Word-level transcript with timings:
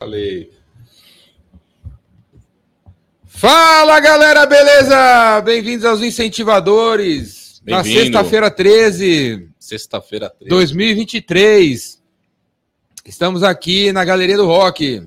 Falei. 0.00 0.50
Fala 3.26 4.00
galera, 4.00 4.46
beleza? 4.46 5.42
Bem-vindos 5.42 5.84
aos 5.84 6.00
incentivadores. 6.00 7.60
Na 7.66 7.84
sexta-feira 7.84 8.50
13, 8.50 9.50
Sexta-feira 9.58 10.30
13. 10.30 10.48
2023. 10.48 12.02
Estamos 13.04 13.42
aqui 13.42 13.92
na 13.92 14.02
Galeria 14.02 14.38
do 14.38 14.46
Rock. 14.46 15.06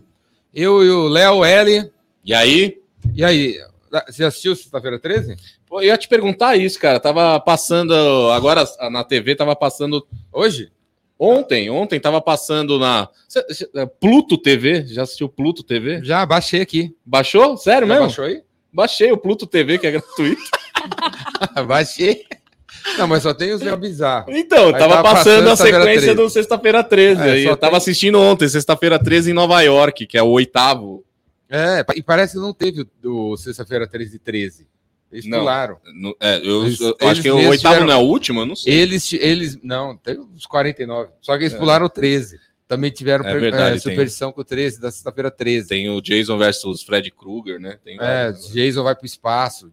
Eu 0.53 0.83
e 0.83 0.89
o 0.91 1.07
Léo 1.07 1.43
L. 1.43 1.91
E 2.23 2.31
aí? 2.31 2.79
E 3.15 3.25
aí, 3.25 3.59
você 4.07 4.23
assistiu 4.23 4.55
sexta-feira 4.55 4.99
13? 4.99 5.35
Pô, 5.65 5.81
eu 5.81 5.87
ia 5.87 5.97
te 5.97 6.07
perguntar 6.07 6.55
isso, 6.55 6.79
cara. 6.79 6.99
Tava 6.99 7.39
passando. 7.39 7.95
Agora 8.29 8.63
na 8.91 9.03
TV 9.03 9.35
tava 9.35 9.55
passando. 9.55 10.05
Hoje? 10.31 10.71
Ontem, 11.17 11.69
ontem 11.69 11.99
tava 11.99 12.19
passando 12.21 12.77
na. 12.79 13.07
Cê- 13.27 13.45
Pluto 13.99 14.37
TV. 14.37 14.85
Já 14.87 15.03
assistiu 15.03 15.29
Pluto 15.29 15.63
TV? 15.63 16.01
Já 16.03 16.25
baixei 16.25 16.61
aqui. 16.61 16.95
Baixou? 17.05 17.55
Sério 17.57 17.87
Já 17.87 17.93
mesmo? 17.93 18.07
baixou 18.07 18.25
aí? 18.25 18.41
Baixei 18.71 19.11
o 19.11 19.17
Pluto 19.17 19.45
TV, 19.45 19.77
que 19.77 19.87
é 19.87 19.91
gratuito. 19.91 20.41
baixei. 21.67 22.25
Não, 22.97 23.07
mas 23.07 23.23
só 23.23 23.33
tem 23.33 23.53
os 23.53 23.61
Léo 23.61 23.77
Bizarro. 23.77 24.31
Então, 24.33 24.67
Aí 24.67 24.73
tava 24.73 24.95
tava 24.95 25.03
passando 25.03 25.45
passando 25.45 25.49
a 25.49 25.55
sequência 25.55 26.01
13. 26.01 26.13
do 26.15 26.29
Sexta-feira 26.29 26.83
13. 26.83 27.21
É, 27.21 27.31
aí 27.31 27.43
eu 27.45 27.55
tava 27.55 27.71
tem- 27.71 27.77
assistindo 27.77 28.19
ontem, 28.19 28.49
Sexta-feira 28.49 28.99
13 28.99 29.31
em 29.31 29.33
Nova 29.33 29.61
York, 29.61 30.05
que 30.05 30.17
é 30.17 30.23
o 30.23 30.27
oitavo. 30.27 31.03
É, 31.49 31.85
e 31.95 32.01
parece 32.03 32.33
que 32.33 32.39
não 32.39 32.51
teve 32.53 32.85
o, 33.05 33.31
o 33.33 33.37
sexta-feira 33.37 33.87
13 33.87 34.15
e 34.15 34.19
13. 34.19 34.67
Eles 35.13 35.25
Não. 35.25 35.39
pularam. 35.39 35.77
No- 35.93 36.15
é, 36.19 36.37
eu, 36.37 36.65
Eles- 36.65 36.79
eu 36.81 36.97
acho 37.01 37.21
que 37.21 37.31
o 37.31 37.35
oitavo 37.37 37.57
tiveram- 37.75 37.85
não 37.85 37.93
é 37.93 37.97
o 37.97 38.01
último, 38.07 38.41
eu 38.41 38.45
não 38.45 38.55
sei. 38.55 38.73
Eles, 38.73 39.13
eles, 39.13 39.57
não, 39.63 39.95
tem 39.95 40.19
uns 40.19 40.45
49. 40.45 41.11
Só 41.21 41.37
que 41.37 41.43
eles 41.43 41.53
É. 41.53 41.57
pularam 41.57 41.85
o 41.85 41.89
13. 41.89 42.39
Também 42.67 42.89
tiveram 42.89 43.25
É 43.25 43.37
verdade, 43.37 43.77
é, 43.77 43.79
tem. 43.79 43.91
superstição 43.91 44.31
com 44.31 44.41
o 44.41 44.43
13, 44.43 44.81
da 44.81 44.89
sexta-feira 44.89 45.29
13. 45.29 45.67
Tem 45.67 45.89
o 45.89 46.01
Jason 46.01 46.37
versus 46.37 46.81
Fred 46.81 47.11
Krueger, 47.11 47.59
né? 47.59 47.77
Tem 47.83 47.95
É, 47.95 47.97
vários. 48.31 48.51
Jason 48.51 48.83
vai 48.83 48.95
pro 48.95 49.05
espaço. 49.05 49.71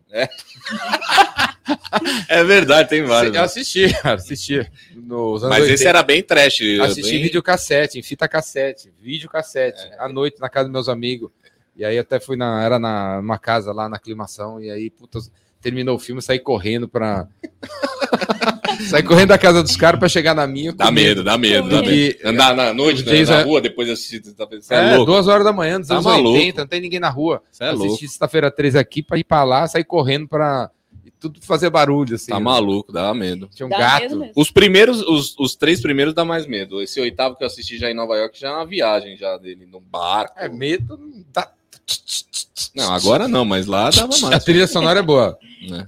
é 2.28 2.44
verdade, 2.44 2.88
tem 2.88 3.02
vários. 3.02 3.34
Eu 3.34 3.42
assisti, 3.42 3.92
cara, 4.02 4.16
assisti. 4.16 4.70
Nos 4.94 5.42
Mas 5.42 5.64
esse 5.64 5.72
80. 5.84 5.88
era 5.88 6.02
bem 6.02 6.22
trash. 6.22 6.60
Assisti 6.82 7.12
bem... 7.12 7.22
videocassete, 7.22 7.98
em 7.98 8.02
fita 8.02 8.28
cassete, 8.28 8.92
videocassete, 9.00 9.80
É. 9.92 10.04
à 10.04 10.08
noite 10.08 10.40
na 10.40 10.48
casa 10.48 10.64
dos 10.64 10.72
meus 10.72 10.88
amigos. 10.88 11.30
E 11.76 11.84
aí 11.84 11.98
até 11.98 12.20
fui 12.20 12.36
na, 12.36 12.62
era 12.62 12.78
na 12.78 13.18
uma 13.20 13.38
casa 13.38 13.72
lá 13.72 13.88
na 13.88 13.96
aclimação, 13.96 14.60
e 14.62 14.70
aí, 14.70 14.90
puta, 14.90 15.18
terminou 15.60 15.96
o 15.96 15.98
filme, 15.98 16.20
saí 16.20 16.38
correndo 16.38 16.88
pra. 16.88 17.26
saí 18.88 19.02
correndo 19.02 19.28
da 19.28 19.38
casa 19.38 19.62
dos 19.62 19.76
caras 19.76 19.98
pra 19.98 20.08
chegar 20.08 20.34
na 20.34 20.46
minha. 20.46 20.72
Dá 20.72 20.90
medo, 20.90 21.22
dá 21.22 21.36
medo, 21.38 21.68
dá 21.68 21.80
medo. 21.82 21.90
E- 21.92 22.18
Andar 22.24 22.54
na 22.54 22.72
noite, 22.74 23.04
né, 23.04 23.24
na 23.24 23.42
rua, 23.42 23.60
depois 23.60 23.86
de 23.86 23.92
assistir. 23.94 24.20
Tá 24.34 24.46
É, 24.70 24.92
é, 24.92 24.96
louco. 24.96 25.12
duas 25.12 25.28
horas 25.28 25.44
da 25.44 25.52
manhã, 25.52 25.78
dos 25.78 25.88
Tá 25.88 25.94
anos 25.94 26.06
maluco. 26.06 26.30
80, 26.36 26.60
não 26.62 26.68
tem 26.68 26.80
ninguém 26.80 27.00
na 27.00 27.08
rua. 27.10 27.42
Você 27.50 27.64
é 27.64 27.70
louco. 27.70 27.86
Assisti 27.86 28.08
sexta-feira 28.08 28.50
13 28.50 28.78
aqui 28.78 29.02
pra 29.02 29.18
ir 29.18 29.24
pra 29.24 29.44
lá, 29.44 29.66
sair 29.66 29.84
correndo 29.84 30.28
pra. 30.28 30.70
E 31.04 31.10
tudo 31.10 31.40
fazer 31.42 31.70
barulho, 31.70 32.14
assim. 32.16 32.30
Tá 32.32 32.38
né? 32.38 32.44
maluco, 32.44 32.92
dá 32.92 33.12
medo. 33.14 33.48
Tinha 33.54 33.66
um 33.66 33.70
Dá 33.70 33.78
medo 33.78 33.88
gato. 34.10 34.16
mesmo. 34.18 34.32
Os 34.36 34.50
primeiros, 34.50 35.00
os, 35.02 35.34
os 35.38 35.54
três 35.56 35.80
primeiros 35.80 36.12
dá 36.12 36.24
mais 36.24 36.46
medo. 36.46 36.82
Esse 36.82 37.00
oitavo 37.00 37.36
que 37.36 37.42
eu 37.42 37.46
assisti 37.46 37.78
já 37.78 37.90
em 37.90 37.94
Nova 37.94 38.16
York 38.16 38.38
já 38.38 38.48
é 38.48 38.52
uma 38.52 38.66
viagem 38.66 39.16
já 39.16 39.36
dele, 39.38 39.66
no 39.66 39.80
barco. 39.80 40.34
É, 40.38 40.48
medo. 40.48 40.98
não 40.98 41.24
Dá... 41.32 41.50
Não, 42.74 42.92
agora 42.92 43.26
não, 43.28 43.44
mas 43.44 43.66
lá 43.66 43.90
dava 43.90 44.14
A 44.26 44.30
mais. 44.30 44.44
trilha 44.44 44.66
sonora 44.66 45.00
é 45.00 45.02
boa. 45.02 45.38
né? 45.68 45.86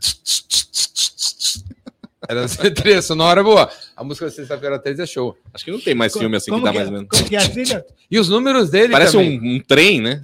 Era 2.28 2.44
a 2.44 2.70
trilha 2.70 3.02
sonora 3.02 3.40
é 3.40 3.44
boa. 3.44 3.70
A 3.96 4.04
música 4.04 4.26
da 4.26 4.32
sexta-feira 4.32 4.78
13 4.78 5.02
é 5.02 5.06
show. 5.06 5.36
Acho 5.52 5.64
que 5.64 5.70
não 5.72 5.80
tem 5.80 5.94
mais 5.94 6.12
filme 6.12 6.36
assim 6.36 6.52
que 6.52 6.60
dá 6.62 6.70
que 6.72 6.78
é? 6.78 6.90
mais 6.90 7.22
que 7.28 7.36
é 7.36 7.38
a 7.40 7.48
trilha? 7.48 7.84
E 8.10 8.18
os 8.18 8.28
números 8.28 8.70
dele 8.70 8.92
Parece 8.92 9.16
um, 9.16 9.22
um 9.56 9.60
trem, 9.60 10.00
né? 10.00 10.22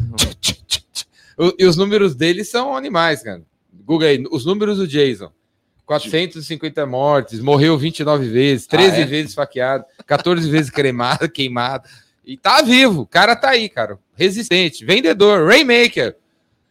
O- 1.37 1.53
E 1.59 1.65
os 1.67 1.77
números 1.77 2.15
dele 2.15 2.45
são 2.45 2.77
animais, 2.77 3.23
cara. 3.23 3.43
Google 3.85 4.07
aí, 4.09 4.25
os 4.31 4.45
números 4.45 4.79
do 4.79 4.87
Jason. 4.87 5.31
450 5.87 6.85
mortes, 6.87 7.41
morreu 7.41 7.77
29 7.79 8.29
vezes, 8.29 8.67
13 8.67 8.97
Ah, 8.97 8.99
é? 9.01 9.05
vezes 9.07 9.31
esfaqueado, 9.31 9.85
14 10.07 10.49
vezes 10.51 10.71
cremado, 10.71 11.29
queimado. 11.33 11.89
E 12.29 12.37
tá 12.37 12.61
vivo, 12.61 13.01
o 13.03 13.07
cara 13.07 13.35
tá 13.35 13.49
aí, 13.49 13.71
cara. 13.71 13.99
Resistente, 14.15 14.85
vendedor, 14.85 15.49
Rainmaker. 15.49 16.15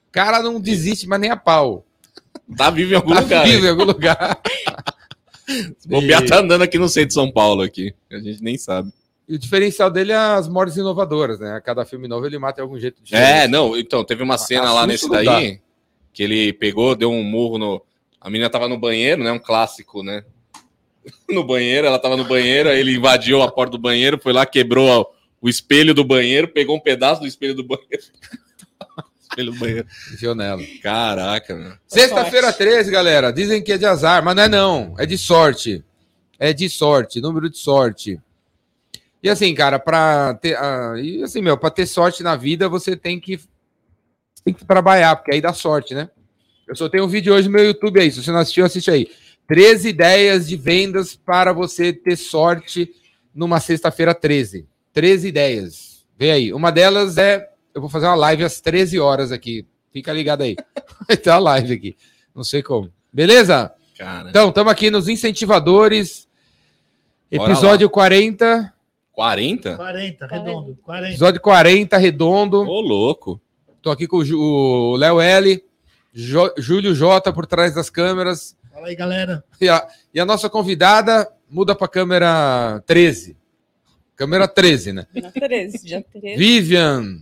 O 0.07 0.12
cara 0.12 0.41
não 0.44 0.62
desiste 0.62 1.07
mais 1.07 1.19
nem 1.19 1.31
a 1.31 1.35
pau. 1.35 1.84
Tá 2.56 2.69
vivo 2.69 2.94
em 2.94 2.95
algum 2.95 3.13
Tá 3.16 3.22
lugar. 3.22 3.45
vivo 3.45 3.62
né? 3.63 3.68
em 3.68 3.72
algum 3.72 3.84
lugar. 3.84 4.40
O 5.85 5.88
Bobear 5.88 6.25
tá 6.25 6.40
andando 6.40 6.62
aqui 6.63 6.78
no 6.78 6.90
centro 6.90 7.07
de 7.07 7.13
São 7.13 7.31
Paulo 7.31 7.62
aqui. 7.62 7.95
A 8.12 8.18
gente 8.19 8.44
nem 8.44 8.57
sabe. 8.57 8.91
E 9.29 9.35
o 9.35 9.40
diferencial 9.40 9.90
dele 9.90 10.12
é 10.12 10.16
as 10.18 10.45
mortes 10.45 10.75
inovadoras, 10.75 11.40
né? 11.40 11.53
A 11.53 11.62
cada 11.62 11.85
filme 11.85 12.06
novo 12.06 12.25
ele 12.25 12.38
mata 12.38 12.56
de 12.57 12.62
algum 12.63 12.78
jeito 12.78 13.01
É, 13.13 13.47
não, 13.47 13.78
então, 13.78 14.03
teve 14.03 14.22
uma 14.24 14.38
cena 14.38 14.74
lá 14.74 14.85
nesse 14.85 15.09
daí 15.09 15.62
que 16.12 16.22
ele 16.22 16.51
pegou, 16.51 16.95
deu 16.95 17.09
um 17.09 17.24
murro 17.24 17.57
no. 17.57 17.81
A 18.19 18.29
menina 18.29 18.50
tava 18.50 18.68
no 18.68 18.78
banheiro, 18.78 19.24
né? 19.24 19.31
Um 19.31 19.39
clássico, 19.39 20.03
né? 20.03 20.24
No 21.29 21.45
banheiro, 21.45 21.88
ela 21.88 21.97
tava 21.97 22.18
no 22.18 22.25
banheiro, 22.25 22.68
aí 22.68 22.79
ele 22.81 22.95
invadiu 22.97 23.41
a 23.41 23.50
porta 23.50 23.72
do 23.72 23.78
banheiro, 23.81 24.19
foi 24.22 24.34
lá, 24.34 24.45
quebrou 24.45 25.01
a- 25.01 25.17
o 25.42 25.50
espelho 25.50 25.94
do 25.94 26.03
banheiro, 26.03 26.48
pegou 26.48 26.75
um 26.75 26.80
pedaço 26.80 27.22
do 27.22 27.28
espelho 27.28 27.56
do 27.56 27.64
banheiro. 27.64 28.03
espelho 29.22 29.52
do 29.52 29.59
banheiro. 29.59 29.88
Enfiou 30.14 30.36
nela. 30.36 30.62
Caraca, 30.81 31.56
meu. 31.56 31.74
Sexta-feira 31.88 32.52
13, 32.52 32.92
galera. 32.92 33.31
Dizem 33.31 33.62
que 33.62 33.72
é 33.72 33.78
de 33.78 33.86
azar, 33.86 34.24
mas 34.24 34.36
não 34.36 34.44
é 34.44 34.50
não. 34.50 34.96
É 34.98 35.06
de 35.06 35.18
sorte. 35.18 35.84
É 36.40 36.53
de 36.53 36.70
sorte, 36.70 37.22
número 37.22 37.50
de 37.50 37.58
sorte. 37.58 38.20
E 39.22 39.30
assim, 39.30 39.53
cara, 39.53 39.80
pra 39.80 40.36
ter. 40.36 40.56
ah, 40.58 40.94
e 40.98 41.24
assim, 41.24 41.42
meu, 41.42 41.58
pra 41.58 41.69
ter 41.69 41.86
sorte 41.88 42.22
na 42.22 42.36
vida, 42.36 42.69
você 42.69 42.96
tem 42.96 43.19
que, 43.19 43.40
tem 44.44 44.54
que 44.54 44.64
trabalhar, 44.66 45.16
porque 45.16 45.34
aí 45.34 45.42
dá 45.42 45.54
sorte, 45.54 45.96
né? 45.96 46.09
Eu 46.68 46.75
só 46.75 46.88
tenho 46.88 47.06
um 47.06 47.08
vídeo 47.08 47.34
hoje 47.34 47.48
no 47.48 47.54
meu 47.54 47.66
YouTube 47.66 48.00
aí. 48.00 48.12
Se 48.12 48.22
você 48.22 48.31
não 48.31 48.40
assistiu, 48.40 48.66
assiste 48.66 48.92
aí. 48.92 49.09
13 49.48 49.90
ideias 49.90 50.48
de 50.48 50.58
vendas 50.58 51.16
para 51.16 51.54
você 51.54 51.94
ter 51.94 52.18
sorte 52.18 52.94
numa 53.34 53.59
sexta-feira 53.59 54.14
13. 54.14 54.68
13 54.97 55.28
ideias. 55.28 56.03
Vê 56.18 56.31
aí. 56.31 56.52
Uma 56.52 56.72
delas 56.72 57.19
é. 57.19 57.47
Eu 57.72 57.81
vou 57.81 57.88
fazer 57.88 58.08
uma 58.08 58.16
live 58.16 58.44
às 58.44 58.59
13 58.59 59.00
horas 59.00 59.31
aqui. 59.31 59.63
Fica 59.94 60.12
ligado 60.12 60.41
aí. 60.41 60.56
Vai 61.08 61.16
ter 61.16 61.30
uma 61.30 61.38
live 61.38 61.72
aqui. 61.72 61.96
Não 62.34 62.44
sei 62.44 62.63
como. 62.63 62.91
Beleza? 63.13 63.72
Cara. 63.96 64.31
Então, 64.31 64.50
estamos 64.50 64.72
aqui 64.72 64.90
nos 64.90 65.07
incentivadores. 65.07 66.28
Episódio 67.30 67.88
40. 67.91 68.74
40? 69.12 69.75
40, 69.78 70.25
redondo. 70.25 70.78
40. 70.81 71.09
Episódio 71.09 71.41
40, 71.41 71.97
redondo. 71.97 72.62
Ô, 72.62 72.81
louco. 72.81 73.40
Tô 73.84 73.91
aqui 73.91 74.07
com 74.07 74.18
o 74.18 74.96
Léo 74.96 75.22
L, 75.22 75.63
Jo- 76.12 76.53
Júlio 76.57 76.96
J 76.96 77.31
por 77.31 77.46
trás 77.46 77.75
das 77.75 77.91
câmeras. 77.91 78.57
Fala 78.74 78.88
aí, 78.88 78.96
galera. 78.96 79.44
E 79.62 79.69
a, 79.69 79.88
e 80.12 80.19
a 80.19 80.25
nossa 80.25 80.50
convidada 80.50 81.31
muda 81.47 81.75
para 81.75 81.88
câmera 81.88 82.81
13. 82.88 83.38
Câmera 84.18 84.48
13, 84.48 84.94
né? 84.94 85.08
Na 85.14 85.32
13, 85.32 85.86
dia 85.86 86.02
13. 86.12 86.36
Vivian. 86.38 87.22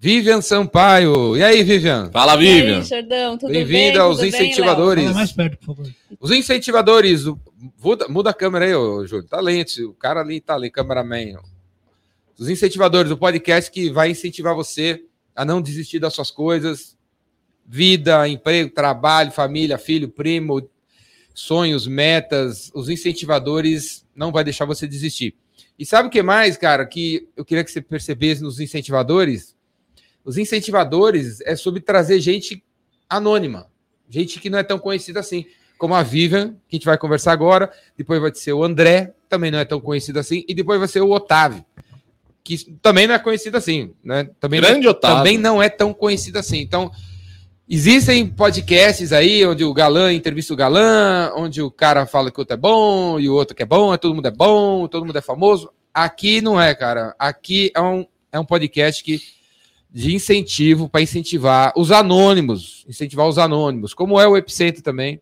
Vivian 0.00 0.40
Sampaio. 0.42 1.36
E 1.36 1.42
aí, 1.42 1.62
Vivian? 1.62 2.10
Fala, 2.10 2.34
E 2.34 2.38
Vivian. 2.38 2.78
aí, 2.80 2.84
Xandão, 2.84 3.38
tudo 3.38 3.52
bem? 3.52 3.64
Bem-vinda 3.64 4.00
aos 4.02 4.16
Tudo 4.18 4.22
bem, 4.22 4.32
Léo? 4.32 4.42
incentivadores. 4.42 5.04
Fala 5.04 5.14
mais 5.16 5.32
perto, 5.32 5.58
por 5.58 5.76
favor. 5.76 5.92
Os 6.20 6.30
incentivadores, 6.32 7.24
o- 7.26 7.38
muda, 7.82 8.08
muda 8.08 8.30
a 8.30 8.34
câmera 8.34 8.64
aí, 8.66 8.74
ô, 8.74 9.06
Júlio. 9.06 9.26
Talento, 9.26 9.88
o 9.90 9.94
cara 9.94 10.20
ali 10.20 10.40
tá 10.40 10.54
ali, 10.56 10.70
cameraman. 10.70 11.38
Os 12.36 12.48
incentivadores, 12.48 13.12
o 13.12 13.16
podcast 13.16 13.70
que 13.70 13.90
vai 13.90 14.10
incentivar 14.10 14.54
você 14.56 15.04
a 15.36 15.44
não 15.44 15.62
desistir 15.62 16.00
das 16.00 16.12
suas 16.14 16.32
coisas. 16.32 16.96
Vida, 17.64 18.28
emprego, 18.28 18.70
trabalho, 18.74 19.30
família, 19.30 19.78
filho, 19.78 20.08
primo, 20.08 20.68
sonhos, 21.32 21.86
metas. 21.86 22.70
Os 22.74 22.88
incentivadores 22.90 24.04
não 24.14 24.32
vai 24.32 24.42
deixar 24.44 24.64
você 24.66 24.86
desistir. 24.86 25.34
E 25.78 25.84
sabe 25.84 26.08
o 26.08 26.10
que 26.10 26.22
mais, 26.22 26.56
cara, 26.56 26.86
que 26.86 27.28
eu 27.36 27.44
queria 27.44 27.64
que 27.64 27.70
você 27.70 27.80
percebesse 27.80 28.42
nos 28.42 28.60
incentivadores? 28.60 29.56
Os 30.24 30.38
incentivadores 30.38 31.40
é 31.42 31.56
sobre 31.56 31.80
trazer 31.80 32.20
gente 32.20 32.62
anônima, 33.08 33.66
gente 34.08 34.40
que 34.40 34.48
não 34.48 34.58
é 34.58 34.62
tão 34.62 34.78
conhecida 34.78 35.20
assim 35.20 35.46
como 35.76 35.94
a 35.94 36.02
Vivian, 36.02 36.54
que 36.68 36.76
a 36.76 36.76
gente 36.76 36.86
vai 36.86 36.96
conversar 36.96 37.32
agora. 37.32 37.70
Depois 37.96 38.20
vai 38.20 38.34
ser 38.34 38.52
o 38.52 38.64
André, 38.64 39.12
também 39.28 39.50
não 39.50 39.58
é 39.58 39.64
tão 39.64 39.80
conhecido 39.80 40.18
assim. 40.18 40.44
E 40.48 40.54
depois 40.54 40.78
vai 40.78 40.88
ser 40.88 41.00
o 41.00 41.10
Otávio, 41.10 41.64
que 42.42 42.56
também 42.80 43.06
não 43.06 43.14
é 43.14 43.18
conhecido 43.18 43.56
assim. 43.56 43.92
Né? 44.02 44.30
Também, 44.40 44.60
não, 44.60 44.68
Grande 44.68 44.88
Otávio. 44.88 45.18
também 45.18 45.38
não 45.38 45.62
é 45.62 45.68
tão 45.68 45.92
conhecido 45.92 46.38
assim. 46.38 46.60
Então, 46.60 46.90
existem 47.68 48.26
podcasts 48.26 49.12
aí 49.12 49.44
onde 49.46 49.64
o 49.64 49.72
galã 49.72 50.12
entrevista 50.12 50.52
o 50.52 50.56
galã, 50.56 51.32
onde 51.36 51.62
o 51.62 51.70
cara 51.70 52.06
fala 52.06 52.30
que 52.30 52.38
o 52.38 52.42
outro 52.42 52.54
é 52.54 52.56
bom 52.56 53.18
e 53.18 53.28
o 53.28 53.34
outro 53.34 53.54
que 53.54 53.62
é 53.62 53.66
bom, 53.66 53.96
todo 53.96 54.14
mundo 54.14 54.28
é 54.28 54.30
bom, 54.30 54.86
todo 54.88 55.06
mundo 55.06 55.16
é 55.16 55.22
famoso. 55.22 55.70
Aqui 55.92 56.40
não 56.40 56.60
é, 56.60 56.74
cara. 56.74 57.14
Aqui 57.18 57.70
é 57.74 57.80
um, 57.80 58.06
é 58.32 58.38
um 58.38 58.44
podcast 58.44 59.02
que 59.02 59.20
de 59.94 60.12
incentivo 60.12 60.88
para 60.88 61.02
incentivar 61.02 61.72
os 61.76 61.92
anônimos, 61.92 62.84
incentivar 62.88 63.28
os 63.28 63.38
anônimos, 63.38 63.94
como 63.94 64.20
é 64.20 64.26
o 64.26 64.36
Epicentro 64.36 64.82
também. 64.82 65.20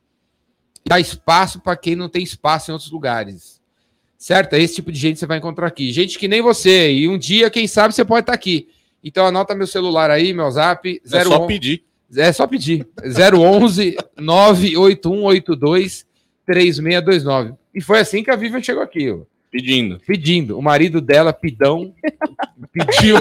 Dá 0.85 0.99
espaço 0.99 1.61
para 1.61 1.77
quem 1.77 1.95
não 1.95 2.09
tem 2.09 2.23
espaço 2.23 2.71
em 2.71 2.73
outros 2.73 2.91
lugares. 2.91 3.61
Certo? 4.17 4.55
É 4.55 4.63
esse 4.63 4.77
tipo 4.77 4.91
de 4.91 4.99
gente 4.99 5.15
que 5.15 5.19
você 5.21 5.27
vai 5.27 5.39
encontrar 5.39 5.67
aqui. 5.67 5.93
Gente 5.93 6.19
que 6.19 6.27
nem 6.27 6.41
você. 6.41 6.91
E 6.91 7.09
um 7.09 7.19
dia, 7.19 7.51
quem 7.51 7.67
sabe, 7.67 7.93
você 7.93 8.05
pode 8.05 8.21
estar 8.21 8.33
aqui. 8.33 8.69
Então 9.05 9.27
anota 9.27 9.55
meu 9.55 9.67
celular 9.67 10.11
aí, 10.11 10.33
meu 10.33 10.51
zap. 10.51 11.03
É 11.05 11.25
só 11.25 11.45
01 11.45 11.47
pedir. 11.47 11.85
É 12.17 12.33
só 12.33 12.47
pedir. 12.47 12.87
011 13.03 13.97
98182 14.19 16.07
3629. 16.47 17.55
E 17.75 17.81
foi 17.81 18.01
assim 18.01 18.23
que 18.23 18.31
a 18.31 18.37
Vivian 18.37 18.63
chegou 18.63 18.83
aqui, 18.83 19.11
ó, 19.11 19.21
Pedindo. 19.51 20.01
pedindo. 20.07 20.59
O 20.59 20.63
marido 20.63 21.01
dela, 21.01 21.33
Pidão, 21.33 21.95
pediu 22.73 23.17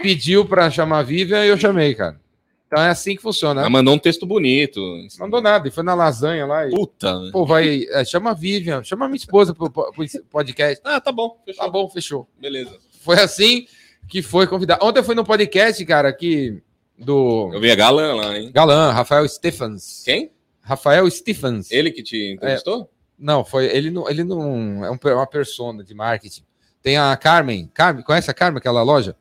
pediu 0.00 0.44
para 0.44 0.70
chamar 0.70 0.98
a 0.98 1.02
Vivian 1.02 1.44
e 1.44 1.48
eu 1.48 1.58
chamei, 1.58 1.94
cara. 1.94 2.20
Então 2.66 2.82
é 2.82 2.88
assim 2.88 3.14
que 3.14 3.22
funciona. 3.22 3.60
Ela 3.60 3.70
mandou 3.70 3.94
um 3.94 3.98
texto 3.98 4.26
bonito. 4.26 4.80
Não 4.80 5.26
mandou 5.26 5.40
nada, 5.40 5.68
e 5.68 5.70
foi 5.70 5.82
na 5.84 5.94
lasanha 5.94 6.44
lá. 6.46 6.66
E, 6.66 6.70
Puta. 6.70 7.20
né? 7.20 7.30
pô, 7.32 7.46
vai, 7.46 7.84
é, 7.90 8.04
chama 8.04 8.30
a 8.30 8.34
Vivian, 8.34 8.82
chama 8.82 9.04
a 9.04 9.08
minha 9.08 9.16
esposa 9.16 9.54
pro, 9.54 9.70
pro 9.70 9.92
podcast. 10.30 10.80
Ah, 10.84 11.00
tá 11.00 11.12
bom. 11.12 11.40
Fechou. 11.44 11.64
Tá 11.64 11.70
bom, 11.70 11.88
fechou. 11.88 12.28
Beleza. 12.40 12.76
Foi 13.00 13.20
assim 13.20 13.66
que 14.08 14.22
foi 14.22 14.46
convidado. 14.46 14.84
Ontem 14.84 15.00
eu 15.00 15.04
fui 15.04 15.14
no 15.14 15.24
podcast, 15.24 15.84
cara, 15.84 16.08
aqui 16.08 16.60
do 16.98 17.50
Eu 17.52 17.60
vi 17.60 17.70
a 17.70 17.74
galã 17.74 18.14
lá, 18.14 18.38
hein? 18.38 18.50
Galã, 18.52 18.90
Rafael 18.92 19.28
Stephens. 19.28 20.02
Quem? 20.04 20.30
Rafael 20.62 21.10
Stephens. 21.10 21.70
Ele 21.70 21.90
que 21.90 22.02
te 22.02 22.32
entrevistou? 22.34 22.88
Não, 23.18 23.44
foi 23.44 23.66
ele 23.66 23.90
não, 23.90 24.08
ele 24.08 24.24
não 24.24 24.84
é 24.84 24.90
um, 24.90 24.96
per- 24.96 25.14
uma 25.14 25.26
persona 25.26 25.84
de 25.84 25.94
marketing. 25.94 26.42
Tem 26.82 26.96
a 26.96 27.16
Carmen, 27.16 27.70
Carmen, 27.72 28.02
conhece 28.04 28.30
a 28.30 28.34
Carmen 28.34 28.58
aquela 28.58 28.82
loja? 28.82 29.16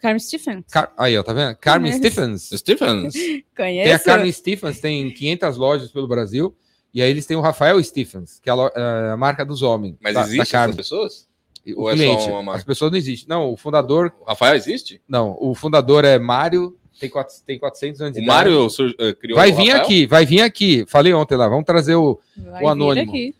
Carmen 0.00 0.20
Stephen. 0.20 0.64
Car- 0.70 0.92
aí, 0.96 1.18
ó, 1.18 1.22
tá 1.22 1.32
vendo? 1.32 1.56
Carmen 1.56 1.90
Conheço. 1.92 2.12
Stephens. 2.14 2.50
Stephens. 2.60 3.12
Tem 3.14 3.44
a 3.54 3.56
Conheço. 3.56 4.04
Carmen 4.04 4.32
Stephens, 4.32 4.80
tem 4.80 5.10
500 5.12 5.56
lojas 5.56 5.90
pelo 5.90 6.06
Brasil. 6.06 6.54
E 6.94 7.02
aí 7.02 7.10
eles 7.10 7.26
têm 7.26 7.36
o 7.36 7.40
Rafael 7.40 7.82
Stephens, 7.82 8.40
que 8.40 8.48
é 8.48 8.52
a, 8.52 8.54
lo- 8.54 8.70
é 8.74 9.10
a 9.12 9.16
marca 9.16 9.44
dos 9.44 9.60
homens. 9.62 9.96
Mas 10.00 10.14
da, 10.14 10.20
da 10.20 10.26
existe 10.26 10.40
essas 10.42 10.52
Carmen. 10.52 10.76
pessoas? 10.76 11.28
O 11.76 11.82
ou 11.82 11.90
é 11.90 11.96
só 11.96 12.02
cliente. 12.02 12.30
uma 12.30 12.42
marca? 12.42 12.58
As 12.60 12.64
pessoas 12.64 12.90
não 12.92 12.96
existem. 12.98 13.28
Não, 13.28 13.52
o 13.52 13.56
fundador, 13.56 14.12
O 14.20 14.24
Rafael 14.24 14.54
existe? 14.54 15.02
não, 15.06 15.36
o 15.38 15.54
fundador 15.54 16.04
é 16.04 16.18
Mário, 16.18 16.77
tem, 17.00 17.08
quatro- 17.10 17.34
tem 17.46 17.58
400 17.58 18.00
anos 18.00 18.14
de 18.14 18.20
O 18.20 18.22
idade. 18.24 18.36
Mário 18.50 18.66
eh, 18.98 19.12
criou 19.14 19.36
Vai 19.38 19.50
o 19.50 19.54
vir 19.56 19.66
Rafael? 19.68 19.82
aqui, 19.84 20.06
vai 20.06 20.26
vir 20.26 20.40
aqui. 20.42 20.84
Falei 20.88 21.12
ontem 21.12 21.36
lá, 21.36 21.48
vamos 21.48 21.64
trazer 21.64 21.94
o. 21.94 22.18
Vai 22.36 22.54
o 22.54 22.58
vir 22.58 22.66
anônimo. 22.66 23.10
aqui. 23.10 23.34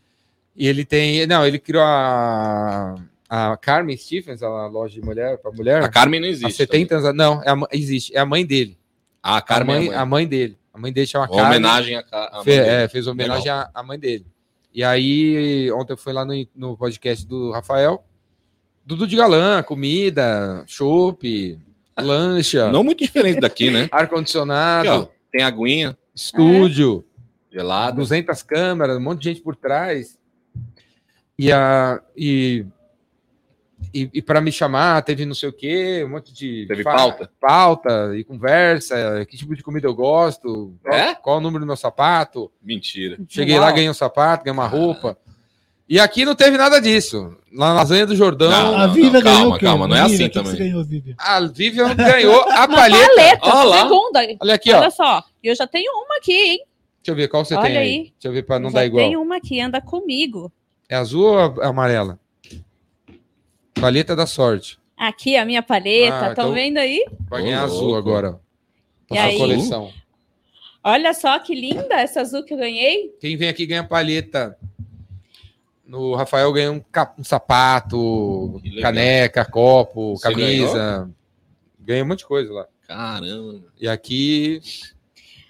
E 0.56 0.66
ele 0.66 0.84
tem. 0.84 1.26
Não, 1.26 1.46
ele 1.46 1.58
criou 1.58 1.82
a, 1.84 2.94
a 3.28 3.56
Carmen 3.56 3.96
Stephens, 3.96 4.42
a 4.42 4.66
loja 4.66 4.94
de 4.94 5.04
mulher 5.06 5.38
para 5.38 5.52
mulher. 5.52 5.82
A 5.82 5.88
Carmen 5.88 6.20
não 6.20 6.26
há 6.26 6.30
existe. 6.30 6.52
70 6.54 6.96
anos. 6.96 7.14
Não, 7.14 7.42
é 7.42 7.50
a 7.50 7.56
existe. 7.72 8.14
É 8.16 8.20
a 8.20 8.26
mãe 8.26 8.44
dele. 8.44 8.76
Ah, 9.22 9.34
a 9.34 9.36
A 9.38 9.42
Carmen 9.42 9.76
mãe, 9.76 9.88
é 9.88 9.94
a 9.96 10.00
a 10.02 10.06
mãe 10.06 10.26
dele. 10.26 10.56
A 10.72 10.78
mãe 10.78 10.92
dele 10.92 11.06
chama 11.06 11.26
Uma 11.26 11.36
Carmen. 11.36 11.58
homenagem 11.58 11.96
à, 11.96 12.02
ca- 12.02 12.28
à 12.32 12.36
mãe 12.36 12.44
Fe- 12.44 12.50
dele. 12.58 12.68
é, 12.68 12.88
fez 12.88 13.06
homenagem 13.06 13.50
à, 13.50 13.70
à 13.74 13.82
mãe 13.82 13.98
dele. 13.98 14.26
E 14.72 14.84
aí, 14.84 15.70
ontem 15.72 15.92
eu 15.94 15.96
fui 15.96 16.12
lá 16.12 16.24
no, 16.24 16.32
no 16.54 16.76
podcast 16.76 17.26
do 17.26 17.50
Rafael. 17.50 18.04
Dudu 18.86 19.06
de 19.06 19.16
galã, 19.16 19.62
comida, 19.62 20.62
chopp, 20.66 21.58
lancha, 22.02 22.70
Não 22.70 22.82
muito 22.84 23.02
diferente 23.04 23.40
daqui, 23.40 23.70
né? 23.70 23.84
Aqui, 23.90 23.90
ó, 23.92 23.96
ar-condicionado, 23.98 25.08
tem 25.32 25.42
aguinha 25.44 25.96
estúdio. 26.14 27.04
gelada. 27.50 27.96
200 27.96 28.42
câmeras, 28.42 28.96
um 28.96 29.00
monte 29.00 29.20
de 29.20 29.28
gente 29.30 29.40
por 29.42 29.54
trás. 29.56 30.18
E, 31.38 31.52
a, 31.52 32.00
e, 32.16 32.66
e, 33.94 34.10
e 34.14 34.20
para 34.22 34.40
me 34.40 34.50
chamar, 34.50 35.02
teve 35.02 35.24
não 35.24 35.34
sei 35.34 35.48
o 35.48 35.52
quê, 35.52 36.02
um 36.04 36.10
monte 36.10 36.32
de. 36.32 36.66
Teve 36.66 36.82
fa- 36.82 36.94
pauta? 36.96 37.30
Pauta 37.40 38.16
e 38.16 38.24
conversa, 38.24 39.24
que 39.28 39.36
tipo 39.36 39.54
de 39.54 39.62
comida 39.62 39.86
eu 39.86 39.94
gosto, 39.94 40.74
qual, 40.82 40.94
É? 40.96 41.14
qual 41.14 41.38
o 41.38 41.40
número 41.40 41.60
do 41.64 41.66
meu 41.66 41.76
sapato. 41.76 42.50
Mentira. 42.60 43.16
Cheguei 43.28 43.54
Uau. 43.54 43.64
lá, 43.64 43.70
ganhei 43.70 43.88
um 43.88 43.94
sapato, 43.94 44.44
ganhei 44.44 44.58
uma 44.58 44.66
roupa. 44.66 45.16
E 45.88 45.98
aqui 45.98 46.24
não 46.24 46.34
teve 46.34 46.58
nada 46.58 46.80
disso. 46.80 47.34
Na 47.50 47.72
lasanha 47.72 48.06
do 48.06 48.14
Jordão, 48.14 48.50
Não, 48.50 48.76
a 48.76 48.86
Vivian 48.88 49.22
calma, 49.22 49.22
ganhou 49.22 49.50
o 49.52 49.58
quê? 49.58 49.64
calma, 49.64 49.88
não 49.88 49.96
é 49.96 50.02
Vivian, 50.06 50.26
assim 50.26 50.28
também. 50.28 50.56
ganhou, 50.56 50.84
Vivian? 50.84 51.14
a 51.18 51.40
Vivian 51.40 51.94
ganhou 51.94 52.40
a 52.42 52.68
palheta. 52.68 53.08
paleta, 53.16 53.40
Ó 53.46 53.62
lá. 53.64 53.82
segunda. 53.82 54.20
Olha 54.40 54.54
aqui, 54.54 54.70
ó. 54.72 54.78
Olha 54.80 54.90
só, 54.90 55.24
eu 55.42 55.54
já 55.54 55.66
tenho 55.66 55.90
uma 56.04 56.16
aqui, 56.18 56.32
hein? 56.32 56.58
Deixa 57.02 57.10
eu 57.12 57.14
ver 57.14 57.28
qual 57.28 57.42
você 57.44 57.54
Olha 57.54 57.64
tem 57.68 57.76
aí. 57.78 57.88
aí. 57.88 57.98
Deixa 58.02 58.12
eu 58.28 58.32
ver 58.32 58.42
para 58.42 58.58
não 58.58 58.68
já 58.70 58.80
dar 58.80 58.86
igual. 58.86 59.02
tenho 59.02 59.22
uma 59.22 59.36
aqui, 59.38 59.60
anda 59.60 59.80
comigo. 59.80 60.52
É 60.90 60.94
azul 60.96 61.24
ou 61.24 61.62
amarela? 61.62 62.18
Palheta 63.80 64.14
da 64.14 64.26
sorte. 64.26 64.78
Aqui 64.96 65.36
a 65.36 65.44
minha 65.46 65.62
paleta, 65.62 66.14
Ah, 66.14 66.28
estão 66.30 66.32
então- 66.46 66.52
vendo 66.52 66.78
aí? 66.78 67.04
Vai 67.30 67.42
ganhar 67.44 67.62
azul 67.62 67.88
louco. 67.88 67.98
agora. 67.98 68.38
ó. 69.10 69.14
E 69.14 69.16
sua 69.16 69.24
aí? 69.26 69.38
coleção. 69.38 69.92
Olha 70.84 71.14
só 71.14 71.38
que 71.38 71.54
linda 71.54 71.94
essa 71.94 72.20
azul 72.20 72.42
que 72.44 72.52
eu 72.52 72.58
ganhei. 72.58 73.10
Quem 73.20 73.36
vem 73.36 73.48
aqui 73.48 73.64
ganha 73.64 73.84
palheta. 73.84 74.56
No 75.88 76.14
Rafael 76.14 76.52
ganha 76.52 76.70
um, 76.70 76.80
cap- 76.80 77.18
um 77.18 77.24
sapato, 77.24 78.60
caneca, 78.82 79.42
copo, 79.44 80.16
Você 80.16 80.28
camisa. 80.28 81.10
Ganha 81.80 82.04
um 82.04 82.08
monte 82.08 82.18
de 82.18 82.26
coisa 82.26 82.52
lá. 82.52 82.66
Caramba. 82.86 83.62
E 83.80 83.88
aqui 83.88 84.60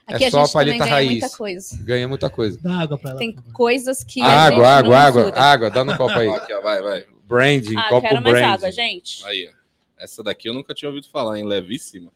É 0.07 0.15
Aqui 0.15 0.31
só 0.31 0.45
a 0.45 0.49
palheta 0.49 0.79
ganha 0.85 0.91
raiz. 0.95 1.11
muita 1.11 1.31
coisa. 1.37 1.79
ganha 1.83 2.09
muita 2.09 2.31
coisa. 2.31 2.59
Dá 2.63 2.81
água 2.83 2.97
pra 2.97 3.11
ela. 3.11 3.19
Tem 3.19 3.33
coisas 3.53 4.05
que. 4.05 4.23
a 4.23 4.25
gente 4.25 4.33
Água, 4.35 4.59
não 4.59 4.65
água, 4.65 4.99
água, 4.99 5.33
água. 5.35 5.71
Dá 5.71 5.85
no 5.85 5.97
copo 5.97 6.17
aí. 6.17 6.29
Aqui, 6.39 6.53
ó, 6.55 6.61
vai, 6.63 6.81
vai. 6.83 7.05
Branding, 7.27 7.77
Ah, 7.77 7.89
copo 7.89 8.09
quero 8.09 8.23
mais 8.23 8.35
branding. 8.37 8.53
água, 8.55 8.71
gente. 8.73 9.27
Aí, 9.27 9.51
ó. 9.53 9.59
Essa 10.03 10.23
daqui 10.23 10.49
eu 10.49 10.55
nunca 10.55 10.73
tinha 10.73 10.89
ouvido 10.89 11.09
falar, 11.11 11.37
hein? 11.39 11.45
Levíssima. 11.45 12.13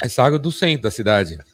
Essa 0.00 0.22
água 0.22 0.36
é 0.36 0.40
do 0.40 0.52
centro 0.52 0.82
da 0.84 0.90
cidade. 0.92 1.36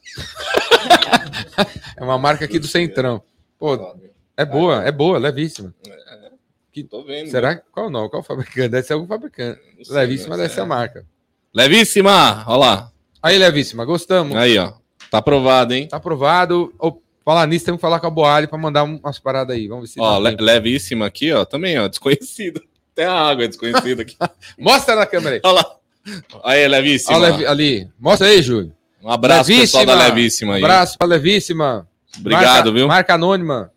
é 1.97 2.05
uma 2.05 2.19
marca 2.19 2.45
aqui 2.45 2.59
do 2.59 2.69
Centrão. 2.69 3.23
Pô, 3.59 3.97
é 4.39 4.45
boa, 4.45 4.83
é 4.85 4.91
boa, 4.93 5.19
levíssima. 5.19 5.75
Que 6.73 6.85
tô 6.85 7.03
vendo. 7.03 7.29
Será 7.31 7.57
que 7.57 7.63
qual 7.73 7.91
não? 7.91 8.09
Qual 8.09 8.23
fabricante? 8.23 8.69
Deve 8.69 8.87
ser 8.87 8.93
algum 8.95 9.07
fabricante. 9.07 9.61
Sei, 9.83 9.95
Levíssima 9.97 10.37
deve 10.37 10.49
ser 10.53 10.61
é. 10.61 10.63
a 10.63 10.67
marca. 10.67 11.05
Levíssima! 11.53 12.45
Olha 12.47 12.57
lá. 12.59 12.93
Aí, 13.23 13.37
Levíssima, 13.39 13.85
gostamos. 13.85 14.37
Aí, 14.37 14.57
ó. 14.59 14.73
Tá 15.11 15.19
aprovado, 15.19 15.75
hein? 15.75 15.89
Tá 15.89 15.97
aprovado. 15.97 16.73
Ô, 16.79 17.01
falar 17.25 17.47
nisso, 17.47 17.65
temos 17.65 17.79
que 17.79 17.83
falar 17.83 17.99
com 17.99 18.07
a 18.07 18.11
Boali 18.11 18.47
para 18.47 18.59
mandar 18.59 18.85
um- 18.85 18.97
umas 19.03 19.19
paradas 19.19 19.57
aí. 19.57 19.67
Vamos 19.67 19.89
ver 19.89 19.95
se. 19.95 20.01
Ó, 20.01 20.19
le- 20.19 20.31
tempo. 20.31 20.43
levíssima 20.45 21.07
aqui, 21.07 21.33
ó. 21.33 21.45
Também, 21.45 21.79
ó. 21.79 21.89
Desconhecido. 21.89 22.63
Até 22.93 23.07
a 23.07 23.13
água 23.13 23.45
é 23.45 23.49
desconhecida 23.49 24.03
aqui. 24.03 24.17
Mostra 24.59 24.95
na 24.95 25.07
câmera 25.07 25.37
aí. 25.37 25.41
Olha 25.45 25.55
lá. 25.55 25.77
Aí, 26.45 26.69
levíssima. 26.69 27.17
Ó, 27.17 27.21
Levi- 27.21 27.47
ali. 27.47 27.89
Mostra 27.99 28.29
aí, 28.29 28.41
Júlio. 28.43 28.73
Um 29.03 29.11
abraço, 29.11 29.51
pessoal 29.51 29.85
da 29.87 29.95
Levíssima. 29.95 30.15
Levíssima 30.15 30.53
Um 30.53 30.55
aí. 30.57 30.63
abraço 30.65 30.99
para 30.99 31.07
Levíssima. 31.09 31.89
Obrigado, 32.19 32.45
Marca- 32.47 32.73
viu? 32.73 32.89
Marca 32.89 33.15
anônima. 33.15 33.73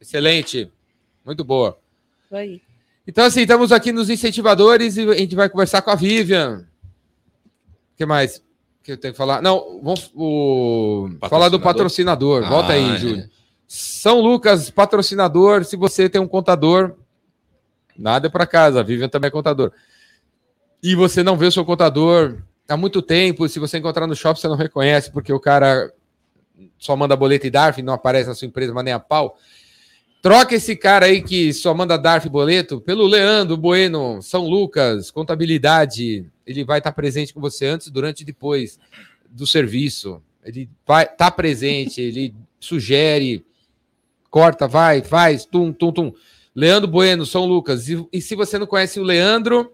Excelente. 0.00 0.70
Muito 1.24 1.44
boa. 1.44 1.78
Aí. 2.32 2.62
Então, 3.06 3.24
assim, 3.24 3.40
estamos 3.40 3.72
aqui 3.72 3.92
nos 3.92 4.08
incentivadores 4.08 4.96
e 4.96 5.02
a 5.08 5.14
gente 5.14 5.34
vai 5.34 5.48
conversar 5.48 5.82
com 5.82 5.90
a 5.90 5.94
Vivian. 5.94 6.66
O 7.92 7.96
que 7.96 8.06
mais 8.06 8.42
que 8.82 8.92
eu 8.92 8.96
tenho 8.96 9.12
que 9.12 9.18
falar? 9.18 9.42
Não, 9.42 9.80
vamos 9.82 10.10
o... 10.14 11.10
falar 11.28 11.48
do 11.48 11.60
patrocinador. 11.60 12.48
Volta 12.48 12.72
Ah, 12.72 12.76
aí, 12.76 12.94
é. 12.94 12.98
Júlio. 12.98 13.30
São 13.66 14.20
Lucas, 14.20 14.70
patrocinador. 14.70 15.64
Se 15.64 15.76
você 15.76 16.08
tem 16.08 16.20
um 16.20 16.28
contador, 16.28 16.96
nada 17.96 18.26
é 18.26 18.30
para 18.30 18.46
casa. 18.46 18.80
A 18.80 18.82
Vivian 18.82 19.08
também 19.08 19.28
é 19.28 19.30
contador. 19.30 19.72
E 20.82 20.94
você 20.94 21.22
não 21.22 21.36
vê 21.36 21.46
o 21.46 21.52
seu 21.52 21.64
contador 21.64 22.38
há 22.68 22.76
muito 22.76 23.02
tempo. 23.02 23.48
Se 23.48 23.58
você 23.58 23.78
encontrar 23.78 24.06
no 24.06 24.16
shopping, 24.16 24.40
você 24.40 24.48
não 24.48 24.56
reconhece, 24.56 25.10
porque 25.10 25.32
o 25.32 25.40
cara 25.40 25.92
só 26.78 26.96
manda 26.96 27.16
boleto 27.16 27.46
e 27.46 27.50
DARF, 27.50 27.82
não 27.82 27.92
aparece 27.92 28.28
na 28.28 28.34
sua 28.34 28.46
empresa, 28.46 28.72
mas 28.72 28.84
nem 28.84 28.94
a 28.94 29.00
pau. 29.00 29.36
Troca 30.22 30.54
esse 30.54 30.76
cara 30.76 31.06
aí 31.06 31.22
que 31.22 31.52
só 31.52 31.72
manda 31.72 31.96
DARF 31.96 32.28
boleto 32.28 32.78
pelo 32.80 33.06
Leandro 33.06 33.56
Bueno, 33.56 34.20
São 34.20 34.46
Lucas, 34.46 35.10
contabilidade. 35.10 36.26
Ele 36.46 36.62
vai 36.62 36.78
estar 36.78 36.92
presente 36.92 37.32
com 37.32 37.40
você 37.40 37.66
antes, 37.66 37.90
durante 37.90 38.20
e 38.20 38.24
depois 38.24 38.78
do 39.30 39.46
serviço. 39.46 40.22
Ele 40.44 40.68
vai 40.86 41.04
estar 41.04 41.30
presente, 41.30 42.00
ele 42.02 42.34
sugere, 42.58 43.44
corta, 44.28 44.68
vai, 44.68 45.02
faz, 45.02 45.46
tum, 45.46 45.72
tum, 45.72 45.90
tum. 45.90 46.12
Leandro 46.54 46.90
Bueno, 46.90 47.24
São 47.24 47.46
Lucas. 47.46 47.88
E, 47.88 48.06
e 48.12 48.20
se 48.20 48.34
você 48.34 48.58
não 48.58 48.66
conhece 48.66 49.00
o 49.00 49.04
Leandro, 49.04 49.72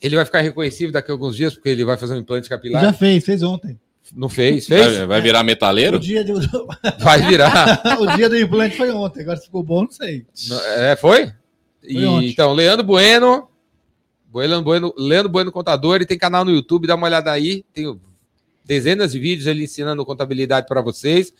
ele 0.00 0.16
vai 0.16 0.24
ficar 0.24 0.40
reconhecível 0.40 0.92
daqui 0.92 1.10
a 1.10 1.14
alguns 1.14 1.36
dias, 1.36 1.52
porque 1.52 1.68
ele 1.68 1.84
vai 1.84 1.98
fazer 1.98 2.14
um 2.14 2.18
implante 2.18 2.48
capilar. 2.48 2.82
Já 2.82 2.92
fez, 2.94 3.22
fez 3.22 3.42
ontem. 3.42 3.78
Não 4.12 4.28
fez? 4.28 4.66
Fez? 4.66 4.98
Vai, 4.98 5.06
vai 5.06 5.20
virar 5.20 5.42
metaleiro? 5.42 5.96
O 5.96 6.00
dia, 6.00 6.24
do, 6.24 6.34
Vai 7.00 7.22
virar. 7.22 7.82
o 7.98 8.06
dia 8.16 8.28
do 8.28 8.36
implante 8.36 8.76
foi 8.76 8.90
ontem. 8.90 9.22
Agora 9.22 9.38
se 9.38 9.46
ficou 9.46 9.62
bom, 9.62 9.82
não 9.82 9.90
sei. 9.90 10.26
É, 10.76 10.96
foi? 10.96 11.32
E, 11.82 12.04
ontem. 12.04 12.28
então, 12.28 12.52
Leandro 12.52 12.84
Bueno, 12.84 13.48
Leandro 14.34 14.62
Bueno, 14.62 14.94
Leandro 14.96 15.30
Bueno 15.30 15.52
Contador, 15.52 15.96
ele 15.96 16.06
tem 16.06 16.18
canal 16.18 16.44
no 16.44 16.50
YouTube, 16.50 16.86
dá 16.86 16.94
uma 16.94 17.06
olhada 17.06 17.30
aí, 17.30 17.64
tem 17.72 17.98
dezenas 18.64 19.12
de 19.12 19.18
vídeos 19.18 19.46
ele 19.46 19.64
ensinando 19.64 20.04
contabilidade 20.04 20.66
para 20.66 20.80
vocês. 20.80 21.32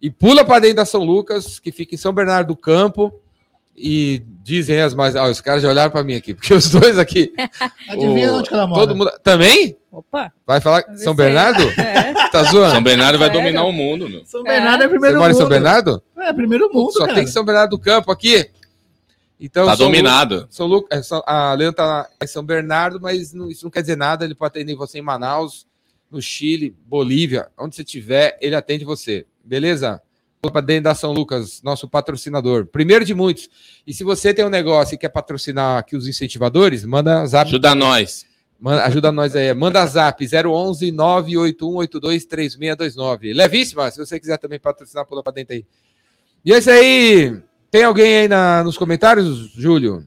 E 0.00 0.10
pula 0.10 0.44
para 0.44 0.60
dentro 0.60 0.76
da 0.76 0.84
São 0.84 1.02
Lucas, 1.02 1.58
que 1.58 1.72
fica 1.72 1.94
em 1.94 1.98
São 1.98 2.12
Bernardo 2.12 2.48
do 2.48 2.56
Campo. 2.56 3.12
E 3.80 4.22
dizem 4.42 4.80
as 4.80 4.92
mais. 4.94 5.14
Ó, 5.14 5.28
os 5.30 5.40
caras 5.40 5.62
já 5.62 5.68
olharam 5.68 5.90
para 5.90 6.02
mim 6.02 6.14
aqui, 6.16 6.34
porque 6.34 6.52
os 6.52 6.68
dois 6.70 6.98
aqui. 6.98 7.32
Adivinha 7.88 8.32
o- 8.32 8.36
onde 8.38 8.48
que 8.48 8.54
ela 8.54 8.66
mora? 8.66 8.80
Todo 8.80 8.96
mundo. 8.96 9.10
Também? 9.22 9.76
Opa. 9.90 10.32
Vai 10.46 10.60
falar 10.60 10.84
São 10.96 11.14
Bernardo? 11.14 11.62
É. 11.80 12.08
Tá 12.28 12.44
São 12.44 12.52
zoando? 12.52 12.82
Bernardo 12.82 13.18
vai 13.18 13.30
dominar 13.30 13.64
o 13.64 13.72
mundo, 13.72 14.06
meu. 14.06 14.22
São 14.26 14.42
Bernardo 14.42 14.82
é 14.82 14.86
Você 14.86 14.90
primeiro 14.90 15.16
mora 15.18 15.30
em 15.30 15.32
mundo. 15.32 15.40
São 15.40 15.48
Bernardo? 15.48 16.02
É, 16.18 16.32
primeiro 16.34 16.70
mundo, 16.70 16.92
Só 16.92 17.00
cara. 17.06 17.14
tem 17.14 17.26
São 17.26 17.42
Bernardo 17.42 17.70
do 17.70 17.78
Campo 17.78 18.12
aqui. 18.12 18.50
Então, 19.40 19.64
Tá 19.64 19.76
São 19.76 19.86
Lu- 19.86 19.92
dominado. 19.92 20.46
São 20.50 20.66
Lu- 20.66 20.86
é, 20.90 21.00
São- 21.02 21.22
a 21.26 21.54
Leandro 21.54 21.76
tá 21.76 22.06
em 22.22 22.26
São 22.26 22.42
Bernardo, 22.44 23.00
mas 23.00 23.32
não- 23.32 23.48
isso 23.50 23.64
não 23.64 23.70
quer 23.70 23.80
dizer 23.80 23.96
nada. 23.96 24.24
Ele 24.26 24.34
pode 24.34 24.50
atender 24.50 24.74
você 24.74 24.98
em 24.98 25.02
Manaus, 25.02 25.66
no 26.10 26.20
Chile, 26.20 26.76
Bolívia, 26.86 27.48
onde 27.56 27.76
você 27.76 27.82
estiver, 27.82 28.36
ele 28.42 28.54
atende 28.54 28.84
você. 28.84 29.24
Beleza? 29.42 30.02
Para 30.40 30.60
dentro 30.60 30.84
da 30.84 30.94
São 30.94 31.12
Lucas, 31.12 31.60
nosso 31.62 31.88
patrocinador. 31.88 32.66
Primeiro 32.66 33.04
de 33.04 33.12
muitos. 33.14 33.48
E 33.86 33.92
se 33.92 34.04
você 34.04 34.32
tem 34.32 34.44
um 34.44 34.48
negócio 34.48 34.94
e 34.94 34.98
quer 34.98 35.08
patrocinar 35.08 35.78
aqui 35.78 35.96
os 35.96 36.06
incentivadores, 36.06 36.84
manda 36.84 37.26
zap. 37.26 37.48
Ajuda 37.48 37.74
nós. 37.74 38.24
Manda- 38.60 38.84
ajuda 38.84 39.10
nós 39.12 39.34
aí. 39.34 39.52
Manda 39.52 39.84
zap 39.86 40.24
011 40.24 40.92
98182 40.92 42.24
3629. 42.24 43.32
Levíssima, 43.32 43.90
se 43.90 43.98
você 43.98 44.18
quiser 44.20 44.38
também 44.38 44.60
patrocinar, 44.60 45.04
pula 45.06 45.22
pra 45.22 45.32
dentro 45.32 45.54
aí. 45.54 45.64
E 46.44 46.52
é 46.52 46.58
isso 46.58 46.70
aí. 46.70 47.36
Tem 47.70 47.82
alguém 47.82 48.18
aí 48.22 48.28
na- 48.28 48.62
nos 48.64 48.78
comentários, 48.78 49.50
Júlio? 49.54 50.04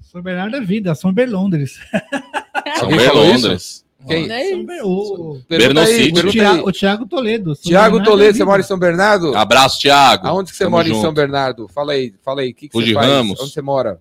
São 0.00 0.22
Bernardo 0.22 0.56
é 0.56 0.60
vida, 0.60 0.94
São 0.94 1.12
Berlondres. 1.12 1.78
São 2.78 2.84
Alguém 2.90 3.00
falou 3.00 3.26
Londres. 3.26 3.84
Quem? 4.06 4.30
É 4.30 4.50
São 4.50 4.58
isso? 4.58 4.66
Ber- 4.66 4.82
O, 4.84 4.88
o, 4.88 5.80
aí. 5.80 6.60
o 6.64 6.72
Thiago 6.72 7.06
Toledo. 7.06 7.54
São 7.54 7.62
Tiago 7.64 7.96
Bernardo 7.96 8.00
é 8.00 8.04
Toledo, 8.04 8.38
você 8.38 8.44
mora 8.44 8.60
em 8.60 8.64
São 8.64 8.78
Bernardo? 8.78 9.36
Abraço, 9.36 9.80
Thiago. 9.80 10.26
Aonde 10.26 10.50
que 10.50 10.56
você 10.56 10.64
Tamo 10.64 10.76
mora 10.76 10.88
em 10.88 10.90
junto. 10.92 11.02
São 11.02 11.12
Bernardo? 11.12 11.68
Fala 11.68 11.92
aí, 11.92 12.14
fala 12.22 12.40
aí. 12.42 12.50
O 12.50 12.54
que, 12.54 12.68
que 12.68 12.74
você 12.76 12.92
faz? 12.92 13.06
Ramos. 13.06 13.40
Onde 13.40 13.52
você 13.52 13.62
mora? 13.62 14.00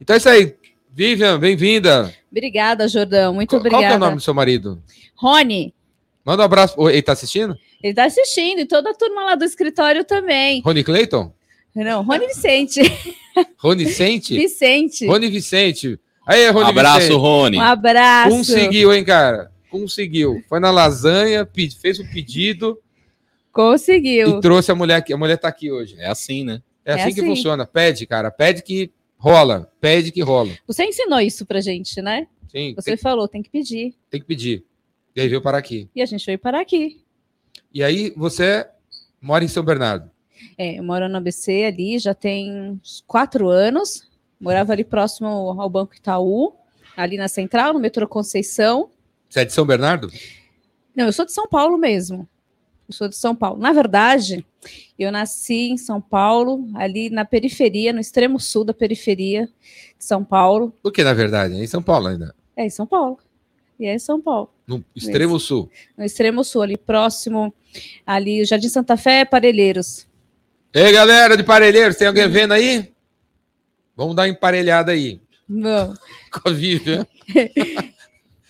Então 0.00 0.14
é 0.14 0.16
isso 0.18 0.28
aí. 0.28 0.54
Vivian, 0.90 1.38
bem-vinda. 1.38 2.12
Obrigada, 2.30 2.88
Jordão. 2.88 3.34
Muito 3.34 3.50
Qual, 3.50 3.60
qual 3.60 3.66
obrigada. 3.72 3.86
que 3.88 3.92
é 3.92 3.96
o 3.96 4.00
nome 4.00 4.16
do 4.16 4.22
seu 4.22 4.34
marido? 4.34 4.82
Rony, 5.16 5.74
Manda 6.24 6.42
um 6.42 6.44
abraço. 6.44 6.74
Oi, 6.76 6.92
Ele 6.92 7.02
tá 7.02 7.12
assistindo? 7.12 7.56
ele 7.82 7.94
tá 7.94 8.04
assistindo, 8.04 8.58
e 8.60 8.66
toda 8.66 8.90
a 8.90 8.94
turma 8.94 9.24
lá 9.24 9.34
do 9.34 9.44
escritório 9.44 10.04
também. 10.04 10.60
Rony 10.62 10.84
Clayton? 10.84 11.32
Não, 11.74 12.02
Rony 12.02 12.26
Vicente. 12.26 12.80
Rony 13.56 13.84
Vicente? 13.84 14.34
Vicente. 14.36 15.06
Rony 15.06 15.28
Vicente. 15.30 15.98
Aí, 16.28 16.50
Rony 16.50 16.68
Abraço, 16.68 16.98
Vicente. 17.00 17.16
Rony. 17.16 17.56
Um 17.56 17.60
abraço. 17.62 18.36
Conseguiu, 18.36 18.92
hein, 18.92 19.02
cara? 19.02 19.50
Conseguiu. 19.70 20.42
Foi 20.46 20.60
na 20.60 20.70
lasanha, 20.70 21.48
fez 21.80 21.98
o 21.98 22.04
pedido 22.10 22.78
Conseguiu. 23.50 24.38
e 24.38 24.40
trouxe 24.40 24.70
a 24.70 24.74
mulher 24.74 24.96
aqui. 24.96 25.12
A 25.12 25.16
mulher 25.16 25.38
tá 25.38 25.48
aqui 25.48 25.70
hoje. 25.72 25.96
É 25.98 26.06
assim, 26.08 26.44
né? 26.44 26.62
É 26.84 26.92
assim, 26.92 27.02
É 27.02 27.12
que 27.14 27.20
assim. 27.20 27.28
funciona. 27.30 27.66
Pede, 27.66 28.06
cara. 28.06 28.30
Pede 28.30 28.62
que 28.62 28.90
rola. 29.16 29.72
Pede 29.80 30.12
que 30.12 30.20
rola. 30.20 30.50
Você 30.66 30.84
ensinou 30.84 31.18
isso 31.20 31.46
pra 31.46 31.60
gente, 31.62 32.00
né? 32.02 32.26
Sim, 32.50 32.74
Você 32.76 32.90
tem, 32.90 32.96
falou, 32.98 33.26
tem 33.26 33.42
que 33.42 33.50
pedir. 33.50 33.94
tem 34.10 34.20
que 34.20 34.26
pedir. 34.26 34.64
E 35.16 35.20
aí 35.22 35.28
veio 35.28 35.40
parar 35.42 35.58
aqui. 35.58 35.88
E 35.94 36.02
a 36.02 36.06
gente 36.06 36.24
veio 36.24 36.38
parar 36.38 36.60
aqui. 36.60 37.00
E 37.72 37.82
aí 37.82 38.12
você 38.16 38.66
mora 39.20 39.44
em 39.44 39.48
São 39.48 39.62
Bernardo. 39.64 40.10
É, 40.56 40.78
eu 40.78 40.82
moro 40.84 41.08
no 41.08 41.16
ABC 41.16 41.64
ali, 41.64 41.98
já 41.98 42.14
tem 42.14 42.52
uns 42.70 43.02
quatro 43.06 43.48
anos. 43.48 44.07
Morava 44.40 44.72
ali 44.72 44.84
próximo 44.84 45.28
ao 45.28 45.68
Banco 45.68 45.94
Itaú, 45.94 46.54
ali 46.96 47.16
na 47.16 47.28
Central, 47.28 47.72
no 47.72 47.80
metrô 47.80 48.06
Conceição. 48.06 48.90
Você 49.28 49.40
é 49.40 49.44
de 49.44 49.52
São 49.52 49.66
Bernardo? 49.66 50.10
Não, 50.94 51.06
eu 51.06 51.12
sou 51.12 51.24
de 51.24 51.32
São 51.32 51.46
Paulo 51.48 51.76
mesmo. 51.76 52.28
Eu 52.88 52.94
sou 52.94 53.08
de 53.08 53.16
São 53.16 53.36
Paulo. 53.36 53.60
Na 53.60 53.72
verdade, 53.72 54.46
eu 54.98 55.12
nasci 55.12 55.70
em 55.70 55.76
São 55.76 56.00
Paulo, 56.00 56.66
ali 56.74 57.10
na 57.10 57.24
periferia, 57.24 57.92
no 57.92 58.00
extremo 58.00 58.40
sul 58.40 58.64
da 58.64 58.72
periferia 58.72 59.46
de 59.98 60.04
São 60.04 60.24
Paulo. 60.24 60.72
Por 60.82 60.90
que, 60.90 61.04
na 61.04 61.12
verdade? 61.12 61.54
É 61.54 61.62
em 61.62 61.66
São 61.66 61.82
Paulo 61.82 62.06
ainda. 62.06 62.34
É 62.56 62.64
em 62.64 62.70
São 62.70 62.86
Paulo. 62.86 63.18
E 63.78 63.86
é 63.86 63.94
em 63.94 63.98
São 63.98 64.20
Paulo. 64.20 64.50
No 64.66 64.84
extremo 64.96 65.38
sul. 65.38 65.70
No 65.96 66.04
extremo 66.04 66.42
sul, 66.42 66.62
ali 66.62 66.76
próximo, 66.76 67.52
ali, 68.06 68.44
Jardim 68.44 68.68
Santa 68.68 68.96
Fé, 68.96 69.24
Parelheiros. 69.24 70.06
Ei, 70.72 70.92
galera 70.92 71.36
de 71.36 71.44
Parelheiros, 71.44 71.96
tem 71.96 72.08
alguém 72.08 72.28
vendo 72.28 72.52
aí? 72.52 72.92
Vamos 73.98 74.14
dar 74.14 74.22
uma 74.22 74.28
emparelhada 74.28 74.92
aí. 74.92 75.20
Bom, 75.48 75.92
Com 76.30 76.48
a 76.48 76.52
Vivian. 76.52 77.04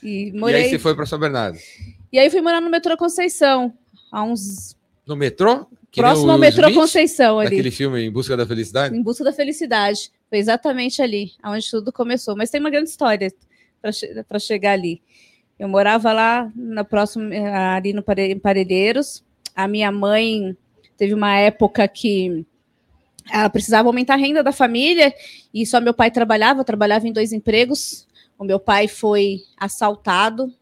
e 0.02 0.28
E 0.28 0.32
morei. 0.32 0.64
aí 0.64 0.70
você 0.70 0.78
foi 0.78 0.94
para 0.94 1.06
São 1.06 1.18
Bernardo. 1.18 1.58
E 2.12 2.18
aí 2.18 2.28
fui 2.28 2.42
morar 2.42 2.60
no 2.60 2.68
metrô 2.68 2.96
Conceição, 2.98 3.72
há 4.12 4.22
uns. 4.22 4.76
No 5.06 5.16
metrô? 5.16 5.66
Que 5.90 6.02
próximo 6.02 6.30
ao 6.30 6.38
metrô 6.38 6.64
Smith, 6.68 6.78
Conceição 6.78 7.38
ali. 7.38 7.48
Daquele 7.48 7.70
filme 7.70 8.02
Em 8.04 8.10
Busca 8.10 8.36
da 8.36 8.46
Felicidade? 8.46 8.94
Em 8.94 9.02
busca 9.02 9.24
da 9.24 9.32
felicidade. 9.32 10.12
Foi 10.28 10.36
exatamente 10.38 11.00
ali, 11.00 11.32
onde 11.42 11.68
tudo 11.70 11.90
começou. 11.90 12.36
Mas 12.36 12.50
tem 12.50 12.60
uma 12.60 12.68
grande 12.68 12.90
história 12.90 13.32
para 14.28 14.38
chegar 14.38 14.72
ali. 14.72 15.00
Eu 15.58 15.66
morava 15.66 16.12
lá 16.12 16.52
na 16.54 16.84
próxima, 16.84 17.34
eh, 17.34 17.46
ali 17.46 17.94
no 17.94 18.02
Parelheiros. 18.02 19.24
A 19.56 19.66
minha 19.66 19.90
mãe 19.90 20.54
teve 20.98 21.14
uma 21.14 21.34
época 21.38 21.88
que 21.88 22.44
ela 23.30 23.50
precisava 23.50 23.88
aumentar 23.88 24.14
a 24.14 24.16
renda 24.16 24.42
da 24.42 24.52
família 24.52 25.14
e 25.52 25.66
só 25.66 25.80
meu 25.80 25.94
pai 25.94 26.10
trabalhava, 26.10 26.64
trabalhava 26.64 27.06
em 27.06 27.12
dois 27.12 27.32
empregos. 27.32 28.06
O 28.38 28.44
meu 28.44 28.60
pai 28.60 28.88
foi 28.88 29.42
assaltado 29.56 30.52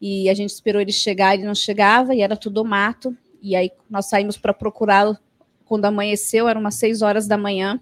e 0.00 0.28
a 0.28 0.34
gente 0.34 0.50
esperou 0.50 0.80
ele 0.80 0.92
chegar, 0.92 1.34
ele 1.34 1.44
não 1.44 1.54
chegava 1.54 2.14
e 2.14 2.20
era 2.20 2.36
tudo 2.36 2.64
mato. 2.64 3.16
E 3.42 3.54
aí 3.56 3.70
nós 3.88 4.06
saímos 4.06 4.36
para 4.36 4.54
procurá-lo 4.54 5.18
quando 5.64 5.86
amanheceu, 5.86 6.48
eram 6.48 6.60
umas 6.60 6.74
seis 6.76 7.02
horas 7.02 7.26
da 7.26 7.36
manhã. 7.36 7.80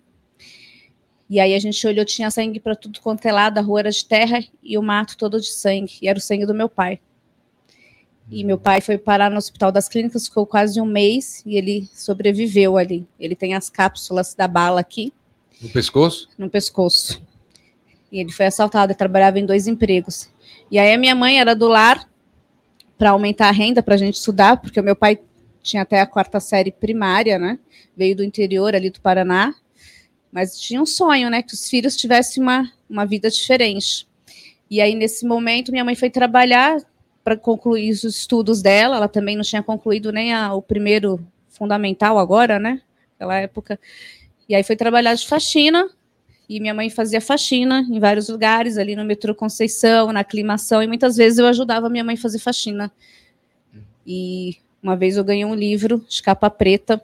E 1.29 1.41
aí 1.41 1.55
a 1.55 1.59
gente 1.59 1.87
olhou, 1.87 2.05
tinha 2.05 2.31
sangue 2.31 2.61
para 2.61 2.77
tudo 2.77 3.01
quanto 3.01 3.25
é 3.27 3.33
lado, 3.33 3.59
a 3.59 3.61
rua 3.61 3.81
era 3.81 3.91
de 3.91 4.05
terra 4.05 4.45
e 4.63 4.77
o 4.77 4.83
mato 4.83 5.17
todo 5.17 5.41
de 5.41 5.49
sangue. 5.49 5.99
E 6.03 6.09
era 6.09 6.19
o 6.19 6.23
sangue 6.23 6.47
do 6.47 6.55
meu 6.55 6.69
pai. 6.69 7.01
E 8.31 8.45
meu 8.45 8.57
pai 8.59 8.81
foi 8.81 8.97
parar 8.97 9.31
no 9.31 9.37
Hospital 9.37 9.71
das 9.71 9.89
Clínicas, 9.89 10.27
ficou 10.29 10.47
quase 10.47 10.81
um 10.81 10.87
mês 10.87 11.43
e 11.45 11.57
ele 11.57 11.89
sobreviveu 11.93 12.77
ali. 12.79 13.07
Ele 13.19 13.35
tem 13.35 13.55
as 13.55 13.69
cápsulas 13.69 14.35
da 14.35 14.49
bala 14.49 14.81
aqui 14.81 15.13
No 15.61 15.69
pescoço? 15.69 16.29
no 16.39 16.49
pescoço. 16.49 17.23
E 18.11 18.21
ele 18.21 18.33
foi 18.33 18.47
assaltado, 18.47 18.93
ele 18.93 18.99
trabalhava 18.99 19.39
em 19.39 19.47
dois 19.47 19.67
empregos. 19.67 20.29
E 20.71 20.79
aí 20.79 20.93
a 20.93 20.99
minha 20.99 21.15
mãe 21.15 21.41
era 21.41 21.55
do 21.55 21.67
lar 21.69 22.09
para 22.97 23.11
aumentar 23.11 23.49
a 23.49 23.53
renda 23.53 23.83
para 23.83 23.95
a 23.95 23.99
gente 23.99 24.15
estudar, 24.15 24.59
porque 24.59 24.79
o 24.79 24.85
meu 24.85 24.95
pai 24.95 25.19
tinha 25.63 25.83
até 25.83 26.01
a 26.01 26.07
quarta 26.07 26.41
série 26.41 26.71
primária, 26.71 27.39
né? 27.39 27.59
Veio 27.97 28.17
do 28.17 28.25
interior 28.25 28.75
ali 28.75 28.91
do 28.91 29.01
Paraná, 29.01 29.55
mas 30.31 30.59
tinha 30.59 30.81
um 30.81 30.87
sonho, 30.87 31.29
né? 31.31 31.43
Que 31.43 31.55
os 31.55 31.69
filhos 31.69 31.97
tivessem 31.97 32.43
uma, 32.43 32.71
uma 32.89 33.05
vida 33.05 33.31
diferente. 33.31 34.07
E 34.71 34.81
aí, 34.81 34.95
nesse 34.95 35.27
momento, 35.27 35.71
minha 35.73 35.85
mãe 35.85 35.95
foi 35.95 36.09
trabalhar 36.11 36.79
para 37.25 37.37
concluir 37.37 37.91
os 37.91 38.05
estudos 38.05 38.63
dela. 38.63 38.97
Ela 38.97 39.09
também 39.09 39.37
não 39.37 39.43
tinha 39.43 39.63
concluído 39.63 40.13
nem 40.13 40.33
a- 40.33 40.55
o 40.55 40.63
primeiro 40.63 41.25
fundamental 41.49 42.19
agora, 42.19 42.59
né? 42.59 42.81
Naquela 43.13 43.37
época. 43.39 43.79
E 44.49 44.55
aí 44.55 44.63
foi 44.63 44.77
trabalhar 44.77 45.15
de 45.15 45.27
faxina. 45.27 45.89
E 46.49 46.61
minha 46.61 46.75
mãe 46.75 46.91
fazia 46.91 47.21
faxina 47.21 47.87
em 47.91 47.99
vários 47.99 48.29
lugares, 48.29 48.77
ali 48.77 48.95
no 48.95 49.05
metrô 49.05 49.35
Conceição, 49.35 50.13
na 50.13 50.21
aclimação, 50.21 50.83
e 50.83 50.87
muitas 50.87 51.17
vezes 51.17 51.39
eu 51.39 51.47
ajudava 51.47 51.89
minha 51.89 52.05
mãe 52.05 52.15
a 52.15 52.19
fazer 52.19 52.39
faxina. 52.41 52.93
E 54.07 54.59
uma 54.83 54.97
vez 54.97 55.17
eu 55.17 55.25
ganhei 55.25 55.45
um 55.45 55.55
livro 55.55 56.05
de 56.07 56.23
capa 56.23 56.51
preta, 56.51 57.03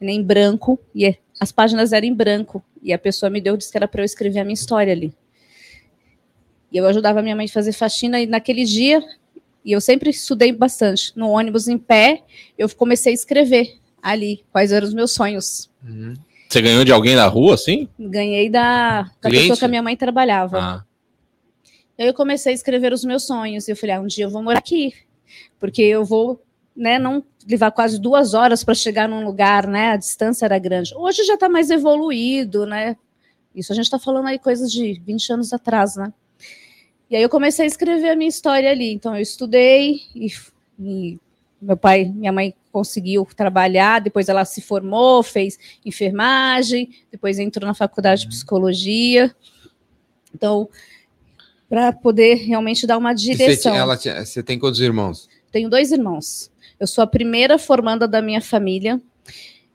em 0.00 0.22
branco, 0.22 0.78
e 0.94 1.16
as 1.40 1.50
páginas 1.50 1.92
eram 1.92 2.06
em 2.06 2.14
branco, 2.14 2.62
e 2.82 2.92
a 2.92 2.98
pessoa 2.98 3.28
me 3.30 3.40
deu, 3.40 3.56
disse 3.56 3.72
que 3.72 3.78
era 3.78 3.88
para 3.88 4.02
eu 4.02 4.04
escrever 4.04 4.40
a 4.40 4.44
minha 4.44 4.54
história 4.54 4.92
ali. 4.92 5.12
E 6.74 6.76
eu 6.76 6.86
ajudava 6.88 7.22
minha 7.22 7.36
mãe 7.36 7.46
a 7.46 7.48
fazer 7.48 7.72
faxina, 7.72 8.20
e 8.20 8.26
naquele 8.26 8.64
dia, 8.64 9.00
e 9.64 9.70
eu 9.70 9.80
sempre 9.80 10.10
estudei 10.10 10.50
bastante, 10.50 11.12
no 11.14 11.30
ônibus 11.30 11.68
em 11.68 11.78
pé, 11.78 12.24
eu 12.58 12.68
comecei 12.68 13.12
a 13.12 13.14
escrever 13.14 13.78
ali 14.02 14.44
quais 14.50 14.72
eram 14.72 14.88
os 14.88 14.92
meus 14.92 15.12
sonhos. 15.12 15.70
Uhum. 15.84 16.14
Você 16.48 16.60
ganhou 16.60 16.84
de 16.84 16.90
alguém 16.90 17.14
da 17.14 17.28
rua, 17.28 17.54
assim? 17.54 17.88
Ganhei 17.96 18.50
da, 18.50 19.10
da 19.22 19.30
pessoa 19.30 19.56
que 19.56 19.64
a 19.64 19.68
minha 19.68 19.82
mãe 19.84 19.96
trabalhava. 19.96 20.58
Ah, 20.58 20.84
aí 21.96 22.08
eu 22.08 22.12
comecei 22.12 22.50
a 22.50 22.54
escrever 22.54 22.92
os 22.92 23.04
meus 23.04 23.24
sonhos. 23.24 23.68
E 23.68 23.70
eu 23.70 23.76
falei, 23.76 23.94
ah, 23.94 24.00
um 24.00 24.06
dia 24.06 24.24
eu 24.24 24.30
vou 24.30 24.42
morar 24.42 24.58
aqui. 24.58 24.92
Porque 25.60 25.80
eu 25.80 26.04
vou, 26.04 26.42
né, 26.76 26.98
não 26.98 27.24
levar 27.48 27.70
quase 27.70 28.00
duas 28.00 28.34
horas 28.34 28.64
para 28.64 28.74
chegar 28.74 29.08
num 29.08 29.24
lugar, 29.24 29.66
né? 29.66 29.92
A 29.92 29.96
distância 29.96 30.44
era 30.44 30.58
grande. 30.58 30.92
Hoje 30.96 31.22
já 31.24 31.34
está 31.34 31.48
mais 31.48 31.70
evoluído, 31.70 32.66
né? 32.66 32.96
Isso 33.54 33.72
a 33.72 33.76
gente 33.76 33.86
está 33.86 33.98
falando 33.98 34.26
aí 34.26 34.38
coisas 34.38 34.70
de 34.70 35.00
20 35.04 35.32
anos 35.32 35.52
atrás, 35.52 35.96
né? 35.96 36.12
E 37.14 37.16
aí 37.16 37.22
eu 37.22 37.28
comecei 37.28 37.64
a 37.64 37.68
escrever 37.68 38.08
a 38.10 38.16
minha 38.16 38.28
história 38.28 38.68
ali. 38.68 38.92
Então 38.92 39.14
eu 39.14 39.22
estudei 39.22 40.00
e, 40.16 40.26
e 40.80 41.16
meu 41.62 41.76
pai, 41.76 42.06
minha 42.12 42.32
mãe 42.32 42.52
conseguiu 42.72 43.24
trabalhar, 43.36 44.00
depois 44.00 44.28
ela 44.28 44.44
se 44.44 44.60
formou, 44.60 45.22
fez 45.22 45.56
enfermagem, 45.86 46.90
depois 47.12 47.38
entrou 47.38 47.68
na 47.68 47.72
faculdade 47.72 48.22
de 48.22 48.26
psicologia. 48.30 49.32
Então, 50.34 50.68
para 51.68 51.92
poder 51.92 52.34
realmente 52.34 52.84
dar 52.84 52.98
uma 52.98 53.16
Você, 53.16 53.30
direção. 53.30 53.70
tinha- 53.70 53.80
ela 53.80 53.96
você 53.96 54.42
tem 54.42 54.58
quantos 54.58 54.80
irmãos? 54.80 55.28
Tenho 55.52 55.70
dois 55.70 55.92
irmãos. 55.92 56.50
Eu 56.80 56.88
sou 56.88 57.04
a 57.04 57.06
primeira 57.06 57.58
formanda 57.58 58.08
da 58.08 58.20
minha 58.20 58.40
família. 58.40 59.00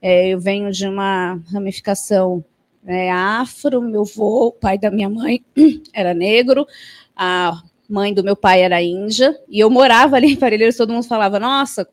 É, 0.01 0.27
eu 0.27 0.41
venho 0.41 0.69
de 0.73 0.85
uma 0.89 1.39
ramificação 1.53 2.43
é, 2.85 3.09
afro. 3.11 3.81
Meu 3.81 4.01
avô, 4.01 4.51
pai 4.51 4.77
da 4.77 4.91
minha 4.91 5.09
mãe, 5.09 5.41
era 5.93 6.13
negro. 6.13 6.67
A 7.21 7.61
mãe 7.89 8.13
do 8.13 8.23
meu 8.23 8.35
pai 8.35 8.61
era 8.61 8.81
índia. 8.81 9.37
E 9.49 9.59
eu 9.59 9.69
morava 9.69 10.15
ali 10.15 10.31
em 10.31 10.35
Parelheiros. 10.37 10.77
Todo 10.77 10.93
mundo 10.93 11.05
falava, 11.05 11.37
nossa, 11.39 11.85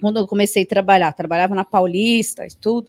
quando 0.00 0.18
eu 0.18 0.26
comecei 0.26 0.62
a 0.62 0.66
trabalhar, 0.66 1.12
trabalhava 1.12 1.54
na 1.54 1.64
Paulista 1.64 2.46
e 2.46 2.56
tudo. 2.58 2.88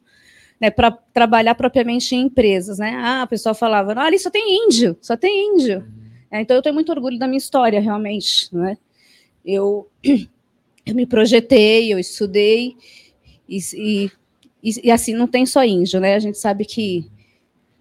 né, 0.60 0.72
para 0.72 0.92
trabalhar 0.92 1.56
propriamente 1.56 2.16
em 2.16 2.22
empresas, 2.22 2.80
né? 2.80 2.96
Ah, 2.96 3.24
a 3.24 3.28
pessoa 3.28 3.54
falava, 3.54 3.94
não, 3.94 4.02
ali 4.02 4.18
só 4.18 4.30
tem 4.30 4.66
índio, 4.66 4.98
só 5.02 5.16
tem 5.16 5.54
índio. 5.54 5.86
É, 6.32 6.42
então 6.42 6.56
eu 6.56 6.62
tenho 6.62 6.76
muito 6.76 6.92
orgulho 6.92 7.20
da 7.20 7.28
minha 7.28 7.38
história, 7.38 7.80
realmente, 7.80 8.54
né? 8.56 8.78
Eu, 9.46 9.88
eu 10.86 10.96
me 10.96 11.06
projetei, 11.06 11.94
eu 11.94 12.00
estudei 12.00 12.76
e, 13.48 13.60
e, 13.76 14.12
e, 14.64 14.92
assim 14.92 15.14
não 15.14 15.28
tem 15.28 15.46
só 15.46 15.64
índio, 15.64 16.00
né? 16.00 16.16
A 16.16 16.20
gente 16.20 16.38
sabe 16.38 16.66
que 16.66 17.06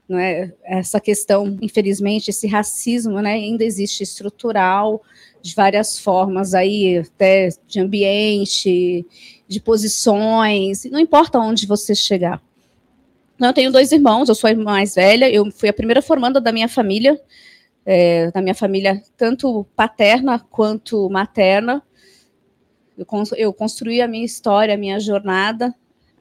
não 0.09 0.19
é 0.19 0.53
essa 0.63 1.01
questão, 1.01 1.59
infelizmente, 1.61 2.31
esse 2.31 2.47
racismo, 2.47 3.21
né, 3.21 3.33
ainda 3.33 3.65
existe 3.65 4.03
estrutural 4.03 5.03
de 5.43 5.55
várias 5.55 5.99
formas 5.99 6.55
aí, 6.55 6.99
até 6.99 7.49
de 7.67 7.81
ambiente, 7.81 9.05
de 9.47 9.61
posições, 9.61 10.85
não 10.85 10.99
importa 10.99 11.39
onde 11.39 11.67
você 11.67 11.95
chegar. 11.95 12.43
Eu 13.39 13.53
tenho 13.53 13.71
dois 13.71 13.93
irmãos, 13.93 14.29
eu 14.29 14.35
sou 14.35 14.49
a 14.49 14.51
irmã 14.51 14.65
mais 14.65 14.95
velha, 14.95 15.31
eu 15.31 15.51
fui 15.53 15.69
a 15.69 15.73
primeira 15.73 16.01
formanda 16.01 16.41
da 16.41 16.51
minha 16.51 16.69
família, 16.69 17.21
é, 17.85 18.31
da 18.31 18.41
minha 18.41 18.55
família, 18.55 19.03
tanto 19.17 19.65
paterna 19.77 20.39
quanto 20.39 21.09
materna. 21.11 21.83
Eu, 22.97 23.07
eu 23.37 23.53
construí 23.53 24.01
a 24.01 24.09
minha 24.09 24.25
história, 24.25 24.75
a 24.75 24.79
minha 24.79 24.99
jornada 24.99 25.75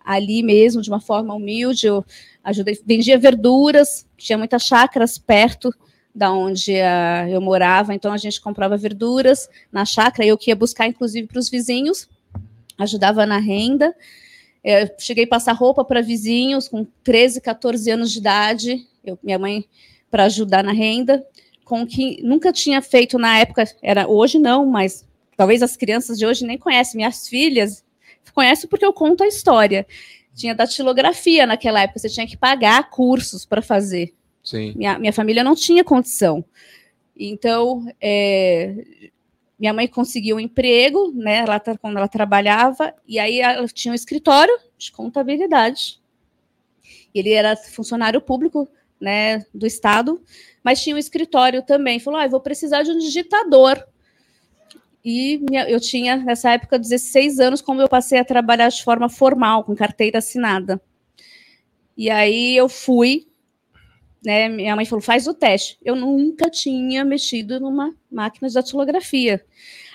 ali 0.03 0.43
mesmo, 0.43 0.81
de 0.81 0.89
uma 0.89 0.99
forma 0.99 1.33
humilde. 1.33 1.87
Eu 1.87 2.05
ajudei, 2.45 2.79
vendia 2.85 3.17
verduras, 3.17 4.05
tinha 4.15 4.37
muitas 4.37 4.63
chácaras 4.63 5.17
perto 5.17 5.73
da 6.13 6.31
onde 6.31 6.71
uh, 6.73 7.27
eu 7.27 7.41
morava, 7.41 7.93
então 7.93 8.13
a 8.13 8.17
gente 8.17 8.39
comprava 8.39 8.77
verduras 8.77 9.49
na 9.71 9.83
chácara, 9.83 10.25
eu 10.25 10.37
que 10.37 10.51
ia 10.51 10.55
buscar, 10.55 10.87
inclusive, 10.87 11.27
para 11.27 11.39
os 11.39 11.49
vizinhos, 11.49 12.07
ajudava 12.77 13.25
na 13.25 13.37
renda. 13.37 13.93
Eu 14.63 14.89
cheguei 14.97 15.25
a 15.25 15.27
passar 15.27 15.51
roupa 15.53 15.83
para 15.83 16.01
vizinhos 16.01 16.69
com 16.69 16.87
13, 17.03 17.41
14 17.41 17.91
anos 17.91 18.11
de 18.11 18.19
idade, 18.19 18.87
eu, 19.03 19.19
minha 19.21 19.37
mãe 19.37 19.65
para 20.09 20.25
ajudar 20.25 20.63
na 20.63 20.71
renda, 20.71 21.25
com 21.65 21.85
que 21.85 22.21
nunca 22.23 22.53
tinha 22.53 22.81
feito 22.81 23.17
na 23.17 23.39
época, 23.39 23.65
era 23.81 24.07
hoje 24.07 24.39
não, 24.39 24.65
mas 24.65 25.05
talvez 25.35 25.61
as 25.61 25.75
crianças 25.75 26.17
de 26.17 26.25
hoje 26.25 26.45
nem 26.45 26.57
conhecem, 26.57 26.97
minhas 26.97 27.27
filhas 27.27 27.83
conhecem 28.33 28.69
porque 28.69 28.85
eu 28.85 28.93
conto 28.93 29.23
a 29.23 29.27
história. 29.27 29.85
Tinha 30.35 30.53
datilografia 30.53 31.47
naquela 31.47 31.81
época, 31.81 31.99
você 31.99 32.09
tinha 32.09 32.27
que 32.27 32.37
pagar 32.37 32.89
cursos 32.89 33.45
para 33.45 33.61
fazer. 33.61 34.13
Sim. 34.43 34.73
Minha, 34.75 34.99
minha 34.99 35.13
família 35.13 35.43
não 35.43 35.55
tinha 35.55 35.83
condição. 35.83 36.45
Então, 37.17 37.87
é, 38.01 38.85
minha 39.57 39.73
mãe 39.73 39.87
conseguiu 39.87 40.35
um 40.35 40.39
emprego, 40.39 41.11
né, 41.15 41.37
ela, 41.37 41.59
quando 41.59 41.97
ela 41.97 42.07
trabalhava, 42.07 42.93
e 43.07 43.17
aí 43.17 43.39
ela 43.39 43.67
tinha 43.67 43.91
um 43.91 43.95
escritório 43.95 44.55
de 44.77 44.91
contabilidade. 44.91 45.99
Ele 47.13 47.31
era 47.31 47.55
funcionário 47.55 48.19
público, 48.19 48.67
né, 48.99 49.45
do 49.53 49.65
estado, 49.65 50.21
mas 50.63 50.81
tinha 50.81 50.95
um 50.95 50.99
escritório 50.99 51.61
também. 51.61 51.99
Falou, 51.99 52.19
ah, 52.19 52.27
vou 52.27 52.41
precisar 52.41 52.83
de 52.83 52.91
um 52.91 52.97
digitador. 52.97 53.81
E 55.05 55.37
minha, 55.47 55.69
eu 55.69 55.79
tinha, 55.79 56.17
nessa 56.17 56.51
época, 56.51 56.79
16 56.79 57.39
anos, 57.39 57.61
quando 57.61 57.81
eu 57.81 57.87
passei 57.87 58.17
a 58.17 58.25
trabalhar 58.25 58.69
de 58.69 58.83
forma 58.83 59.07
formal, 59.07 59.63
com 59.63 59.75
carteira 59.75 60.17
assinada. 60.17 60.81
E 61.95 62.09
aí 62.09 62.57
eu 62.57 62.67
fui 62.67 63.27
né, 64.25 64.49
minha 64.49 64.75
mãe 64.75 64.85
falou, 64.85 65.03
faz 65.03 65.27
o 65.27 65.33
teste. 65.35 65.77
Eu 65.85 65.95
nunca 65.95 66.49
tinha 66.49 67.05
mexido 67.05 67.59
numa 67.59 67.93
máquina 68.11 68.47
de 68.47 68.55
datilografia. 68.55 69.45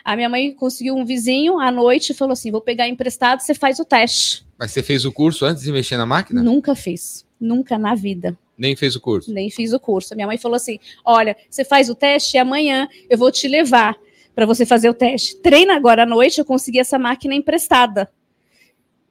A 0.04 0.14
minha 0.14 0.28
mãe 0.28 0.54
conseguiu 0.54 0.94
um 0.94 1.04
vizinho 1.04 1.58
à 1.58 1.72
noite 1.72 2.10
e 2.10 2.14
falou 2.14 2.32
assim: 2.32 2.52
vou 2.52 2.60
pegar 2.60 2.88
emprestado, 2.88 3.40
você 3.40 3.54
faz 3.54 3.80
o 3.80 3.84
teste. 3.84 4.46
Mas 4.56 4.70
você 4.70 4.82
fez 4.82 5.04
o 5.04 5.12
curso 5.12 5.44
antes 5.44 5.64
de 5.64 5.72
mexer 5.72 5.96
na 5.96 6.06
máquina? 6.06 6.42
Nunca 6.42 6.76
fiz. 6.76 7.26
Nunca 7.40 7.76
na 7.76 7.94
vida. 7.94 8.38
Nem 8.56 8.76
fez 8.76 8.94
o 8.94 9.00
curso? 9.00 9.32
Nem 9.32 9.50
fiz 9.50 9.72
o 9.72 9.80
curso. 9.80 10.14
A 10.14 10.16
minha 10.16 10.26
mãe 10.28 10.38
falou 10.38 10.56
assim: 10.56 10.78
olha, 11.04 11.36
você 11.50 11.64
faz 11.64 11.90
o 11.90 11.94
teste 11.94 12.36
e 12.36 12.38
amanhã 12.38 12.88
eu 13.08 13.18
vou 13.18 13.32
te 13.32 13.48
levar 13.48 13.96
para 14.40 14.46
você 14.46 14.64
fazer 14.64 14.88
o 14.88 14.94
teste. 14.94 15.36
Treina 15.36 15.76
agora 15.76 16.04
à 16.04 16.06
noite, 16.06 16.38
eu 16.38 16.46
consegui 16.46 16.78
essa 16.78 16.98
máquina 16.98 17.34
emprestada. 17.34 18.10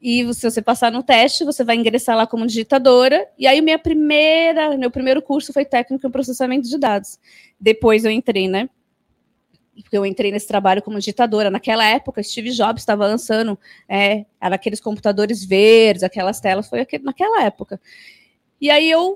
E 0.01 0.33
se 0.33 0.49
você 0.49 0.59
passar 0.59 0.91
no 0.91 1.03
teste, 1.03 1.45
você 1.45 1.63
vai 1.63 1.75
ingressar 1.75 2.17
lá 2.17 2.25
como 2.25 2.47
digitadora. 2.47 3.29
E 3.37 3.45
aí, 3.45 3.61
minha 3.61 3.77
primeira, 3.77 4.75
meu 4.75 4.89
primeiro 4.89 5.21
curso 5.21 5.53
foi 5.53 5.65
técnico 5.65 6.07
em 6.07 6.09
processamento 6.09 6.67
de 6.67 6.79
dados. 6.79 7.19
Depois 7.59 8.05
eu 8.05 8.09
entrei, 8.09 8.47
né? 8.47 8.71
Porque 9.75 9.95
eu 9.95 10.03
entrei 10.03 10.31
nesse 10.31 10.47
trabalho 10.47 10.81
como 10.81 10.97
digitadora. 10.97 11.51
Naquela 11.51 11.85
época, 11.85 12.23
Steve 12.23 12.49
Jobs 12.49 12.81
estava 12.81 13.05
lançando 13.05 13.55
é, 13.87 14.25
era 14.41 14.55
aqueles 14.55 14.81
computadores 14.81 15.45
verdes, 15.45 16.01
aquelas 16.01 16.39
telas, 16.39 16.67
foi 16.67 16.79
aquele, 16.79 17.03
naquela 17.03 17.43
época. 17.43 17.79
E 18.59 18.71
aí 18.71 18.89
eu 18.89 19.15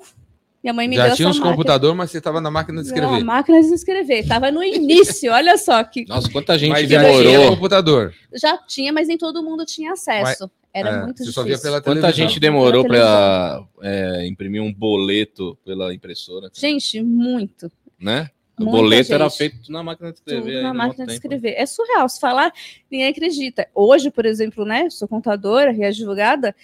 minha 0.64 0.74
mãe 0.74 0.88
me 0.88 0.96
Já 0.96 1.08
deu 1.08 1.16
tinha 1.18 1.28
uns 1.28 1.38
máquina. 1.38 1.56
computador, 1.56 1.94
mas 1.96 2.10
você 2.12 2.18
estava 2.20 2.40
na 2.40 2.50
máquina 2.50 2.82
de 2.82 2.88
escrever. 2.88 3.12
Não, 3.12 3.26
máquina 3.26 3.62
de 3.62 3.74
escrever. 3.74 4.20
Estava 4.20 4.50
no 4.52 4.64
início, 4.64 5.32
olha 5.34 5.58
só 5.58 5.84
que 5.84 6.06
Nossa, 6.08 6.32
quanta 6.32 6.58
gente 6.58 6.70
mas 6.72 6.90
já 6.90 7.00
tinha 7.00 7.22
demorou. 7.22 7.50
computador. 7.56 8.14
já 8.34 8.58
tinha, 8.60 8.94
mas 8.94 9.08
nem 9.08 9.18
todo 9.18 9.44
mundo 9.44 9.66
tinha 9.66 9.92
acesso. 9.92 10.50
Era 10.74 10.90
É, 10.90 11.02
muito 11.04 11.18
você 11.18 11.24
difícil. 11.26 11.34
só 11.34 11.44
via 11.44 11.60
pela 11.60 11.82
Quanta 11.82 12.02
televisão. 12.02 12.28
gente 12.30 12.40
demorou 12.40 12.84
para 12.86 13.62
imprimir 14.26 14.62
um 14.62 14.74
boleto 14.74 15.58
pela 15.66 15.94
impressora, 15.94 16.50
Gente, 16.54 17.02
muito. 17.02 17.72
né? 18.00 18.30
O 18.60 18.66
Muita 18.66 18.78
boleto 18.78 19.14
era 19.14 19.24
gente. 19.30 19.38
feito 19.38 19.72
na 19.72 19.82
máquina 19.82 20.12
de 20.12 20.20
escrever. 20.20 20.54
Tudo 20.58 20.62
na 20.64 20.74
máquina 20.76 21.06
de 21.08 21.12
tempo. 21.12 21.12
escrever. 21.14 21.56
É 21.58 21.66
surreal. 21.66 22.08
Se 22.08 22.20
falar, 22.20 22.54
ninguém 22.90 23.08
acredita. 23.08 23.68
Hoje, 23.74 24.12
por 24.12 24.28
exemplo, 24.28 24.64
né? 24.64 24.90
Sou 24.92 25.08
contadora 25.08 25.74
e 25.74 25.84
advogada. 25.84 26.56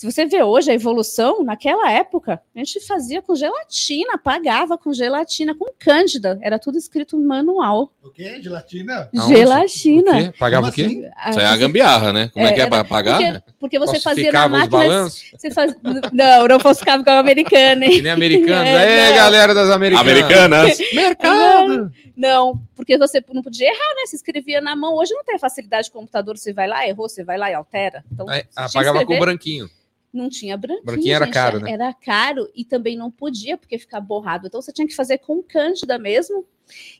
Se 0.00 0.10
você 0.10 0.24
vê 0.24 0.42
hoje 0.42 0.70
a 0.70 0.74
evolução, 0.74 1.44
naquela 1.44 1.92
época, 1.92 2.40
a 2.56 2.58
gente 2.58 2.80
fazia 2.86 3.20
com 3.20 3.34
gelatina, 3.34 4.16
pagava 4.16 4.78
com 4.78 4.94
gelatina, 4.94 5.54
com 5.54 5.66
cândida. 5.78 6.38
Era 6.40 6.58
tudo 6.58 6.78
escrito 6.78 7.18
manual. 7.18 7.92
O 8.02 8.08
quê? 8.10 8.40
Gelatina? 8.40 9.10
Aonde? 9.14 9.34
Gelatina. 9.36 10.10
O 10.12 10.32
quê? 10.32 10.38
Pagava 10.38 10.62
Como 10.62 10.72
o 10.72 10.74
quê? 10.74 11.10
assim? 11.14 11.30
Isso 11.32 11.40
é 11.40 11.44
a 11.44 11.54
gambiarra, 11.54 12.14
né? 12.14 12.30
Como 12.32 12.46
é, 12.46 12.48
É, 12.48 12.52
que 12.54 12.60
é 12.60 12.62
era- 12.62 12.70
para 12.70 12.84
pagar? 12.84 13.18
Porque, 13.18 13.52
porque 13.60 13.78
você 13.78 14.00
fazia 14.00 14.32
na 14.32 14.48
máquina. 14.48 14.70
balanços? 14.70 15.22
Você 15.36 15.50
faz... 15.50 15.76
Não, 16.14 16.48
não 16.48 16.58
falsificava 16.60 17.04
com 17.04 17.10
a 17.10 17.18
americana, 17.18 17.84
Que 17.84 17.92
hein? 17.96 18.00
nem 18.02 18.12
americanos. 18.12 18.70
É, 18.70 19.00
É, 19.02 19.08
não. 19.10 19.16
galera 19.16 19.52
das 19.54 19.68
americanas. 19.68 20.08
Americanas. 20.10 20.78
Mercado. 20.94 21.92
Não, 22.16 22.58
porque 22.74 22.96
você 22.96 23.22
não 23.34 23.42
podia 23.42 23.66
errar, 23.68 23.94
né? 23.96 24.06
Se 24.06 24.16
escrevia 24.16 24.62
na 24.62 24.74
mão. 24.74 24.96
Hoje 24.96 25.12
não 25.12 25.24
tem 25.24 25.38
facilidade 25.38 25.88
de 25.88 25.92
computador, 25.92 26.38
você 26.38 26.54
vai 26.54 26.66
lá, 26.66 26.88
errou, 26.88 27.06
você 27.06 27.22
vai 27.22 27.36
lá 27.36 27.50
e 27.50 27.54
altera. 27.54 28.02
Então, 28.10 28.30
É, 28.32 28.44
que 28.44 28.48
Apagava 28.56 29.04
com 29.04 29.18
branquinho. 29.18 29.68
Não 30.12 30.28
tinha 30.28 30.56
branquinho. 30.56 30.84
Branquinho 30.84 31.14
era 31.14 31.24
gente, 31.26 31.34
caro, 31.34 31.60
né? 31.60 31.70
Era 31.72 31.92
caro 31.94 32.48
e 32.54 32.64
também 32.64 32.96
não 32.96 33.10
podia, 33.10 33.56
porque 33.56 33.78
ficar 33.78 34.00
borrado. 34.00 34.46
Então 34.46 34.60
você 34.60 34.72
tinha 34.72 34.86
que 34.86 34.94
fazer 34.94 35.18
com 35.18 35.42
cândida 35.42 35.98
mesmo. 35.98 36.44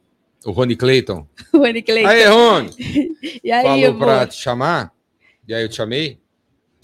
o 0.46 0.52
Rony 0.52 0.76
Clayton. 0.76 1.28
O 1.54 1.66
N. 1.66 1.82
Clayton. 1.82 2.10
Aí, 2.10 2.26
Rony, 2.26 2.72
e 3.44 3.52
aí, 3.52 3.84
falou 3.86 4.00
vou... 4.00 4.28
te 4.28 4.36
chamar, 4.36 4.92
e 5.48 5.54
aí 5.54 5.64
eu 5.64 5.70
te 5.70 5.76
chamei, 5.76 6.20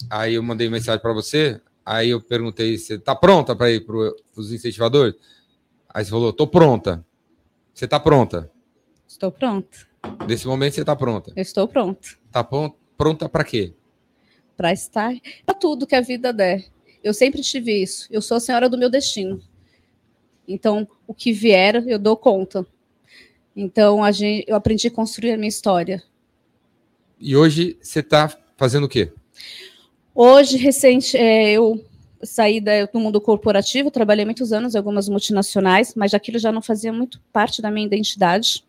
aí 0.08 0.34
eu 0.34 0.42
mandei 0.42 0.70
mensagem 0.70 1.00
pra 1.00 1.12
você, 1.12 1.60
aí 1.84 2.10
eu 2.10 2.20
perguntei, 2.20 2.78
você 2.78 2.98
tá 2.98 3.14
pronta 3.14 3.54
para 3.56 3.70
ir 3.70 3.84
pro, 3.84 4.16
pros 4.32 4.52
incentivadores? 4.52 5.14
Aí 5.92 6.04
você 6.04 6.10
falou, 6.10 6.32
tô 6.32 6.46
pronta. 6.46 7.04
Você 7.74 7.88
tá 7.88 7.98
pronta. 7.98 8.50
Estou 9.08 9.32
pronto. 9.32 9.89
Nesse 10.26 10.46
momento 10.46 10.74
você 10.74 10.84
tá 10.84 10.94
pronta. 10.94 11.32
Eu 11.34 11.42
estou 11.42 11.66
pronto. 11.66 12.18
Tá 12.30 12.42
pron- 12.44 12.74
pronta 12.96 13.28
para 13.28 13.44
quê? 13.44 13.72
Para 14.56 14.72
estar 14.72 15.12
para 15.44 15.54
tudo 15.54 15.86
que 15.86 15.94
a 15.94 16.00
vida 16.00 16.32
der. 16.32 16.64
Eu 17.02 17.14
sempre 17.14 17.40
tive 17.42 17.82
isso. 17.82 18.06
Eu 18.10 18.20
sou 18.20 18.36
a 18.36 18.40
senhora 18.40 18.68
do 18.68 18.78
meu 18.78 18.90
destino. 18.90 19.42
Então, 20.46 20.86
o 21.06 21.14
que 21.14 21.32
vier, 21.32 21.82
eu 21.86 21.98
dou 21.98 22.16
conta. 22.16 22.66
Então, 23.54 24.02
a 24.04 24.12
gente, 24.12 24.44
eu 24.48 24.56
aprendi 24.56 24.88
a 24.88 24.90
construir 24.90 25.32
a 25.32 25.36
minha 25.36 25.48
história. 25.48 26.02
E 27.18 27.36
hoje 27.36 27.78
você 27.80 28.02
tá 28.02 28.28
fazendo 28.56 28.84
o 28.84 28.88
quê? 28.88 29.12
Hoje, 30.14 30.56
recente, 30.56 31.16
é, 31.16 31.52
eu 31.52 31.84
saí 32.22 32.60
do 32.60 32.98
mundo 32.98 33.20
corporativo, 33.20 33.90
trabalhei 33.90 34.24
muitos 34.24 34.52
anos 34.52 34.74
em 34.74 34.78
algumas 34.78 35.08
multinacionais, 35.08 35.94
mas 35.94 36.12
aquilo 36.12 36.38
já 36.38 36.52
não 36.52 36.60
fazia 36.60 36.92
muito 36.92 37.20
parte 37.32 37.62
da 37.62 37.70
minha 37.70 37.86
identidade. 37.86 38.64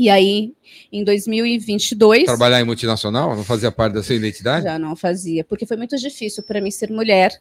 E 0.00 0.08
aí, 0.08 0.54
em 0.90 1.04
2022, 1.04 2.24
Trabalhar 2.24 2.58
em 2.58 2.64
multinacional? 2.64 3.36
Não 3.36 3.44
fazia 3.44 3.70
parte 3.70 3.92
da 3.92 4.02
sua 4.02 4.14
identidade? 4.14 4.64
já 4.64 4.78
não 4.78 4.96
fazia, 4.96 5.44
porque 5.44 5.66
foi 5.66 5.76
muito 5.76 5.94
difícil 5.98 6.42
para 6.42 6.58
mim 6.58 6.70
ser 6.70 6.90
mulher 6.90 7.38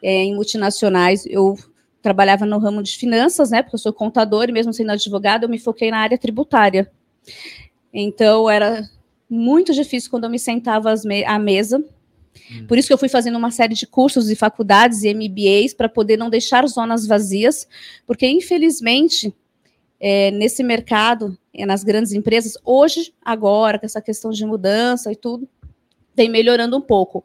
é, 0.00 0.22
em 0.22 0.32
multinacionais. 0.32 1.26
Eu 1.26 1.58
trabalhava 2.00 2.46
no 2.46 2.58
ramo 2.58 2.84
de 2.84 2.92
finanças, 2.96 3.50
né? 3.50 3.62
Porque 3.64 3.74
eu 3.74 3.80
sou 3.80 3.92
contador 3.92 4.48
e 4.48 4.52
mesmo 4.52 4.72
sendo 4.72 4.92
advogada, 4.92 5.44
eu 5.44 5.48
me 5.48 5.58
foquei 5.58 5.90
na 5.90 5.98
área 5.98 6.16
tributária. 6.16 6.88
Então, 7.92 8.48
era 8.48 8.88
muito 9.28 9.72
difícil 9.74 10.08
quando 10.08 10.22
eu 10.22 10.30
me 10.30 10.38
sentava 10.38 10.94
me- 11.04 11.24
à 11.24 11.36
mesa. 11.36 11.84
Por 12.68 12.78
isso 12.78 12.86
que 12.86 12.94
eu 12.94 12.98
fui 12.98 13.08
fazendo 13.08 13.36
uma 13.36 13.50
série 13.50 13.74
de 13.74 13.88
cursos 13.88 14.30
e 14.30 14.36
faculdades 14.36 15.02
e 15.02 15.08
MBAs 15.12 15.74
para 15.74 15.88
poder 15.88 16.16
não 16.16 16.30
deixar 16.30 16.64
zonas 16.68 17.08
vazias, 17.08 17.66
porque 18.06 18.24
infelizmente 18.28 19.34
é, 20.00 20.30
nesse 20.30 20.62
mercado, 20.62 21.36
é, 21.54 21.64
nas 21.64 21.82
grandes 21.82 22.12
empresas, 22.12 22.56
hoje, 22.64 23.14
agora, 23.24 23.78
com 23.78 23.86
essa 23.86 24.00
questão 24.00 24.30
de 24.30 24.44
mudança 24.44 25.10
e 25.10 25.16
tudo, 25.16 25.48
vem 26.14 26.28
melhorando 26.28 26.76
um 26.76 26.80
pouco. 26.80 27.24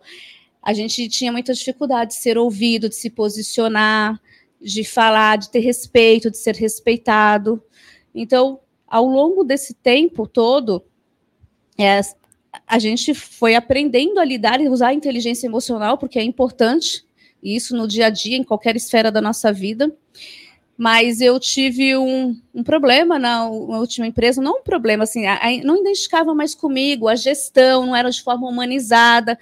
A 0.61 0.73
gente 0.73 1.07
tinha 1.09 1.31
muita 1.31 1.53
dificuldade 1.53 2.11
de 2.11 2.17
ser 2.17 2.37
ouvido, 2.37 2.87
de 2.87 2.95
se 2.95 3.09
posicionar, 3.09 4.21
de 4.61 4.83
falar, 4.83 5.37
de 5.37 5.49
ter 5.49 5.59
respeito, 5.59 6.29
de 6.29 6.37
ser 6.37 6.55
respeitado. 6.55 7.61
Então, 8.13 8.59
ao 8.87 9.05
longo 9.05 9.43
desse 9.43 9.73
tempo 9.73 10.27
todo, 10.27 10.83
é, 11.77 11.99
a 12.67 12.77
gente 12.77 13.13
foi 13.13 13.55
aprendendo 13.55 14.19
a 14.19 14.25
lidar 14.25 14.61
e 14.61 14.69
usar 14.69 14.89
a 14.89 14.93
inteligência 14.93 15.47
emocional, 15.47 15.97
porque 15.97 16.19
é 16.19 16.23
importante, 16.23 17.03
e 17.41 17.55
isso 17.55 17.75
no 17.75 17.87
dia 17.87 18.07
a 18.07 18.09
dia, 18.09 18.37
em 18.37 18.43
qualquer 18.43 18.75
esfera 18.75 19.11
da 19.11 19.21
nossa 19.21 19.51
vida. 19.51 19.91
Mas 20.83 21.21
eu 21.21 21.39
tive 21.39 21.95
um, 21.95 22.35
um 22.55 22.63
problema 22.63 23.19
na, 23.19 23.47
última 23.47 24.07
empresa, 24.07 24.41
não 24.41 24.61
um 24.61 24.63
problema, 24.63 25.03
assim, 25.03 25.27
a- 25.27 25.35
a- 25.39 25.63
não 25.63 25.77
identificava 25.79 26.33
mais 26.33 26.55
comigo, 26.55 27.07
a 27.07 27.13
gestão 27.13 27.85
não 27.85 27.95
era 27.95 28.09
de 28.09 28.19
forma 28.23 28.49
humanizada, 28.49 29.37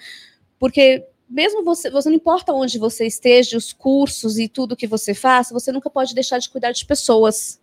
porque 0.60 1.02
mesmo 1.30 1.64
você, 1.64 1.90
você 1.90 2.10
não 2.10 2.18
importa 2.18 2.52
onde 2.52 2.78
você 2.78 3.08
esteja, 3.08 3.56
os 3.56 3.72
cursos 3.72 4.38
e 4.38 4.50
tudo 4.50 4.76
que 4.76 4.86
você 4.86 5.14
faça, 5.14 5.54
você 5.54 5.72
nunca 5.72 5.90
pode 5.90 6.14
deixar 6.14 6.40
de 6.40 6.50
cuidar 6.50 6.74
de 6.74 6.86
pessoas. 6.86 7.58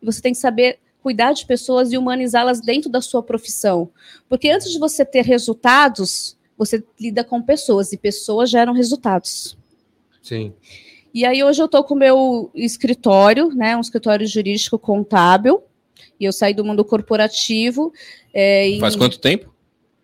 Você 0.00 0.22
tem 0.22 0.32
que 0.32 0.38
saber 0.38 0.78
cuidar 1.02 1.32
de 1.32 1.44
pessoas 1.44 1.92
e 1.92 1.98
humanizá-las 1.98 2.60
dentro 2.60 2.88
da 2.88 3.00
sua 3.00 3.20
profissão. 3.20 3.90
Porque 4.28 4.48
antes 4.48 4.70
de 4.70 4.78
você 4.78 5.04
ter 5.04 5.24
resultados, 5.24 6.36
você 6.56 6.84
lida 7.00 7.24
com 7.24 7.42
pessoas, 7.42 7.92
e 7.92 7.96
pessoas 7.96 8.48
geram 8.48 8.72
resultados. 8.72 9.58
Sim. 10.22 10.54
E 11.12 11.24
aí 11.24 11.42
hoje 11.42 11.60
eu 11.60 11.66
estou 11.66 11.82
com 11.84 11.94
o 11.94 11.98
meu 11.98 12.50
escritório, 12.54 13.48
né, 13.54 13.76
um 13.76 13.80
escritório 13.80 14.26
jurídico 14.26 14.78
contábil, 14.78 15.62
e 16.20 16.24
eu 16.24 16.32
saí 16.32 16.52
do 16.54 16.64
mundo 16.64 16.84
corporativo. 16.84 17.92
é, 18.34 18.68
em- 18.68 18.78
Faz 18.80 18.94
quanto 18.94 19.18
tempo? 19.18 19.52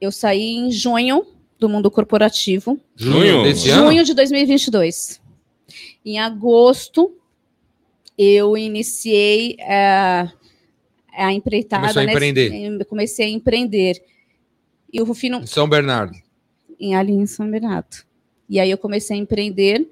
Eu 0.01 0.11
saí 0.11 0.43
em 0.57 0.71
junho 0.73 1.27
do 1.59 1.69
mundo 1.69 1.91
corporativo, 1.91 2.81
Junho? 2.97 3.43
desse 3.45 3.71
ano? 3.71 3.87
junho 3.87 4.05
de 4.05 4.13
2022. 4.15 5.21
Em 6.05 6.19
agosto, 6.19 7.17
eu 8.19 8.57
iniciei 8.57 9.57
é, 9.61 10.29
a 11.17 11.33
empreitada. 11.33 11.83
Começou 11.83 12.03
a 12.03 12.07
né, 12.07 12.13
empreender. 12.13 12.53
eu 12.81 12.87
comecei 12.87 13.27
a 13.27 13.31
empreender. 13.31 14.03
E 14.93 15.01
o 15.01 15.05
Rufino, 15.05 15.39
Em 15.39 15.47
São 15.47 15.69
Bernardo. 15.69 16.15
em 16.79 16.95
ali 16.97 17.13
em 17.13 17.27
São 17.27 17.49
Bernardo. 17.51 18.05
E 18.49 18.59
aí 18.61 18.71
eu 18.71 18.79
comecei 18.79 19.17
a 19.17 19.21
empreender 19.21 19.84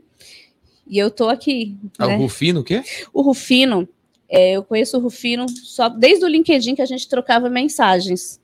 e 0.92 0.98
eu 0.98 1.10
tô 1.10 1.28
aqui. 1.30 1.74
Ah, 1.98 2.06
né? 2.08 2.16
O 2.16 2.20
Rufino, 2.20 2.60
o 2.60 2.64
quê? 2.64 2.82
O 3.14 3.22
Rufino, 3.22 3.88
é, 4.28 4.52
eu 4.52 4.62
conheço 4.62 4.98
o 4.98 5.00
Rufino 5.00 5.46
só 5.48 5.88
desde 5.88 6.22
o 6.24 6.28
LinkedIn 6.28 6.74
que 6.74 6.82
a 6.82 6.86
gente 6.86 7.08
trocava 7.08 7.48
mensagens. 7.48 8.38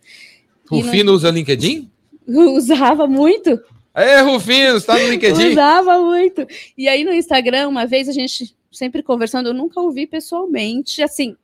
Rufino 0.67 1.13
usa 1.13 1.31
LinkedIn? 1.31 1.91
Usava 2.27 3.07
muito, 3.07 3.59
É, 3.95 4.21
Rufino, 4.21 4.73
você 4.81 4.87
tá 4.87 4.99
no 4.99 5.09
LinkedIn? 5.09 5.51
usava 5.53 5.99
muito. 5.99 6.47
E 6.77 6.89
aí 6.89 7.05
no 7.05 7.13
Instagram, 7.13 7.69
uma 7.69 7.87
vez 7.87 8.09
a 8.09 8.13
gente 8.13 8.55
sempre 8.73 9.03
conversando, 9.03 9.49
eu 9.49 9.55
nunca 9.55 9.81
ouvi 9.81 10.07
pessoalmente, 10.07 11.03
assim, 11.03 11.37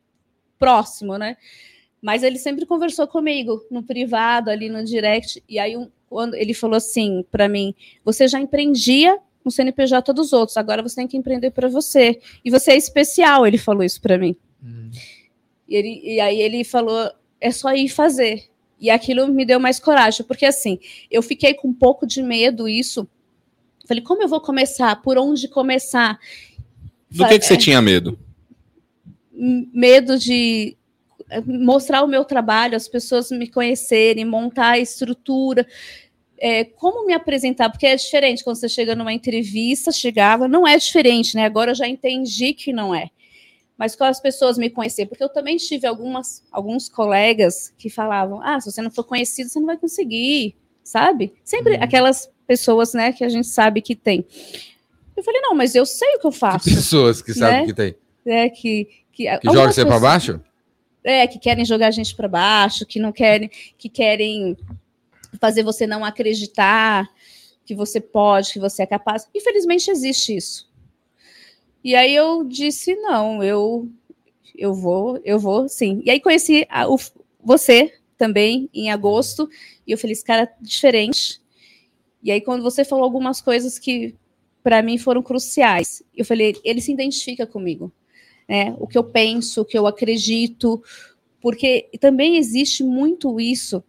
próximo, 0.59 1.17
né? 1.19 1.37
Mas 2.01 2.23
ele 2.23 2.39
sempre 2.39 2.67
conversou 2.67 3.07
comigo 3.07 3.63
no 3.71 3.83
privado, 3.83 4.51
ali 4.51 4.69
no 4.69 4.85
direct. 4.85 5.43
E 5.49 5.59
aí 5.59 5.77
um- 5.77 5.91
quando 6.09 6.35
ele 6.35 6.53
falou 6.55 6.77
assim 6.77 7.25
para 7.31 7.49
mim: 7.49 7.75
"Você 8.05 8.29
já 8.29 8.39
empreendia 8.39 9.19
no 9.45 9.51
CNPJ 9.51 10.13
dos 10.13 10.33
outros, 10.33 10.57
agora 10.57 10.83
você 10.83 10.97
tem 10.97 11.07
que 11.07 11.17
empreender 11.17 11.51
para 11.51 11.69
você. 11.69 12.21
E 12.45 12.51
você 12.51 12.73
é 12.73 12.77
especial", 12.77 13.47
ele 13.47 13.59
falou 13.59 13.85
isso 13.85 14.01
para 14.01 14.19
mim. 14.19 14.37
Hum. 14.63 14.91
E, 15.69 15.77
ele, 15.77 16.01
e 16.05 16.21
aí 16.21 16.41
ele 16.41 16.65
falou: 16.65 17.11
é 17.41 17.51
só 17.51 17.75
ir 17.75 17.89
fazer. 17.89 18.45
E 18.81 18.91
aquilo 18.91 19.29
me 19.29 19.45
deu 19.45 19.61
mais 19.61 19.79
coragem, 19.79 20.27
porque 20.27 20.47
assim, 20.47 20.79
eu 21.11 21.23
fiquei 21.23 21.55
com 21.55 21.69
um 21.69 21.75
pouco 21.75 22.07
de 22.07 22.23
medo 22.23 22.69
isso. 22.69 23.09
Falei, 23.87 24.03
como 24.03 24.23
eu 24.23 24.29
vou 24.29 24.41
começar? 24.41 25.01
Por 25.03 25.19
onde 25.19 25.47
começar? 25.49 26.19
Do 27.11 27.27
que, 27.29 27.39
que 27.39 27.45
você 27.45 27.57
tinha 27.57 27.81
medo? 27.81 28.19
Medo 29.33 30.19
de 30.19 30.77
mostrar 31.47 32.03
o 32.03 32.09
meu 32.09 32.25
trabalho, 32.25 32.77
as 32.77 32.89
pessoas 32.89 33.31
me 33.31 33.49
conhecerem, 33.49 34.25
montar 34.25 34.71
a 34.71 34.79
estrutura. 34.79 35.67
É, 36.47 36.63
como 36.63 37.07
me 37.07 37.15
apresentar? 37.15 37.71
Porque 37.71 37.87
é 37.87 37.97
diferente 37.97 38.45
quando 38.45 38.57
você 38.57 38.69
chega 38.69 38.95
numa 38.95 39.15
entrevista, 39.15 39.91
chegava, 39.91 40.47
não 40.47 40.69
é 40.69 40.77
diferente, 40.77 41.35
né? 41.35 41.47
Agora 41.47 41.71
eu 41.71 41.75
já 41.75 41.89
entendi 41.89 42.53
que 42.53 42.71
não 42.71 42.95
é. 42.95 43.09
Mas 43.79 43.97
qual 43.97 44.11
as 44.11 44.21
pessoas 44.21 44.59
me 44.59 44.69
conhecer? 44.69 45.07
Porque 45.07 45.25
eu 45.25 45.29
também 45.31 45.57
tive 45.57 45.87
algumas, 45.87 46.45
alguns 46.53 46.87
colegas 46.87 47.73
que 47.79 47.89
falavam: 47.89 48.43
ah, 48.43 48.61
se 48.61 48.71
você 48.71 48.83
não 48.83 48.91
for 48.91 49.05
conhecido, 49.05 49.49
você 49.49 49.59
não 49.59 49.67
vai 49.67 49.79
conseguir, 49.79 50.55
sabe? 50.83 51.33
Sempre 51.43 51.77
Uhum. 51.77 51.83
aquelas 51.83 52.31
pessoas, 52.47 52.93
né, 52.93 53.11
que 53.11 53.25
a 53.25 53.29
gente 53.31 53.47
sabe 53.47 53.81
que 53.81 53.97
tem. 53.97 54.23
Eu 55.17 55.25
falei: 55.25 55.41
não, 55.41 55.55
mas 55.55 55.75
eu 55.75 55.87
sei 55.87 56.17
o 56.17 56.19
que 56.21 56.27
eu 56.27 56.33
faço. 56.33 56.67
Pessoas 56.67 57.23
que 57.23 57.33
sabem 57.33 57.61
Né? 57.61 57.67
que 57.67 57.73
tem. 57.73 57.95
né, 58.23 58.49
que, 58.51 58.87
que, 59.11 59.39
Que 59.39 59.51
joga 59.51 59.73
você 59.73 59.87
pra 59.87 59.99
baixo? 59.99 60.39
É, 61.03 61.27
que 61.27 61.39
querem 61.39 61.65
jogar 61.65 61.87
a 61.89 61.91
gente 61.91 62.15
para 62.15 62.29
baixo, 62.29 62.85
que 62.85 62.99
não 63.01 63.13
querem, 63.13 63.51
que 63.79 63.89
querem 63.89 64.57
fazer 65.41 65.63
você 65.63 65.87
não 65.87 66.05
acreditar 66.05 67.09
que 67.65 67.75
você 67.75 68.01
pode, 68.01 68.53
que 68.53 68.59
você 68.59 68.83
é 68.83 68.87
capaz. 68.87 69.29
Infelizmente 69.35 69.91
existe 69.91 70.37
isso. 70.37 70.71
E 71.83 71.95
aí 71.95 72.15
eu 72.15 72.45
disse 72.45 72.95
não, 72.97 73.43
eu 73.43 73.89
eu 74.57 74.75
vou, 74.75 75.21
eu 75.25 75.39
vou, 75.39 75.69
sim. 75.69 76.03
E 76.05 76.11
aí 76.11 76.21
conheci 76.21 76.67
a- 76.71 76.89
o- 76.89 76.99
você 77.43 77.93
também 78.19 78.71
em 78.75 78.91
agosto 78.91 79.49
e 79.87 79.93
eu 79.93 79.99
falei, 79.99 80.13
esse 80.13 80.25
cara 80.25 80.43
é 80.45 80.55
diferente. 80.61 81.41
E 82.23 82.33
aí 82.33 82.41
quando 82.41 82.63
você 82.63 82.85
falou 82.85 83.05
algumas 83.05 83.41
coisas 83.41 83.79
que 83.79 84.15
para 84.63 84.83
mim 84.83 84.99
foram 84.99 85.23
cruciais, 85.23 86.03
eu 86.17 86.25
falei, 86.25 86.57
ele 86.65 86.81
se 86.81 86.93
identifica 86.93 87.47
comigo 87.47 87.93
né? 88.49 88.75
O 88.79 88.87
que 88.89 88.99
eu 88.99 89.05
penso, 89.05 89.63
o 89.63 89.65
que 89.65 89.79
eu 89.79 89.87
acredito, 89.87 90.83
porque 91.41 91.89
também 92.01 92.37
existe 92.37 92.85
muito 92.85 93.41
isso. 93.41 93.85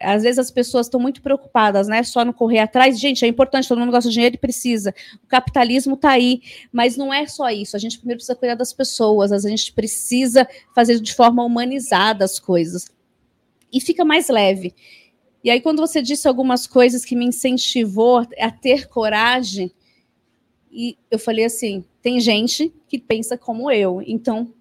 Às 0.00 0.22
vezes 0.22 0.38
as 0.38 0.50
pessoas 0.50 0.86
estão 0.86 1.00
muito 1.00 1.22
preocupadas, 1.22 1.88
né? 1.88 2.02
Só 2.02 2.24
no 2.24 2.32
correr 2.32 2.60
atrás. 2.60 2.98
Gente, 2.98 3.24
é 3.24 3.28
importante, 3.28 3.68
todo 3.68 3.78
mundo 3.78 3.90
gosta 3.90 4.08
de 4.08 4.14
dinheiro 4.14 4.36
e 4.36 4.38
precisa. 4.38 4.94
O 5.22 5.26
capitalismo 5.26 5.94
está 5.94 6.10
aí, 6.10 6.42
mas 6.72 6.96
não 6.96 7.12
é 7.12 7.26
só 7.26 7.50
isso. 7.50 7.76
A 7.76 7.78
gente 7.78 7.98
primeiro 7.98 8.18
precisa 8.18 8.36
cuidar 8.36 8.54
das 8.54 8.72
pessoas, 8.72 9.32
a 9.32 9.48
gente 9.48 9.72
precisa 9.72 10.48
fazer 10.74 11.00
de 11.00 11.14
forma 11.14 11.44
humanizada 11.44 12.24
as 12.24 12.38
coisas. 12.38 12.90
E 13.72 13.80
fica 13.80 14.04
mais 14.04 14.28
leve. 14.28 14.74
E 15.42 15.50
aí, 15.50 15.60
quando 15.60 15.80
você 15.80 16.02
disse 16.02 16.26
algumas 16.26 16.66
coisas 16.66 17.04
que 17.04 17.14
me 17.14 17.24
incentivou 17.24 18.26
a 18.38 18.50
ter 18.50 18.88
coragem, 18.88 19.72
e 20.70 20.96
eu 21.10 21.18
falei 21.18 21.44
assim: 21.44 21.84
tem 22.02 22.20
gente 22.20 22.72
que 22.88 22.98
pensa 22.98 23.36
como 23.36 23.70
eu, 23.70 24.02
então 24.06 24.52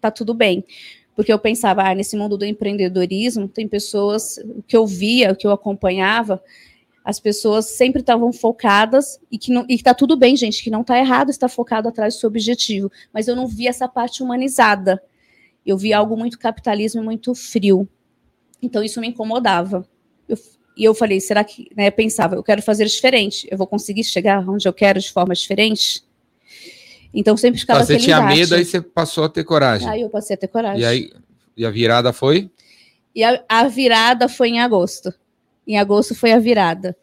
tá 0.00 0.10
tudo 0.10 0.34
bem. 0.34 0.64
Porque 1.14 1.32
eu 1.32 1.38
pensava, 1.38 1.82
ah, 1.82 1.94
nesse 1.94 2.16
mundo 2.16 2.38
do 2.38 2.44
empreendedorismo, 2.44 3.46
tem 3.46 3.68
pessoas, 3.68 4.38
o 4.38 4.62
que 4.62 4.76
eu 4.76 4.86
via, 4.86 5.32
o 5.32 5.36
que 5.36 5.46
eu 5.46 5.50
acompanhava, 5.50 6.42
as 7.04 7.18
pessoas 7.18 7.66
sempre 7.66 8.00
estavam 8.00 8.32
focadas 8.32 9.20
e 9.30 9.36
que 9.36 9.52
não, 9.52 9.64
e 9.68 9.78
tá 9.82 9.92
tudo 9.92 10.16
bem, 10.16 10.36
gente, 10.36 10.62
que 10.62 10.70
não 10.70 10.84
tá 10.84 10.98
errado 10.98 11.30
estar 11.30 11.48
focado 11.48 11.88
atrás 11.88 12.14
do 12.14 12.20
seu 12.20 12.28
objetivo, 12.28 12.90
mas 13.12 13.26
eu 13.26 13.34
não 13.34 13.46
vi 13.46 13.66
essa 13.66 13.88
parte 13.88 14.22
humanizada. 14.22 15.02
Eu 15.66 15.76
vi 15.76 15.92
algo 15.92 16.16
muito 16.16 16.38
capitalismo 16.38 17.00
e 17.02 17.04
muito 17.04 17.34
frio. 17.34 17.88
Então 18.60 18.82
isso 18.82 19.00
me 19.00 19.08
incomodava. 19.08 19.86
Eu, 20.28 20.36
e 20.76 20.84
eu 20.84 20.94
falei, 20.94 21.20
será 21.20 21.42
que, 21.44 21.68
né, 21.76 21.88
eu 21.88 21.92
pensava, 21.92 22.36
eu 22.36 22.42
quero 22.42 22.62
fazer 22.62 22.86
diferente, 22.86 23.46
eu 23.50 23.58
vou 23.58 23.66
conseguir 23.66 24.04
chegar 24.04 24.48
onde 24.48 24.66
eu 24.66 24.72
quero 24.72 25.00
de 25.00 25.12
forma 25.12 25.34
diferente? 25.34 26.04
Então 27.14 27.36
sempre 27.36 27.60
ficava 27.60 27.84
Você 27.84 27.92
aquele 27.94 28.04
tinha 28.04 28.18
embate. 28.18 28.38
medo, 28.38 28.54
aí 28.54 28.64
você 28.64 28.80
passou 28.80 29.24
a 29.24 29.28
ter 29.28 29.44
coragem. 29.44 29.88
Aí 29.88 30.00
eu 30.02 30.08
passei 30.08 30.34
a 30.34 30.36
ter 30.38 30.48
coragem. 30.48 30.80
E 30.80 30.84
aí, 30.84 31.10
e 31.56 31.66
a 31.66 31.70
virada 31.70 32.12
foi? 32.12 32.50
E 33.14 33.22
a, 33.22 33.42
a 33.48 33.68
virada 33.68 34.28
foi 34.28 34.48
em 34.48 34.60
agosto. 34.60 35.12
Em 35.66 35.78
agosto 35.78 36.14
foi 36.14 36.32
a 36.32 36.38
virada. 36.38 36.96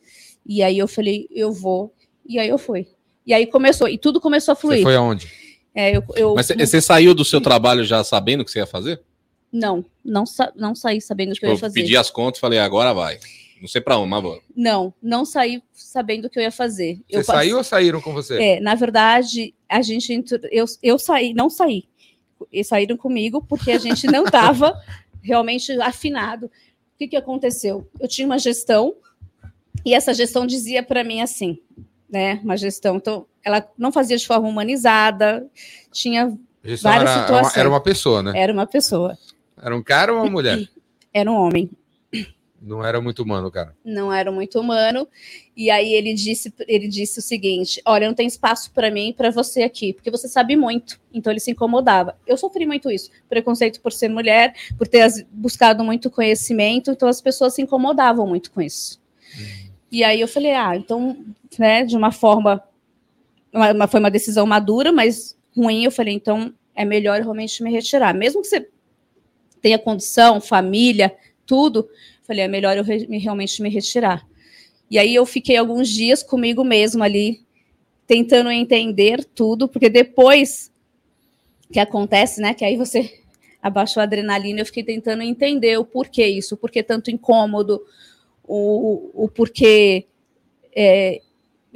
E 0.45 0.63
aí 0.63 0.77
eu 0.77 0.87
falei, 0.87 1.27
eu 1.31 1.51
vou. 1.51 1.93
E 2.27 2.39
aí 2.39 2.49
eu 2.49 2.57
fui. 2.57 2.87
E 3.25 3.33
aí 3.33 3.45
começou, 3.45 3.87
e 3.87 3.97
tudo 3.97 4.19
começou 4.19 4.51
a 4.53 4.55
Você 4.55 4.61
fluir. 4.61 4.81
foi 4.83 4.95
aonde? 4.95 5.31
É, 5.75 5.95
eu, 5.95 6.03
eu- 6.15 6.33
Mas 6.35 6.47
você- 6.47 6.55
você 6.65 6.81
saiu 6.81 7.13
do 7.13 7.23
seu 7.23 7.39
trabalho 7.39 7.83
já 7.85 8.03
sabendo 8.03 8.41
o 8.41 8.45
que 8.45 8.51
você 8.51 8.59
ia 8.59 8.65
fazer? 8.65 8.99
não, 9.51 9.83
não, 10.05 10.25
sa- 10.27 10.51
não 10.55 10.75
saí 10.75 10.99
sabendo 11.01 11.31
o 11.31 11.35
que 11.35 11.43
eu 11.45 11.49
Eu 11.49 11.53
ia 11.55 11.59
fazer. 11.59 11.81
pedi 11.81 11.95
as 11.97 12.09
contas 12.11 12.37
e 12.37 12.41
falei, 12.41 12.59
agora 12.59 12.93
vai. 12.93 13.19
Não 13.59 13.67
sei 13.67 13.81
pra 13.81 13.97
onde, 13.97 14.09
mas 14.09 14.23
vou. 14.23 14.41
Não, 14.55 14.93
não 15.01 15.25
saí 15.25 15.61
sabendo 15.73 16.25
o 16.25 16.29
que 16.29 16.39
eu 16.39 16.43
ia 16.43 16.51
fazer. 16.51 16.99
Você 17.09 17.17
eu 17.17 17.23
saiu 17.23 17.57
ou 17.57 17.63
saíram 17.63 18.01
com 18.01 18.13
você? 18.13 18.41
É, 18.41 18.59
na 18.59 18.75
verdade, 18.75 19.53
a 19.67 19.81
gente 19.81 20.13
entrou- 20.13 20.39
eu, 20.51 20.65
eu 20.81 20.97
saí, 20.97 21.33
não 21.33 21.49
saí. 21.49 21.83
Eles 22.51 22.67
saíram 22.67 22.95
comigo 22.95 23.41
porque 23.41 23.71
a 23.71 23.77
gente 23.77 24.07
não 24.07 24.23
estava 24.23 24.73
realmente 25.21 25.71
afinado. 25.81 26.45
O 26.45 26.49
que, 26.97 27.07
que 27.07 27.17
aconteceu? 27.17 27.89
Eu 27.99 28.07
tinha 28.07 28.25
uma 28.25 28.39
gestão 28.39 28.95
e 29.85 29.93
essa 29.93 30.13
gestão 30.13 30.45
dizia 30.45 30.83
para 30.83 31.03
mim 31.03 31.21
assim, 31.21 31.59
né? 32.09 32.39
Uma 32.43 32.57
gestão, 32.57 32.97
então 32.97 33.25
ela 33.43 33.65
não 33.77 33.91
fazia 33.91 34.17
de 34.17 34.27
forma 34.27 34.47
humanizada, 34.47 35.47
tinha 35.91 36.37
várias 36.81 37.09
era, 37.09 37.21
situações. 37.21 37.57
era 37.57 37.69
uma 37.69 37.81
pessoa, 37.81 38.23
né? 38.23 38.33
era 38.35 38.51
uma 38.51 38.67
pessoa, 38.67 39.17
Era 39.61 39.75
um 39.75 39.83
cara 39.83 40.13
ou 40.13 40.21
uma 40.21 40.29
mulher? 40.29 40.67
era 41.13 41.31
um 41.31 41.35
homem. 41.35 41.69
Não 42.61 42.83
era 42.83 42.99
muito 43.01 43.23
humano, 43.23 43.49
cara. 43.49 43.75
não 43.85 44.11
era 44.11 44.31
muito 44.31 44.59
humano. 44.59 45.07
E 45.55 45.69
aí 45.69 45.93
ele 45.93 46.13
disse, 46.13 46.53
ele 46.67 46.87
disse 46.87 47.19
o 47.19 47.21
seguinte: 47.21 47.81
olha, 47.85 48.07
não 48.07 48.13
tem 48.13 48.27
espaço 48.27 48.71
para 48.71 48.91
mim 48.91 49.09
e 49.09 49.13
para 49.13 49.29
você 49.31 49.63
aqui, 49.63 49.93
porque 49.93 50.11
você 50.11 50.27
sabe 50.27 50.55
muito. 50.55 50.99
Então 51.13 51.31
ele 51.31 51.39
se 51.39 51.51
incomodava. 51.51 52.17
Eu 52.27 52.37
sofri 52.37 52.65
muito 52.65 52.89
isso, 52.91 53.09
preconceito 53.29 53.79
por 53.81 53.91
ser 53.91 54.09
mulher, 54.09 54.53
por 54.77 54.87
ter 54.87 55.07
buscado 55.31 55.83
muito 55.83 56.09
conhecimento, 56.11 56.91
então 56.91 57.07
as 57.07 57.21
pessoas 57.21 57.53
se 57.55 57.61
incomodavam 57.61 58.27
muito 58.27 58.51
com 58.51 58.61
isso. 58.61 59.01
E 59.91 60.03
aí 60.03 60.19
eu 60.21 60.27
falei, 60.27 60.51
ah, 60.53 60.75
então, 60.75 61.17
né, 61.57 61.83
de 61.83 61.95
uma 61.97 62.11
forma, 62.11 62.63
uma- 63.51 63.87
foi 63.87 63.99
uma 63.99 64.11
decisão 64.11 64.45
madura, 64.45 64.91
mas 64.91 65.37
ruim, 65.55 65.83
eu 65.85 65.91
falei, 65.91 66.13
então 66.13 66.53
é 66.75 66.85
melhor 66.85 67.19
realmente 67.21 67.61
me 67.63 67.71
retirar, 67.71 68.13
mesmo 68.13 68.41
que 68.41 68.47
você 68.47 68.69
tenha 69.61 69.77
condição, 69.79 70.39
família, 70.39 71.13
tudo, 71.45 71.89
falei, 72.29 72.45
é 72.45 72.47
melhor 72.47 72.77
eu 72.77 72.83
re- 72.83 73.07
me- 73.07 73.17
realmente 73.17 73.59
me 73.61 73.69
retirar. 73.69 74.23
E 74.89 74.99
aí 74.99 75.15
eu 75.15 75.25
fiquei 75.25 75.57
alguns 75.57 75.89
dias 75.89 76.21
comigo 76.21 76.63
mesmo 76.63 77.03
ali, 77.03 77.41
tentando 78.05 78.51
entender 78.51 79.25
tudo, 79.25 79.67
porque 79.67 79.89
depois 79.89 80.71
que 81.71 81.79
acontece, 81.79 82.39
né, 82.39 82.53
que 82.53 82.63
aí 82.63 82.77
você 82.77 83.11
abaixou 83.61 84.01
a 84.01 84.03
adrenalina, 84.03 84.61
eu 84.61 84.65
fiquei 84.65 84.83
tentando 84.83 85.23
entender 85.23 85.77
o 85.79 85.85
porquê 85.85 86.27
isso, 86.27 86.53
o 86.53 86.57
porquê 86.57 86.83
tanto 86.83 87.09
incômodo, 87.09 87.81
o, 88.43 89.25
o 89.25 89.27
porquê 89.27 90.05
é, 90.75 91.21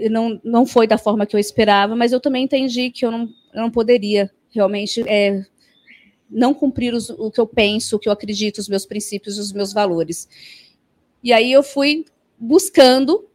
não, 0.10 0.39
não 0.44 0.66
foi 0.68 0.86
da 0.86 1.00
forma 1.00 1.26
que 1.26 1.36
eu 1.36 1.39
esperava, 1.39 1.96
mas 1.96 2.12
eu 2.12 2.20
também 2.20 2.44
entendi 2.44 2.92
que 2.92 3.06
eu 3.06 3.12
não, 3.12 3.22
eu 3.54 3.62
não 3.62 3.72
poderia 3.72 4.32
realmente 4.52 5.04
é, 5.08 5.44
não 6.34 6.54
cumprir 6.54 6.93
os- 6.93 7.10
o 7.12 7.30
que 7.32 7.39
eu 7.39 7.48
penso, 7.48 7.96
o 7.96 8.00
que 8.00 8.10
eu 8.10 8.13
acredito, 8.13 8.58
os 8.58 8.67
meus 8.67 8.86
princípios, 8.86 9.38
os 9.38 9.52
meus 9.54 9.72
valores. 9.72 10.28
E 11.24 11.32
aí 11.32 11.52
eu 11.52 11.63
fui 11.63 12.06
buscando, 12.38 13.28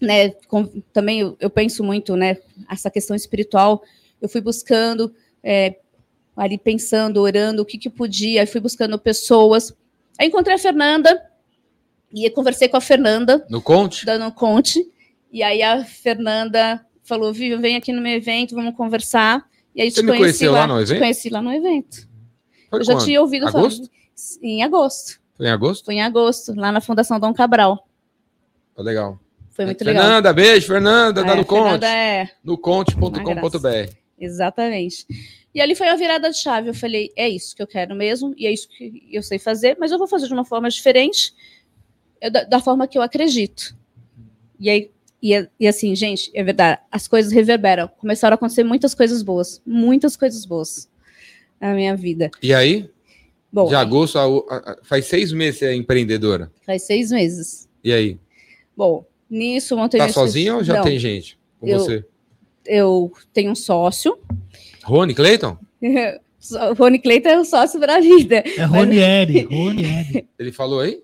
né? 0.00 0.30
com- 0.48 0.66
também 0.92 1.20
eu, 1.20 1.36
eu 1.38 1.50
penso 1.50 1.84
muito, 1.84 2.16
né? 2.16 2.38
Essa 2.70 2.90
questão 2.90 3.14
espiritual. 3.14 3.82
Eu 4.20 4.28
fui 4.28 4.40
buscando, 4.40 5.14
é, 5.42 5.78
ali 6.36 6.56
pensando, 6.58 7.20
orando, 7.20 7.62
o 7.62 7.64
que 7.64 7.78
que 7.78 7.90
podia. 7.90 8.40
Aí 8.40 8.46
fui 8.46 8.60
buscando 8.60 8.98
pessoas. 8.98 9.72
Aí 10.18 10.28
encontrei 10.28 10.54
a 10.56 10.58
Fernanda 10.58 11.20
e 12.12 12.28
conversei 12.30 12.68
com 12.68 12.76
a 12.76 12.80
Fernanda 12.80 13.46
No 13.50 13.60
Conte? 13.60 14.04
dando 14.06 14.32
conte. 14.32 14.88
E 15.32 15.42
aí 15.42 15.62
a 15.62 15.84
Fernanda 15.84 16.84
falou: 17.02 17.32
Vivian, 17.32 17.60
vem 17.60 17.76
aqui 17.76 17.92
no 17.92 18.00
meu 18.00 18.12
evento, 18.12 18.54
vamos 18.54 18.76
conversar. 18.76 19.47
E 19.78 19.82
aí 19.82 19.90
Você 19.92 20.00
te 20.00 20.06
me 20.06 20.08
conheci 20.08 20.22
conheceu 20.40 20.52
lá 20.52 20.66
no 20.66 20.80
evento? 20.80 20.98
Conheci 20.98 21.28
lá 21.30 21.40
no 21.40 21.52
evento. 21.52 22.08
Foi 22.68 22.80
eu 22.80 22.84
já 22.84 22.94
quando? 22.94 23.04
tinha 23.04 23.20
ouvido 23.20 23.46
Agosto? 23.46 23.86
falar. 23.86 24.38
Em 24.42 24.62
agosto. 24.64 25.20
Foi 25.36 25.46
em 25.46 25.50
agosto? 25.52 25.84
Foi 25.84 25.94
em 25.94 26.02
agosto, 26.02 26.54
lá 26.56 26.72
na 26.72 26.80
Fundação 26.80 27.20
Dom 27.20 27.32
Cabral. 27.32 27.88
Foi 28.74 28.82
legal. 28.84 29.20
Foi 29.52 29.64
muito 29.66 29.84
legal. 29.84 30.02
Fernanda, 30.02 30.32
beijo, 30.32 30.66
Fernanda, 30.66 31.20
É, 31.20 31.34
no 31.36 31.44
Conte. 31.44 31.84
É, 31.84 32.28
No 32.42 32.58
conte.com.br. 32.58 33.92
exatamente. 34.18 35.06
E 35.54 35.60
ali 35.60 35.76
foi 35.76 35.88
a 35.88 35.94
virada 35.94 36.28
de 36.28 36.36
chave. 36.38 36.70
Eu 36.70 36.74
falei, 36.74 37.12
é 37.16 37.28
isso 37.28 37.54
que 37.54 37.62
eu 37.62 37.66
quero 37.68 37.94
mesmo, 37.94 38.34
e 38.36 38.46
é 38.48 38.52
isso 38.52 38.68
que 38.68 39.08
eu 39.12 39.22
sei 39.22 39.38
fazer, 39.38 39.76
mas 39.78 39.92
eu 39.92 39.98
vou 39.98 40.08
fazer 40.08 40.26
de 40.26 40.32
uma 40.32 40.44
forma 40.44 40.68
diferente, 40.68 41.32
eu- 42.20 42.32
da, 42.32 42.42
da 42.42 42.60
forma 42.60 42.88
que 42.88 42.98
eu 42.98 43.02
acredito. 43.02 43.76
E 44.58 44.68
aí, 44.68 44.90
e, 45.22 45.48
e 45.58 45.66
assim, 45.66 45.94
gente, 45.94 46.30
é 46.34 46.42
verdade, 46.44 46.80
as 46.90 47.08
coisas 47.08 47.32
reverberam. 47.32 47.88
Começaram 47.98 48.34
a 48.34 48.36
acontecer 48.36 48.62
muitas 48.64 48.94
coisas 48.94 49.22
boas, 49.22 49.60
muitas 49.66 50.16
coisas 50.16 50.44
boas 50.44 50.88
na 51.60 51.74
minha 51.74 51.96
vida. 51.96 52.30
E 52.42 52.52
aí, 52.54 52.88
Bom, 53.52 53.66
de 53.68 53.74
agosto, 53.74 54.18
a- 54.18 54.26
a- 54.26 54.78
faz 54.82 55.06
seis 55.06 55.32
meses 55.32 55.58
você 55.60 55.66
é 55.66 55.74
empreendedora. 55.74 56.50
faz 56.64 56.82
seis 56.82 57.10
meses. 57.10 57.68
E 57.82 57.92
aí? 57.92 58.18
Bom, 58.76 59.04
nisso 59.28 59.76
montei 59.76 59.98
Tá 59.98 60.08
sozinha 60.08 60.54
ou 60.56 60.62
já 60.64 60.74
Não, 60.76 60.82
tem 60.84 60.98
gente 60.98 61.38
com 61.58 61.66
eu- 61.66 61.78
você? 61.80 62.04
Eu 62.66 63.12
tenho 63.32 63.50
um 63.52 63.54
sócio. 63.54 64.18
Rony 64.84 65.14
Clayton? 65.14 65.56
O 66.70 66.72
Rony 66.74 67.00
Cleiton 67.00 67.28
é 67.30 67.38
o 67.40 67.44
sócio 67.44 67.80
para 67.80 67.96
a 67.96 68.00
vida. 68.00 68.36
É 68.36 68.62
Ronieri, 68.64 69.42
Ronieri. 69.50 70.26
Ele 70.38 70.52
falou 70.52 70.78
aí? 70.80 71.02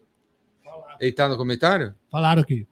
Ele 1.00 1.10
tá 1.12 1.28
no 1.28 1.36
comentário? 1.36 1.92
Falaram 2.08 2.40
aqui. 2.42 2.66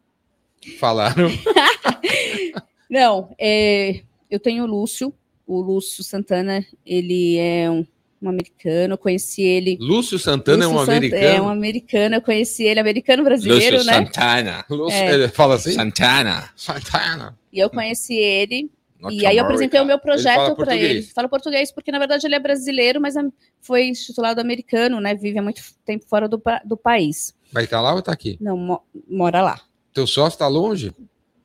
Falaram. 0.78 1.28
Não, 2.88 3.34
é, 3.38 4.02
eu 4.30 4.38
tenho 4.38 4.64
o 4.64 4.66
Lúcio, 4.66 5.12
o 5.46 5.60
Lúcio 5.60 6.04
Santana, 6.04 6.64
ele 6.84 7.36
é 7.38 7.70
um, 7.70 7.86
um 8.20 8.28
americano, 8.28 8.94
eu 8.94 8.98
conheci 8.98 9.42
ele. 9.42 9.78
Lúcio 9.80 10.18
Santana 10.18 10.64
é 10.64 10.68
um 10.68 10.72
Lúcio 10.72 10.86
Sant- 10.86 10.96
americano. 10.98 11.24
É 11.24 11.40
um 11.40 11.48
americano, 11.48 12.14
eu 12.16 12.22
conheci 12.22 12.64
ele, 12.64 12.80
americano 12.80 13.24
brasileiro, 13.24 13.76
Lúcio 13.78 13.90
né? 13.90 14.04
Santana. 14.04 14.64
Lúcio, 14.70 14.98
É. 14.98 15.14
ele 15.14 15.28
fala 15.28 15.54
assim? 15.54 15.72
Santana. 15.72 16.50
Santana. 16.54 17.38
E 17.52 17.58
eu 17.58 17.70
conheci 17.70 18.14
ele, 18.14 18.70
North 19.00 19.14
e 19.14 19.26
aí 19.26 19.36
eu 19.38 19.44
apresentei 19.44 19.80
o 19.80 19.84
meu 19.86 19.98
projeto 19.98 20.54
para 20.54 20.76
ele. 20.76 21.02
Fala 21.02 21.28
português, 21.28 21.72
porque 21.72 21.90
na 21.90 21.98
verdade 21.98 22.26
ele 22.26 22.34
é 22.34 22.38
brasileiro, 22.38 23.00
mas 23.00 23.16
é- 23.16 23.22
foi 23.60 23.90
titulado 23.92 24.40
americano, 24.40 25.00
né? 25.00 25.14
Vive 25.14 25.38
há 25.38 25.42
muito 25.42 25.62
tempo 25.84 26.04
fora 26.06 26.28
do, 26.28 26.40
do 26.64 26.76
país. 26.76 27.34
Vai 27.50 27.64
estar 27.64 27.80
lá 27.80 27.94
ou 27.94 28.02
tá 28.02 28.12
aqui? 28.12 28.36
Não, 28.40 28.56
mo- 28.56 28.82
mora 29.08 29.42
lá. 29.42 29.60
Teu 29.92 30.06
sócio 30.06 30.38
tá 30.38 30.48
longe? 30.48 30.92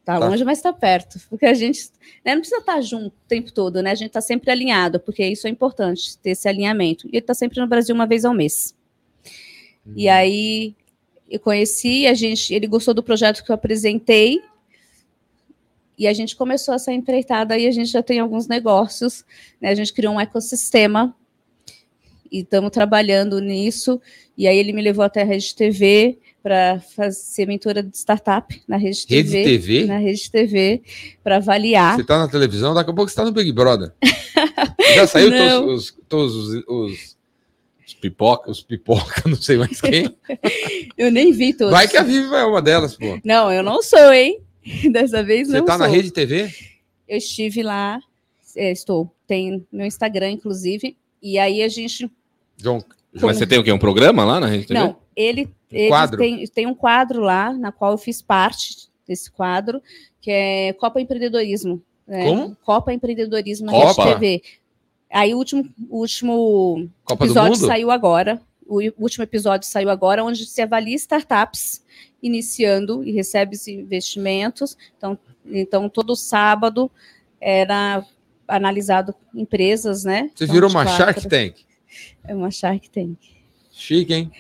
Tá, 0.06 0.20
Tá. 0.20 0.30
longe, 0.30 0.46
mas 0.46 0.62
tá 0.62 0.72
perto. 0.72 1.20
Porque 1.30 1.46
a 1.46 1.54
gente 1.54 1.90
né, 2.24 2.34
não 2.34 2.40
precisa 2.40 2.62
estar 2.62 2.80
junto 2.80 3.08
o 3.08 3.28
tempo 3.28 3.52
todo, 3.52 3.82
né? 3.82 3.92
A 3.92 3.96
gente 3.96 4.12
tá 4.12 4.22
sempre 4.22 4.50
alinhado, 4.50 5.02
porque 5.02 5.26
isso 5.26 5.48
é 5.48 5.50
importante, 5.50 6.18
ter 6.20 6.30
esse 6.30 6.48
alinhamento. 6.48 7.08
E 7.08 7.18
ele 7.18 7.22
tá 7.22 7.34
sempre 7.34 7.60
no 7.60 7.68
Brasil 7.68 7.94
uma 7.94 8.08
vez 8.08 8.24
ao 8.24 8.34
mês. 8.34 8.74
E 9.96 10.08
aí 10.08 10.76
eu 11.30 11.40
conheci, 11.40 12.08
a 12.08 12.14
gente, 12.14 12.54
ele 12.54 12.68
gostou 12.68 12.94
do 12.94 13.04
projeto 13.04 13.44
que 13.44 13.52
eu 13.52 13.56
apresentei. 13.56 14.42
E 15.98 16.08
a 16.08 16.14
gente 16.14 16.36
começou 16.36 16.74
essa 16.74 16.94
empreitada 16.94 17.58
e 17.58 17.68
a 17.68 17.72
gente 17.72 17.92
já 17.92 18.04
tem 18.04 18.20
alguns 18.20 18.48
negócios, 18.48 19.26
né? 19.60 19.70
A 19.70 19.76
gente 19.76 19.92
criou 19.92 20.14
um 20.14 20.22
ecossistema 20.22 21.16
e 22.32 22.40
estamos 22.40 22.72
trabalhando 22.72 23.42
nisso. 23.42 24.00
E 24.38 24.48
aí 24.48 24.58
ele 24.58 24.72
me 24.72 24.82
levou 24.82 25.04
até 25.04 25.22
a 25.24 25.26
Rede 25.26 25.56
TV 25.56 26.18
para 26.48 27.12
ser 27.12 27.46
mentora 27.46 27.84
de 27.84 27.98
startup 27.98 28.62
na 28.66 28.78
Rede 28.78 29.06
Rede 29.10 29.32
TV 29.32 29.44
TV? 29.44 29.86
na 29.86 29.98
Rede 29.98 30.32
TV 30.32 30.82
para 31.22 31.38
avaliar. 31.38 31.98
Você 31.98 32.06
tá 32.06 32.18
na 32.18 32.30
televisão, 32.30 32.74
daqui 32.74 32.90
a 32.90 32.94
pouco 32.94 33.12
você 33.12 33.18
tá 33.18 33.26
no 33.26 33.34
Big 33.34 33.52
Brother. 33.52 33.92
Já 34.96 35.06
saiu 35.08 35.30
Não. 35.30 35.62
todos, 35.66 35.84
os, 35.84 35.98
todos 36.08 36.36
os, 36.36 36.64
os 36.66 37.18
Os 37.86 37.94
pipoca. 37.96 38.50
Os 38.50 38.64
pipoca, 38.64 39.24
não 39.28 39.36
sei 39.36 39.58
mais 39.58 39.82
quem. 39.82 40.10
Eu 40.98 41.12
nem 41.12 41.34
vi 41.34 41.54
todos. 41.54 41.74
Vai 41.74 41.86
que 41.86 41.98
a 41.98 42.04
Vivi 42.04 42.34
é 42.34 42.46
uma 42.46 42.62
delas, 42.62 42.96
pô. 42.96 43.20
Não, 43.26 43.52
eu 43.52 43.62
não 43.62 43.84
sou, 43.84 44.14
hein? 44.14 44.40
Dessa 44.92 45.22
vez 45.22 45.50
Você 45.50 45.60
não 45.60 45.66
tá 45.66 45.78
na 45.78 45.86
sou. 45.86 45.94
rede 45.94 46.12
TV? 46.12 46.50
Eu 47.08 47.18
estive 47.18 47.62
lá, 47.62 48.00
é, 48.56 48.72
estou. 48.72 49.14
Tem 49.28 49.66
meu 49.72 49.86
Instagram, 49.86 50.32
inclusive. 50.32 50.98
E 51.22 51.38
aí 51.38 51.62
a 51.62 51.68
gente. 51.68 52.10
João, 52.58 52.84
Mas 53.14 53.38
você 53.38 53.46
tem 53.46 53.60
o 53.60 53.64
quê? 53.64 53.72
Um 53.72 53.78
programa 53.78 54.24
lá 54.26 54.40
na 54.40 54.48
Rede 54.48 54.66
TV? 54.66 54.80
Não, 54.80 54.96
ele? 55.18 55.50
Tem, 56.18 56.48
tem 56.48 56.68
um 56.68 56.76
quadro 56.76 57.22
lá, 57.22 57.52
na 57.52 57.72
qual 57.72 57.92
eu 57.92 57.98
fiz 57.98 58.22
parte 58.22 58.88
desse 59.08 59.32
quadro, 59.32 59.82
que 60.22 60.30
é 60.32 60.74
Copa 60.74 61.02
Empreendedorismo. 61.02 61.82
né? 62.06 62.26
Como? 62.26 62.56
Copa 62.64 62.94
Empreendedorismo 62.94 63.66
na 63.66 63.72
Copa? 63.74 64.04
Rede 64.04 64.14
TV. 64.14 64.44
Aí 65.12 65.34
o 65.34 65.38
último, 65.38 65.68
o 65.90 66.00
último 66.00 66.90
Copa 67.04 67.26
episódio 67.26 67.56
saiu 67.56 67.90
agora. 67.90 68.42
O 68.66 68.82
último 69.00 69.24
episódio 69.24 69.68
saiu 69.68 69.90
agora, 69.90 70.24
onde 70.24 70.46
se 70.46 70.62
avalia 70.62 70.96
startups 70.96 71.84
iniciando 72.22 73.04
e 73.04 73.12
recebe 73.12 73.56
investimentos. 73.68 74.78
Então, 74.98 75.18
então 75.46 75.90
todo 75.90 76.16
sábado 76.16 76.92
era 77.40 78.06
analisado 78.48 79.16
empresas, 79.34 80.04
né? 80.04 80.30
Você 80.36 80.46
São 80.46 80.54
virou 80.54 80.70
uma 80.70 80.84
quatro. 80.84 80.98
Shark 80.98 81.28
Tank. 81.30 81.56
É 82.26 82.36
uma 82.36 82.52
Shark 82.52 82.90
Tank. 82.90 83.18
Chique, 83.72 84.14
hein? 84.14 84.32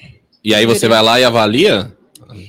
E 0.43 0.53
aí 0.55 0.65
você 0.65 0.87
vai 0.87 1.01
lá 1.01 1.19
e 1.19 1.23
avalia? 1.23 1.95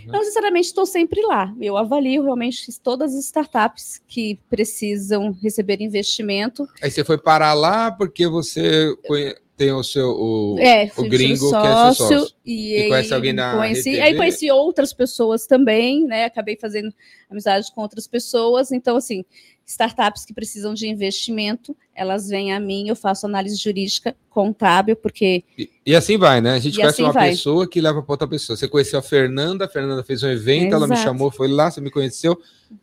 Não 0.07 0.21
necessariamente 0.21 0.67
estou 0.69 0.85
sempre 0.87 1.21
lá. 1.23 1.53
Eu 1.61 1.77
avalio 1.77 2.23
realmente 2.25 2.67
todas 2.83 3.15
as 3.15 3.25
startups 3.27 4.01
que 4.09 4.39
precisam 4.51 5.33
receber 5.43 5.81
investimento. 5.81 6.67
Aí 6.83 6.91
você 6.91 7.05
foi 7.05 7.17
parar 7.19 7.55
lá 7.55 7.91
porque 7.91 8.27
você 8.27 8.95
conhe- 9.07 9.35
tem 9.59 9.73
o 9.73 9.83
seu. 9.83 10.09
O... 10.11 10.57
é, 10.61 10.85
o 10.85 10.89
fui 10.91 11.09
gringo 11.09 11.37
seu 11.37 11.61
que 11.61 11.67
é 11.67 11.93
seu 11.93 11.95
sócio. 11.95 12.35
E, 12.47 12.71
E 12.71 12.77
aí 12.83 12.89
conhece 12.89 13.15
alguém 13.15 13.35
da 13.35 13.57
conheci, 13.57 14.01
aí 14.01 14.17
conheci 14.17 14.51
outras 14.51 14.93
pessoas 14.95 15.47
também, 15.47 16.07
né? 16.07 16.25
Acabei 16.25 16.57
fazendo 16.57 16.95
amizade 17.29 17.71
com 17.75 17.83
outras 17.83 18.07
pessoas. 18.07 18.71
Então, 18.71 18.97
assim, 18.97 19.25
startups 19.67 20.25
que 20.25 20.33
precisam 20.33 20.73
de 20.73 20.87
investimento, 20.89 21.77
elas 21.95 22.29
vêm 22.29 22.55
a 22.55 22.61
mim, 22.61 22.89
eu 22.89 22.97
faço 22.97 23.27
análise 23.27 23.57
jurídica 23.57 24.17
contábil, 24.31 24.95
porque 24.97 25.43
E, 25.59 25.69
e 25.85 25.95
assim 25.97 26.17
vai, 26.17 26.41
né? 26.41 26.53
A 26.53 26.59
gente 26.61 26.75
E 26.75 26.77
conhece 26.77 26.95
assim 26.95 27.03
uma 27.03 27.13
vai. 27.13 27.31
pessoa 27.31 27.69
que 27.69 27.81
leva 27.81 28.01
para 28.01 28.13
outra 28.13 28.29
pessoa. 28.29 28.57
Você 28.57 28.69
conheceu 28.69 28.99
a 29.01 29.03
Fernanda, 29.03 29.65
a 29.65 29.69
Fernanda 29.69 30.05
fez 30.05 30.23
um 30.23 30.29
evento, 30.31 30.75
ela 30.75 30.87
me 30.87 30.97
chamou, 30.97 31.31
foi 31.33 31.49
lá, 31.49 31.71
você 31.71 31.81
me 31.81 31.91
conheceu. 31.91 32.39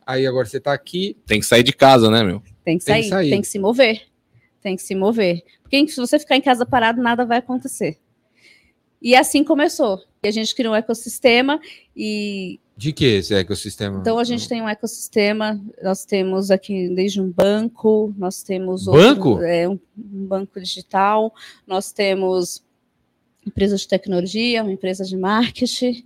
Aí 0.06 0.28
agora 0.28 0.46
você 0.46 0.60
tá 0.60 0.74
aqui. 0.74 1.16
Tem 1.26 1.40
que 1.40 1.46
sair 1.46 1.64
de 1.64 1.72
casa, 1.74 2.12
né, 2.12 2.22
meu? 2.22 2.42
tem 2.64 2.78
que 2.78 2.84
Tem 2.86 2.96
sair, 2.96 3.04
que 3.04 3.10
sair. 3.10 3.30
tem 3.30 3.42
que 3.42 3.48
se 3.48 3.60
mover. 3.60 4.02
Tem 4.62 4.76
que 4.76 4.82
se 4.82 4.96
mover. 4.96 5.44
Porque 5.65 5.88
se 5.88 5.97
você 5.97 6.19
ficar 6.19 6.36
em 6.36 6.41
casa 6.41 6.63
parado, 6.63 7.01
nada 7.01 7.25
vai 7.25 7.39
acontecer. 7.39 7.97
E 9.01 9.15
assim 9.15 9.43
começou. 9.43 9.99
E 10.23 10.28
a 10.28 10.32
gente 10.32 10.54
criou 10.54 10.73
um 10.73 10.78
ecossistema 10.78 11.60
e 11.95 12.60
De 12.78 12.93
que 12.93 13.06
esse 13.06 13.34
ecossistema? 13.34 13.99
Então 13.99 14.19
a 14.19 14.23
gente 14.23 14.47
tem 14.47 14.62
um 14.62 14.69
ecossistema, 14.69 15.60
nós 15.82 16.06
temos 16.06 16.51
aqui 16.51 16.89
desde 16.89 17.19
um 17.19 17.32
banco, 17.32 18.13
nós 18.15 18.43
temos 18.43 18.86
Banco? 18.86 19.41
é, 19.41 19.67
um, 19.67 19.80
um 19.97 20.28
banco 20.28 20.60
digital, 20.60 21.34
nós 21.65 21.91
temos 21.91 22.63
empresa 23.45 23.75
de 23.75 23.88
tecnologia, 23.88 24.62
uma 24.62 24.71
empresa 24.71 25.04
de 25.04 25.17
marketing. 25.17 26.06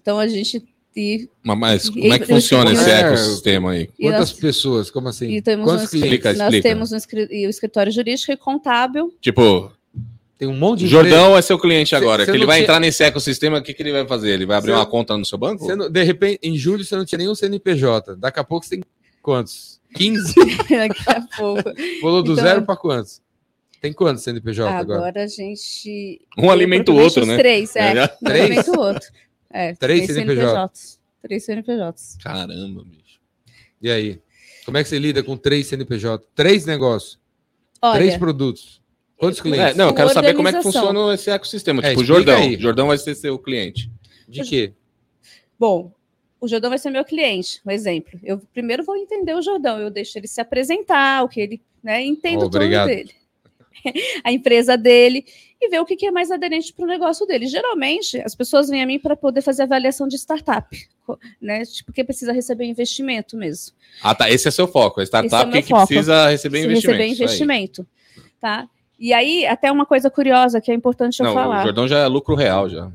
Então 0.00 0.18
a 0.18 0.28
gente 0.28 0.62
e, 0.96 1.28
Mas, 1.42 1.58
mas 1.58 1.88
como 1.90 2.12
é 2.12 2.18
que 2.18 2.26
funciona 2.26 2.72
esse 2.72 2.88
É. 2.90 3.00
ecossistema 3.00 3.72
aí? 3.72 3.88
Quantas 4.00 4.30
nós, 4.30 4.32
pessoas? 4.32 4.90
Como 4.90 5.08
assim? 5.08 5.28
e 5.28 5.42
temos 5.42 5.64
Quantos 5.66 5.86
um, 5.86 5.88
clientes? 5.88 6.12
Explica, 6.12 6.28
nós 6.34 6.54
explica. 6.54 6.68
temos 6.68 6.92
um 6.92 6.96
o 6.96 7.50
escritório 7.50 7.92
jurídico 7.92 8.32
e 8.32 8.36
contábil. 8.36 9.12
Tipo, 9.20 9.72
Tem 10.38 10.48
um 10.48 10.56
monte 10.56 10.80
de 10.80 10.88
Jordão 10.88 11.36
é 11.36 11.42
seu 11.42 11.58
cliente 11.58 11.94
agora. 11.94 12.22
Cê- 12.22 12.26
cê 12.26 12.32
que 12.32 12.38
ele 12.38 12.46
vai 12.46 12.56
tinha- 12.56 12.64
entrar 12.64 12.80
nesse 12.80 13.02
ecossistema, 13.04 13.58
o 13.58 13.62
que, 13.62 13.72
que 13.72 13.82
ele 13.82 13.92
vai 13.92 14.06
fazer? 14.06 14.30
Ele 14.30 14.44
vai 14.46 14.56
abrir 14.58 14.72
Cê- 14.72 14.76
uma 14.76 14.84
conta 14.86 15.16
no 15.16 15.24
seu 15.24 15.38
banco? 15.38 15.62
empresa. 15.62 15.76
Não- 15.76 15.90
de 15.90 16.02
repente, 16.02 16.38
em 16.42 16.56
julho 16.56 16.84
você 16.84 16.96
não 16.96 17.04
tinha 17.04 17.18
nenhum 17.18 17.34
CNPJ. 17.34 18.16
Daqui 18.16 18.40
a 18.40 18.44
pouco 18.44 18.66
você 18.66 18.76
tem 18.76 18.84
quantos? 19.22 19.80
15? 19.94 20.34
Daqui 20.70 21.02
a 21.10 21.20
pouco. 21.36 21.62
Pulou 22.00 22.22
do 22.22 22.32
Então- 22.32 22.44
zero 22.44 22.62
para 22.62 22.76
quantos? 22.76 23.22
Tem 23.80 23.92
quantos 23.92 24.22
CNPJ 24.24 24.68
agora? 24.76 24.98
Agora 24.98 25.24
a 25.24 25.26
gente. 25.26 26.20
Um 26.38 26.50
alimenta 26.50 26.90
o 26.90 26.96
outro, 26.96 27.20
os 27.22 27.28
né? 27.28 27.36
Três, 27.36 27.76
é. 27.76 27.96
É. 27.98 28.04
Um 28.04 28.26
Três? 28.26 28.44
alimenta 28.44 28.70
o 28.72 28.80
outro. 28.80 29.08
É, 29.54 29.72
Três 29.74 30.06
CNPJ. 30.06 30.98
Três 31.22 31.44
CNPJs. 31.44 32.18
Caramba, 32.20 32.82
bicho. 32.84 33.20
E 33.80 33.88
aí? 33.88 34.20
Como 34.64 34.76
é 34.76 34.82
que 34.82 34.88
você 34.88 34.98
lida 34.98 35.22
com 35.22 35.36
três 35.36 35.68
CNPJ? 35.68 36.26
Três 36.34 36.66
negócios, 36.66 37.20
Olha, 37.80 37.98
três 38.00 38.16
produtos. 38.16 38.82
Quantos 39.16 39.38
É, 39.38 39.42
clientes? 39.42 39.76
não, 39.76 39.88
eu 39.88 39.94
quero 39.94 40.10
saber 40.12 40.34
como 40.34 40.48
é 40.48 40.52
que 40.52 40.62
funciona 40.62 41.14
esse 41.14 41.30
ecossistema. 41.30 41.80
É, 41.84 41.90
tipo, 41.90 42.00
o 42.00 42.04
Jordão. 42.04 42.36
aí. 42.36 42.58
Jordão 42.58 42.88
vai 42.88 42.98
ser 42.98 43.14
seu 43.14 43.38
cliente. 43.38 43.88
De 44.28 44.42
quê? 44.42 44.72
Bom, 45.58 45.92
o 46.40 46.48
Jordão 46.48 46.70
vai 46.70 46.78
ser 46.78 46.90
meu 46.90 47.04
cliente, 47.04 47.60
um 47.64 47.70
exemplo. 47.70 48.18
Eu 48.24 48.38
primeiro 48.52 48.82
vou 48.82 48.96
entender 48.96 49.34
o 49.34 49.42
Jordão, 49.42 49.78
eu 49.78 49.88
deixo 49.90 50.18
ele 50.18 50.26
se 50.26 50.40
apresentar, 50.40 51.22
o 51.22 51.28
que 51.28 51.40
ele, 51.40 51.62
né, 51.82 52.04
entendo 52.04 52.46
Obrigado. 52.46 52.88
tudo 52.88 52.96
dele. 52.96 53.12
a 54.24 54.32
empresa 54.32 54.76
dele 54.76 55.24
e 55.64 55.68
ver 55.68 55.80
o 55.80 55.84
que 55.84 56.06
é 56.06 56.10
mais 56.10 56.30
aderente 56.30 56.72
para 56.72 56.84
o 56.84 56.88
negócio 56.88 57.26
dele. 57.26 57.46
Geralmente, 57.46 58.20
as 58.20 58.34
pessoas 58.34 58.68
vêm 58.68 58.82
a 58.82 58.86
mim 58.86 58.98
para 58.98 59.16
poder 59.16 59.42
fazer 59.42 59.62
avaliação 59.62 60.06
de 60.08 60.16
startup, 60.16 60.76
né? 61.40 61.64
Tipo, 61.64 61.86
porque 61.86 62.04
precisa 62.04 62.32
receber 62.32 62.64
investimento 62.66 63.36
mesmo. 63.36 63.74
Ah, 64.02 64.14
tá. 64.14 64.30
Esse 64.30 64.48
é 64.48 64.50
seu 64.50 64.66
foco. 64.68 65.00
A 65.00 65.02
é 65.02 65.06
startup 65.06 65.50
meu 65.50 65.62
que 65.62 65.68
foco. 65.68 65.86
precisa 65.86 66.28
receber 66.28 66.58
Se 66.60 66.66
investimento. 66.66 66.98
receber 66.98 67.12
investimento, 67.12 67.86
tá? 68.40 68.68
E 68.98 69.12
aí, 69.12 69.44
até 69.46 69.70
uma 69.72 69.84
coisa 69.84 70.08
curiosa 70.10 70.60
que 70.60 70.70
é 70.70 70.74
importante 70.74 71.20
eu 71.20 71.24
Não, 71.26 71.32
o 71.32 71.34
falar. 71.34 71.62
Jordão 71.64 71.88
já 71.88 71.98
é 71.98 72.06
lucro 72.06 72.34
real, 72.34 72.68
já. 72.68 72.90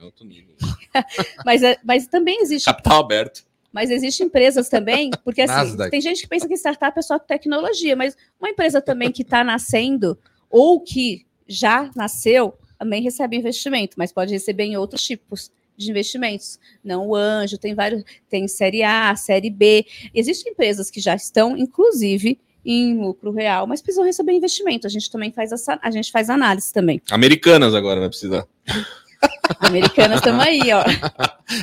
É 0.00 0.04
outro 0.04 0.24
nível. 0.24 0.54
Mas, 1.44 1.62
é- 1.62 1.76
mas 1.84 2.06
também 2.06 2.40
existe 2.42 2.64
Capital 2.64 3.00
aberto. 3.00 3.44
Mas 3.72 3.90
existem 3.90 4.26
empresas 4.26 4.68
também, 4.68 5.10
porque 5.22 5.42
assim, 5.42 5.76
tem 5.90 6.00
gente 6.00 6.22
que 6.22 6.26
pensa 6.28 6.48
que 6.48 6.54
startup 6.54 6.98
é 6.98 7.02
só 7.02 7.18
tecnologia, 7.18 7.94
mas 7.94 8.16
uma 8.40 8.48
empresa 8.48 8.80
também 8.80 9.12
que 9.12 9.22
está 9.22 9.44
nascendo 9.44 10.18
ou 10.50 10.80
que 10.80 11.26
já 11.48 11.90
nasceu 11.96 12.54
também 12.78 13.02
recebe 13.02 13.36
investimento, 13.36 13.94
mas 13.96 14.12
pode 14.12 14.32
receber 14.32 14.64
em 14.64 14.76
outros 14.76 15.02
tipos 15.02 15.50
de 15.76 15.90
investimentos. 15.90 16.58
Não 16.82 17.08
o 17.08 17.16
anjo, 17.16 17.58
tem 17.58 17.74
vários, 17.74 18.04
tem 18.28 18.46
série 18.46 18.82
A, 18.82 19.14
série 19.16 19.50
B. 19.50 19.84
Existem 20.14 20.52
empresas 20.52 20.90
que 20.90 21.00
já 21.00 21.14
estão, 21.14 21.56
inclusive, 21.56 22.38
em 22.64 22.98
lucro 22.98 23.32
real, 23.32 23.66
mas 23.66 23.80
precisam 23.80 24.04
receber 24.04 24.32
investimento. 24.32 24.86
A 24.86 24.90
gente 24.90 25.10
também 25.10 25.32
faz 25.32 25.52
essa, 25.52 25.78
a 25.82 25.90
gente 25.90 26.12
faz 26.12 26.28
análise 26.28 26.72
também. 26.72 27.00
Americanas 27.10 27.74
agora 27.74 28.00
vai 28.00 28.08
precisar. 28.08 28.46
Americanas 29.60 30.18
estão 30.18 30.40
aí, 30.40 30.60
ó. 30.72 30.84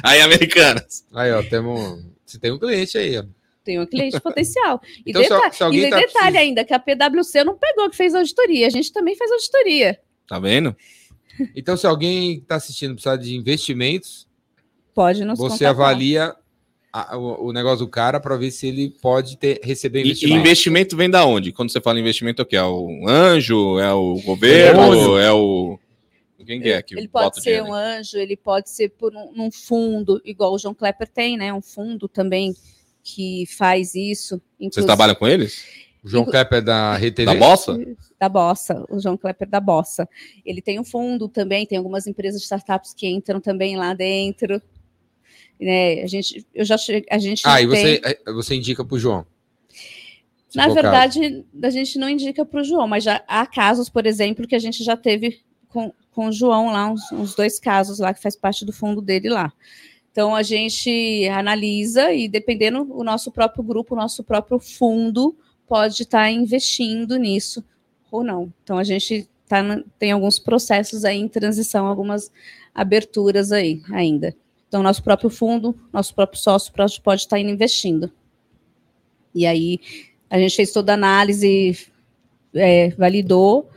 Aí, 0.04 0.19
Americanas. 0.21 1.06
Aí, 1.13 1.32
ó, 1.32 1.43
temos. 1.43 2.04
Você 2.26 2.39
tem 2.39 2.52
um 2.52 2.60
cliente 2.60 2.98
aí, 2.98 3.17
ó. 3.17 3.24
Tem 3.65 3.80
um 3.80 3.86
cliente 3.86 4.19
potencial. 4.21 4.80
E, 5.06 5.10
Então, 5.10 5.23
se- 5.23 5.30
deta- 5.30 5.51
se 5.51 5.63
alguém 5.63 5.82
e 5.86 5.89
tá 5.89 5.97
detalhe 5.97 6.38
ainda, 6.38 6.63
que 6.63 6.73
a 6.73 6.80
PwC 6.80 7.43
não 7.43 7.58
pegou 7.58 7.89
que 7.89 7.97
fez 7.97 8.13
auditoria. 8.15 8.67
A 8.67 8.69
gente 8.69 8.93
também 8.93 9.15
faz 9.17 9.30
auditoria. 9.32 9.99
Tá 10.28 10.39
vendo? 10.39 10.73
Então, 11.54 11.75
se 11.75 11.86
alguém 11.86 12.38
está 12.38 12.56
assistindo 12.56 12.93
precisar 12.93 13.17
de 13.17 13.36
investimentos, 13.36 14.25
Pode 14.93 15.25
nos 15.25 15.38
você 15.38 15.65
contactar. 15.65 15.69
avalia 15.69 16.34
a- 16.93 17.17
o, 17.17 17.47
o 17.47 17.51
negócio 17.51 17.80
do 17.86 17.91
cara 17.91 18.21
para 18.21 18.38
ver 18.38 18.51
se 18.51 18.67
ele 18.67 18.89
pode 19.01 19.36
ter, 19.38 19.60
receber 19.62 19.99
E 19.99 20.04
e 20.04 20.06
investimento. 20.06 20.39
investimento 20.39 20.95
vem 20.95 21.10
da 21.10 21.25
onde? 21.25 21.51
Quando 21.51 21.69
você 21.71 21.82
fala 21.82 21.99
investimento, 21.99 22.41
é 22.41 22.43
o 22.43 22.45
quê? 22.45 22.56
É 22.56 22.63
o 22.63 23.06
anjo? 23.10 23.78
É 23.80 23.93
o 23.93 24.15
governo? 24.21 25.17
É 25.17 25.30
o. 25.34 25.78
Quem 26.45 26.62
que 26.62 26.69
é 26.69 26.82
que 26.82 26.93
Ele 26.97 27.08
pode 27.10 27.36
ser 27.36 27.41
dinheiro 27.41 27.65
um 27.67 27.73
anjo, 27.73 28.17
ele 28.17 28.38
pode 28.38 28.69
ser 28.69 28.89
por 28.91 29.13
um, 29.15 29.32
num 29.34 29.51
fundo, 29.51 30.21
igual 30.23 30.54
o 30.54 30.58
João 30.60 30.73
Klepper 30.75 31.08
tem, 31.10 31.36
né? 31.38 31.51
Um 31.51 31.62
fundo 31.62 32.08
também 32.08 32.56
que 33.05 33.45
faz 33.55 33.93
isso. 33.93 34.29
Vocês 34.35 34.41
inclusive- 34.59 34.85
trabalham 34.87 35.13
com 35.15 35.27
eles? 35.27 35.63
O 36.03 36.07
João 36.09 36.25
Klepper 36.25 36.61
da 36.63 36.95
RTV. 36.97 37.25
Da 37.25 37.35
bossa? 37.35 37.79
da 38.19 38.29
Bossa, 38.29 38.85
o 38.89 38.99
João 38.99 39.15
Klepper 39.17 39.47
da 39.49 39.59
Bossa. 39.59 40.07
Ele 40.45 40.61
tem 40.61 40.79
um 40.79 40.83
fundo 40.83 41.27
também, 41.27 41.65
tem 41.65 41.77
algumas 41.77 42.05
empresas 42.07 42.41
de 42.41 42.45
startups 42.45 42.93
que 42.93 43.07
entram 43.07 43.39
também 43.39 43.75
lá 43.77 43.93
dentro. 43.93 44.61
Né? 45.59 46.01
A 46.03 46.07
gente, 46.07 46.45
eu 46.53 46.65
já 46.65 46.75
a 47.09 47.17
gente 47.17 47.41
Ah, 47.45 47.61
e 47.61 47.67
tem- 47.67 47.99
você, 47.99 48.01
é, 48.03 48.31
você 48.33 48.55
indica 48.55 48.83
para 48.83 48.95
o 48.95 48.99
João. 48.99 49.25
Na 50.53 50.67
verdade, 50.69 51.45
a 51.61 51.69
gente 51.69 51.97
não 51.99 52.09
indica 52.09 52.45
para 52.45 52.61
o 52.61 52.63
João, 52.63 52.87
mas 52.87 53.03
já 53.03 53.23
há 53.27 53.45
casos, 53.45 53.89
por 53.89 54.05
exemplo, 54.05 54.47
que 54.47 54.55
a 54.55 54.59
gente 54.59 54.83
já 54.83 54.95
teve 54.95 55.41
com, 55.67 55.91
com 56.12 56.27
o 56.27 56.31
João 56.31 56.67
lá, 56.71 56.89
uns, 56.89 57.12
uns 57.12 57.35
dois 57.35 57.60
casos 57.60 57.99
lá, 57.99 58.13
que 58.13 58.21
faz 58.21 58.35
parte 58.35 58.63
do 58.63 58.71
fundo 58.71 59.01
dele 59.01 59.29
lá. 59.29 59.51
Então, 60.15 60.33
a 60.33 60.43
gente 60.43 61.27
analisa 61.27 62.13
e, 62.13 62.29
dependendo, 62.29 62.87
o 62.89 63.03
nosso 63.03 63.29
próprio 63.29 63.61
grupo, 63.61 63.93
o 63.95 63.97
nosso 63.97 64.23
próprio 64.23 64.57
fundo 64.59 65.35
pode 65.67 66.03
estar 66.03 66.31
investindo 66.31 67.17
nisso 67.17 67.61
ou 68.09 68.23
não. 68.23 68.49
Então, 68.63 68.77
a 68.77 68.83
gente 68.85 69.27
tá 69.45 69.61
tem 69.99 70.13
alguns 70.13 70.39
processos 70.39 71.03
aí 71.03 71.17
em 71.17 71.27
transição, 71.27 71.85
algumas 71.85 72.31
aberturas 72.73 73.51
aí 73.51 73.81
ainda. 73.91 74.33
Então, 74.69 74.81
nosso 74.81 75.03
próprio 75.03 75.29
fundo, 75.29 75.77
nosso 75.91 76.15
próprio 76.15 76.39
sócio 76.39 76.71
pode 77.03 77.19
estar 77.19 77.37
indo 77.37 77.49
investindo. 77.49 78.09
E 79.33 79.45
aí, 79.45 79.81
a 80.29 80.39
gente 80.39 80.55
fez 80.55 80.71
toda 80.71 80.93
a 80.93 80.95
análise, 80.95 81.91
é, 82.53 82.87
validou, 82.91 83.69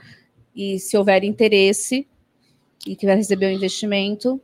e 0.55 0.79
se 0.79 0.97
houver 0.97 1.25
interesse, 1.25 2.07
e 2.87 2.97
vai 3.05 3.17
receber 3.17 3.47
o 3.47 3.57
investimento, 3.57 4.41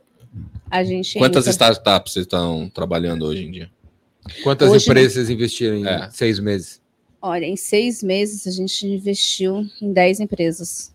a 0.75 0.83
gente. 0.83 1.17
Quantas 1.17 1.43
entra- 1.47 1.51
startups 1.71 2.13
vocês 2.13 2.25
estão 2.25 2.69
trabalhando 2.69 3.25
hoje 3.25 3.43
em 3.45 3.51
dia? 3.51 3.69
Quantas 4.43 4.69
Hoje, 4.71 4.85
empresas 4.89 5.13
vocês 5.13 5.29
investiram 5.29 5.77
em 5.77 5.87
É. 5.87 6.09
seis 6.11 6.39
meses? 6.39 6.81
Olha, 7.21 7.45
em 7.45 7.55
seis 7.55 8.01
meses 8.03 8.45
a 8.47 8.51
gente 8.51 8.85
investiu 8.87 9.65
em 9.81 9.91
10 9.93 10.19
empresas. 10.19 10.93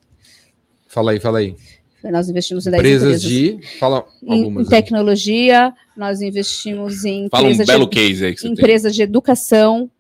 Fala 0.89 1.13
aí, 1.13 1.21
fala 1.21 1.39
aí. 1.39 1.55
Nós 2.05 2.29
investimos 2.29 2.67
em 2.67 2.71
10 2.71 2.81
Empresas 2.81 3.25
empresas. 3.25 3.61
de. 3.63 3.79
Fala 3.79 4.07
Em, 4.23 4.33
algumas. 4.45 4.67
em 4.67 4.71
tecnologia, 4.71 5.73
nós 5.97 6.21
investimos 6.23 7.05
em 7.05 7.29
Fala 7.29 7.49
um 7.49 7.57
belo 7.59 7.87
de, 7.87 7.91
case 7.97 8.25
aí 8.25 8.33
que 8.35 8.41
você 8.41 8.47
tem. 8.47 8.53
empresa 8.53 8.91
de 8.91 9.03
educação. 9.03 9.91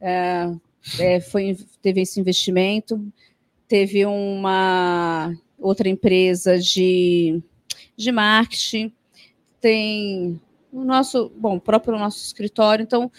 é, 0.00 0.50
é, 0.98 1.20
foi, 1.20 1.56
teve 1.80 2.00
esse 2.02 2.18
investimento. 2.20 3.00
Teve 3.68 4.04
uma 4.06 5.32
outra 5.58 5.88
empresa 5.88 6.58
de, 6.58 7.40
de 7.96 8.10
marketing. 8.12 8.92
Tem 9.62 10.40
o 10.72 10.84
nosso, 10.84 11.30
bom, 11.38 11.58
próprio 11.58 11.96
nosso 11.96 12.18
escritório. 12.22 12.82
Então, 12.82 13.10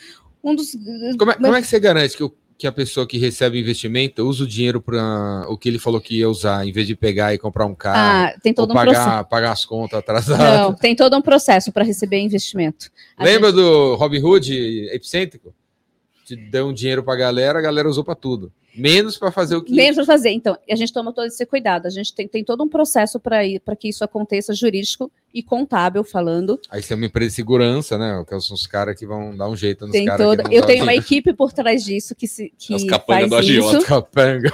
um 0.43 0.53
dos. 0.53 0.73
Como 1.17 1.31
é, 1.31 1.35
como 1.35 1.55
é 1.55 1.61
que 1.61 1.67
você 1.67 1.79
garante 1.79 2.17
que, 2.17 2.23
o- 2.23 2.33
que 2.57 2.67
a 2.67 2.71
pessoa 2.71 3.07
que 3.07 3.17
recebe 3.17 3.57
investimento 3.59 4.27
usa 4.27 4.43
o 4.43 4.47
dinheiro 4.47 4.81
para 4.81 5.45
o 5.47 5.57
que 5.57 5.69
ele 5.69 5.79
falou 5.79 6.01
que 6.01 6.19
ia 6.19 6.29
usar, 6.29 6.67
em 6.67 6.71
vez 6.73 6.85
de 6.85 6.95
pegar 6.97 7.33
e 7.33 7.37
comprar 7.37 7.65
um 7.65 7.73
carro, 7.73 8.27
Ah, 8.35 8.39
tem 8.43 8.53
todo 8.53 8.71
um 8.71 8.73
processo. 8.73 9.05
pagar, 9.05 9.23
pagar 9.23 9.51
as 9.53 9.63
contas 9.65 9.99
atrasadas? 9.99 10.59
Não, 10.61 10.73
tem 10.73 10.95
todo 10.95 11.15
um 11.15 11.21
processo 11.21 11.71
para 11.71 11.83
receber 11.85 12.19
investimento. 12.19 12.91
A 13.17 13.23
Lembra 13.23 13.51
do 13.53 13.95
Robin 13.95 14.21
Hood 14.21 14.53
epicêntrico? 14.91 15.53
Te 16.25 16.35
deu 16.35 16.67
um 16.67 16.73
dinheiro 16.73 17.03
pra 17.03 17.15
galera, 17.15 17.59
a 17.59 17.61
galera 17.61 17.89
usou 17.89 18.03
pra 18.03 18.15
tudo. 18.15 18.51
Menos 18.75 19.17
pra 19.17 19.31
fazer 19.31 19.55
o 19.55 19.61
que. 19.61 19.71
Menos 19.71 19.95
para 19.97 20.05
fazer. 20.05 20.31
Então, 20.31 20.57
a 20.67 20.75
gente 20.75 20.91
toma 20.91 21.13
todo 21.13 21.27
esse 21.27 21.45
cuidado. 21.45 21.85
A 21.85 21.91
gente 21.91 22.13
tem, 22.13 22.27
tem 22.27 22.43
todo 22.43 22.63
um 22.63 22.67
processo 22.67 23.19
para 23.19 23.43
que 23.77 23.89
isso 23.89 24.03
aconteça, 24.03 24.51
jurídico 24.53 25.11
e 25.31 25.43
contábil 25.43 26.03
falando. 26.03 26.59
Aí 26.71 26.81
você 26.81 26.87
tem 26.89 26.97
uma 26.97 27.05
empresa 27.05 27.29
de 27.29 27.35
segurança, 27.35 27.97
né? 27.99 28.25
Que 28.27 28.39
são 28.39 28.55
os 28.55 28.65
caras 28.65 28.97
que 28.97 29.05
vão 29.05 29.35
dar 29.37 29.47
um 29.47 29.55
jeito 29.55 29.85
nos 29.85 29.91
Tem 29.91 30.05
caras. 30.05 30.25
Eu 30.25 30.35
dão 30.35 30.65
tenho 30.67 30.83
uma 30.83 30.91
jeito. 30.91 31.05
equipe 31.05 31.33
por 31.33 31.53
trás 31.53 31.83
disso 31.83 32.15
que, 32.15 32.27
se, 32.27 32.51
que 32.57 32.73
As 32.73 32.83
capangas 32.85 33.29
faz 33.29 33.29
do 33.29 33.35
agiota. 33.35 33.85
Capanga. 33.85 34.51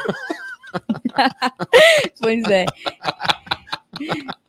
Pois 2.22 2.44
é. 2.46 2.66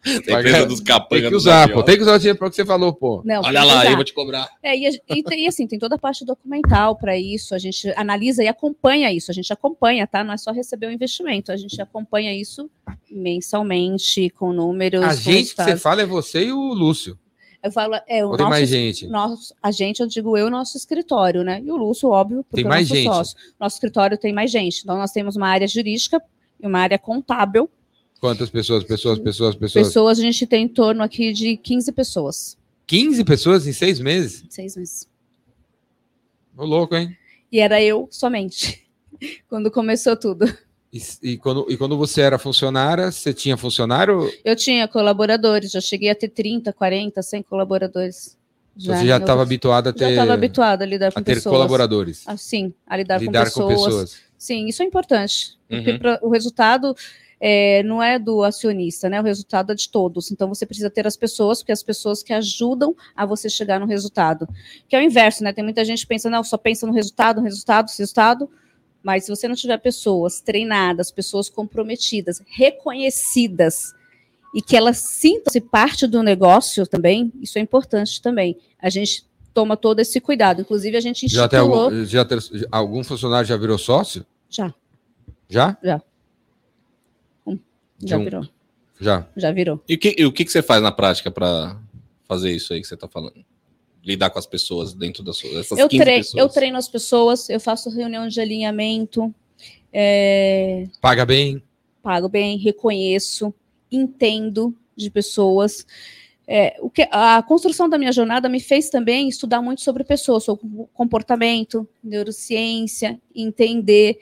Tem 0.02 0.34
empresa 0.38 0.66
dos 0.66 0.80
capangas 0.80 1.22
Tem 1.22 1.30
que 1.30 1.34
usar, 1.36 1.68
pô. 1.72 1.82
Tem 1.82 1.96
que 1.96 2.02
usar 2.02 2.14
o 2.14 2.18
dinheiro 2.18 2.38
para 2.38 2.46
o 2.48 2.50
que 2.50 2.56
você 2.56 2.64
falou, 2.64 2.92
pô. 2.92 3.22
Não, 3.24 3.42
Olha 3.42 3.64
lá, 3.64 3.80
usar. 3.80 3.90
eu 3.90 3.96
vou 3.96 4.04
te 4.04 4.12
cobrar. 4.14 4.48
É, 4.62 4.76
e, 4.76 4.86
a- 4.86 4.90
e 4.90 5.24
e 5.44 5.46
assim, 5.46 5.66
tem 5.66 5.78
toda 5.78 5.96
a 5.96 5.98
parte 5.98 6.24
documental 6.24 6.96
para 6.96 7.18
isso. 7.18 7.54
A 7.54 7.58
gente 7.58 7.88
analisa 7.96 8.42
e 8.42 8.48
acompanha 8.48 9.12
isso. 9.12 9.30
A 9.30 9.34
gente 9.34 9.52
acompanha, 9.52 10.06
tá? 10.06 10.22
Não 10.24 10.32
é 10.32 10.36
só 10.36 10.52
receber 10.52 10.86
o 10.86 10.90
investimento. 10.92 11.52
A 11.52 11.56
gente 11.56 11.80
acompanha 11.82 12.32
isso 12.34 12.70
mensalmente, 13.10 14.30
com 14.30 14.52
números. 14.52 15.02
A 15.02 15.08
com 15.08 15.14
gente 15.14 15.54
que 15.54 15.62
você 15.62 15.76
fala 15.76 16.02
é 16.02 16.06
você 16.06 16.44
e 16.46 16.52
o 16.52 16.72
Lúcio. 16.72 17.18
Eu 17.62 17.70
falo, 17.70 17.94
é, 18.06 18.24
o 18.24 18.30
Ou 18.30 18.36
tem 18.36 18.44
nosso, 18.44 18.50
mais 18.50 18.68
gente? 18.68 19.06
nosso, 19.06 19.54
a 19.62 19.70
gente, 19.70 20.00
eu 20.00 20.06
digo 20.06 20.36
eu, 20.36 20.48
nosso 20.48 20.78
escritório, 20.78 21.44
né? 21.44 21.60
E 21.62 21.70
o 21.70 21.76
Lúcio, 21.76 22.08
óbvio, 22.08 22.42
porque 22.44 22.62
Tem 22.62 22.64
é 22.64 22.68
mais 22.68 22.88
nosso 22.88 23.00
gente? 23.02 23.12
sócio. 23.12 23.36
Nosso 23.58 23.76
escritório 23.76 24.16
tem 24.16 24.32
mais 24.32 24.50
gente. 24.50 24.80
Então, 24.82 24.96
nós 24.96 25.12
temos 25.12 25.36
uma 25.36 25.48
área 25.48 25.68
jurídica 25.68 26.22
e 26.58 26.66
uma 26.66 26.78
área 26.78 26.98
contábil. 26.98 27.68
Quantas 28.18 28.48
pessoas, 28.48 28.84
pessoas, 28.84 29.18
pessoas, 29.18 29.54
pessoas? 29.54 29.86
Pessoas, 29.88 30.18
a 30.18 30.22
gente 30.22 30.46
tem 30.46 30.64
em 30.64 30.68
torno 30.68 31.02
aqui 31.02 31.32
de 31.32 31.56
15 31.58 31.92
pessoas. 31.92 32.58
15 32.86 33.24
pessoas 33.24 33.66
em 33.66 33.72
seis 33.72 34.00
meses? 34.00 34.44
Seis 34.48 34.76
meses. 34.76 35.08
Ô, 36.56 36.64
louco, 36.64 36.96
hein? 36.96 37.16
E 37.52 37.60
era 37.60 37.82
eu 37.82 38.08
somente, 38.10 38.86
quando 39.48 39.70
começou 39.70 40.16
tudo. 40.16 40.46
E, 40.92 41.00
e 41.22 41.36
quando, 41.38 41.66
e 41.70 41.76
quando 41.76 41.96
você 41.96 42.20
era 42.20 42.36
funcionária, 42.38 43.12
você 43.12 43.32
tinha 43.32 43.56
funcionário? 43.56 44.28
Eu 44.44 44.56
tinha 44.56 44.88
colaboradores, 44.88 45.70
já 45.70 45.80
cheguei 45.80 46.10
a 46.10 46.14
ter 46.16 46.28
30, 46.28 46.72
40, 46.72 47.22
100 47.22 47.42
colaboradores. 47.44 48.36
você 48.76 49.06
já 49.06 49.18
no- 49.18 49.24
estava 49.24 49.42
habituado 49.42 49.88
a 49.88 49.90
Já 49.92 49.96
ter, 49.98 50.10
estava 50.10 50.32
habituada 50.34 50.84
a 50.84 50.86
lidar 50.86 51.12
com 51.12 51.20
a 51.20 51.22
ter 51.22 51.34
pessoas. 51.34 51.52
colaboradores? 51.54 52.22
Assim, 52.26 52.72
a 52.86 52.96
lidar, 52.96 53.18
lidar 53.20 53.50
com, 53.52 53.68
pessoas. 53.68 54.16
Sim, 54.38 54.66
isso 54.66 54.82
é 54.82 54.86
importante. 54.86 55.56
Porque 55.68 55.90
Uhum. 55.92 55.98
pra- 55.98 56.18
o 56.22 56.28
resultado 56.30 56.96
é, 57.42 57.82
não 57.84 58.02
é 58.02 58.18
do 58.18 58.42
acionista, 58.42 59.08
né? 59.08 59.20
O 59.20 59.24
resultado 59.24 59.72
é 59.72 59.74
de 59.74 59.88
todos. 59.88 60.30
Então 60.30 60.48
você 60.48 60.66
precisa 60.66 60.90
ter 60.90 61.06
as 61.06 61.16
pessoas, 61.16 61.58
porque 61.60 61.72
as 61.72 61.82
pessoas 61.82 62.22
que 62.22 62.32
ajudam 62.32 62.94
a 63.16 63.24
você 63.24 63.48
chegar 63.48 63.78
no 63.80 63.86
resultado. 63.86 64.46
Que 64.88 64.94
é 64.96 64.98
o 64.98 65.02
inverso, 65.02 65.42
né? 65.44 65.52
Tem 65.52 65.64
muita 65.64 65.84
gente 65.84 66.02
que 66.02 66.06
pensa, 66.08 66.28
não, 66.28 66.42
só 66.44 66.56
pensa 66.58 66.86
no 66.86 66.92
resultado, 66.92 67.38
no 67.40 67.44
resultado, 67.44 67.86
no 67.86 67.96
resultado. 67.98 68.50
Mas 69.02 69.24
se 69.24 69.30
você 69.30 69.48
não 69.48 69.54
tiver 69.54 69.78
pessoas 69.78 70.40
treinadas, 70.40 71.10
pessoas 71.10 71.48
comprometidas, 71.48 72.42
reconhecidas, 72.46 73.94
e 74.54 74.60
que 74.60 74.76
elas 74.76 74.98
sintam-se 74.98 75.60
parte 75.60 76.06
do 76.06 76.22
negócio 76.22 76.86
também, 76.86 77.32
isso 77.40 77.56
é 77.58 77.60
importante 77.60 78.20
também. 78.20 78.58
A 78.80 78.90
gente 78.90 79.24
toma 79.54 79.76
todo 79.76 80.00
esse 80.00 80.20
cuidado. 80.20 80.60
Inclusive, 80.60 80.96
a 80.96 81.00
gente 81.00 81.28
Já 81.28 81.48
tem 81.48 81.58
algum, 81.60 82.04
já 82.04 82.24
ter- 82.24 82.38
algum 82.70 83.02
funcionário 83.04 83.46
já 83.48 83.56
virou 83.56 83.78
sócio? 83.78 84.26
Já, 84.48 84.74
Já? 85.48 85.78
já 85.82 86.02
De 87.98 88.14
um- 88.16 88.24
virou. 88.24 88.48
Já. 89.00 89.26
Já 89.36 89.52
virou. 89.52 89.82
E 89.88 89.94
o 89.94 89.98
que, 89.98 90.14
e 90.18 90.24
o 90.26 90.32
que 90.32 90.44
que 90.44 90.50
você 90.52 90.62
faz 90.62 90.82
na 90.82 90.90
prática 90.92 91.30
para 91.30 91.76
fazer 92.26 92.50
isso 92.52 92.72
aí 92.72 92.80
que 92.80 92.86
você 92.88 92.96
tá 92.96 93.06
falando? 93.08 93.44
Lidar 94.04 94.30
com 94.30 94.38
as 94.38 94.46
pessoas 94.46 94.94
dentro 94.94 95.22
das 95.22 95.36
suas 95.36 95.70
Eu, 95.72 95.88
15 95.88 96.04
tre 96.04 96.16
pessoas. 96.18 96.42
eu 96.42 96.48
treino 96.48 96.76
as 96.78 96.88
pessoas, 96.88 97.48
eu 97.50 97.60
faço 97.60 97.90
reunião 97.90 98.26
de 98.28 98.40
alinhamento, 98.40 99.34
é, 99.92 100.86
Paga 101.00 101.24
bem? 101.26 101.62
pago 102.02 102.28
bem, 102.28 102.56
reconheço, 102.56 103.52
entendo 103.92 104.74
de 104.96 105.10
pessoas. 105.10 105.86
É, 106.46 106.76
o 106.80 106.88
que, 106.90 107.06
a 107.12 107.42
construção 107.42 107.88
da 107.88 107.98
minha 107.98 108.10
jornada 108.10 108.48
me 108.48 108.58
fez 108.58 108.88
também 108.90 109.28
estudar 109.28 109.60
muito 109.62 109.82
sobre 109.82 110.02
pessoas, 110.02 110.44
sobre 110.44 110.66
comportamento, 110.94 111.86
neurociência, 112.02 113.20
entender 113.34 114.18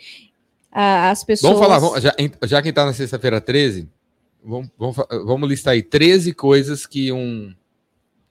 ah, 0.70 1.10
as 1.10 1.24
pessoas. 1.24 1.52
Vamos 1.54 1.66
falar, 1.66 1.78
vamos- 1.78 2.02
já, 2.02 2.14
já 2.46 2.60
que 2.62 2.72
tá 2.72 2.84
na 2.84 2.92
sexta-feira 2.92 3.40
13, 3.40 3.88
vamos, 4.44 4.68
vamos, 4.76 4.96
vamos 5.24 5.48
listar 5.48 5.72
aí 5.74 5.82
13 5.82 6.34
coisas 6.34 6.84
que 6.84 7.12
um 7.12 7.54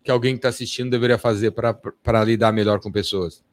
que 0.08 0.12
alguém 0.12 0.36
que 0.36 0.38
está 0.38 0.48
assistindo 0.48 0.90
deveria 0.90 1.18
fazer 1.18 1.52
para 1.52 2.24
lidar 2.24 2.54
melhor 2.54 2.80
com 2.80 2.90
pessoas. 2.90 3.44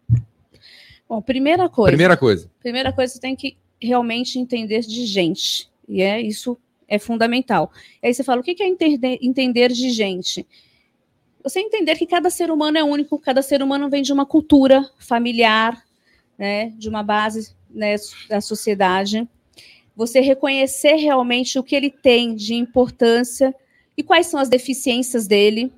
Bom, 1.09 1.20
primeira 1.20 1.68
coisa. 1.68 1.90
Primeira 1.90 2.16
coisa. 2.16 2.48
Primeira 2.61 2.92
coisa, 2.92 3.12
você 3.12 3.20
tem 3.20 3.34
que 3.34 3.57
realmente 3.82 4.38
entender 4.38 4.82
de 4.82 5.05
gente. 5.05 5.68
E 5.88 6.00
é 6.00 6.20
isso 6.20 6.57
é 6.86 6.96
fundamental. 6.96 7.72
E 8.00 8.07
aí 8.07 8.14
você 8.14 8.22
fala, 8.22 8.40
o 8.40 8.44
que 8.44 8.62
é 8.62 8.68
entender, 8.68 9.18
entender 9.20 9.72
de 9.72 9.90
gente? 9.90 10.46
Você 11.42 11.59
entender 11.59 11.96
que 11.96 12.07
cada 12.07 12.30
ser 12.30 12.52
humano 12.52 12.78
é 12.78 12.84
único, 12.84 13.18
cada 13.18 13.42
ser 13.42 13.61
humano 13.61 13.90
vem 13.90 14.02
de 14.02 14.12
uma 14.12 14.24
cultura 14.24 14.88
familiar, 14.96 15.82
né, 16.38 16.68
de 16.78 16.88
uma 16.88 17.02
base 17.02 17.52
né, 17.68 17.96
da 18.28 18.40
sociedade. 18.40 19.28
Você 19.96 20.20
reconhecer 20.20 20.94
realmente 20.94 21.59
o 21.59 21.64
que 21.64 21.74
ele 21.74 21.90
tem 21.90 22.36
de 22.36 22.55
importância 22.55 23.52
e 23.96 24.05
quais 24.05 24.28
são 24.28 24.38
as 24.38 24.48
deficiências 24.48 25.26
dele. 25.26 25.72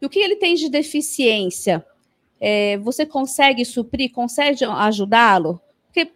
E 0.00 0.06
o 0.06 0.08
que 0.08 0.18
ele 0.18 0.36
tem 0.36 0.54
de 0.54 0.68
deficiência? 0.68 1.84
É, 2.40 2.78
você 2.78 3.04
consegue 3.04 3.64
suprir, 3.64 4.10
consegue 4.10 4.64
ajudá-lo? 4.64 5.60
Porque 5.86 6.10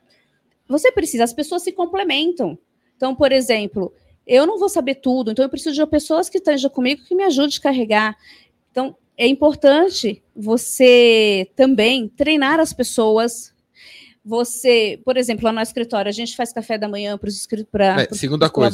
você 0.67 0.91
precisa, 0.91 1.25
as 1.25 1.33
pessoas 1.33 1.63
se 1.63 1.73
complementam. 1.73 2.59
Então, 2.97 3.15
por 3.15 3.31
exemplo, 3.31 3.93
eu 4.27 4.47
não 4.47 4.59
vou 4.59 4.69
saber 4.69 4.97
tudo, 4.97 5.31
então 5.31 5.45
eu 5.45 5.49
preciso 5.49 5.75
de 5.75 5.87
pessoas 5.87 6.31
que 6.31 6.39
estejam 6.39 6.71
comigo 6.71 7.05
que 7.05 7.15
me 7.15 7.25
ajudem 7.25 7.57
a 7.59 7.61
carregar. 7.61 8.17
Então, 8.71 8.97
é 9.17 9.27
importante 9.27 10.23
você 10.35 11.49
também 11.55 12.09
treinar 12.09 12.59
as 12.59 12.73
pessoas. 12.73 13.53
Você, 14.25 14.99
por 15.05 15.19
exemplo, 15.19 15.45
lá 15.45 15.53
no 15.53 15.61
escritório, 15.61 16.09
a 16.09 16.13
gente 16.13 16.35
faz 16.35 16.53
café 16.53 16.79
da 16.79 16.89
manhã 16.89 17.19
para 17.19 17.29
os 17.29 17.37
É, 18.01 18.15
segunda 18.15 18.49
coisa. 18.49 18.71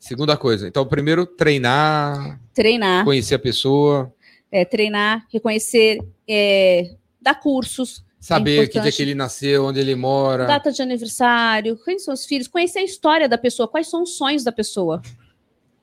Segunda 0.00 0.34
coisa. 0.36 0.66
Então, 0.66 0.84
primeiro, 0.86 1.26
treinar, 1.26 2.40
Treinar, 2.54 3.04
conhecer 3.04 3.34
a 3.34 3.38
pessoa, 3.38 4.12
é, 4.50 4.64
treinar, 4.64 5.26
reconhecer, 5.30 6.00
é, 6.26 6.96
dar 7.20 7.34
cursos, 7.34 8.02
saber 8.18 8.68
que 8.68 8.80
dia 8.80 8.90
que 8.90 9.02
ele 9.02 9.14
nasceu, 9.14 9.66
onde 9.66 9.78
ele 9.78 9.94
mora. 9.94 10.46
data 10.46 10.72
de 10.72 10.80
aniversário, 10.80 11.78
quem 11.84 11.98
são 11.98 12.14
os 12.14 12.24
filhos, 12.24 12.48
conhecer 12.48 12.78
a 12.78 12.84
história 12.84 13.28
da 13.28 13.36
pessoa, 13.36 13.68
quais 13.68 13.88
são 13.90 14.02
os 14.02 14.16
sonhos 14.16 14.42
da 14.42 14.50
pessoa. 14.50 15.02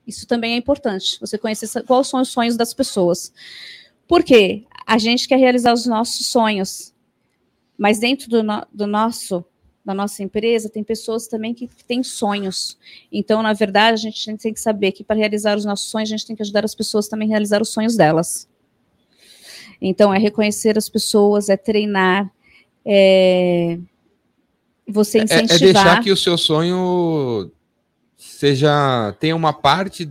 Isso 0.04 0.26
também 0.26 0.54
é 0.54 0.56
importante, 0.56 1.18
você 1.20 1.38
conhecer 1.38 1.68
quais 1.84 2.08
são 2.08 2.20
os 2.20 2.28
sonhos 2.28 2.56
das 2.56 2.74
pessoas. 2.74 3.32
Por 4.08 4.24
quê? 4.24 4.64
A 4.86 4.98
gente 4.98 5.28
quer 5.28 5.36
realizar 5.38 5.72
os 5.72 5.86
nossos 5.86 6.26
sonhos, 6.26 6.92
mas 7.76 8.00
dentro 8.00 8.28
do, 8.28 8.42
no- 8.42 8.66
do 8.72 8.86
nosso 8.86 9.44
da 9.88 9.94
nossa 9.94 10.22
empresa 10.22 10.68
tem 10.68 10.84
pessoas 10.84 11.26
também 11.26 11.54
que, 11.54 11.66
têm 11.86 12.02
sonhos. 12.02 12.76
Então, 13.10 13.42
na 13.42 13.54
verdade, 13.54 14.06
a 14.06 14.10
gente 14.10 14.36
tem 14.36 14.52
que 14.52 14.60
saber 14.60 14.92
que 14.92 15.02
para 15.02 15.16
realizar 15.16 15.56
os 15.56 15.64
nossos 15.64 15.90
sonhos, 15.90 16.10
a 16.10 16.16
gente 16.16 16.26
tem 16.26 16.36
que 16.36 16.42
ajudar 16.42 16.62
as 16.62 16.74
pessoas 16.74 17.08
também 17.08 17.26
a 17.28 17.30
realizar 17.30 17.62
os 17.62 17.70
sonhos 17.70 17.96
delas. 17.96 18.46
Então, 19.80 20.12
é 20.12 20.18
reconhecer 20.18 20.76
as 20.76 20.90
pessoas, 20.90 21.48
é 21.48 21.56
treinar, 21.56 22.30
é 22.84 23.78
você 24.86 25.18
É, 25.18 25.20
é 25.22 25.24
incentivar. 25.24 25.58
deixar 25.58 26.02
que 26.02 26.12
o 26.12 26.16
seu 26.16 26.36
sonho 26.36 27.50
seja 28.18 29.16
tenha 29.18 29.34
uma 29.34 29.54
parte 29.54 30.10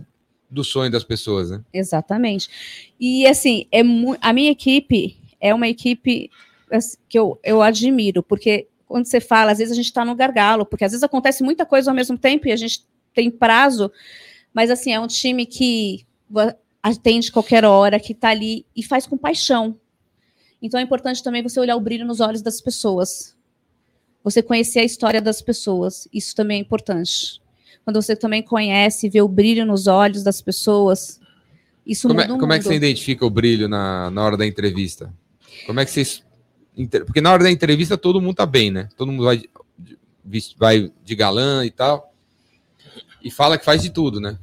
do 0.50 0.64
sonho 0.64 0.90
das 0.90 1.04
pessoas, 1.04 1.50
né? 1.50 1.60
Exatamente. 1.72 2.48
E 2.98 3.28
assim, 3.28 3.66
é 3.70 3.82
a 4.20 4.32
minha 4.32 4.50
equipe 4.50 5.16
é 5.40 5.54
uma 5.54 5.68
equipe 5.68 6.30
assim, 6.68 6.96
que 7.08 7.16
eu, 7.18 7.38
eu 7.44 7.62
admiro, 7.62 8.24
porque 8.24 8.66
quando 8.88 9.04
você 9.04 9.20
fala, 9.20 9.52
às 9.52 9.58
vezes 9.58 9.72
a 9.72 9.76
gente 9.76 9.84
está 9.84 10.04
no 10.04 10.14
gargalo, 10.14 10.64
porque 10.64 10.84
às 10.84 10.92
vezes 10.92 11.04
acontece 11.04 11.42
muita 11.44 11.66
coisa 11.66 11.90
ao 11.90 11.94
mesmo 11.94 12.16
tempo 12.16 12.48
e 12.48 12.52
a 12.52 12.56
gente 12.56 12.86
tem 13.14 13.30
prazo, 13.30 13.92
mas 14.52 14.70
assim, 14.70 14.92
é 14.92 14.98
um 14.98 15.06
time 15.06 15.44
que 15.44 16.06
atende 16.82 17.30
qualquer 17.30 17.64
hora, 17.64 18.00
que 18.00 18.12
está 18.12 18.30
ali 18.30 18.64
e 18.74 18.82
faz 18.82 19.06
com 19.06 19.16
paixão. 19.16 19.78
Então 20.60 20.80
é 20.80 20.82
importante 20.82 21.22
também 21.22 21.42
você 21.42 21.60
olhar 21.60 21.76
o 21.76 21.80
brilho 21.80 22.06
nos 22.06 22.20
olhos 22.20 22.42
das 22.42 22.60
pessoas. 22.60 23.36
Você 24.24 24.42
conhecer 24.42 24.80
a 24.80 24.84
história 24.84 25.20
das 25.20 25.40
pessoas, 25.40 26.08
isso 26.12 26.34
também 26.34 26.58
é 26.58 26.60
importante. 26.60 27.40
Quando 27.84 28.02
você 28.02 28.16
também 28.16 28.42
conhece 28.42 29.06
e 29.06 29.10
vê 29.10 29.22
o 29.22 29.28
brilho 29.28 29.64
nos 29.64 29.86
olhos 29.86 30.22
das 30.22 30.42
pessoas, 30.42 31.20
isso 31.86 32.08
como 32.08 32.20
muda 32.20 32.34
é, 32.34 32.38
Como 32.38 32.52
é 32.52 32.58
que 32.58 32.64
mundo. 32.64 32.72
você 32.72 32.76
identifica 32.76 33.24
o 33.24 33.30
brilho 33.30 33.68
na, 33.68 34.10
na 34.10 34.22
hora 34.22 34.36
da 34.36 34.46
entrevista? 34.46 35.12
Como 35.66 35.80
é 35.80 35.84
que 35.84 35.90
vocês. 35.90 36.22
Porque 36.86 37.20
na 37.20 37.32
hora 37.32 37.42
da 37.44 37.50
entrevista 37.50 37.96
todo 37.98 38.20
mundo 38.20 38.36
tá 38.36 38.46
bem, 38.46 38.70
né? 38.70 38.88
Todo 38.96 39.10
mundo 39.10 39.24
vai 39.24 39.42
de, 40.24 40.54
vai 40.56 40.92
de 41.04 41.14
galã 41.14 41.64
e 41.64 41.70
tal. 41.70 42.12
E 43.22 43.30
fala 43.30 43.58
que 43.58 43.64
faz 43.64 43.82
de 43.82 43.90
tudo, 43.90 44.20
né? 44.20 44.38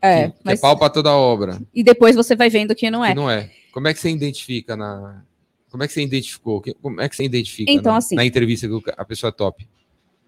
É, 0.00 0.28
que, 0.28 0.32
que 0.32 0.38
mas, 0.44 0.58
é 0.58 0.62
pau 0.62 0.78
pra 0.78 0.88
toda 0.88 1.12
obra. 1.12 1.60
e 1.74 1.82
depois 1.82 2.16
você 2.16 2.34
vai 2.34 2.48
vendo 2.48 2.74
que 2.74 2.90
não 2.90 3.04
é. 3.04 3.10
Que 3.10 3.14
não 3.14 3.30
é. 3.30 3.50
Como 3.72 3.86
é 3.88 3.94
que 3.94 4.00
você 4.00 4.10
identifica 4.10 4.76
na. 4.76 5.22
Como 5.70 5.82
é 5.82 5.86
que 5.86 5.92
você 5.92 6.02
identificou? 6.02 6.60
Que- 6.60 6.74
Como 6.74 7.00
é 7.00 7.08
que 7.08 7.14
você 7.14 7.24
identifica 7.24 7.70
Então, 7.70 7.92
na, 7.92 7.98
assim- 7.98 8.16
na 8.16 8.24
entrevista 8.24 8.66
que 8.66 8.82
a 8.96 9.04
pessoa 9.04 9.28
é 9.28 9.32
top? 9.32 9.68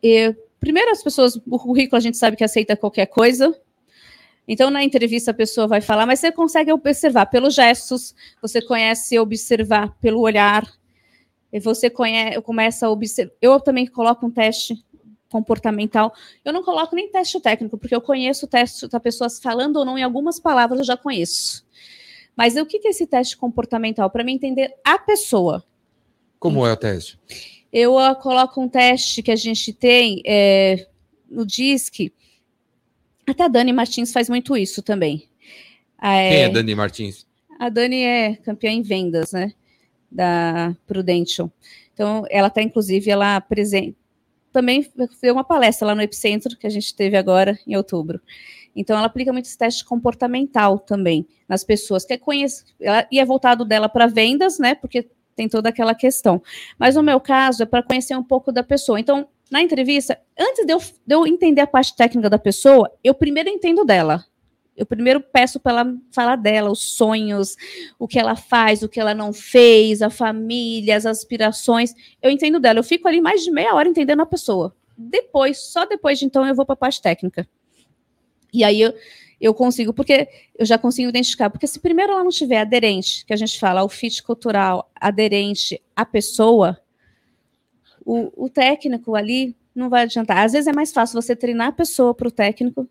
E, 0.03 0.35
primeiro, 0.61 0.91
as 0.91 1.03
pessoas, 1.03 1.37
o 1.37 1.59
currículo 1.59 1.97
a 1.97 2.01
gente 2.01 2.17
sabe 2.17 2.37
que 2.37 2.45
aceita 2.45 2.77
qualquer 2.77 3.07
coisa. 3.07 3.55
Então, 4.47 4.71
na 4.71 4.85
entrevista, 4.85 5.31
a 5.31 5.35
pessoa 5.35 5.67
vai 5.67 5.81
falar, 5.81 6.05
mas 6.05 6.21
você 6.21 6.31
consegue 6.33 6.73
observar 6.73 7.27
pelos 7.27 7.55
gestos, 7.55 8.15
você 8.41 8.61
conhece 8.61 9.19
observar 9.19 9.97
pelo 10.01 10.21
olhar, 10.21 10.69
e 11.53 11.61
você 11.61 11.91
conhece, 11.91 12.41
começa 12.41 12.87
a 12.87 12.91
observar. 12.91 13.33
Eu 13.41 13.61
também 13.61 13.87
coloco 13.87 14.27
um 14.27 14.31
teste 14.31 14.83
comportamental. 15.29 16.13
Eu 16.45 16.53
não 16.53 16.63
coloco 16.63 16.95
nem 16.95 17.11
teste 17.11 17.41
técnico, 17.41 17.79
porque 17.79 17.95
eu 17.95 18.01
conheço 18.01 18.47
o 18.47 18.49
teste 18.49 18.89
da 18.89 19.01
pessoa 19.01 19.29
falando 19.31 19.77
ou 19.77 19.85
não 19.85 19.99
em 19.99 20.03
algumas 20.03 20.41
palavras, 20.41 20.81
eu 20.81 20.85
já 20.85 20.97
conheço. 20.97 21.65
Mas 22.37 22.57
o 22.57 22.65
que 22.65 22.81
é 22.87 22.91
esse 22.91 23.07
teste 23.07 23.37
comportamental? 23.37 24.11
Para 24.11 24.25
me 24.25 24.33
entender 24.33 24.75
a 24.85 24.99
pessoa. 24.99 25.65
Como 26.39 26.67
é 26.67 26.73
o 26.73 26.77
teste? 26.77 27.19
Eu 27.73 27.99
ah, 27.99 28.15
coloco 28.15 28.61
um 28.61 28.69
teste 28.69 29.23
que 29.23 29.31
a 29.31 29.37
gente 29.37 29.73
tem 29.73 30.23
é, 30.27 30.87
no 31.31 31.47
DISC. 31.47 32.13
Até 33.27 33.45
a 33.45 33.49
Dani 33.49 33.73
Martins 33.73 34.13
faz 34.13 34.29
muito 34.29 34.57
isso 34.57 34.83
também. 34.83 35.29
É, 36.03 36.29
Quem 36.31 36.43
é 36.43 36.49
Dani 36.49 36.75
Martins? 36.75 37.27
A 37.59 37.69
Dani 37.69 38.03
é 38.03 38.37
campeã 38.37 38.71
em 38.71 38.83
vendas, 38.83 39.33
né? 39.33 39.55
Da 40.13 40.77
Prudential. 40.87 41.51
Então, 41.95 42.25
ela 42.31 42.49
está, 42.49 42.63
inclusive, 42.63 43.11
ela 43.11 43.41
presente. 43.41 43.97
Também 44.53 44.87
deu 45.23 45.33
uma 45.35 45.45
palestra 45.45 45.87
lá 45.87 45.95
no 45.95 46.03
Epicentro, 46.03 46.57
que 46.59 46.67
a 46.67 46.71
gente 46.71 46.95
teve 46.95 47.17
agora 47.17 47.59
em 47.67 47.75
outubro. 47.75 48.21
Então, 48.77 48.97
ela 48.97 49.07
aplica 49.07 49.33
muito 49.33 49.47
esse 49.47 49.57
teste 49.57 49.85
comportamental 49.85 50.79
também 50.79 51.27
nas 51.49 51.65
pessoas. 51.65 52.05
Que 52.05 52.15
é 52.15 52.19
conhece, 52.19 52.65
e 53.11 53.19
é 53.19 53.25
voltado 53.25 53.65
dela 53.65 53.89
para 53.89 54.07
vendas, 54.07 54.59
né? 54.59 54.75
Porque 54.75 55.09
tem 55.35 55.49
toda 55.49 55.71
aquela 55.71 55.95
questão. 55.95 56.43
Mas 56.79 56.95
no 56.95 57.03
meu 57.03 57.19
caso, 57.21 57.63
é 57.63 57.67
para 57.67 57.83
conhecer 57.83 58.15
um 58.17 58.23
pouco 58.23 58.53
da 58.53 58.63
pessoa. 58.63 59.01
Então, 59.01 59.27
na 59.51 59.63
entrevista, 59.63 60.19
antes 60.39 60.65
de 60.65 60.73
eu, 60.73 60.79
de 60.79 61.15
eu 61.15 61.27
entender 61.27 61.61
a 61.61 61.67
parte 61.67 61.95
técnica 61.97 62.29
da 62.29 62.39
pessoa, 62.39 62.91
eu 63.03 63.15
primeiro 63.15 63.49
entendo 63.49 63.85
dela. 63.85 64.25
Eu 64.77 64.87
primeiro 64.87 65.21
peço 65.21 65.61
para 65.61 65.73
ela 65.81 65.97
falar 66.11 66.37
dela, 66.37 66.71
os 66.71 66.81
sonhos, 66.81 67.57
o 67.99 68.09
que 68.09 68.19
ela 68.19 68.35
faz, 68.35 68.83
o 68.83 68.89
que 68.89 68.99
ela 68.99 69.15
não 69.15 69.33
fez, 69.33 70.01
a 70.01 70.09
família, 70.09 70.97
as 70.97 71.05
aspirações. 71.05 71.95
Eu 72.23 72.31
entendo 72.31 72.59
dela. 72.59 72.79
Eu 72.79 72.85
fico 72.85 73.07
ali 73.07 73.21
mais 73.21 73.43
de 73.43 73.51
meia 73.51 73.75
hora 73.75 73.89
entendendo 73.89 74.21
a 74.21 74.27
pessoa. 74.27 74.75
Depois, 74.97 75.59
só 75.59 75.85
depois 75.85 76.19
de 76.19 76.25
então, 76.25 76.47
eu 76.47 76.55
vou 76.55 76.65
para 76.65 76.73
a 76.73 76.77
parte 76.77 77.03
técnica. 77.03 77.47
E 78.53 78.65
aí 78.65 78.81
eu, 78.81 78.95
eu 79.41 79.53
consigo, 79.53 79.93
porque 79.93 80.29
eu 80.59 80.65
já 80.65 80.79
consigo 80.79 81.09
identificar. 81.09 81.51
Porque 81.51 81.67
se 81.67 81.79
primeiro 81.79 82.13
ela 82.13 82.25
não 82.25 82.31
tiver 82.31 82.61
aderente, 82.61 83.27
que 83.27 83.33
a 83.33 83.37
gente 83.37 83.59
fala, 83.59 83.85
o 83.85 83.89
fit 83.89 84.23
cultural, 84.23 84.91
aderente 84.95 85.83
à 85.95 86.07
pessoa, 86.07 86.79
o, 88.05 88.47
o 88.47 88.49
técnico 88.49 89.15
ali 89.15 89.55
não 89.75 89.91
vai 89.91 90.03
adiantar. 90.05 90.39
Às 90.45 90.53
vezes 90.53 90.67
é 90.67 90.73
mais 90.73 90.93
fácil 90.93 91.21
você 91.21 91.37
treinar 91.37 91.69
a 91.69 91.73
pessoa 91.73 92.15
para 92.15 92.29
o 92.29 92.31
técnico 92.31 92.89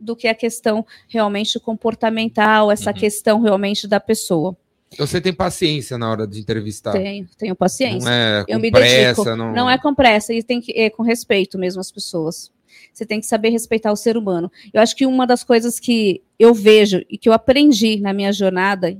do 0.00 0.14
que 0.16 0.26
a 0.28 0.34
questão 0.34 0.84
realmente 1.08 1.58
comportamental, 1.60 2.70
essa 2.70 2.90
Uhum. 2.90 2.96
questão 2.96 3.40
realmente 3.40 3.86
da 3.88 4.00
pessoa. 4.00 4.56
Então 4.92 5.06
você 5.06 5.20
tem 5.20 5.32
paciência 5.34 5.98
na 5.98 6.10
hora 6.10 6.26
de 6.26 6.40
entrevistar. 6.40 6.92
Tenho, 6.92 7.28
tenho 7.36 7.54
paciência. 7.54 8.08
Não 8.08 8.12
é 8.16 8.44
com 8.44 8.52
Eu 8.52 8.58
me 8.58 8.70
pressa, 8.70 9.22
dedico. 9.24 9.36
não... 9.36 9.52
Não 9.52 9.70
é 9.70 9.76
com 9.76 9.94
pressa, 9.94 10.32
e 10.32 10.42
tem 10.42 10.60
que 10.60 10.72
é 10.72 10.88
com 10.88 11.02
respeito 11.02 11.58
mesmo 11.58 11.80
as 11.80 11.90
pessoas. 11.92 12.50
Você 12.92 13.04
tem 13.04 13.20
que 13.20 13.26
saber 13.26 13.50
respeitar 13.50 13.92
o 13.92 13.96
ser 13.96 14.16
humano. 14.16 14.50
Eu 14.72 14.80
acho 14.80 14.96
que 14.96 15.04
uma 15.06 15.26
das 15.26 15.44
coisas 15.44 15.78
que 15.78 16.22
eu 16.38 16.54
vejo 16.54 17.02
e 17.10 17.18
que 17.18 17.28
eu 17.28 17.32
aprendi 17.32 18.00
na 18.00 18.12
minha 18.12 18.32
jornada 18.32 18.96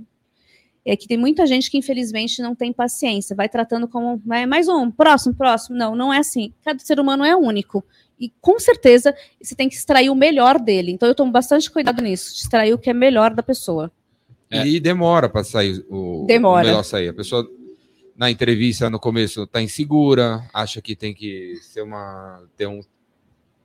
é 0.85 0.97
que 0.97 1.07
tem 1.09 1.17
muita 1.19 1.47
gente 1.47 1.71
que 1.71 1.79
infelizmente 1.79 2.41
não 2.43 2.55
tem 2.55 2.73
paciência, 2.73 3.35
vai 3.37 3.49
tratando 3.49 3.87
como 3.89 4.21
"É 4.33 4.47
mais 4.47 4.69
um, 4.69 4.91
próximo, 4.91 5.35
próximo. 5.35 5.77
Não, 5.77 5.95
não 5.97 6.13
é 6.13 6.19
assim. 6.19 6.53
Cada 6.65 6.79
ser 6.79 6.99
humano 7.01 7.25
é 7.25 7.35
único. 7.37 7.85
E 8.21 8.33
com 8.41 8.59
certeza 8.59 9.15
você 9.41 9.55
tem 9.55 9.69
que 9.69 9.75
extrair 9.77 10.11
o 10.11 10.15
melhor 10.15 10.59
dele. 10.59 10.91
Então 10.93 11.09
eu 11.09 11.15
tomo 11.15 11.31
bastante 11.31 11.71
cuidado 11.71 12.03
nisso, 12.03 12.35
de 12.35 12.41
extrair 12.41 12.73
o 12.75 12.79
que 12.79 12.91
é 12.91 12.95
melhor 12.95 13.33
da 13.35 13.43
pessoa. 13.43 13.91
É. 14.51 14.67
E 14.67 14.81
demora 14.81 15.29
para 15.29 15.45
sair 15.45 15.85
o, 15.91 16.25
Demora. 16.27 16.65
o 16.65 16.69
melhor 16.71 16.83
sair. 16.83 17.09
A 17.09 17.15
pessoa 17.15 17.49
na 18.17 18.31
entrevista 18.31 18.89
no 18.91 18.99
começo 18.99 19.47
tá 19.47 19.61
insegura, 19.63 20.43
acha 20.53 20.81
que 20.83 20.97
tem 20.97 21.15
que 21.15 21.57
ser 21.63 21.83
uma 21.83 22.43
ter 22.57 22.67
um 22.67 22.81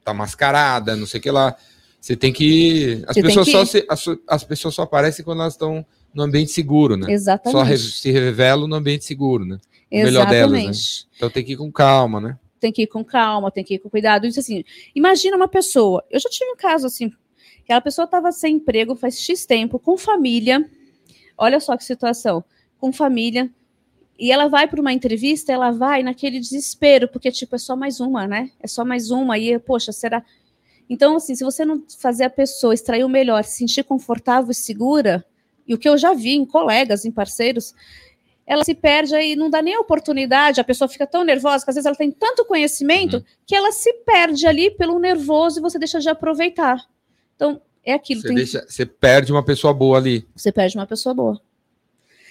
tá 0.04 0.14
mascarada, 0.14 0.96
não 0.96 1.08
sei 1.08 1.20
o 1.20 1.24
que 1.24 1.32
lá. 1.32 1.56
Você 2.00 2.16
tem 2.18 2.34
que 2.34 3.02
as 3.08 3.16
Você 3.16 3.22
pessoas 3.22 3.46
que- 3.46 3.52
só 3.54 3.66
se, 3.66 3.86
as, 3.90 4.06
as 4.28 4.44
pessoas 4.44 4.76
só 4.76 4.82
aparecem 4.82 5.24
quando 5.24 5.40
elas 5.42 5.54
estão 5.54 5.86
no 6.14 6.22
ambiente 6.24 6.52
seguro, 6.52 6.98
né? 6.98 7.12
Exatamente. 7.12 7.58
Só 7.58 7.64
re- 7.64 7.78
se 7.78 8.12
revelam 8.12 8.68
no 8.68 8.76
ambiente 8.76 9.06
seguro, 9.06 9.46
né? 9.46 9.58
o 9.90 9.96
melhor 9.96 10.28
delas, 10.28 10.52
né? 10.52 10.58
Exatamente. 10.60 11.08
Então 11.16 11.30
tem 11.30 11.44
que 11.46 11.54
ir 11.54 11.58
com 11.58 11.72
calma, 11.72 12.20
né? 12.20 12.38
Tem 12.64 12.72
que 12.72 12.84
ir 12.84 12.88
com 12.88 13.04
calma, 13.04 13.52
tem 13.52 13.62
que 13.62 13.74
ir 13.74 13.80
com 13.80 13.90
cuidado. 13.90 14.26
Isso 14.26 14.40
assim, 14.40 14.64
imagina 14.96 15.36
uma 15.36 15.50
pessoa. 15.50 16.02
Eu 16.10 16.18
já 16.18 16.30
tive 16.30 16.50
um 16.50 16.56
caso 16.56 16.88
assim, 16.88 17.10
que 17.10 17.64
aquela 17.66 17.82
pessoa 17.82 18.06
estava 18.06 18.32
sem 18.32 18.56
emprego 18.56 18.96
faz 18.96 19.20
X 19.20 19.46
tempo, 19.46 19.78
com 19.78 19.98
família. 19.98 20.66
Olha 21.38 21.60
só 21.60 21.76
que 21.76 21.84
situação, 21.84 22.42
com 22.80 22.94
família. 22.94 23.52
E 24.18 24.32
ela 24.32 24.48
vai 24.48 24.66
para 24.66 24.80
uma 24.80 24.94
entrevista, 24.94 25.52
ela 25.52 25.72
vai 25.72 26.04
naquele 26.04 26.40
desespero, 26.40 27.10
porque 27.10 27.30
tipo, 27.32 27.54
é 27.54 27.60
só 27.60 27.76
mais 27.76 28.00
uma, 28.00 28.26
né? 28.26 28.50
É 28.62 28.68
só 28.68 28.86
mais 28.86 29.12
uma 29.12 29.38
e 29.38 29.60
poxa, 29.60 29.92
será 29.92 30.24
Então, 30.90 31.18
assim, 31.18 31.36
se 31.36 31.44
você 31.44 31.66
não 31.66 31.84
fazer 32.00 32.24
a 32.24 32.30
pessoa 32.30 32.74
extrair 32.74 33.04
o 33.04 33.10
melhor, 33.10 33.44
se 33.44 33.58
sentir 33.58 33.84
confortável 33.84 34.52
e 34.52 34.56
segura, 34.56 35.26
e 35.68 35.74
o 35.74 35.78
que 35.78 35.90
eu 35.90 35.98
já 35.98 36.14
vi 36.14 36.36
em 36.36 36.46
colegas, 36.46 37.04
em 37.04 37.12
parceiros, 37.12 37.74
ela 38.46 38.64
se 38.64 38.74
perde 38.76 39.16
aí, 39.16 39.36
não 39.36 39.50
dá 39.50 39.62
nem 39.62 39.76
a 39.76 39.80
oportunidade, 39.80 40.60
a 40.60 40.64
pessoa 40.64 40.88
fica 40.90 41.08
tão 41.08 41.24
nervosa 41.24 41.64
que 41.64 41.70
às 41.72 41.76
vezes 41.76 41.86
ela 41.86 41.96
tem 41.96 42.12
tanto 42.12 42.44
conhecimento 42.46 43.18
Uhum. 43.18 43.24
que 43.46 43.56
ela 43.56 43.72
se 43.72 43.92
perde 44.06 44.46
ali 44.46 44.70
pelo 44.72 45.00
nervoso 45.00 45.60
e 45.60 45.62
você 45.62 45.80
deixa 45.80 46.00
de 46.00 46.10
aproveitar. 46.10 46.78
Então, 47.36 47.62
é 47.86 47.94
aquilo, 47.94 48.22
Você, 48.22 48.28
tem- 48.28 48.36
deixa, 48.38 48.66
você 48.68 48.86
perde 48.86 49.32
uma 49.32 49.44
pessoa 49.44 49.74
boa 49.74 49.98
ali. 49.98 50.28
você 50.36 50.52
perde 50.52 50.78
uma 50.78 50.86
pessoa 50.88 51.14
boa. 51.16 51.42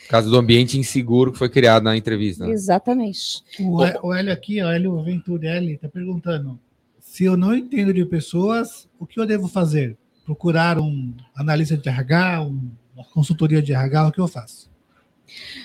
Por 0.03 0.09
causa 0.09 0.29
do 0.29 0.37
ambiente 0.37 0.79
inseguro 0.79 1.33
que 1.33 1.39
foi 1.39 1.49
criado 1.49 1.85
na 1.85 1.97
entrevista. 1.97 2.47
né? 2.47 2.53
Exatamente. 2.53 3.43
O, 3.59 3.83
Hé- 3.83 3.99
o 4.03 4.13
Hélio 4.13 4.33
aqui, 4.33 4.61
ó, 4.63 4.71
Hélio 4.71 5.03
Venturelli, 5.03 5.73
está 5.75 5.89
perguntando: 5.89 6.61
se 7.01 7.25
eu 7.25 7.35
não 7.37 7.55
entendo 7.55 7.95
de 7.95 8.05
pessoas, 8.05 8.87
o 8.99 9.07
que 9.07 9.19
eu 9.19 9.25
devo 9.25 9.49
fazer? 9.49 9.97
Procurar 10.27 10.79
um 10.79 11.15
analista 11.35 11.77
de 11.79 11.89
RH, 11.89 12.43
um- 12.43 12.71
uma 12.95 13.05
consultoria 13.07 13.63
de 13.63 13.73
RH, 13.73 14.09
o 14.09 14.13
que 14.13 14.21
eu 14.21 14.29
faço? 14.29 14.71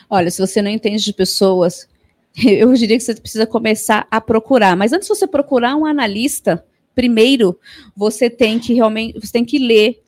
Olha, 0.09 0.29
se 0.31 0.39
você 0.39 0.61
não 0.61 0.69
entende 0.69 1.03
de 1.03 1.13
pessoas, 1.13 1.87
eu 2.45 2.73
diria 2.73 2.97
que 2.97 3.03
você 3.03 3.15
precisa 3.15 3.45
começar 3.45 4.07
a 4.09 4.21
procurar. 4.21 4.75
Mas 4.75 4.93
antes 4.93 5.07
de 5.07 5.15
você 5.15 5.27
procurar 5.27 5.75
um 5.75 5.85
analista, 5.85 6.63
primeiro 6.93 7.59
você 7.95 8.29
tem 8.29 8.59
que 8.59 8.73
realmente, 8.73 9.19
você 9.19 9.31
tem 9.31 9.45
que 9.45 9.59
ler, 9.59 10.01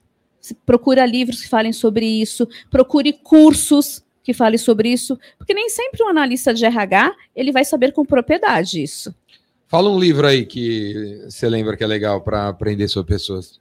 procura 0.66 1.05
livros 1.05 1.41
que 1.41 1.49
falem 1.49 1.74
sobre 1.74 2.05
isso, 2.05 2.47
procure 2.70 3.14
cursos 3.14 4.03
que 4.24 4.34
falem 4.34 4.57
sobre 4.57 4.89
isso, 4.89 5.18
porque 5.38 5.53
nem 5.53 5.70
sempre 5.70 6.03
um 6.03 6.07
analista 6.07 6.53
de 6.53 6.66
RH 6.66 7.16
ele 7.36 7.51
vai 7.51 7.66
saber 7.66 7.91
com 7.93 8.05
propriedade 8.05 8.82
isso. 8.82 9.14
Fala 9.68 9.89
um 9.89 9.99
livro 9.99 10.26
aí 10.26 10.45
que 10.45 11.22
você 11.30 11.47
lembra 11.47 11.78
que 11.78 11.84
é 11.84 11.88
legal 11.88 12.22
para 12.22 12.47
aprender 12.47 12.88
sobre 12.88 13.14
pessoas. 13.14 13.60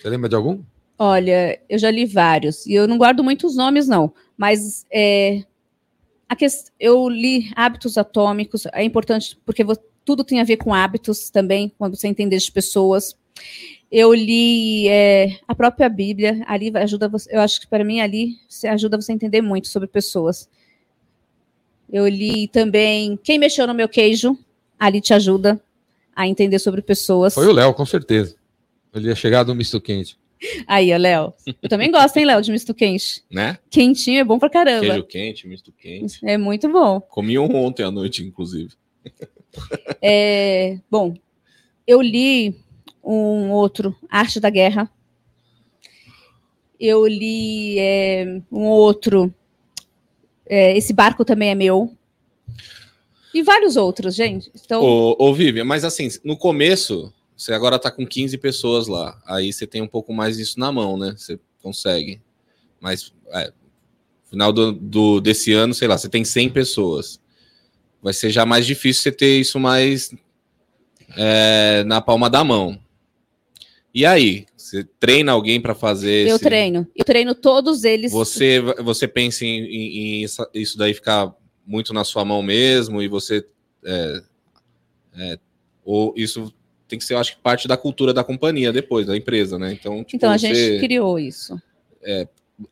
Você 0.00 0.08
lembra 0.08 0.28
de 0.28 0.34
algum? 0.34 0.62
Olha, 1.02 1.58
eu 1.66 1.78
já 1.78 1.90
li 1.90 2.04
vários 2.04 2.66
e 2.66 2.74
eu 2.74 2.86
não 2.86 2.98
guardo 2.98 3.24
muitos 3.24 3.56
nomes 3.56 3.88
não, 3.88 4.12
mas 4.36 4.84
é, 4.92 5.42
a 6.28 6.36
quest... 6.36 6.68
eu 6.78 7.08
li 7.08 7.50
hábitos 7.56 7.96
atômicos. 7.96 8.66
É 8.66 8.84
importante 8.84 9.34
porque 9.46 9.64
vo- 9.64 9.78
tudo 10.04 10.22
tem 10.22 10.42
a 10.42 10.44
ver 10.44 10.58
com 10.58 10.74
hábitos 10.74 11.30
também, 11.30 11.72
quando 11.78 11.96
você 11.96 12.06
entender 12.06 12.36
de 12.36 12.52
pessoas. 12.52 13.16
Eu 13.90 14.12
li 14.12 14.88
é, 14.88 15.38
a 15.48 15.54
própria 15.54 15.88
Bíblia, 15.88 16.44
ali 16.46 16.70
ajuda 16.76 17.08
você, 17.08 17.34
eu 17.34 17.40
acho 17.40 17.62
que 17.62 17.66
para 17.66 17.82
mim 17.82 18.02
ali 18.02 18.36
ajuda 18.68 19.00
você 19.00 19.12
a 19.12 19.14
entender 19.14 19.40
muito 19.40 19.68
sobre 19.68 19.88
pessoas. 19.88 20.50
Eu 21.90 22.06
li 22.06 22.46
também 22.46 23.18
Quem 23.24 23.38
Mexeu 23.38 23.66
no 23.66 23.72
Meu 23.72 23.88
Queijo, 23.88 24.38
ali 24.78 25.00
te 25.00 25.14
ajuda 25.14 25.58
a 26.14 26.28
entender 26.28 26.58
sobre 26.58 26.82
pessoas. 26.82 27.32
Foi 27.32 27.46
o 27.46 27.52
Léo, 27.52 27.72
com 27.72 27.86
certeza. 27.86 28.36
Ele 28.94 29.08
ia 29.08 29.14
chegar 29.14 29.44
do 29.44 29.54
misto 29.54 29.80
quente. 29.80 30.19
Aí, 30.66 30.92
ó, 30.92 30.96
Léo. 30.96 31.34
Eu 31.62 31.68
também 31.68 31.90
gosto, 31.90 32.16
hein, 32.16 32.24
Léo, 32.24 32.40
de 32.42 32.50
misto 32.50 32.74
quente. 32.74 33.22
Né? 33.30 33.58
Quentinho 33.70 34.20
é 34.20 34.24
bom 34.24 34.38
pra 34.38 34.48
caramba. 34.48 34.86
Queijo 34.86 35.04
quente, 35.04 35.46
misto 35.46 35.72
quente. 35.72 36.18
É 36.24 36.38
muito 36.38 36.68
bom. 36.68 37.00
Comi 37.00 37.38
um 37.38 37.54
ontem 37.54 37.82
à 37.82 37.90
noite, 37.90 38.22
inclusive. 38.22 38.70
É, 40.00 40.78
bom, 40.88 41.12
eu 41.84 42.00
li 42.00 42.54
um 43.02 43.50
outro, 43.50 43.96
Arte 44.08 44.38
da 44.38 44.48
Guerra. 44.48 44.88
Eu 46.78 47.04
li 47.04 47.76
é, 47.76 48.40
um 48.50 48.66
outro, 48.66 49.34
é, 50.46 50.76
Esse 50.76 50.92
Barco 50.92 51.24
Também 51.24 51.50
é 51.50 51.54
Meu. 51.56 51.92
E 53.34 53.42
vários 53.42 53.76
outros, 53.76 54.14
gente. 54.14 54.50
Então, 54.54 54.82
Ô, 54.82 55.16
ô 55.18 55.34
Vivian, 55.34 55.64
mas 55.64 55.84
assim, 55.84 56.08
no 56.24 56.36
começo, 56.36 57.12
você 57.40 57.52
agora 57.54 57.78
tá 57.78 57.90
com 57.90 58.06
15 58.06 58.36
pessoas 58.38 58.86
lá. 58.86 59.20
Aí 59.26 59.52
você 59.52 59.66
tem 59.66 59.80
um 59.80 59.86
pouco 59.88 60.12
mais 60.12 60.36
disso 60.36 60.58
na 60.60 60.70
mão, 60.70 60.98
né? 60.98 61.14
Você 61.16 61.38
consegue. 61.62 62.20
Mas, 62.80 63.12
é, 63.32 63.52
final 64.30 64.52
do, 64.52 64.72
do- 64.72 65.20
desse 65.20 65.52
ano, 65.52 65.72
sei 65.72 65.88
lá, 65.88 65.96
você 65.96 66.08
tem 66.08 66.24
100 66.24 66.50
pessoas. 66.50 67.18
Vai 68.02 68.12
ser 68.12 68.30
já 68.30 68.44
mais 68.44 68.66
difícil 68.66 69.02
você 69.02 69.12
ter 69.12 69.38
isso 69.40 69.58
mais 69.58 70.12
é, 71.16 71.82
na 71.84 72.00
palma 72.00 72.28
da 72.28 72.44
mão. 72.44 72.78
E 73.94 74.06
aí? 74.06 74.46
Você 74.56 74.84
treina 75.00 75.32
alguém 75.32 75.60
para 75.60 75.74
fazer 75.74 76.28
eu 76.28 76.36
esse- 76.36 76.44
treino. 76.44 76.86
Eu 76.94 77.04
treino 77.04 77.34
todos 77.34 77.84
eles. 77.84 78.12
Você, 78.12 78.60
você 78.60 79.08
pensa 79.08 79.44
em, 79.44 79.60
em- 79.64 79.96
em 80.20 80.22
isso- 80.24 80.46
isso 80.54 80.78
daí 80.78 80.94
ficar 80.94 81.34
muito 81.66 81.92
na 81.92 82.04
sua 82.04 82.24
mão 82.24 82.42
mesmo 82.42 83.02
e 83.02 83.08
você. 83.08 83.46
é, 83.84 84.22
é, 85.14 85.38
ou 85.84 86.12
isso 86.16 86.52
tem 86.90 86.98
que 86.98 87.04
ser, 87.04 87.14
eu 87.14 87.18
acho 87.18 87.36
que, 87.36 87.40
parte 87.42 87.66
da 87.66 87.76
cultura 87.76 88.12
da 88.12 88.22
companhia 88.24 88.72
depois, 88.72 89.06
da 89.06 89.16
empresa, 89.16 89.58
né? 89.58 89.72
Então, 89.72 89.98
tipo, 90.04 90.16
Então, 90.16 90.30
a 90.30 90.36
você- 90.38 90.54
gente 90.54 90.80
criou 90.80 91.18
isso. 91.18 91.60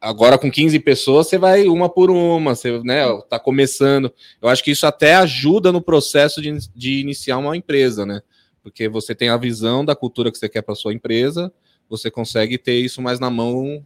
agora 0.00 0.36
com 0.36 0.50
15 0.50 0.78
pessoas, 0.80 1.26
você 1.28 1.38
vai 1.38 1.66
uma 1.68 1.88
por 1.88 2.10
uma, 2.10 2.54
você 2.54 2.78
né, 2.82 3.04
tá 3.28 3.38
começando. 3.38 4.12
Eu 4.42 4.48
acho 4.48 4.62
que 4.62 4.70
isso 4.70 4.86
até 4.86 5.14
ajuda 5.14 5.72
no 5.72 5.80
processo 5.80 6.42
de, 6.42 6.54
de 6.74 7.00
iniciar 7.00 7.38
uma 7.38 7.56
empresa, 7.56 8.04
né? 8.04 8.20
Porque 8.62 8.88
você 8.88 9.14
tem 9.14 9.28
a 9.30 9.36
visão 9.36 9.84
da 9.84 9.94
cultura 9.96 10.30
que 10.30 10.36
você 10.38 10.48
quer 10.48 10.62
para 10.62 10.74
sua 10.74 10.92
empresa, 10.92 11.50
você 11.88 12.10
consegue 12.10 12.58
ter 12.58 12.78
isso 12.78 13.00
mais 13.00 13.18
na 13.18 13.30
mão 13.30 13.82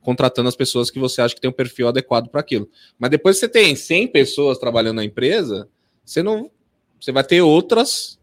contratando 0.00 0.48
as 0.48 0.56
pessoas 0.56 0.90
que 0.90 0.98
você 0.98 1.20
acha 1.20 1.34
que 1.34 1.40
tem 1.40 1.50
um 1.50 1.52
perfil 1.52 1.88
adequado 1.88 2.28
para 2.28 2.40
aquilo. 2.40 2.68
Mas 2.98 3.10
depois 3.10 3.36
que 3.36 3.40
você 3.40 3.48
tem 3.48 3.74
100 3.76 4.08
pessoas 4.08 4.58
trabalhando 4.58 4.96
na 4.96 5.04
empresa, 5.04 5.68
você 6.04 6.22
não 6.22 6.50
você 7.00 7.12
vai 7.12 7.22
ter 7.22 7.42
outras 7.42 8.15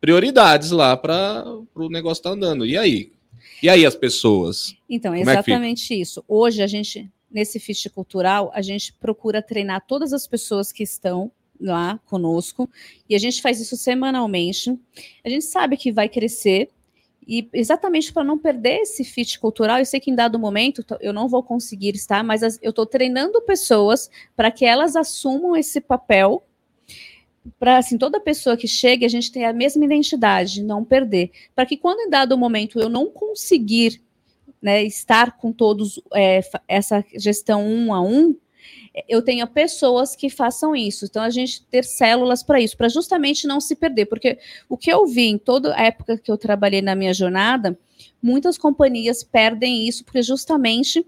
prioridades 0.00 0.70
lá 0.70 0.96
para 0.96 1.44
o 1.74 1.88
negócio 1.88 2.20
estar 2.20 2.30
andando. 2.30 2.64
E 2.66 2.76
aí? 2.76 3.12
E 3.62 3.68
aí 3.68 3.84
as 3.84 3.94
pessoas? 3.96 4.74
Então, 4.88 5.12
é 5.12 5.20
exatamente 5.20 6.00
isso. 6.00 6.24
Hoje, 6.28 6.62
a 6.62 6.66
gente, 6.66 7.10
nesse 7.30 7.58
Fit 7.58 7.90
Cultural, 7.90 8.50
a 8.54 8.62
gente 8.62 8.92
procura 8.92 9.42
treinar 9.42 9.84
todas 9.86 10.12
as 10.12 10.26
pessoas 10.26 10.70
que 10.70 10.82
estão 10.82 11.30
lá 11.60 11.98
conosco, 12.06 12.70
e 13.10 13.16
a 13.16 13.18
gente 13.18 13.42
faz 13.42 13.60
isso 13.60 13.76
semanalmente. 13.76 14.78
A 15.24 15.28
gente 15.28 15.44
sabe 15.44 15.76
que 15.76 15.90
vai 15.90 16.08
crescer, 16.08 16.68
e 17.26 17.48
exatamente 17.52 18.12
para 18.12 18.22
não 18.22 18.38
perder 18.38 18.82
esse 18.82 19.02
fit 19.02 19.38
cultural, 19.40 19.78
eu 19.80 19.84
sei 19.84 19.98
que 19.98 20.10
em 20.10 20.14
dado 20.14 20.38
momento 20.38 20.84
eu 21.00 21.12
não 21.12 21.28
vou 21.28 21.42
conseguir 21.42 21.94
estar, 21.96 22.22
mas 22.22 22.44
as- 22.44 22.58
eu 22.62 22.70
estou 22.70 22.86
treinando 22.86 23.42
pessoas 23.42 24.08
para 24.36 24.52
que 24.52 24.64
elas 24.64 24.94
assumam 24.94 25.56
esse 25.56 25.80
papel. 25.80 26.44
Para 27.58 27.78
assim, 27.78 27.96
toda 27.96 28.20
pessoa 28.20 28.56
que 28.56 28.66
chega, 28.66 29.06
a 29.06 29.08
gente 29.08 29.30
tem 29.30 29.44
a 29.44 29.52
mesma 29.52 29.84
identidade, 29.84 30.62
não 30.62 30.84
perder. 30.84 31.30
Para 31.54 31.66
que 31.66 31.76
quando 31.76 32.00
em 32.00 32.10
dado 32.10 32.36
momento 32.36 32.80
eu 32.80 32.88
não 32.88 33.10
conseguir 33.10 34.02
né, 34.60 34.82
estar 34.82 35.36
com 35.36 35.52
todos 35.52 36.00
é, 36.14 36.40
essa 36.66 37.04
gestão 37.14 37.64
um 37.64 37.94
a 37.94 38.00
um, 38.00 38.34
eu 39.08 39.22
tenha 39.22 39.46
pessoas 39.46 40.16
que 40.16 40.28
façam 40.28 40.74
isso. 40.74 41.04
Então, 41.04 41.22
a 41.22 41.30
gente 41.30 41.64
ter 41.66 41.84
células 41.84 42.42
para 42.42 42.60
isso, 42.60 42.76
para 42.76 42.88
justamente 42.88 43.46
não 43.46 43.60
se 43.60 43.76
perder. 43.76 44.06
Porque 44.06 44.38
o 44.68 44.76
que 44.76 44.92
eu 44.92 45.06
vi 45.06 45.26
em 45.26 45.38
toda 45.38 45.74
a 45.74 45.82
época 45.82 46.18
que 46.18 46.30
eu 46.30 46.36
trabalhei 46.36 46.82
na 46.82 46.94
minha 46.94 47.14
jornada, 47.14 47.78
muitas 48.22 48.58
companhias 48.58 49.22
perdem 49.22 49.86
isso 49.86 50.04
porque 50.04 50.22
justamente 50.22 51.06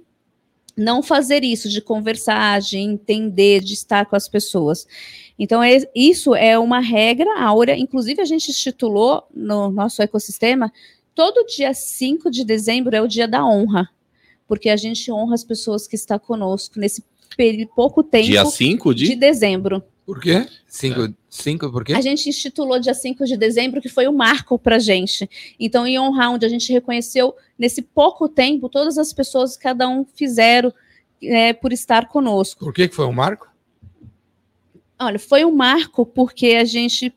não 0.80 1.02
fazer 1.02 1.44
isso, 1.44 1.68
de 1.68 1.80
conversar, 1.80 2.60
de 2.60 2.78
entender, 2.78 3.60
de 3.60 3.74
estar 3.74 4.06
com 4.06 4.16
as 4.16 4.28
pessoas. 4.28 4.86
Então, 5.38 5.62
é- 5.62 5.88
isso 5.94 6.34
é 6.34 6.58
uma 6.58 6.80
regra 6.80 7.40
áurea, 7.40 7.76
inclusive 7.76 8.20
a 8.20 8.24
gente 8.24 8.50
institulou 8.50 9.22
no 9.34 9.70
nosso 9.70 10.02
ecossistema 10.02 10.72
todo 11.14 11.44
dia 11.44 11.74
5 11.74 12.30
de 12.30 12.44
dezembro 12.44 12.96
é 12.96 13.02
o 13.02 13.06
dia 13.06 13.28
da 13.28 13.44
honra, 13.44 13.90
porque 14.48 14.70
a 14.70 14.76
gente 14.76 15.12
honra 15.12 15.34
as 15.34 15.44
pessoas 15.44 15.86
que 15.86 15.94
estão 15.94 16.18
conosco 16.18 16.78
nesse 16.80 17.04
pouco 17.76 18.02
tempo 18.02 18.26
Dia 18.26 18.44
5 18.44 18.94
de 18.94 19.08
de. 19.08 19.16
dezembro. 19.16 19.82
Por 20.10 20.20
quê? 20.20 20.44
Cinco, 20.66 21.14
cinco 21.28 21.70
por 21.70 21.84
quê? 21.84 21.92
A 21.92 22.00
gente 22.00 22.28
institulou 22.28 22.80
dia 22.80 22.94
5 22.94 23.24
de 23.26 23.36
dezembro, 23.36 23.80
que 23.80 23.88
foi 23.88 24.08
o 24.08 24.12
marco 24.12 24.58
para 24.58 24.76
gente. 24.76 25.30
Então, 25.56 25.86
em 25.86 26.00
honrar, 26.00 26.32
onde 26.32 26.44
a 26.44 26.48
gente 26.48 26.72
reconheceu, 26.72 27.32
nesse 27.56 27.80
pouco 27.80 28.28
tempo, 28.28 28.68
todas 28.68 28.98
as 28.98 29.12
pessoas 29.12 29.56
que 29.56 29.62
cada 29.62 29.88
um 29.88 30.04
fizeram 30.04 30.74
é, 31.22 31.52
por 31.52 31.72
estar 31.72 32.08
conosco. 32.08 32.64
Por 32.64 32.74
que, 32.74 32.88
que 32.88 32.94
foi 32.96 33.06
um 33.06 33.12
marco? 33.12 33.48
Olha, 34.98 35.16
foi 35.16 35.44
um 35.44 35.54
marco 35.54 36.04
porque 36.04 36.56
a 36.60 36.64
gente 36.64 37.14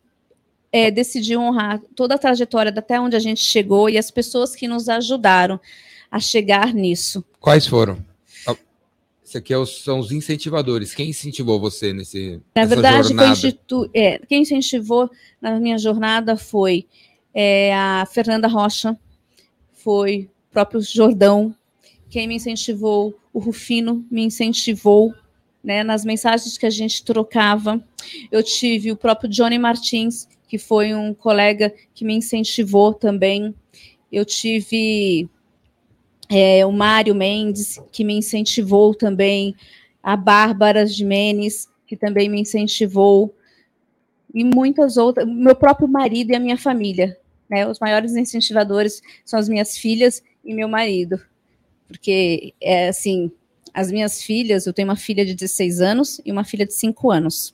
é, 0.72 0.92
decidiu 0.92 1.42
honrar 1.42 1.82
toda 1.96 2.14
a 2.14 2.20
trajetória 2.20 2.72
até 2.78 3.00
onde 3.00 3.16
a 3.16 3.20
gente 3.20 3.42
chegou 3.42 3.90
e 3.90 3.98
as 3.98 4.12
pessoas 4.12 4.56
que 4.56 4.68
nos 4.68 4.88
ajudaram 4.88 5.60
a 6.12 6.20
chegar 6.20 6.72
nisso. 6.72 7.26
Quais 7.40 7.66
foram? 7.66 8.13
Esse 9.34 9.40
aqui 9.40 9.52
é 9.52 9.58
os- 9.58 9.84
são 9.84 9.98
os 9.98 10.12
incentivadores. 10.12 10.94
Quem 10.94 11.10
incentivou 11.10 11.60
você 11.60 11.92
nesse 11.92 12.40
Na 12.56 12.66
verdade, 12.66 13.08
jornada? 13.08 13.32
institu- 13.32 13.90
é, 13.92 14.20
quem 14.20 14.44
incentivou 14.44 15.10
na 15.42 15.60
minha 15.60 15.76
jornada 15.80 16.38
foi 16.38 16.86
é, 17.34 17.74
a 17.74 18.06
Fernanda 18.06 18.48
Rocha, 18.48 18.96
foi 19.74 20.30
o 20.50 20.54
próprio 20.54 20.80
Jordão, 20.82 21.56
quem 22.12 22.28
me 22.28 22.36
incentivou, 22.36 23.18
o 23.34 23.40
Rufino 23.40 24.06
me 24.12 24.24
incentivou, 24.24 25.12
né, 25.64 25.84
nas 25.84 26.06
mensagens 26.06 26.56
que 26.56 26.68
a 26.68 26.70
gente 26.70 27.04
trocava. 27.04 27.84
Eu 28.32 28.44
tive 28.44 28.92
o 28.92 28.96
próprio 28.96 29.28
Johnny 29.28 29.58
Martins, 29.58 30.28
que 30.48 30.60
foi 30.60 30.94
um 30.94 31.12
colega 31.12 31.74
que 31.96 32.06
me 32.06 32.14
incentivou 32.16 32.94
também. 32.94 33.56
Eu 34.12 34.24
tive 34.26 35.28
é, 36.34 36.66
o 36.66 36.72
Mário 36.72 37.14
Mendes, 37.14 37.80
que 37.92 38.04
me 38.04 38.16
incentivou 38.16 38.96
também, 38.96 39.56
a 40.02 40.18
Bárbara 40.18 40.86
Jimenez, 40.86 41.70
que 41.86 41.96
também 41.96 42.28
me 42.28 42.42
incentivou, 42.42 43.34
e 44.34 44.44
muitas 44.44 44.98
outras, 44.98 45.28
meu 45.28 45.56
próprio 45.56 45.88
marido 45.88 46.32
e 46.32 46.36
a 46.36 46.40
minha 46.40 46.58
família. 46.58 47.18
Né? 47.48 47.68
Os 47.68 47.80
maiores 47.80 48.16
incentivadores 48.16 49.02
são 49.24 49.40
as 49.40 49.48
minhas 49.48 49.78
filhas 49.78 50.24
e 50.44 50.54
meu 50.54 50.68
marido. 50.68 51.22
Porque, 51.88 52.54
é 52.60 52.88
assim, 52.88 53.32
as 53.72 53.92
minhas 53.92 54.24
filhas, 54.24 54.66
eu 54.66 54.74
tenho 54.74 54.88
uma 54.88 54.96
filha 54.96 55.24
de 55.24 55.36
16 55.36 55.82
anos 55.82 56.22
e 56.26 56.32
uma 56.32 56.44
filha 56.44 56.66
de 56.66 56.74
5 56.74 57.12
anos. 57.12 57.54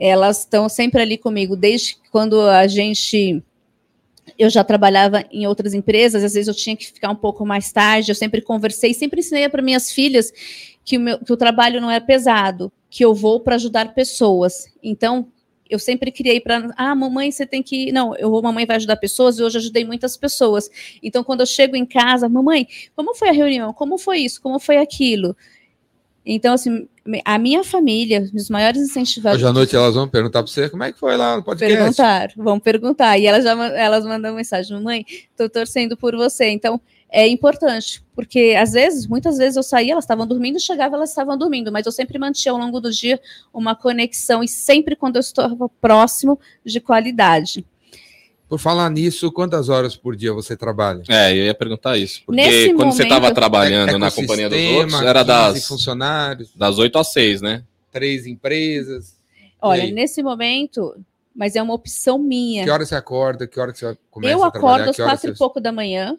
Elas 0.00 0.40
estão 0.40 0.68
sempre 0.68 1.02
ali 1.02 1.18
comigo, 1.18 1.56
desde 1.56 1.98
quando 2.10 2.40
a 2.40 2.66
gente 2.66 3.42
eu 4.38 4.50
já 4.50 4.64
trabalhava 4.64 5.24
em 5.30 5.46
outras 5.46 5.74
empresas, 5.74 6.24
às 6.24 6.34
vezes 6.34 6.48
eu 6.48 6.54
tinha 6.54 6.76
que 6.76 6.86
ficar 6.86 7.10
um 7.10 7.16
pouco 7.16 7.44
mais 7.44 7.72
tarde, 7.72 8.10
eu 8.10 8.14
sempre 8.14 8.40
conversei, 8.40 8.94
sempre 8.94 9.20
ensinei 9.20 9.48
para 9.48 9.62
minhas 9.62 9.92
filhas 9.92 10.32
que 10.84 10.96
o, 10.96 11.00
meu, 11.00 11.18
que 11.18 11.32
o 11.32 11.36
trabalho 11.36 11.80
não 11.80 11.90
é 11.90 12.00
pesado, 12.00 12.72
que 12.90 13.04
eu 13.04 13.14
vou 13.14 13.40
para 13.40 13.54
ajudar 13.54 13.94
pessoas. 13.94 14.66
Então, 14.82 15.28
eu 15.68 15.78
sempre 15.78 16.12
criei 16.12 16.40
para, 16.40 16.72
ah, 16.76 16.94
mamãe, 16.94 17.30
você 17.30 17.46
tem 17.46 17.62
que, 17.62 17.90
não, 17.90 18.14
eu 18.16 18.30
vou, 18.30 18.42
mamãe 18.42 18.66
vai 18.66 18.76
ajudar 18.76 18.96
pessoas, 18.96 19.38
e 19.38 19.42
hoje 19.42 19.58
ajudei 19.58 19.84
muitas 19.84 20.16
pessoas. 20.16 20.70
Então, 21.02 21.24
quando 21.24 21.40
eu 21.40 21.46
chego 21.46 21.74
em 21.74 21.86
casa, 21.86 22.28
mamãe, 22.28 22.68
como 22.94 23.14
foi 23.14 23.30
a 23.30 23.32
reunião? 23.32 23.72
Como 23.72 23.96
foi 23.96 24.18
isso? 24.18 24.40
Como 24.40 24.58
foi 24.58 24.76
aquilo? 24.76 25.36
Então, 26.26 26.54
assim, 26.54 26.88
a 27.24 27.38
minha 27.38 27.62
família, 27.62 28.28
os 28.34 28.48
maiores 28.48 28.80
incentivadores. 28.80 29.42
Hoje 29.42 29.50
à 29.50 29.52
noite 29.52 29.76
elas 29.76 29.94
vão 29.94 30.08
perguntar 30.08 30.42
para 30.42 30.50
você 30.50 30.70
como 30.70 30.82
é 30.82 30.92
que 30.92 30.98
foi 30.98 31.16
lá 31.16 31.36
no 31.36 31.42
podcast. 31.42 31.76
Perguntar, 31.76 32.32
vão 32.36 32.58
perguntar. 32.58 33.18
E 33.18 33.26
elas 33.26 33.44
já 33.44 33.52
elas 33.76 34.04
mandam 34.04 34.34
mensagem, 34.34 34.80
mãe, 34.82 35.04
estou 35.08 35.48
torcendo 35.50 35.96
por 35.96 36.16
você. 36.16 36.48
Então, 36.48 36.80
é 37.10 37.28
importante, 37.28 38.02
porque 38.12 38.56
às 38.58 38.72
vezes, 38.72 39.06
muitas 39.06 39.38
vezes 39.38 39.56
eu 39.56 39.62
saía, 39.62 39.92
elas 39.92 40.02
estavam 40.02 40.26
dormindo, 40.26 40.58
chegava, 40.58 40.96
elas 40.96 41.10
estavam 41.10 41.38
dormindo, 41.38 41.70
mas 41.70 41.86
eu 41.86 41.92
sempre 41.92 42.18
mantinha 42.18 42.50
ao 42.50 42.58
longo 42.58 42.80
do 42.80 42.90
dia 42.90 43.20
uma 43.52 43.76
conexão 43.76 44.42
e 44.42 44.48
sempre 44.48 44.96
quando 44.96 45.14
eu 45.14 45.20
estava 45.20 45.68
próximo 45.80 46.40
de 46.64 46.80
qualidade. 46.80 47.64
Por 48.48 48.58
falar 48.58 48.90
nisso, 48.90 49.32
quantas 49.32 49.68
horas 49.68 49.96
por 49.96 50.14
dia 50.14 50.32
você 50.32 50.56
trabalha? 50.56 51.02
É, 51.08 51.32
eu 51.32 51.44
ia 51.44 51.54
perguntar 51.54 51.96
isso. 51.96 52.22
Porque 52.26 52.40
Nesse 52.40 52.74
quando 52.74 52.92
você 52.92 53.02
momento- 53.02 53.14
estava 53.16 53.34
trabalhando 53.34 53.90
É- 53.90 53.98
na 53.98 54.10
companhia 54.10 54.48
dos 54.48 54.58
outros, 54.58 55.02
era 55.02 55.24
15 55.24 55.26
das, 55.26 55.66
funcionários, 55.66 56.50
das 56.54 56.78
8 56.78 56.98
às 56.98 57.12
6, 57.12 57.40
né? 57.40 57.64
três 57.90 58.26
empresas. 58.26 59.16
Olha, 59.62 59.84
aí? 59.84 59.92
nesse 59.92 60.20
momento, 60.22 60.94
mas 61.34 61.54
é 61.56 61.62
uma 61.62 61.72
opção 61.74 62.18
minha. 62.18 62.64
Que 62.64 62.70
hora 62.70 62.84
você 62.84 62.94
acorda? 62.96 63.46
Que 63.46 63.58
hora 63.60 63.72
que 63.72 63.78
você 63.78 63.96
começa 64.10 64.32
eu 64.34 64.42
a 64.42 64.50
trabalhar? 64.50 64.74
acordo 64.74 64.90
às 64.90 64.96
quatro 64.96 65.20
você... 65.28 65.28
e 65.28 65.38
pouco 65.38 65.60
da 65.60 65.70
manhã, 65.70 66.18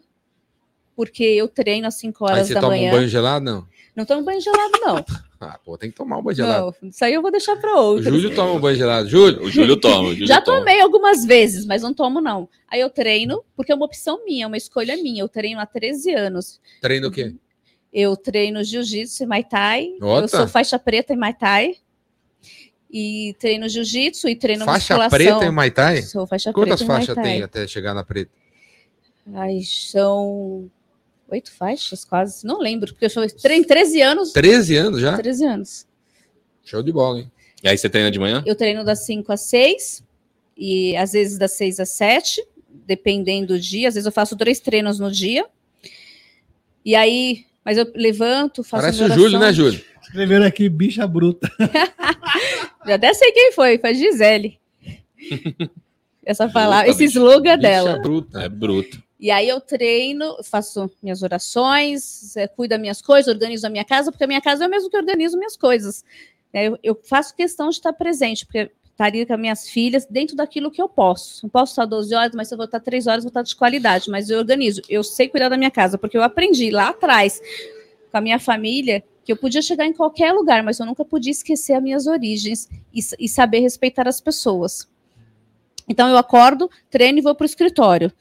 porque 0.96 1.22
eu 1.22 1.46
treino 1.48 1.86
às 1.86 1.94
5 1.96 2.24
Aí 2.26 2.32
horas 2.32 2.46
você 2.48 2.54
da 2.54 2.60
toma 2.60 2.72
manhã. 2.72 2.88
um 2.88 2.94
banho 2.96 3.08
gelado? 3.08 3.44
Não. 3.44 3.66
Não 3.94 4.04
tomo 4.06 4.22
banho 4.22 4.40
gelado, 4.40 4.72
não. 4.80 5.04
Ah, 5.38 5.58
pô, 5.62 5.76
tem 5.76 5.90
que 5.90 5.96
tomar 5.96 6.16
um 6.18 6.22
banho 6.22 6.36
gelado. 6.36 6.74
não. 6.80 6.88
Isso 6.88 7.04
aí 7.04 7.12
eu 7.12 7.20
vou 7.22 7.30
deixar 7.30 7.56
para 7.56 7.74
O 7.74 7.78
outros. 7.78 8.06
Júlio 8.06 8.34
toma 8.34 8.52
um 8.52 8.60
banho 8.60 8.76
gelado. 8.76 9.08
Júlio, 9.08 9.42
O 9.42 9.50
Júlio 9.50 9.76
toma. 9.76 10.08
O 10.08 10.12
Júlio 10.14 10.26
Já 10.26 10.40
toma. 10.40 10.58
tomei 10.60 10.80
algumas 10.80 11.24
vezes, 11.24 11.66
mas 11.66 11.82
não 11.82 11.92
tomo, 11.92 12.20
não. 12.20 12.48
Aí 12.68 12.80
eu 12.80 12.88
treino, 12.88 13.44
porque 13.54 13.70
é 13.70 13.74
uma 13.74 13.84
opção 13.84 14.24
minha, 14.24 14.44
é 14.44 14.46
uma 14.46 14.56
escolha 14.56 14.96
minha. 14.96 15.22
Eu 15.22 15.28
treino 15.28 15.60
há 15.60 15.66
13 15.66 16.14
anos. 16.14 16.60
treina 16.80 17.06
o 17.08 17.10
quê? 17.10 17.34
Eu 17.92 18.16
treino 18.16 18.62
jiu-jitsu 18.64 19.24
e. 19.24 19.26
Ota. 20.02 20.24
Eu 20.24 20.28
sou 20.28 20.48
faixa 20.48 20.78
preta 20.78 21.12
em 21.12 21.16
Muay 21.16 21.34
Thai. 21.34 21.76
E 22.90 23.34
treino 23.38 23.68
jiu-jitsu 23.68 24.28
e 24.28 24.36
treino 24.36 24.64
Faixa 24.64 24.96
musculação. 24.96 25.38
preta 25.38 25.44
em 25.44 25.54
Muay 25.54 25.70
Thai? 25.70 26.02
Sou 26.02 26.26
faixa 26.26 26.52
Quantas 26.52 26.78
preta 26.80 26.92
Muay 26.92 27.06
faixas 27.06 27.22
tem 27.24 27.42
até 27.42 27.66
chegar 27.66 27.92
na 27.94 28.04
preta? 28.04 28.30
Ai, 29.34 29.60
são 29.62 30.70
oito 31.28 31.52
faixas, 31.52 32.04
quase. 32.04 32.46
Não 32.46 32.58
lembro, 32.60 32.92
porque 32.92 33.04
eu 33.06 33.10
sou 33.10 33.26
tre- 33.28 33.64
13 33.64 34.00
anos. 34.00 34.32
13 34.32 34.76
anos 34.76 35.00
já? 35.00 35.16
13 35.16 35.44
anos. 35.44 35.86
Show 36.64 36.82
de 36.82 36.92
bola, 36.92 37.20
hein? 37.20 37.30
E 37.62 37.68
aí 37.68 37.76
você 37.76 37.88
treina 37.88 38.10
de 38.10 38.18
manhã? 38.18 38.42
Eu 38.46 38.54
treino 38.54 38.84
das 38.84 39.04
5 39.06 39.32
às 39.32 39.40
6 39.42 40.02
e 40.56 40.96
às 40.96 41.12
vezes 41.12 41.38
das 41.38 41.52
6 41.52 41.80
às 41.80 41.88
7, 41.90 42.44
dependendo 42.86 43.48
do 43.54 43.60
dia. 43.60 43.88
Às 43.88 43.94
vezes 43.94 44.06
eu 44.06 44.12
faço 44.12 44.36
três 44.36 44.60
treinos 44.60 44.98
no 44.98 45.10
dia. 45.10 45.44
E 46.84 46.94
aí, 46.94 47.44
mas 47.64 47.76
eu 47.78 47.90
levanto, 47.94 48.62
faço 48.62 48.82
Parece 48.82 49.02
o. 49.02 49.08
Júlio, 49.14 49.38
né, 49.38 49.52
Júlio? 49.52 49.80
Escreveram 50.02 50.44
aqui, 50.46 50.68
bicha 50.68 51.06
bruta. 51.06 51.50
Já 52.86 52.94
até 52.94 53.12
sei 53.14 53.32
quem 53.32 53.52
foi, 53.52 53.78
foi 53.78 53.90
a 53.90 53.92
Gisele. 53.92 54.58
Essa 56.24 56.48
palavra, 56.48 56.88
esse 56.90 57.04
slogan 57.04 57.56
Bicha 57.56 57.68
dela. 57.68 57.98
bruta. 58.00 58.42
É 58.42 58.48
bruto. 58.48 59.00
E 59.18 59.30
aí 59.30 59.48
eu 59.48 59.60
treino, 59.60 60.36
faço 60.44 60.90
minhas 61.02 61.22
orações, 61.22 62.36
eh, 62.36 62.46
cuido 62.46 62.70
das 62.70 62.80
minhas 62.80 63.00
coisas, 63.00 63.32
organizo 63.32 63.66
a 63.66 63.70
minha 63.70 63.84
casa, 63.84 64.12
porque 64.12 64.24
a 64.24 64.26
minha 64.26 64.42
casa 64.42 64.64
é 64.64 64.66
o 64.66 64.70
mesmo 64.70 64.90
que 64.90 64.96
organizo 64.96 65.38
minhas 65.38 65.56
coisas. 65.56 66.04
É, 66.52 66.66
Eu, 66.68 66.78
eu 66.82 67.00
faço 67.02 67.34
questão 67.34 67.70
de 67.70 67.76
estar 67.76 67.92
presente, 67.94 68.44
porque 68.44 68.70
estaria 68.90 69.26
com 69.26 69.34
as 69.34 69.40
minhas 69.40 69.68
filhas 69.68 70.06
dentro 70.06 70.34
daquilo 70.34 70.70
que 70.70 70.80
eu 70.80 70.88
posso. 70.88 71.44
Não 71.44 71.50
posso 71.50 71.72
estar 71.72 71.84
12 71.84 72.14
horas, 72.14 72.32
mas 72.34 72.48
se 72.48 72.54
eu 72.54 72.58
vou 72.58 72.64
estar 72.64 72.80
3 72.80 73.06
horas, 73.06 73.24
vou 73.24 73.28
estar 73.28 73.42
de 73.42 73.54
qualidade. 73.54 74.10
Mas 74.10 74.30
eu 74.30 74.38
organizo. 74.38 74.80
Eu 74.88 75.04
sei 75.04 75.28
cuidar 75.28 75.50
da 75.50 75.56
minha 75.56 75.70
casa, 75.70 75.98
porque 75.98 76.16
eu 76.16 76.22
aprendi 76.22 76.70
lá 76.70 76.88
atrás 76.88 77.40
com 78.10 78.16
a 78.16 78.20
minha 78.20 78.38
família 78.38 79.04
que 79.22 79.32
eu 79.32 79.36
podia 79.36 79.60
chegar 79.60 79.84
em 79.84 79.92
qualquer 79.92 80.32
lugar, 80.32 80.62
mas 80.62 80.78
eu 80.78 80.86
nunca 80.86 81.04
podia 81.04 81.32
esquecer 81.32 81.74
as 81.74 81.82
minhas 81.82 82.06
origens 82.06 82.70
e, 82.94 83.00
e 83.18 83.28
saber 83.28 83.60
respeitar 83.60 84.06
as 84.06 84.20
pessoas. 84.20 84.88
Então 85.88 86.08
eu 86.08 86.16
acordo, 86.16 86.70
treino 86.88 87.18
e 87.18 87.22
vou 87.22 87.34
para 87.34 87.44
o 87.44 87.46
escritório. 87.46 88.12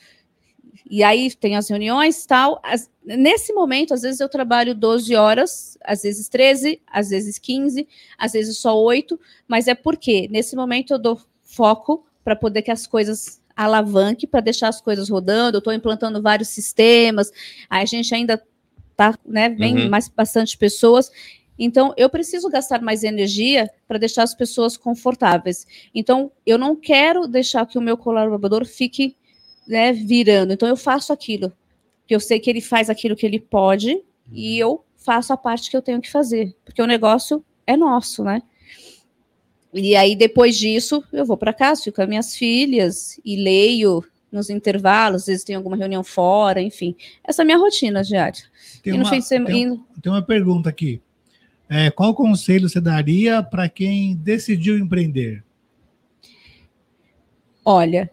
E 0.95 1.03
aí 1.03 1.29
tem 1.35 1.57
as 1.57 1.67
reuniões 1.69 2.25
tal. 2.25 2.57
As- 2.63 2.89
nesse 3.03 3.51
momento, 3.51 3.93
às 3.93 4.01
vezes 4.01 4.21
eu 4.21 4.29
trabalho 4.29 4.73
12 4.73 5.13
horas, 5.13 5.77
às 5.83 6.03
vezes 6.03 6.29
13, 6.29 6.81
às 6.87 7.09
vezes 7.09 7.37
15, 7.37 7.85
às 8.17 8.31
vezes 8.31 8.57
só 8.59 8.81
8, 8.81 9.19
mas 9.45 9.67
é 9.67 9.75
porque 9.75 10.29
nesse 10.31 10.55
momento 10.55 10.93
eu 10.93 10.97
dou 10.97 11.19
foco 11.43 12.05
para 12.23 12.33
poder 12.33 12.61
que 12.61 12.71
as 12.71 12.87
coisas 12.87 13.41
alavanque, 13.57 14.25
para 14.25 14.39
deixar 14.39 14.69
as 14.69 14.79
coisas 14.79 15.09
rodando. 15.09 15.57
Eu 15.57 15.59
estou 15.59 15.73
implantando 15.73 16.21
vários 16.21 16.47
sistemas, 16.47 17.29
a 17.69 17.83
gente 17.83 18.15
ainda 18.15 18.41
tá, 18.95 19.19
né, 19.25 19.49
vem 19.49 19.75
Uhum. 19.77 19.89
mais 19.89 20.07
bastante 20.07 20.57
pessoas. 20.57 21.11
Então, 21.59 21.93
eu 21.97 22.09
preciso 22.09 22.49
gastar 22.49 22.81
mais 22.81 23.03
energia 23.03 23.69
para 23.85 23.97
deixar 23.97 24.23
as 24.23 24.33
pessoas 24.33 24.77
confortáveis. 24.77 25.67
Então, 25.93 26.31
eu 26.45 26.57
não 26.57 26.73
quero 26.73 27.27
deixar 27.27 27.65
que 27.65 27.77
o 27.77 27.81
meu 27.81 27.97
colaborador 27.97 28.65
fique 28.65 29.17
né, 29.67 29.93
virando. 29.93 30.53
Então 30.53 30.67
eu 30.67 30.77
faço 30.77 31.11
aquilo, 31.11 31.51
que 32.07 32.15
eu 32.15 32.19
sei 32.19 32.39
que 32.39 32.49
ele 32.49 32.61
faz 32.61 32.89
aquilo 32.89 33.15
que 33.15 33.25
ele 33.25 33.39
pode 33.39 34.01
e 34.31 34.57
eu 34.57 34.83
faço 34.97 35.33
a 35.33 35.37
parte 35.37 35.69
que 35.69 35.77
eu 35.77 35.81
tenho 35.81 36.01
que 36.01 36.09
fazer, 36.09 36.55
porque 36.63 36.81
o 36.81 36.87
negócio 36.87 37.43
é 37.65 37.77
nosso, 37.77 38.23
né? 38.23 38.41
E 39.73 39.95
aí 39.95 40.15
depois 40.15 40.57
disso 40.57 41.03
eu 41.11 41.25
vou 41.25 41.37
para 41.37 41.53
casa, 41.53 41.83
fico 41.83 41.97
com 41.97 42.01
as 42.01 42.07
minhas 42.07 42.35
filhas 42.35 43.19
e 43.23 43.35
leio 43.35 44.03
nos 44.31 44.49
intervalos, 44.49 45.23
às 45.23 45.27
vezes 45.27 45.43
tem 45.43 45.55
alguma 45.55 45.77
reunião 45.77 46.03
fora, 46.03 46.61
enfim. 46.61 46.95
Essa 47.23 47.41
é 47.41 47.43
a 47.43 47.45
minha 47.45 47.57
rotina 47.57 48.03
diária. 48.03 48.43
Tem 48.83 48.93
uma, 48.93 49.21
semana, 49.21 49.53
tem, 49.53 49.83
tem 50.01 50.11
uma 50.11 50.21
pergunta 50.21 50.69
aqui. 50.69 51.01
É, 51.69 51.89
qual 51.89 52.13
conselho 52.13 52.69
você 52.69 52.79
daria 52.79 53.41
para 53.41 53.67
quem 53.67 54.15
decidiu 54.15 54.77
empreender? 54.77 55.43
Olha, 57.63 58.11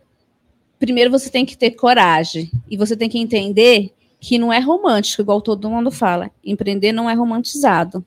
primeiro 0.83 1.13
você 1.13 1.31
tem 1.31 1.47
que 1.47 1.57
ter 1.57 1.71
coragem 1.71 2.51
e 2.69 2.77
você 2.77 2.97
tem 2.97 3.09
que 3.09 3.17
entender 3.17 3.95
que 4.19 4.37
não 4.37 4.53
é 4.53 4.59
romântico, 4.59 5.23
igual 5.23 5.41
todo 5.41 5.71
mundo 5.71 5.93
fala. 5.93 6.29
Empreender 6.45 6.91
não 6.91 7.09
é 7.09 7.15
romantizado. 7.15 8.05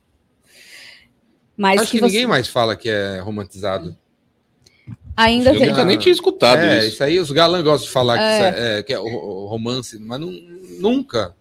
Mas 1.55 1.81
Acho 1.81 1.91
que, 1.91 1.99
você 1.99 2.05
ninguém 2.07 2.27
mais 2.27 2.49
fala 2.49 2.75
que 2.75 2.89
é 2.89 3.19
romantizado. 3.21 3.97
ainda 5.15 5.51
Eu 5.53 5.57
tem. 5.57 5.69
nunca 5.69 5.85
nem 5.85 5.97
tinha 5.97 6.11
escutado 6.11 6.59
é, 6.59 6.79
isso. 6.79 6.87
isso 6.95 7.03
aí 7.05 7.17
os 7.17 7.31
galãs 7.31 7.63
gostam 7.63 7.87
de 7.87 7.93
falar 7.93 8.17
que, 8.17 8.23
É. 8.23 8.75
é, 8.75 8.79
é, 8.79 8.83
que 8.83 8.93
é 8.93 8.99
o, 8.99 9.05
o 9.05 9.45
romance, 9.47 9.97
mas 9.97 10.19
não- 10.19 10.33
nunca. 10.79 11.33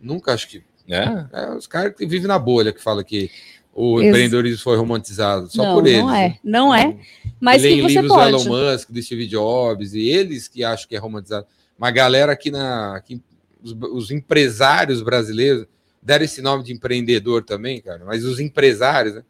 Nunca 0.00 0.32
acho 0.32 0.48
que. 0.48 0.62
É? 0.88 1.26
É, 1.32 1.50
os 1.54 1.66
caras 1.66 1.94
que 1.94 2.06
vivem 2.06 2.26
na 2.28 2.38
bolha 2.38 2.72
que 2.72 2.82
falam 2.82 3.04
que 3.04 3.30
o 3.74 4.00
Ex- 4.00 4.08
empreendedorismo 4.08 4.62
foi 4.62 4.76
romantizado. 4.76 5.50
Só 5.50 5.64
não, 5.64 5.74
por 5.74 5.86
eles. 5.86 6.00
não 6.00 6.14
é, 6.14 6.28
né? 6.28 6.38
não 6.44 6.74
é. 6.74 6.96
Mas 7.40 7.62
Leem 7.62 7.76
que 7.76 7.82
você 7.82 7.88
livros 8.00 8.08
do 8.08 8.14
pode. 8.14 8.28
Elon 8.30 8.72
Musk, 8.72 8.90
do 8.90 9.02
Steve 9.02 9.26
Jobs, 9.26 9.94
e 9.94 10.08
eles 10.08 10.48
que 10.48 10.62
acham 10.64 10.88
que 10.88 10.94
é 10.96 10.98
romantizado. 10.98 11.46
Uma 11.76 11.90
galera 11.90 12.32
aqui 12.32 12.50
na. 12.50 12.96
Aqui, 12.96 13.20
os, 13.62 13.72
os 13.92 14.10
empresários 14.10 15.02
brasileiros 15.02 15.66
deram 16.02 16.24
esse 16.24 16.40
nome 16.40 16.62
de 16.62 16.72
empreendedor 16.72 17.42
também, 17.42 17.80
cara, 17.80 18.04
mas 18.04 18.24
os 18.24 18.38
empresários, 18.38 19.14
né? 19.16 19.22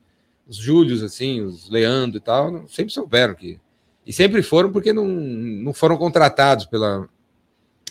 Os 0.46 0.56
Júlios, 0.56 1.02
assim, 1.02 1.40
os 1.40 1.70
Leandro 1.70 2.18
e 2.18 2.20
tal, 2.20 2.50
não- 2.50 2.68
sempre 2.68 2.92
souberam 2.92 3.34
que. 3.34 3.58
E 4.06 4.12
sempre 4.12 4.42
foram 4.42 4.70
porque 4.70 4.92
não, 4.92 5.06
não 5.06 5.72
foram 5.72 5.96
contratados 5.96 6.66
pela, 6.66 7.08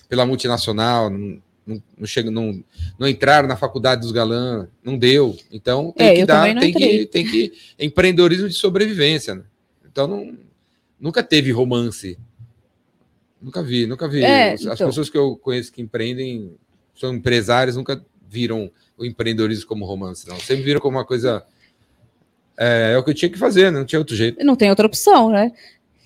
pela 0.08 0.26
multinacional, 0.26 1.10
não, 1.10 1.41
não, 1.66 1.82
não, 1.97 2.05
chegam, 2.05 2.32
não, 2.32 2.64
não 2.99 3.07
entraram 3.07 3.47
na 3.47 3.55
faculdade 3.55 4.01
dos 4.01 4.11
galãs, 4.11 4.68
não 4.84 4.97
deu. 4.97 5.36
Então 5.51 5.93
tem 5.95 6.07
É, 6.07 6.16
que 6.16 6.26
dar, 6.26 6.59
tem 6.59 6.74
que, 6.74 7.05
tem 7.11 7.26
que. 7.26 7.53
Empreendedorismo 7.80 8.47
de 8.47 8.55
sobrevivência, 8.55 9.36
né? 9.36 9.43
Então 9.86 10.07
não, 10.07 10.38
nunca 10.99 11.24
teve 11.24 11.51
romance. 11.51 12.18
Nunca 13.41 13.61
vi, 13.61 13.86
nunca 13.86 14.07
vi. 14.07 14.24
É, 14.24 14.53
As 14.53 14.61
então. 14.61 14.88
pessoas 14.88 15.09
que 15.09 15.18
eu 15.18 15.36
conheço 15.36 15.72
que 15.72 15.82
empreendem 15.82 16.55
são 16.95 17.14
empresários, 17.14 17.76
nunca 17.76 18.03
viram 18.28 18.72
o 18.97 19.05
empreendedorismo 19.05 19.68
como 19.68 19.86
romance, 19.86 20.28
não. 20.28 20.39
Sempre 20.39 20.64
viram 20.64 20.80
como 20.80 20.97
uma 20.97 21.05
coisa. 21.05 21.45
É, 22.57 22.93
é 22.93 22.97
o 22.97 23.03
que 23.03 23.09
eu 23.09 23.16
tinha 23.16 23.30
que 23.30 23.38
fazer, 23.38 23.72
né? 23.72 23.80
não 23.80 23.86
tinha 23.86 23.99
outro 23.99 24.16
jeito. 24.16 24.43
Não 24.45 24.55
tem 24.55 24.70
outra 24.70 24.86
opção, 24.86 25.30
né? 25.30 25.51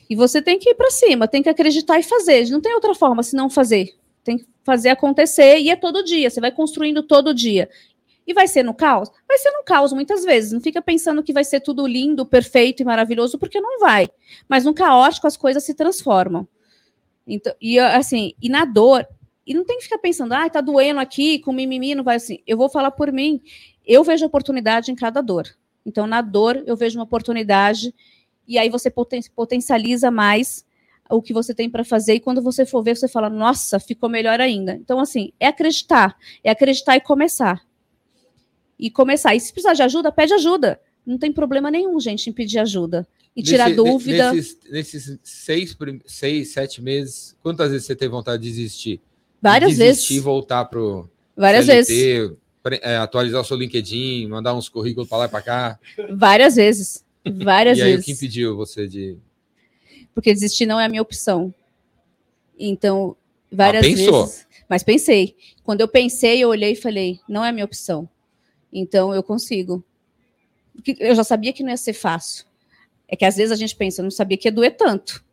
E 0.10 0.16
você 0.16 0.42
tem 0.42 0.58
que 0.58 0.70
ir 0.70 0.76
para 0.76 0.90
cima, 0.90 1.28
tem 1.28 1.44
que 1.44 1.50
acreditar 1.50 2.00
e 2.00 2.04
fazer. 2.04 2.50
Não 2.50 2.62
tem 2.62 2.74
outra 2.74 2.96
forma 2.96 3.22
se 3.22 3.36
não 3.36 3.50
fazer. 3.50 3.94
Tem 4.24 4.38
que 4.38 4.46
fazer 4.68 4.90
acontecer 4.90 5.60
e 5.60 5.70
é 5.70 5.78
todo 5.78 6.04
dia. 6.04 6.30
Você 6.30 6.42
vai 6.42 6.52
construindo 6.52 7.02
todo 7.02 7.34
dia. 7.34 7.70
E 8.28 8.34
vai 8.34 8.50
ser 8.50 8.62
no 8.64 8.74
caos? 8.74 9.10
Vai 9.26 9.38
ser 9.38 9.50
no 9.52 9.64
caos 9.64 9.94
muitas 9.94 10.26
vezes. 10.26 10.52
Não 10.52 10.60
fica 10.60 10.82
pensando 10.82 11.24
que 11.24 11.32
vai 11.32 11.46
ser 11.46 11.62
tudo 11.62 11.88
lindo, 11.88 12.26
perfeito 12.26 12.82
e 12.82 12.86
maravilhoso, 12.86 13.40
porque 13.40 13.62
não 13.62 13.80
vai. 13.80 14.10
Mas 14.50 14.66
no 14.66 14.74
caótico 14.74 15.26
as 15.26 15.38
coisas 15.38 15.64
se 15.64 15.74
transformam. 15.74 16.46
Então, 17.26 17.56
e 17.62 17.80
assim, 17.80 18.34
e 18.42 18.50
na 18.50 18.66
dor, 18.66 19.08
e 19.46 19.54
não 19.54 19.64
tem 19.64 19.78
que 19.78 19.86
ficar 19.86 20.00
pensando, 20.00 20.34
ah, 20.34 20.50
tá 20.50 20.60
doendo 20.60 21.00
aqui, 21.00 21.40
com 21.40 21.54
mimimi, 21.54 21.96
não 21.96 22.04
vai 22.04 22.18
assim. 22.18 22.40
Eu 22.46 22.58
vou 22.58 22.68
falar 22.68 22.92
por 22.92 23.10
mim. 23.14 23.42
Eu 23.86 24.04
vejo 24.04 24.26
oportunidade 24.26 24.92
em 24.92 24.96
cada 24.96 25.22
dor. 25.22 25.48
Então, 25.86 26.06
na 26.06 26.22
dor, 26.22 26.62
eu 26.66 26.76
vejo 26.76 27.00
uma 27.00 27.06
oportunidade 27.06 27.96
e 28.46 28.58
aí 28.58 28.70
você 28.70 28.90
poten- 28.90 29.22
potencializa 29.34 30.12
mais 30.12 30.66
o 31.10 31.22
que 31.22 31.34
você 31.34 31.54
tem 31.54 31.70
para 31.70 31.84
fazer 31.84 32.16
e 32.16 32.20
quando 32.20 32.42
você 32.42 32.66
for 32.66 32.84
ver, 32.84 32.96
você 32.98 33.08
fala, 33.08 33.30
nossa, 33.30 33.80
ficou 33.80 34.10
melhor 34.10 34.40
ainda. 34.42 34.74
Então, 34.74 35.00
assim, 35.00 35.32
é 35.40 35.48
acreditar, 35.48 36.16
é 36.44 36.50
acreditar 36.52 36.96
e 36.98 37.02
começar. 37.02 37.62
E 38.80 38.90
começar. 38.92 39.36
E 39.36 39.40
se 39.40 39.52
precisar 39.52 39.74
de 39.74 39.82
ajuda, 39.84 40.12
pede 40.12 40.34
ajuda. 40.34 40.80
Não 41.06 41.18
tem 41.18 41.32
problema 41.32 41.72
nenhum, 41.72 42.00
gente, 42.00 42.30
em 42.30 42.34
pedir 42.34 42.60
ajuda. 42.60 43.08
E 43.36 43.42
tirar 43.42 43.70
Nesse- 43.70 43.82
ne- 43.84 43.90
dúvida. 43.92 44.34
Nesses, 44.34 44.58
nesses 44.70 45.20
seis, 45.24 45.78
seis, 46.06 46.50
sete 46.54 46.82
meses, 46.82 47.36
quantas 47.42 47.72
vezes 47.72 47.86
você 47.88 47.96
teve 47.96 48.12
vontade 48.12 48.44
de 48.44 48.50
desistir? 48.50 49.02
várias 49.42 49.72
De 49.72 49.78
desistir 49.78 50.14
e 50.14 50.16
vezes. 50.16 50.24
voltar 50.24 50.66
pro 50.66 51.08
Várias 51.36 51.66
CLT, 51.66 51.94
vezes. 51.94 52.38
é, 52.82 52.98
atualizar 52.98 53.40
o 53.42 53.44
seu 53.46 53.56
LinkedIn, 53.56 54.28
mandar 54.28 54.56
uns 54.56 54.68
currículos 54.68 55.08
para 55.08 55.20
lá 55.20 55.26
e 55.26 55.30
para 55.30 55.42
cá. 55.42 55.80
Várias 56.12 56.56
vezes. 56.56 57.06
Várias 57.44 57.78
e 57.78 57.82
aí, 57.84 57.90
o 57.90 57.92
vezes. 57.92 58.06
que 58.06 58.12
impediu 58.12 58.56
você 58.58 58.88
de. 58.88 59.18
Porque 60.18 60.34
desistir 60.34 60.66
não 60.66 60.80
é 60.80 60.86
a 60.86 60.90
minha 60.90 61.04
opção. 61.04 61.54
Então, 62.58 63.16
várias 63.52 63.86
pensou. 63.86 64.26
vezes. 64.26 64.48
Mas 64.68 64.82
pensei. 64.82 65.36
Quando 65.64 65.82
eu 65.82 65.88
pensei, 65.88 66.44
eu 66.44 66.50
olhei 66.50 66.72
e 66.72 66.76
falei: 66.76 67.20
não 67.30 67.46
é 67.46 67.50
a 67.50 67.52
minha 67.52 67.64
opção. 67.64 68.10
Então, 68.74 69.14
eu 69.14 69.22
consigo. 69.22 69.86
Porque 70.74 70.98
Eu 71.00 71.14
já 71.14 71.24
sabia 71.24 71.54
que 71.54 71.62
não 71.62 71.70
ia 71.70 71.78
ser 71.78 71.94
fácil. 71.94 72.48
É 73.08 73.16
que 73.16 73.26
às 73.26 73.36
vezes 73.36 73.52
a 73.52 73.56
gente 73.56 73.76
pensa, 73.76 74.02
eu 74.02 74.06
não 74.06 74.10
sabia 74.10 74.36
que 74.40 74.48
ia 74.48 74.52
doer 74.52 74.76
tanto. 74.76 75.24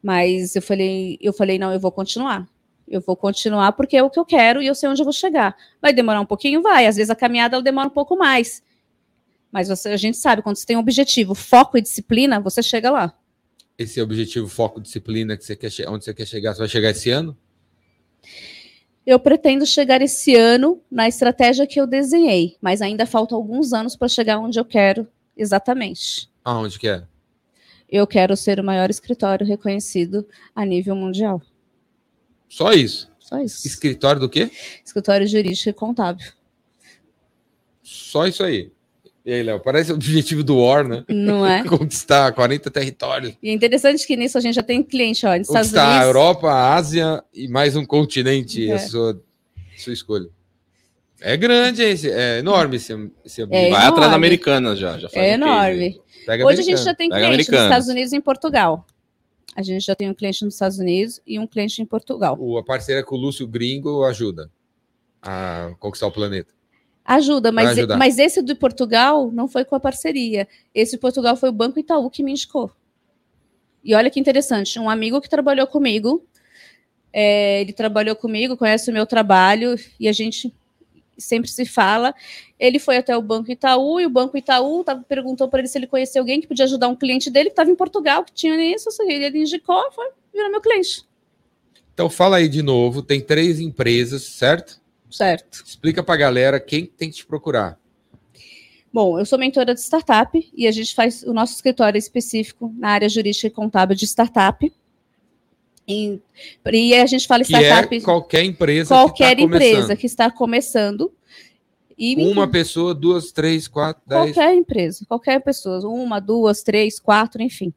Mas 0.00 0.54
eu 0.54 0.62
falei, 0.62 1.18
eu 1.20 1.32
falei, 1.32 1.58
não, 1.58 1.72
eu 1.72 1.80
vou 1.80 1.90
continuar. 1.90 2.48
Eu 2.86 3.00
vou 3.00 3.16
continuar 3.16 3.72
porque 3.72 3.96
é 3.96 4.02
o 4.04 4.08
que 4.08 4.20
eu 4.20 4.24
quero 4.24 4.62
e 4.62 4.68
eu 4.68 4.76
sei 4.76 4.88
onde 4.88 5.02
eu 5.02 5.04
vou 5.04 5.12
chegar. 5.12 5.56
Vai 5.82 5.92
demorar 5.92 6.20
um 6.20 6.26
pouquinho? 6.26 6.62
Vai. 6.62 6.86
Às 6.86 6.94
vezes 6.94 7.10
a 7.10 7.16
caminhada 7.16 7.56
ela 7.56 7.64
demora 7.64 7.88
um 7.88 7.90
pouco 7.90 8.16
mais. 8.16 8.62
Mas 9.50 9.66
você, 9.66 9.88
a 9.88 9.96
gente 9.96 10.16
sabe, 10.16 10.40
quando 10.40 10.54
você 10.54 10.64
tem 10.64 10.76
um 10.76 10.80
objetivo, 10.80 11.34
foco 11.34 11.76
e 11.76 11.82
disciplina, 11.82 12.38
você 12.38 12.62
chega 12.62 12.92
lá. 12.92 13.17
Esse 13.78 14.02
objetivo, 14.02 14.48
foco, 14.48 14.80
disciplina, 14.80 15.36
que 15.36 15.44
você 15.44 15.54
quer 15.54 15.70
onde 15.88 16.04
você 16.04 16.12
quer 16.12 16.26
chegar, 16.26 16.52
você 16.52 16.58
vai 16.58 16.68
chegar 16.68 16.90
esse 16.90 17.10
ano? 17.10 17.38
Eu 19.06 19.20
pretendo 19.20 19.64
chegar 19.64 20.02
esse 20.02 20.34
ano 20.34 20.82
na 20.90 21.06
estratégia 21.06 21.66
que 21.66 21.80
eu 21.80 21.86
desenhei, 21.86 22.56
mas 22.60 22.82
ainda 22.82 23.06
faltam 23.06 23.38
alguns 23.38 23.72
anos 23.72 23.94
para 23.94 24.08
chegar 24.08 24.38
onde 24.38 24.58
eu 24.58 24.64
quero 24.64 25.06
exatamente. 25.36 26.28
Aonde 26.44 26.78
que 26.78 26.88
é? 26.88 27.06
Eu 27.88 28.06
quero 28.06 28.36
ser 28.36 28.58
o 28.58 28.64
maior 28.64 28.90
escritório 28.90 29.46
reconhecido 29.46 30.26
a 30.54 30.64
nível 30.64 30.96
mundial. 30.96 31.40
Só 32.48 32.72
isso. 32.72 33.10
Só 33.20 33.38
isso. 33.38 33.66
Escritório 33.66 34.20
do 34.20 34.28
quê? 34.28 34.50
Escritório 34.84 35.26
jurídico 35.26 35.70
e 35.70 35.72
contábil. 35.72 36.26
Só 37.82 38.26
isso 38.26 38.42
aí. 38.42 38.72
E 39.28 39.32
aí, 39.34 39.42
Léo? 39.42 39.60
Parece 39.60 39.92
o 39.92 39.94
objetivo 39.94 40.42
do 40.42 40.56
War, 40.56 40.88
né? 40.88 41.04
Não 41.06 41.46
é? 41.46 41.62
Conquistar 41.68 42.32
40 42.32 42.70
territórios. 42.70 43.34
E 43.42 43.50
é 43.50 43.52
interessante 43.52 44.06
que 44.06 44.16
nisso 44.16 44.38
a 44.38 44.40
gente 44.40 44.54
já 44.54 44.62
tem 44.62 44.82
cliente, 44.82 45.26
ó, 45.26 45.36
nos 45.36 45.48
Estados 45.48 45.68
Conquistar 45.68 45.84
a 45.84 45.88
Unidos. 45.90 46.06
Europa, 46.06 46.50
a 46.50 46.74
Ásia 46.74 47.22
e 47.34 47.46
mais 47.46 47.76
um 47.76 47.84
continente, 47.84 48.70
É. 48.70 48.72
a 48.72 48.78
sua, 48.78 49.20
sua 49.76 49.92
escolha. 49.92 50.30
É 51.20 51.36
grande, 51.36 51.84
hein? 51.84 51.94
É 52.06 52.38
enorme 52.38 52.76
esse, 52.76 52.94
esse 53.22 53.42
É. 53.42 53.46
Vai 53.46 53.64
atrás 53.66 53.86
enorme. 53.88 54.00
da 54.08 54.14
Americana 54.14 54.74
já. 54.74 54.96
já 54.98 55.10
faz 55.10 55.26
É 55.26 55.32
um 55.32 55.34
enorme. 55.34 56.00
Pega 56.24 56.46
Hoje 56.46 56.60
a 56.60 56.64
gente 56.64 56.82
já 56.82 56.94
tem 56.94 57.10
Pega 57.10 57.26
cliente 57.26 57.50
nos. 57.50 57.60
Estados 57.60 57.88
Unidos 57.88 58.12
e 58.14 58.16
em 58.16 58.20
Portugal. 58.22 58.86
A 59.54 59.60
gente 59.60 59.84
já 59.84 59.94
tem 59.94 60.08
um 60.08 60.14
cliente 60.14 60.42
nos 60.42 60.54
Estados 60.54 60.78
Unidos 60.78 61.20
e 61.26 61.38
um 61.38 61.46
cliente 61.46 61.82
em 61.82 61.84
Portugal. 61.84 62.34
O, 62.40 62.56
a 62.56 62.64
parceira 62.64 63.02
com 63.04 63.14
o 63.14 63.18
Lúcio 63.18 63.46
Gringo 63.46 64.04
ajuda 64.04 64.50
a 65.20 65.72
conquistar 65.78 66.06
o 66.06 66.12
planeta. 66.12 66.56
Ajuda, 67.08 67.50
mas, 67.50 67.74
mas 67.96 68.18
esse 68.18 68.42
do 68.42 68.54
Portugal 68.54 69.32
não 69.32 69.48
foi 69.48 69.64
com 69.64 69.74
a 69.74 69.80
parceria. 69.80 70.46
Esse 70.74 70.92
de 70.92 70.98
Portugal 70.98 71.36
foi 71.36 71.48
o 71.48 71.52
Banco 71.52 71.78
Itaú 71.78 72.10
que 72.10 72.22
me 72.22 72.32
indicou. 72.32 72.70
E 73.82 73.94
olha 73.94 74.10
que 74.10 74.20
interessante, 74.20 74.78
um 74.78 74.90
amigo 74.90 75.18
que 75.18 75.28
trabalhou 75.28 75.66
comigo, 75.66 76.22
é, 77.10 77.62
ele 77.62 77.72
trabalhou 77.72 78.14
comigo, 78.14 78.58
conhece 78.58 78.90
o 78.90 78.92
meu 78.92 79.06
trabalho 79.06 79.74
e 79.98 80.06
a 80.06 80.12
gente 80.12 80.54
sempre 81.16 81.50
se 81.50 81.64
fala. 81.64 82.14
Ele 82.60 82.78
foi 82.78 82.98
até 82.98 83.16
o 83.16 83.22
Banco 83.22 83.50
Itaú 83.50 83.98
e 83.98 84.04
o 84.04 84.10
Banco 84.10 84.36
Itaú 84.36 84.84
tava, 84.84 85.02
perguntou 85.02 85.48
para 85.48 85.60
ele 85.60 85.68
se 85.68 85.78
ele 85.78 85.86
conhecia 85.86 86.20
alguém 86.20 86.42
que 86.42 86.46
podia 86.46 86.66
ajudar 86.66 86.88
um 86.88 86.96
cliente 86.96 87.30
dele 87.30 87.46
que 87.46 87.54
estava 87.54 87.70
em 87.70 87.74
Portugal, 87.74 88.22
que 88.22 88.34
tinha 88.34 88.54
isso, 88.74 88.90
assim, 88.90 89.10
ele 89.10 89.38
indicou, 89.38 89.90
foi, 89.92 90.10
virou 90.30 90.50
meu 90.50 90.60
cliente. 90.60 91.06
Então 91.94 92.10
fala 92.10 92.36
aí 92.36 92.50
de 92.50 92.62
novo, 92.62 93.00
tem 93.00 93.18
três 93.18 93.58
empresas, 93.60 94.24
certo? 94.24 94.78
Certo. 95.10 95.62
Explica 95.66 96.02
pra 96.02 96.16
galera 96.16 96.60
quem 96.60 96.86
tem 96.86 97.10
que 97.10 97.16
te 97.16 97.26
procurar. 97.26 97.78
Bom, 98.92 99.18
eu 99.18 99.26
sou 99.26 99.38
mentora 99.38 99.74
de 99.74 99.80
startup 99.80 100.50
e 100.56 100.66
a 100.66 100.72
gente 100.72 100.94
faz 100.94 101.22
o 101.22 101.32
nosso 101.32 101.54
escritório 101.54 101.96
é 101.96 101.98
específico 101.98 102.72
na 102.76 102.90
área 102.90 103.08
jurídica 103.08 103.46
e 103.46 103.50
contábil 103.50 103.96
de 103.96 104.06
startup. 104.06 104.72
E, 105.86 106.20
e 106.70 106.94
a 106.94 107.06
gente 107.06 107.26
fala 107.26 107.42
Que 107.44 107.52
startup 107.52 107.96
é 107.96 108.00
qualquer 108.00 108.44
empresa 108.44 108.88
qualquer 108.88 109.36
que 109.36 109.36
tá 109.36 109.42
empresa 109.42 109.74
começando. 109.74 109.96
que 109.98 110.06
está 110.06 110.30
começando. 110.30 111.12
E 111.98 112.14
Uma 112.30 112.46
pessoa, 112.46 112.94
duas, 112.94 113.32
três, 113.32 113.66
quatro, 113.66 114.02
dez. 114.06 114.32
qualquer 114.32 114.54
empresa, 114.54 115.04
qualquer 115.08 115.40
pessoa, 115.40 115.80
uma, 115.88 116.20
duas, 116.20 116.62
três, 116.62 117.00
quatro, 117.00 117.42
enfim, 117.42 117.72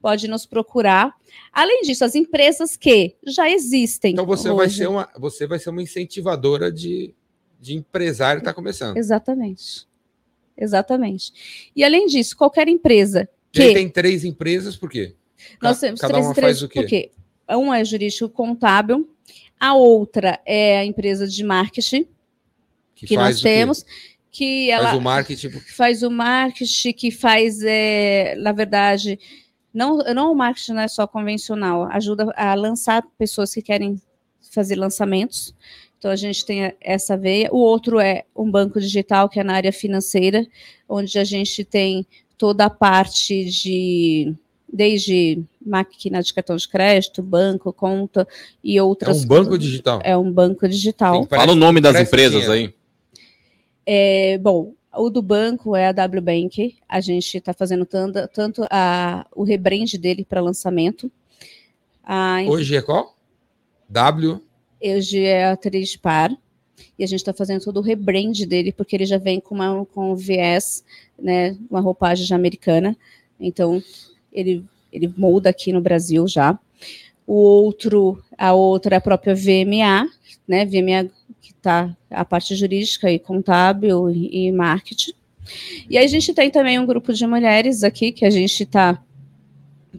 pode 0.00 0.28
nos 0.28 0.46
procurar. 0.46 1.14
Além 1.52 1.82
disso, 1.82 2.04
as 2.04 2.14
empresas 2.14 2.76
que 2.76 3.16
já 3.26 3.50
existem. 3.50 4.12
Então 4.12 4.24
você 4.26 4.48
vai 4.48 4.66
hoje- 4.66 4.76
ser 4.78 4.88
uma, 4.88 5.08
você 5.18 5.46
vai 5.46 5.58
ser 5.58 5.70
uma 5.70 5.82
incentivadora 5.82 6.70
de, 6.70 7.12
de 7.60 7.74
empresário 7.74 8.40
que 8.40 8.44
está 8.44 8.54
começando. 8.54 8.96
Exatamente. 8.96 9.86
Exatamente. 10.56 11.70
E 11.74 11.84
além 11.84 12.06
disso, 12.06 12.36
qualquer 12.36 12.68
empresa 12.68 13.28
que 13.52 13.72
tem 13.74 13.88
três 13.88 14.24
empresas, 14.24 14.76
por 14.76 14.90
quê? 14.90 15.14
Nós 15.62 15.78
temos 15.80 16.00
cada 16.00 16.14
três 16.14 16.26
uma 16.26 16.32
empresas, 16.32 16.60
faz 16.60 16.62
o 16.62 16.68
quê? 16.68 16.80
porque 16.80 17.10
uma 17.50 17.78
é 17.78 17.84
jurídico 17.84 18.28
contábil, 18.28 19.08
a 19.58 19.74
outra 19.74 20.40
é 20.44 20.78
a 20.78 20.84
empresa 20.84 21.26
de 21.26 21.42
marketing 21.44 22.06
que, 22.94 23.14
faz 23.14 23.36
nós 23.36 23.40
temos, 23.40 23.86
que 24.30 24.70
ela 24.70 24.86
Faz 24.88 24.98
o 24.98 25.00
marketing. 25.00 25.50
que 25.50 25.72
faz 25.72 26.02
o 26.02 26.10
marketing, 26.10 26.92
que 26.92 27.10
faz, 27.10 27.62
é, 27.62 28.34
na 28.36 28.52
verdade, 28.52 29.18
não, 29.78 29.98
não 30.12 30.32
o 30.32 30.34
marketing 30.34 30.72
não 30.72 30.82
é 30.82 30.88
só 30.88 31.06
convencional, 31.06 31.84
ajuda 31.92 32.32
a 32.36 32.52
lançar 32.54 33.00
pessoas 33.16 33.54
que 33.54 33.62
querem 33.62 34.00
fazer 34.50 34.74
lançamentos. 34.74 35.54
Então 35.96 36.10
a 36.10 36.16
gente 36.16 36.44
tem 36.44 36.74
essa 36.80 37.16
veia. 37.16 37.48
O 37.52 37.58
outro 37.58 38.00
é 38.00 38.24
um 38.34 38.50
banco 38.50 38.80
digital, 38.80 39.28
que 39.28 39.38
é 39.38 39.44
na 39.44 39.54
área 39.54 39.72
financeira, 39.72 40.44
onde 40.88 41.16
a 41.16 41.22
gente 41.22 41.64
tem 41.64 42.04
toda 42.36 42.64
a 42.64 42.70
parte 42.70 43.44
de 43.44 44.34
desde 44.70 45.42
máquina 45.64 46.22
de 46.22 46.34
cartão 46.34 46.56
de 46.56 46.68
crédito, 46.68 47.22
banco, 47.22 47.72
conta 47.72 48.26
e 48.62 48.76
É 48.76 48.82
outras 48.82 49.24
um 49.24 49.26
banco 49.28 49.56
digital. 49.56 50.00
É 50.04 50.16
um 50.16 50.30
banco 50.30 50.68
digital. 50.68 51.24
Tem- 51.26 51.38
Fala 51.38 51.52
o 51.52 51.56
nome 51.56 51.80
das 51.80 51.96
empresas 51.98 52.42
dinheiro. 52.42 52.52
aí. 52.52 52.74
É, 53.86 54.38
bom, 54.38 54.74
o 54.94 55.10
do 55.10 55.22
banco 55.22 55.76
é 55.76 55.88
a 55.88 55.92
W 55.92 56.22
Bank. 56.22 56.76
A 56.88 57.00
gente 57.00 57.36
está 57.36 57.52
fazendo 57.52 57.84
tanto, 57.84 58.28
tanto 58.28 58.66
a, 58.70 59.26
o 59.34 59.44
rebrand 59.44 59.92
dele 60.00 60.24
para 60.24 60.40
lançamento. 60.40 61.10
A, 62.02 62.38
Hoje 62.46 62.76
é 62.76 62.82
qual? 62.82 63.16
W. 63.88 64.40
hoje 64.82 65.24
é 65.24 65.46
a 65.46 65.56
Três 65.56 65.96
Par. 65.96 66.30
E 66.98 67.04
a 67.04 67.06
gente 67.06 67.20
está 67.20 67.32
fazendo 67.32 67.64
todo 67.64 67.78
o 67.78 67.82
rebrand 67.82 68.46
dele, 68.46 68.72
porque 68.72 68.96
ele 68.96 69.06
já 69.06 69.18
vem 69.18 69.40
com, 69.40 69.54
uma, 69.54 69.84
com 69.86 70.12
um 70.12 70.16
viés, 70.16 70.84
né, 71.18 71.56
uma 71.70 71.80
roupagem 71.80 72.24
já 72.24 72.36
americana. 72.36 72.96
Então, 73.38 73.82
ele, 74.32 74.64
ele 74.92 75.12
molda 75.16 75.50
aqui 75.50 75.72
no 75.72 75.80
Brasil 75.80 76.26
já. 76.28 76.58
O 77.26 77.34
outro, 77.34 78.22
a 78.36 78.52
outra 78.54 78.96
é 78.96 78.98
a 78.98 79.00
própria 79.00 79.34
VMA, 79.34 80.08
né, 80.46 80.64
VMA 80.64 81.10
que 81.40 81.52
está 81.52 81.96
a 82.10 82.24
parte 82.24 82.54
jurídica 82.54 83.10
e 83.10 83.18
contábil 83.18 84.10
e, 84.10 84.50
marketing. 84.52 85.12
E 85.88 85.96
a 85.96 86.06
gente 86.06 86.34
tem 86.34 86.50
também 86.50 86.78
um 86.78 86.86
grupo 86.86 87.12
de 87.12 87.26
mulheres 87.26 87.82
aqui 87.82 88.12
que 88.12 88.24
a 88.24 88.30
gente 88.30 88.62
está 88.62 89.02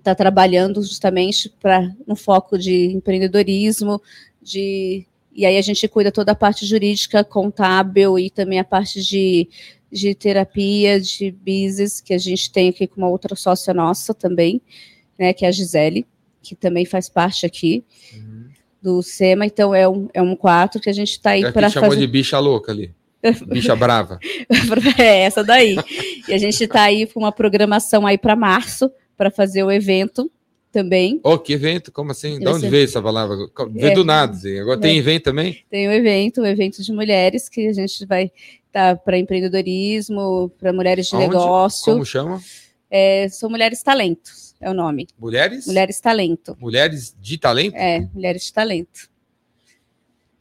tá 0.04 0.14
trabalhando 0.14 0.82
justamente 0.84 1.50
para 1.60 1.92
no 2.06 2.16
foco 2.16 2.58
de 2.58 2.88
empreendedorismo, 2.92 4.02
de 4.42 5.06
e 5.32 5.46
aí 5.46 5.58
a 5.58 5.62
gente 5.62 5.88
cuida 5.88 6.12
toda 6.12 6.34
a 6.34 6.36
parte 6.36 6.66
jurídica, 6.66 7.24
contábil 7.24 8.20
e 8.20 8.30
também 8.30 8.60
a 8.60 8.64
parte 8.64 9.02
de, 9.02 9.48
de 9.92 10.14
terapia, 10.14 11.00
de 11.00 11.32
business, 11.32 12.02
que 12.02 12.14
a 12.14 12.18
gente 12.18 12.52
tem 12.52 12.70
aqui 12.70 12.86
com 12.88 12.98
uma 12.98 13.10
outra 13.10 13.36
sócia 13.36 13.74
nossa 13.74 14.14
também, 14.14 14.62
né, 15.18 15.32
que 15.32 15.46
é 15.46 15.48
a 15.48 15.52
Gisele, 15.52 16.06
que 16.42 16.56
também 16.56 16.86
faz 16.86 17.08
parte 17.08 17.46
aqui 17.46 17.86
do 18.82 19.02
SEMA, 19.02 19.46
então 19.46 19.74
é 19.76 19.88
um, 19.88 20.08
é 20.14 20.22
um 20.22 20.36
quatro 20.36 20.80
que 20.80 20.90
a 20.90 20.94
gente 20.94 21.12
está 21.12 21.32
aí 21.32 21.44
É 21.44 21.52
para 21.52 21.70
chamou 21.70 21.90
fazer. 21.90 22.02
de 22.02 22.08
bicha 22.08 22.40
louca 22.40 22.72
ali. 22.72 22.92
Bicha 23.48 23.76
brava. 23.76 24.18
é 24.98 25.22
essa 25.24 25.44
daí. 25.44 25.76
E 26.28 26.34
a 26.34 26.38
gente 26.38 26.64
está 26.64 26.84
aí 26.84 27.06
com 27.06 27.20
uma 27.20 27.32
programação 27.34 28.08
aí 28.08 28.18
para 28.18 28.36
março 28.36 28.90
para 29.18 29.30
fazer 29.30 29.62
o 29.64 29.70
evento 29.72 30.32
também. 30.72 31.20
Ô, 31.24 31.38
que 31.38 31.52
evento? 31.52 31.92
Como 31.92 32.12
assim? 32.12 32.40
De 32.40 32.48
onde 32.48 32.62
ser- 32.62 32.70
veio 32.70 32.86
essa 32.86 33.02
palavra? 33.02 33.36
Veio 33.72 33.92
É. 33.92 33.94
do 33.94 34.06
nada. 34.06 34.32
assim. 34.32 34.58
Agora 34.60 34.80
tem 34.80 34.98
evento 34.98 35.24
também? 35.26 35.58
Tem 35.70 35.88
o 35.88 35.92
evento, 35.92 36.42
o 36.42 36.46
evento 36.46 36.82
de 36.82 36.94
mulheres 36.94 37.50
que 37.50 37.68
a 37.68 37.74
gente 37.74 38.06
vai 38.06 38.32
estar 38.68 38.96
para 38.98 39.18
empreendedorismo, 39.18 40.50
para 40.58 40.72
mulheres 40.72 41.08
de 41.08 41.16
Aonde? 41.16 41.28
negócio. 41.30 41.92
Como 41.94 42.06
chama? 42.06 42.42
É, 42.90 43.28
são 43.30 43.50
mulheres 43.50 43.84
talentos, 43.84 44.49
é 44.60 44.70
o 44.70 44.74
nome. 44.74 45.08
Mulheres? 45.18 45.66
Mulheres 45.66 46.00
talento. 46.00 46.58
Mulheres 46.60 47.16
de 47.20 47.38
talento? 47.38 47.76
É, 47.76 48.02
mulheres 48.14 48.44
de 48.46 48.54
talento. 48.54 49.10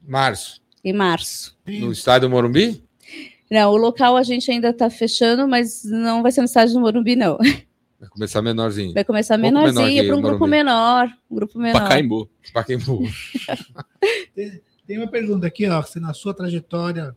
Março. 0.02 0.60
Em 0.82 0.92
março. 0.92 1.56
No 1.66 1.92
estádio 1.92 2.28
Morumbi? 2.28 2.82
Não, 3.50 3.72
o 3.72 3.76
local 3.76 4.16
a 4.16 4.22
gente 4.22 4.50
ainda 4.50 4.70
está 4.70 4.90
fechando, 4.90 5.46
mas 5.46 5.84
não 5.84 6.22
vai 6.22 6.32
ser 6.32 6.40
no 6.40 6.46
estádio 6.46 6.74
do 6.74 6.80
Morumbi, 6.80 7.16
não. 7.16 7.38
Vai 8.00 8.08
começar 8.08 8.42
menorzinho. 8.42 8.94
Vai 8.94 9.04
começar 9.04 9.36
Um 9.38 9.42
menorzinho 9.42 10.06
para 10.06 10.16
um 10.16 10.20
grupo 10.20 10.46
menor. 10.46 11.08
Um 11.30 11.34
grupo 11.34 11.58
menor. 11.58 11.80
Pacaembu. 11.80 12.30
Pacaembu. 12.52 13.02
Tem 14.86 14.98
uma 14.98 15.08
pergunta 15.08 15.46
aqui, 15.46 15.66
ó. 15.68 15.82
Se 15.82 15.98
na 15.98 16.14
sua 16.14 16.32
trajetória 16.32 17.16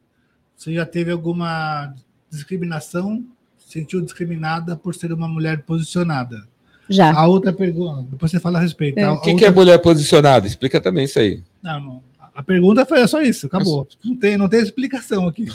você 0.55 0.73
já 0.73 0.85
teve 0.85 1.11
alguma 1.11 1.93
discriminação, 2.29 3.25
se 3.57 3.73
sentiu 3.73 4.01
discriminada 4.01 4.75
por 4.75 4.95
ser 4.95 5.13
uma 5.13 5.27
mulher 5.27 5.63
posicionada? 5.63 6.50
Já. 6.89 7.13
A 7.13 7.25
outra 7.27 7.53
pergunta, 7.53 8.05
depois 8.09 8.31
você 8.31 8.39
fala 8.39 8.59
a 8.59 8.61
respeito. 8.61 8.97
É. 8.97 9.03
A, 9.03 9.13
O 9.13 9.21
que, 9.21 9.31
a 9.31 9.35
que 9.35 9.43
é 9.45 9.47
outra- 9.47 9.61
mulher 9.63 9.77
posicionada? 9.79 10.45
Explica 10.47 10.81
também 10.81 11.05
isso 11.05 11.19
aí. 11.19 11.41
Não, 11.61 11.79
não. 11.79 12.03
A 12.33 12.41
pergunta 12.41 12.85
foi 12.85 13.05
só 13.07 13.21
isso, 13.21 13.47
acabou. 13.47 13.87
Não 14.03 14.15
tem, 14.15 14.37
não 14.37 14.47
tem 14.47 14.61
explicação 14.61 15.27
aqui. 15.27 15.47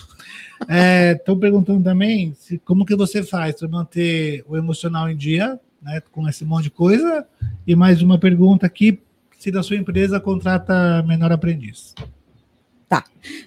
Estão 1.14 1.38
perguntando 1.38 1.82
também 1.82 2.34
se, 2.38 2.58
como 2.58 2.84
que 2.84 2.94
você 2.94 3.22
faz 3.22 3.56
para 3.56 3.68
manter 3.68 4.44
o 4.46 4.56
emocional 4.56 5.08
em 5.10 5.16
dia, 5.16 5.58
né, 5.82 6.02
com 6.12 6.28
esse 6.28 6.44
monte 6.44 6.64
de 6.64 6.70
coisa. 6.70 7.26
E 7.66 7.74
mais 7.74 8.02
uma 8.02 8.18
pergunta 8.18 8.66
aqui, 8.66 8.98
se 9.38 9.50
da 9.50 9.62
sua 9.62 9.76
empresa 9.76 10.20
contrata 10.20 11.02
menor 11.06 11.32
aprendiz. 11.32 11.94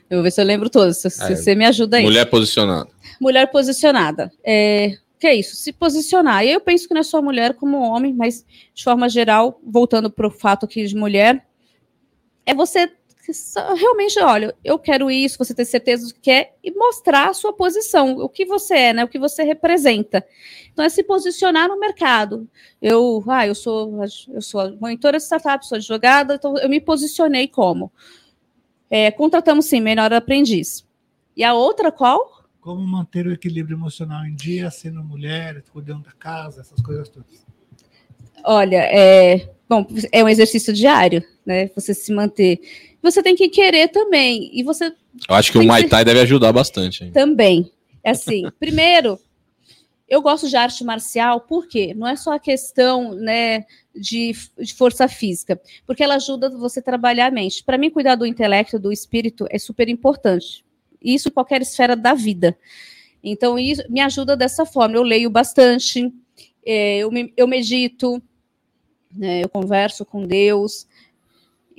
Eu 0.09 0.17
vou 0.17 0.23
ver 0.23 0.31
se 0.31 0.41
eu 0.41 0.45
lembro 0.45 0.69
todos. 0.69 0.97
Se, 0.97 1.09
se 1.09 1.23
é. 1.23 1.35
você 1.35 1.55
me 1.55 1.65
ajuda 1.65 1.97
aí. 1.97 2.03
Mulher 2.03 2.25
posicionada. 2.25 2.89
Mulher 3.21 3.45
posicionada. 3.49 4.31
É, 4.43 4.97
que 5.19 5.27
é 5.27 5.35
isso? 5.35 5.55
Se 5.55 5.73
posicionar. 5.73 6.45
E 6.45 6.51
eu 6.51 6.61
penso 6.61 6.87
que 6.87 6.93
não 6.93 7.01
é 7.01 7.03
só 7.03 7.21
mulher 7.21 7.53
como 7.53 7.77
homem, 7.77 8.13
mas 8.13 8.45
de 8.73 8.83
forma 8.83 9.09
geral, 9.09 9.59
voltando 9.63 10.09
para 10.09 10.27
o 10.27 10.31
fato 10.31 10.65
aqui 10.65 10.85
de 10.85 10.95
mulher, 10.95 11.45
é 12.45 12.55
você 12.55 12.91
realmente, 13.77 14.19
olha, 14.19 14.55
eu 14.63 14.79
quero 14.79 15.11
isso, 15.11 15.37
você 15.37 15.53
ter 15.53 15.65
certeza 15.65 16.07
do 16.07 16.13
que 16.13 16.21
quer 16.21 16.55
e 16.63 16.71
mostrar 16.71 17.29
a 17.29 17.33
sua 17.33 17.53
posição, 17.53 18.17
o 18.17 18.29
que 18.29 18.45
você 18.45 18.75
é, 18.75 18.93
né? 18.93 19.03
O 19.03 19.07
que 19.07 19.19
você 19.19 19.43
representa. 19.43 20.25
Então 20.71 20.83
é 20.83 20.89
se 20.89 21.03
posicionar 21.03 21.67
no 21.67 21.79
mercado. 21.79 22.49
Eu, 22.81 23.23
ah, 23.27 23.45
eu 23.45 23.53
sou, 23.53 24.01
eu 24.33 24.41
sou 24.41 24.75
monitora 24.79 25.17
de 25.17 25.23
startup, 25.23 25.65
sou 25.65 25.75
advogada, 25.75 26.35
então 26.35 26.57
eu 26.57 26.69
me 26.69 26.81
posicionei 26.81 27.47
como. 27.47 27.91
É, 28.89 29.11
contratamos 29.11 29.65
sim, 29.65 29.79
melhor 29.79 30.11
aprendiz. 30.11 30.87
E 31.35 31.43
a 31.43 31.53
outra 31.53 31.91
qual? 31.91 32.38
Como 32.69 32.85
manter 32.85 33.25
o 33.25 33.33
equilíbrio 33.33 33.75
emocional 33.75 34.23
em 34.27 34.35
dia, 34.35 34.69
sendo 34.69 35.03
mulher, 35.03 35.63
cuidando 35.73 36.03
da 36.03 36.11
casa, 36.11 36.61
essas 36.61 36.79
coisas 36.79 37.09
todas. 37.09 37.43
Olha, 38.43 38.83
é, 38.83 39.49
bom, 39.67 39.87
é 40.11 40.23
um 40.23 40.29
exercício 40.29 40.71
diário, 40.71 41.23
né? 41.43 41.71
Você 41.73 41.95
se 41.95 42.13
manter. 42.13 42.59
Você 43.01 43.23
tem 43.23 43.35
que 43.35 43.49
querer 43.49 43.87
também. 43.87 44.51
E 44.53 44.61
você 44.61 44.93
Eu 45.27 45.35
acho 45.35 45.51
que 45.51 45.57
o 45.57 45.63
Muay 45.63 45.81
que- 45.81 45.89
Thai 45.89 46.05
deve 46.05 46.19
ajudar 46.19 46.53
bastante. 46.53 47.03
hein? 47.05 47.11
também. 47.11 47.71
É 48.03 48.11
Assim, 48.11 48.43
primeiro, 48.59 49.17
eu 50.07 50.21
gosto 50.21 50.47
de 50.47 50.55
arte 50.55 50.83
marcial, 50.83 51.41
por 51.41 51.67
quê? 51.67 51.95
Não 51.95 52.07
é 52.07 52.15
só 52.15 52.33
a 52.33 52.39
questão, 52.39 53.15
né, 53.15 53.65
de, 53.95 54.31
de 54.59 54.75
força 54.75 55.07
física, 55.07 55.59
porque 55.87 56.03
ela 56.03 56.17
ajuda 56.17 56.51
você 56.51 56.81
a 56.81 56.83
trabalhar 56.83 57.25
a 57.25 57.31
mente. 57.31 57.63
Para 57.63 57.79
mim, 57.79 57.89
cuidar 57.89 58.13
do 58.13 58.27
intelecto, 58.27 58.77
do 58.77 58.91
espírito 58.91 59.47
é 59.49 59.57
super 59.57 59.89
importante. 59.89 60.63
Isso 61.01 61.29
em 61.29 61.31
qualquer 61.31 61.61
esfera 61.61 61.95
da 61.95 62.13
vida. 62.13 62.57
Então, 63.23 63.57
isso 63.59 63.83
me 63.89 63.99
ajuda 64.01 64.35
dessa 64.37 64.65
forma. 64.65 64.95
Eu 64.95 65.03
leio 65.03 65.29
bastante, 65.29 66.11
eh, 66.65 66.99
eu, 66.99 67.11
me- 67.11 67.33
eu 67.35 67.47
medito, 67.47 68.21
né, 69.15 69.43
eu 69.43 69.49
converso 69.49 70.05
com 70.05 70.25
Deus, 70.25 70.87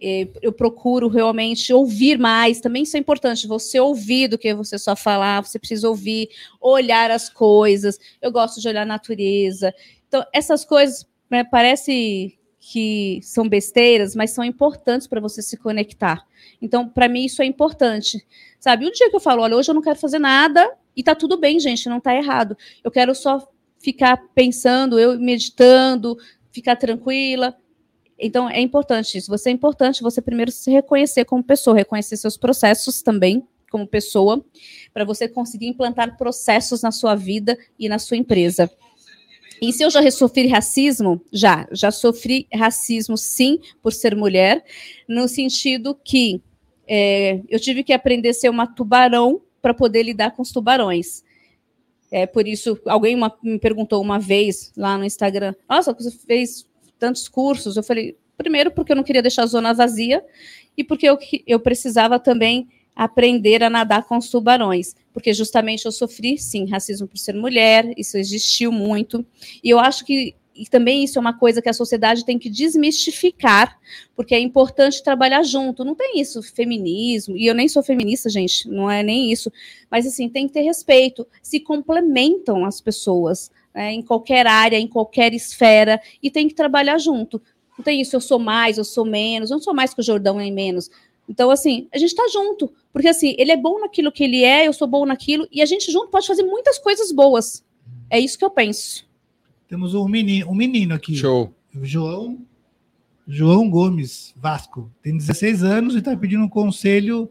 eh, 0.03 0.29
eu 0.43 0.53
procuro 0.53 1.09
realmente 1.09 1.73
ouvir 1.73 2.18
mais. 2.18 2.61
Também 2.61 2.83
isso 2.85 2.97
é 2.97 3.01
importante, 3.01 3.47
você 3.47 3.79
ouvir 3.81 4.29
do 4.29 4.39
que 4.39 4.55
você 4.55 4.79
só 4.79 4.97
falar, 4.97 5.45
você 5.45 5.59
precisa 5.59 5.89
ouvir, 5.89 6.29
olhar 6.61 7.11
as 7.11 7.29
coisas. 7.29 7.99
Eu 8.21 8.33
gosto 8.33 8.61
de 8.61 8.68
olhar 8.68 8.83
a 8.83 8.87
natureza. 8.87 9.75
Então, 10.09 10.25
essas 10.33 10.64
coisas 10.64 11.07
né, 11.31 11.45
parece 11.45 12.39
que 12.61 13.21
são 13.23 13.49
besteiras, 13.49 14.15
mas 14.15 14.33
são 14.33 14.45
importantes 14.45 15.07
para 15.07 15.21
você 15.21 15.41
se 15.41 15.57
conectar. 15.57 16.25
Então, 16.61 16.87
para 16.87 17.09
mim, 17.09 17.25
isso 17.25 17.41
é 17.41 17.47
importante. 17.47 18.25
Sabe, 18.61 18.87
um 18.87 18.93
dia 18.93 19.09
que 19.09 19.17
eu 19.17 19.21
falo, 19.21 19.43
olha, 19.43 19.57
hoje 19.57 19.71
eu 19.71 19.75
não 19.75 19.81
quero 19.81 19.99
fazer 19.99 20.19
nada, 20.19 20.71
e 20.95 21.03
tá 21.03 21.15
tudo 21.15 21.39
bem, 21.39 21.59
gente, 21.59 21.89
não 21.89 21.99
tá 21.99 22.15
errado. 22.15 22.57
Eu 22.85 22.91
quero 22.91 23.15
só 23.15 23.51
ficar 23.79 24.19
pensando, 24.35 24.99
eu 24.99 25.19
meditando, 25.19 26.19
ficar 26.53 26.77
tranquila. 26.77 27.57
Então, 28.19 28.51
é 28.51 28.61
importante 28.61 29.17
isso. 29.17 29.31
Você 29.31 29.49
é 29.49 29.53
importante 29.53 30.03
você 30.03 30.21
primeiro 30.21 30.53
se 30.53 30.71
reconhecer 30.71 31.25
como 31.25 31.43
pessoa, 31.43 31.75
reconhecer 31.75 32.19
seus 32.19 32.37
processos 32.37 33.01
também 33.01 33.43
como 33.71 33.87
pessoa, 33.87 34.45
para 34.93 35.05
você 35.05 35.29
conseguir 35.29 35.69
implantar 35.69 36.19
processos 36.19 36.83
na 36.83 36.91
sua 36.91 37.15
vida 37.15 37.57
e 37.79 37.89
na 37.89 37.99
sua 37.99 38.17
empresa. 38.17 38.71
E 39.61 39.73
se 39.73 39.83
eu 39.83 39.91
já 39.91 40.09
sofri 40.11 40.47
racismo? 40.47 41.21
Já, 41.33 41.69
já 41.71 41.91
sofri 41.91 42.47
racismo 42.53 43.17
sim, 43.17 43.59
por 43.83 43.93
ser 43.93 44.17
mulher, 44.17 44.65
no 45.07 45.29
sentido 45.29 45.95
que 46.03 46.41
é, 46.89 47.41
eu 47.49 47.61
tive 47.61 47.85
que 47.85 47.93
aprender 47.93 48.31
a 48.31 48.35
ser 48.35 48.49
uma 48.49 48.67
tubarão 48.67 49.43
para 49.61 49.75
poder 49.75 50.03
lidar 50.03 50.33
com 50.33 50.43
os 50.43 50.51
tubarões. 50.51 51.23
É 52.11 52.27
por 52.27 52.49
isso, 52.49 52.81
alguém 52.87 53.15
uma- 53.15 53.37
me 53.43 53.59
perguntou 53.59 54.03
uma 54.03 54.19
vez 54.19 54.73
lá 54.77 54.99
no 54.99 55.05
Instagram: 55.05 55.55
Nossa, 55.69 55.93
você 55.93 56.11
fez 56.11 56.67
tantos 56.99 57.29
cursos? 57.29 57.77
Eu 57.77 57.83
falei: 57.83 58.17
primeiro, 58.37 58.71
porque 58.71 58.91
eu 58.93 58.97
não 58.97 59.05
queria 59.05 59.23
deixar 59.23 59.45
a 59.45 59.47
zona 59.47 59.73
vazia, 59.73 60.25
e 60.77 60.83
porque 60.83 61.07
eu, 61.09 61.19
eu 61.47 61.61
precisava 61.61 62.19
também 62.19 62.69
aprender 62.95 63.62
a 63.62 63.70
nadar 63.70 64.05
com 64.05 64.16
os 64.16 64.28
tubarões. 64.28 64.95
Porque 65.12 65.32
justamente 65.32 65.86
eu 65.86 65.93
sofri, 65.93 66.38
sim, 66.38 66.68
racismo 66.68 67.07
por 67.07 67.18
ser 67.18 67.34
mulher, 67.34 67.93
isso 67.97 68.16
existiu 68.16 68.70
muito. 68.70 69.24
E 69.62 69.70
eu 69.70 69.78
acho 69.78 70.05
que 70.05 70.34
e 70.61 70.66
também 70.66 71.03
isso 71.03 71.18
é 71.18 71.20
uma 71.20 71.32
coisa 71.32 71.62
que 71.62 71.70
a 71.70 71.72
sociedade 71.72 72.22
tem 72.22 72.38
que 72.38 72.51
desmistificar, 72.51 73.78
porque 74.14 74.34
é 74.34 74.38
importante 74.38 75.03
trabalhar 75.03 75.43
junto. 75.43 75.86
Não 75.86 75.95
tem 75.95 76.20
isso, 76.20 76.43
feminismo, 76.43 77.34
e 77.34 77.47
eu 77.47 77.55
nem 77.55 77.66
sou 77.66 77.82
feminista, 77.82 78.28
gente, 78.28 78.68
não 78.68 78.91
é 78.91 79.03
nem 79.03 79.32
isso. 79.32 79.51
Mas 79.91 80.07
assim, 80.07 80.28
tem 80.28 80.47
que 80.47 80.53
ter 80.53 80.61
respeito. 80.61 81.26
Se 81.43 81.61
complementam 81.61 82.66
as 82.66 82.78
pessoas, 82.78 83.51
né, 83.74 83.93
em 83.93 84.03
qualquer 84.03 84.47
área, 84.47 84.76
em 84.76 84.86
qualquer 84.86 85.32
esfera, 85.32 85.99
e 86.22 86.30
tem 86.30 86.47
que 86.47 86.55
trabalhar 86.55 86.99
junto. 86.99 87.41
Não 87.78 87.82
tem 87.82 87.99
isso, 87.99 88.14
eu 88.14 88.20
sou 88.20 88.38
mais, 88.38 88.76
eu 88.76 88.84
sou 88.84 89.07
menos, 89.07 89.51
eu 89.51 89.57
não 89.57 89.62
sou 89.62 89.72
mais 89.72 89.95
que 89.95 90.01
o 90.01 90.05
Jordão 90.05 90.36
nem 90.36 90.53
menos. 90.53 90.91
Então, 91.26 91.51
assim, 91.51 91.88
a 91.91 91.97
gente 91.97 92.14
tá 92.14 92.28
junto. 92.30 92.70
Porque, 92.93 93.09
assim, 93.09 93.34
ele 93.38 93.53
é 93.53 93.57
bom 93.57 93.80
naquilo 93.80 94.11
que 94.11 94.24
ele 94.24 94.43
é, 94.43 94.66
eu 94.66 94.72
sou 94.72 94.88
bom 94.88 95.07
naquilo, 95.07 95.47
e 95.51 95.62
a 95.62 95.66
gente 95.66 95.91
junto 95.93 96.09
pode 96.09 96.26
fazer 96.26 96.43
muitas 96.43 96.78
coisas 96.78 97.12
boas. 97.12 97.64
É 98.09 98.18
isso 98.18 98.38
que 98.38 98.45
eu 98.45 98.51
penso. 98.51 99.09
Temos 99.68 99.95
um 99.95 100.09
menino, 100.09 100.51
um 100.51 100.55
menino 100.55 100.95
aqui. 100.95 101.14
Show. 101.14 101.55
O 101.74 101.84
João, 101.84 102.38
João 103.26 103.70
Gomes 103.70 104.34
Vasco. 104.36 104.91
Tem 105.01 105.16
16 105.16 105.62
anos 105.62 105.95
e 105.95 105.99
está 105.99 106.16
pedindo 106.16 106.43
um 106.43 106.49
conselho 106.49 107.30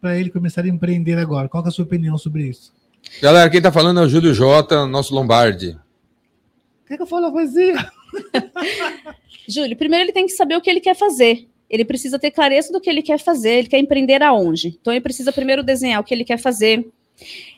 para 0.00 0.18
ele 0.18 0.30
começar 0.30 0.64
a 0.64 0.68
empreender 0.68 1.18
agora. 1.18 1.48
Qual 1.48 1.62
que 1.62 1.68
é 1.68 1.70
a 1.70 1.72
sua 1.72 1.84
opinião 1.84 2.16
sobre 2.16 2.48
isso? 2.48 2.72
Galera, 3.20 3.50
quem 3.50 3.60
tá 3.60 3.70
falando 3.70 4.00
é 4.00 4.04
o 4.04 4.08
Júlio 4.08 4.32
Jota, 4.32 4.86
nosso 4.86 5.14
Lombardi. 5.14 5.78
Quer 6.86 6.96
que 6.96 7.02
eu 7.02 7.06
fale 7.06 7.26
a 7.26 7.30
poesia? 7.30 7.74
Júlio, 9.46 9.76
primeiro 9.76 10.06
ele 10.06 10.12
tem 10.12 10.26
que 10.26 10.32
saber 10.32 10.56
o 10.56 10.60
que 10.60 10.70
ele 10.70 10.80
quer 10.80 10.96
fazer. 10.96 11.46
Ele 11.68 11.84
precisa 11.84 12.18
ter 12.18 12.30
clareza 12.30 12.72
do 12.72 12.80
que 12.80 12.88
ele 12.88 13.02
quer 13.02 13.18
fazer, 13.18 13.58
ele 13.58 13.68
quer 13.68 13.78
empreender 13.78 14.22
aonde. 14.22 14.76
Então 14.80 14.92
ele 14.92 15.00
precisa 15.00 15.32
primeiro 15.32 15.62
desenhar 15.62 16.00
o 16.00 16.04
que 16.04 16.14
ele 16.14 16.24
quer 16.24 16.38
fazer, 16.38 16.86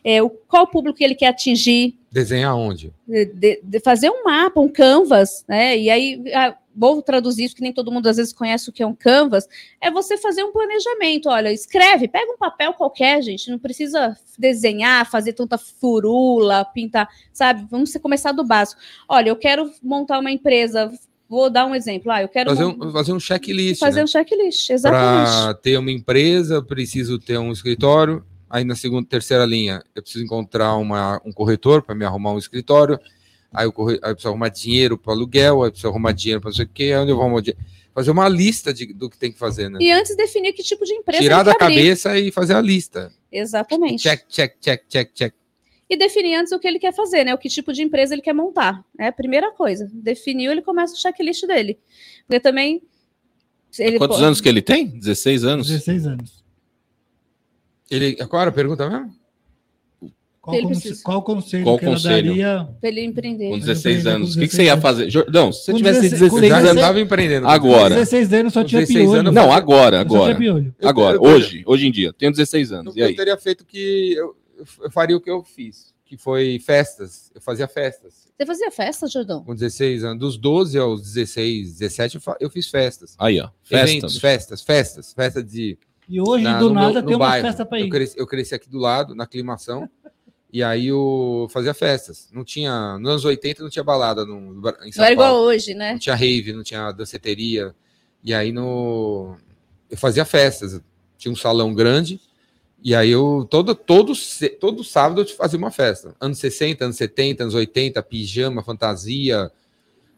é, 0.05 0.23
o, 0.23 0.31
qual 0.31 0.67
público 0.67 0.99
que 0.99 1.05
ele 1.05 1.15
quer 1.15 1.27
atingir, 1.29 1.97
Desenhar 2.11 2.57
onde? 2.57 2.93
de, 3.07 3.27
de- 3.27 3.61
de 3.63 3.81
fazer 3.81 4.09
um 4.11 4.25
mapa, 4.25 4.61
um 4.61 4.69
canvas, 4.69 5.45
né? 5.47 5.77
E 5.77 5.91
aí 5.91 6.23
ah, 6.33 6.57
vou 6.75 7.03
traduzir 7.03 7.45
isso 7.45 7.57
que 7.57 7.61
nem 7.61 7.73
todo 7.73 7.91
mundo 7.91 8.07
às 8.07 8.17
vezes 8.17 8.33
conhece 8.33 8.71
o 8.71 8.73
que 8.73 8.83
é 8.83 8.87
um 8.87 8.95
canvas. 8.95 9.47
É 9.81 9.91
você 9.91 10.17
fazer 10.17 10.45
um 10.45 10.53
planejamento. 10.53 11.29
Olha, 11.29 11.53
escreve, 11.53 12.07
pega 12.09 12.33
um 12.33 12.39
papel 12.39 12.73
qualquer, 12.73 13.21
gente. 13.21 13.51
Não 13.51 13.59
precisa 13.59 14.17
desenhar, 14.39 15.11
fazer 15.11 15.33
tanta 15.33 15.59
furula, 15.59 16.65
pintar, 16.65 17.09
sabe? 17.33 17.67
Vamos 17.69 17.93
começar 17.97 18.33
do 18.33 18.45
básico. 18.45 18.81
Olha, 19.09 19.29
eu 19.31 19.37
quero 19.37 19.71
montar 19.83 20.21
uma 20.21 20.31
empresa. 20.31 20.91
Vou 21.29 21.51
dar 21.51 21.67
um 21.67 21.75
exemplo. 21.75 22.11
Ah, 22.11 22.23
eu 22.23 22.29
quero 22.29 22.49
Fazer 22.51 22.65
um, 22.65 22.93
fazer 22.93 23.13
um 23.13 23.21
checklist. 23.21 23.81
fazer 23.81 23.99
né? 23.99 24.05
um 24.05 24.07
checklist, 24.07 24.71
exatamente. 24.71 25.31
Para 25.31 25.55
ter 25.55 25.79
uma 25.79 25.91
empresa, 25.91 26.63
preciso 26.63 27.19
ter 27.19 27.39
um 27.39 27.53
escritório. 27.53 28.25
Aí 28.49 28.65
na 28.65 28.75
segunda, 28.75 29.07
terceira 29.07 29.45
linha, 29.45 29.83
eu 29.95 30.03
preciso 30.03 30.25
encontrar 30.25 30.75
uma, 30.77 31.21
um 31.25 31.31
corretor 31.33 31.83
para 31.83 31.95
me 31.95 32.05
arrumar 32.05 32.33
um 32.33 32.39
escritório. 32.39 32.99
Aí 33.53 33.67
eu, 33.67 33.73
corre, 33.73 33.99
aí 34.03 34.11
eu 34.11 34.15
preciso 34.15 34.29
arrumar 34.29 34.49
dinheiro 34.49 34.97
para 34.97 35.13
aluguel, 35.13 35.63
aí 35.63 35.69
eu 35.69 35.71
preciso 35.73 35.89
arrumar 35.89 36.13
dinheiro 36.13 36.41
para 36.41 36.49
não 36.49 36.57
sei 36.57 36.65
o 36.65 36.69
quê, 36.73 36.95
onde 36.97 37.11
eu 37.11 37.17
vou 37.17 37.25
arrumar 37.27 37.43
dinheiro. 37.43 37.61
Fazer 37.95 38.11
uma 38.11 38.29
lista 38.29 38.73
de, 38.73 38.93
do 38.95 39.11
que 39.11 39.19
tem 39.19 39.33
que 39.33 39.39
fazer, 39.39 39.69
né? 39.69 39.79
E 39.83 39.91
antes 39.91 40.17
definir 40.17 40.53
que 40.53 40.63
tipo 40.63 40.85
de 40.85 40.95
empresa 40.95 41.21
Tirar 41.23 41.43
da 41.43 41.51
abrir. 41.53 41.59
cabeça 41.59 42.19
e 42.19 42.31
fazer 42.31 42.55
a 42.55 42.61
lista. 42.61 43.13
Exatamente. 43.31 44.03
Check, 44.03 44.23
check, 44.29 44.55
check, 44.61 44.83
check, 44.89 45.11
check. 45.13 45.35
E 45.91 45.97
definir 45.97 46.35
antes 46.37 46.53
o 46.53 46.59
que 46.59 46.69
ele 46.69 46.79
quer 46.79 46.93
fazer, 46.93 47.25
né? 47.25 47.33
O 47.35 47.39
que 47.39 47.49
tipo 47.49 47.73
de 47.73 47.83
empresa 47.83 48.15
ele 48.15 48.21
quer 48.23 48.35
montar. 48.35 48.85
É 48.99 49.07
a 49.07 49.13
primeira 49.13 49.51
coisa. 49.53 49.91
Definiu, 49.93 50.53
ele 50.53 50.61
começa 50.63 50.95
o 50.95 50.99
checklist 50.99 51.47
dele. 51.47 51.79
Porque 52.27 52.39
também. 52.41 52.83
Ele 53.79 53.99
Quantos 53.99 54.17
pode- 54.17 54.27
anos 54.27 54.41
que 54.41 54.49
ele 54.49 54.61
tem? 54.63 54.87
16 54.87 55.45
anos? 55.45 55.67
16 55.69 56.07
anos. 56.07 56.45
Ele, 57.91 58.17
qual 58.27 58.43
era 58.43 58.51
a 58.51 58.55
pergunta 58.55 58.89
mesmo? 58.89 59.11
Qual, 60.41 60.57
Ele 60.57 60.67
conse- 60.67 60.81
precisa. 60.81 61.03
qual 61.05 61.23
conselho 61.23 61.65
Qual 61.65 61.79
que 61.79 61.85
ela 61.85 61.95
conselho? 61.95 62.27
daria? 62.29 62.69
Pra 62.81 62.89
ele 62.89 63.05
empreender. 63.05 63.49
Com 63.51 63.57
Mas 63.57 63.65
16 63.67 64.05
eu 64.07 64.13
anos. 64.13 64.31
O 64.31 64.35
com 64.35 64.41
que, 64.41 64.49
que 64.49 64.55
você 64.57 64.63
ia 64.65 64.77
16 64.77 64.83
fazer? 64.83 65.11
Jordão, 65.11 65.53
se 65.53 65.65
você 65.65 65.73
Com 65.73 65.79
tivesse 65.79 66.01
16 66.01 66.31
com 66.31 66.37
16 66.41 66.51
Já 66.65 66.71
anos. 66.71 66.83
andava 66.83 67.01
empreendendo. 67.01 67.47
Agora. 67.49 67.95
16 67.95 68.33
anos 68.33 68.53
só 68.55 68.61
Com 68.63 68.67
tinha 68.69 68.81
16 68.81 69.05
piolho. 69.07 69.21
anos, 69.21 69.35
Não, 69.35 69.53
agora, 69.53 69.99
Só 69.99 70.05
tinha 70.05 70.19
agora. 70.21 70.35
piolho. 70.37 70.75
Agora, 70.83 71.17
Eu- 71.17 71.23
eu- 71.25 71.31
hoje, 71.31 71.63
hoje 71.67 71.87
em 71.87 71.91
dia. 71.93 72.13
Tenho 72.15 72.33
16 72.33 72.73
anos. 72.73 72.97
E 72.97 73.01
Eu 73.01 73.07
aí? 73.07 73.15
teria 73.17 73.37
feito 73.37 73.65
que 73.67 74.15
eu, 74.17 74.35
eu 74.81 74.91
faria 74.91 75.17
o 75.17 75.21
que 75.21 75.31
eu 75.31 75.43
fiz. 75.45 75.95
que 76.05 76.17
foi 76.17 76.59
festas. 76.59 77.31
Eu 77.35 77.41
fazia 77.43 77.69
festas. 77.69 78.29
Você 78.37 78.47
fazia 78.47 78.71
festa, 78.71 79.07
Jordão? 79.07 79.45
Com 79.45 79.55
16 79.55 80.05
anos. 80.05 80.19
Dos 80.19 80.37
12 80.39 80.79
aos 80.79 81.03
16, 81.03 81.79
17, 81.79 82.17
eu, 82.17 82.23
eu 82.41 82.51
fiz 82.51 82.69
festas. 82.71 83.15
Aí, 83.19 83.39
ó. 83.41 83.51
Festa. 83.63 83.91
Eventos, 83.91 84.17
festas, 84.19 84.63
festas. 84.63 85.13
Festa 85.13 85.43
de. 85.43 85.77
E 86.09 86.19
hoje, 86.21 86.45
na- 86.45 86.59
do 86.59 86.71
nada, 86.73 86.93
meu- 86.95 87.03
tem 87.07 87.15
uma 87.17 87.27
bairro. 87.29 87.47
festa 87.47 87.69
Eu 87.71 87.79
ir. 87.79 87.91
cresci, 87.91 88.19
eu 88.19 88.27
cresci 88.27 88.55
aqui 88.55 88.71
do 88.71 88.79
lado, 88.79 89.15
na 89.15 89.25
aclimação. 89.25 89.87
e 90.51 90.63
aí 90.63 90.87
eu 90.87 91.47
fazia 91.51 91.75
festas. 91.75 92.31
Não 92.33 92.43
tinha. 92.43 92.97
Nos 92.99 93.11
anos 93.11 93.25
80 93.27 93.63
não 93.63 93.69
tinha 93.69 93.85
balada 93.85 94.25
no, 94.25 94.67
em 94.85 94.91
São 94.93 95.01
Não 95.03 95.05
era 95.05 95.13
igual 95.13 95.37
hoje, 95.37 95.75
né? 95.75 95.93
Não 95.93 95.99
tinha 95.99 96.15
rave, 96.15 96.55
não 96.55 96.63
tinha 96.63 96.91
danceteria. 96.91 97.75
E 98.25 98.33
aí 98.33 98.51
no. 98.51 99.37
Eu 99.91 99.99
fazia 99.99 100.25
festas. 100.25 100.81
Tinha 101.19 101.31
um 101.31 101.37
salão 101.37 101.75
grande. 101.75 102.19
E 102.89 102.95
aí 102.95 103.11
eu. 103.11 103.47
Todo, 103.51 103.75
todo, 103.75 104.15
todo 104.59 104.83
sábado 104.83 105.21
eu 105.21 105.27
fazia 105.27 105.59
uma 105.59 105.71
festa. 105.71 106.15
Anos 106.19 106.39
60, 106.39 106.87
anos 106.87 106.97
70, 106.97 107.43
anos 107.43 107.55
80, 107.55 108.03
pijama, 108.03 108.63
fantasia. 108.63 109.51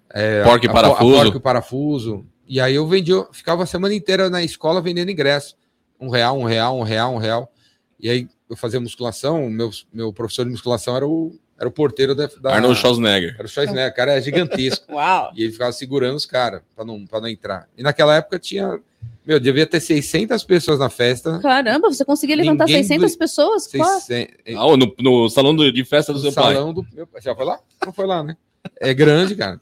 É, 0.08 0.44
Porco 0.44 0.64
e 0.66 0.68
a- 0.68 0.72
parafuso. 0.72 1.16
a 1.16 1.22
porco 1.22 1.36
e 1.36 1.40
parafuso. 1.40 2.26
E 2.46 2.60
aí 2.60 2.76
eu 2.76 2.86
vendia, 2.86 3.14
eu 3.14 3.28
ficava 3.32 3.64
a 3.64 3.66
semana 3.66 3.92
inteira 3.92 4.30
na 4.30 4.40
escola 4.44 4.80
vendendo 4.80 5.10
ingresso. 5.10 5.56
Um 6.00 6.10
real, 6.10 6.38
um 6.38 6.44
real, 6.44 6.78
um 6.78 6.84
real, 6.84 7.12
um 7.12 7.18
real. 7.18 7.52
E 7.98 8.08
aí 8.08 8.28
eu 8.48 8.56
fazia 8.56 8.78
musculação, 8.78 9.50
meu, 9.50 9.70
meu 9.92 10.12
professor 10.12 10.44
de 10.44 10.52
musculação 10.52 10.94
era 10.94 11.06
o, 11.08 11.36
era 11.58 11.68
o 11.68 11.72
porteiro 11.72 12.14
da. 12.14 12.28
da 12.40 12.54
Arnold 12.54 12.78
Schwarzenegger. 12.78 13.34
Era 13.36 13.46
o 13.46 13.48
Schwarzenegger, 13.48 13.90
o 13.90 13.94
cara 13.96 14.12
é 14.12 14.22
gigantesco. 14.22 14.86
Uau! 14.94 15.32
E 15.34 15.42
ele 15.42 15.52
ficava 15.52 15.72
segurando 15.72 16.14
os 16.14 16.24
caras 16.24 16.62
para 16.76 16.84
não, 16.84 17.04
pra 17.04 17.20
não 17.20 17.26
entrar. 17.26 17.68
E 17.76 17.82
naquela 17.82 18.14
época 18.14 18.38
tinha. 18.38 18.78
Meu, 19.26 19.38
devia 19.38 19.66
ter 19.66 19.80
600 19.80 20.42
pessoas 20.44 20.78
na 20.78 20.88
festa. 20.88 21.38
Caramba, 21.40 21.88
você 21.92 22.04
conseguia 22.04 22.34
levantar 22.36 22.64
Ninguém 22.66 22.82
600 22.82 23.12
do- 23.12 23.18
pessoas? 23.18 23.66
Claro. 23.66 24.00
600, 24.00 24.56
Ah, 24.56 24.76
no, 24.76 24.94
no 24.98 25.28
salão 25.28 25.54
do- 25.54 25.70
de 25.70 25.84
festa 25.84 26.12
do 26.12 26.16
no 26.16 26.22
seu 26.22 26.32
pai. 26.32 26.54
salão 26.54 26.72
do 26.72 26.84
meu 26.92 27.06
pai. 27.06 27.20
Já 27.20 27.34
foi 27.34 27.44
lá? 27.44 27.60
Não 27.84 27.92
foi 27.92 28.06
lá, 28.06 28.22
né? 28.22 28.36
É 28.80 28.92
grande, 28.94 29.34
cara. 29.36 29.60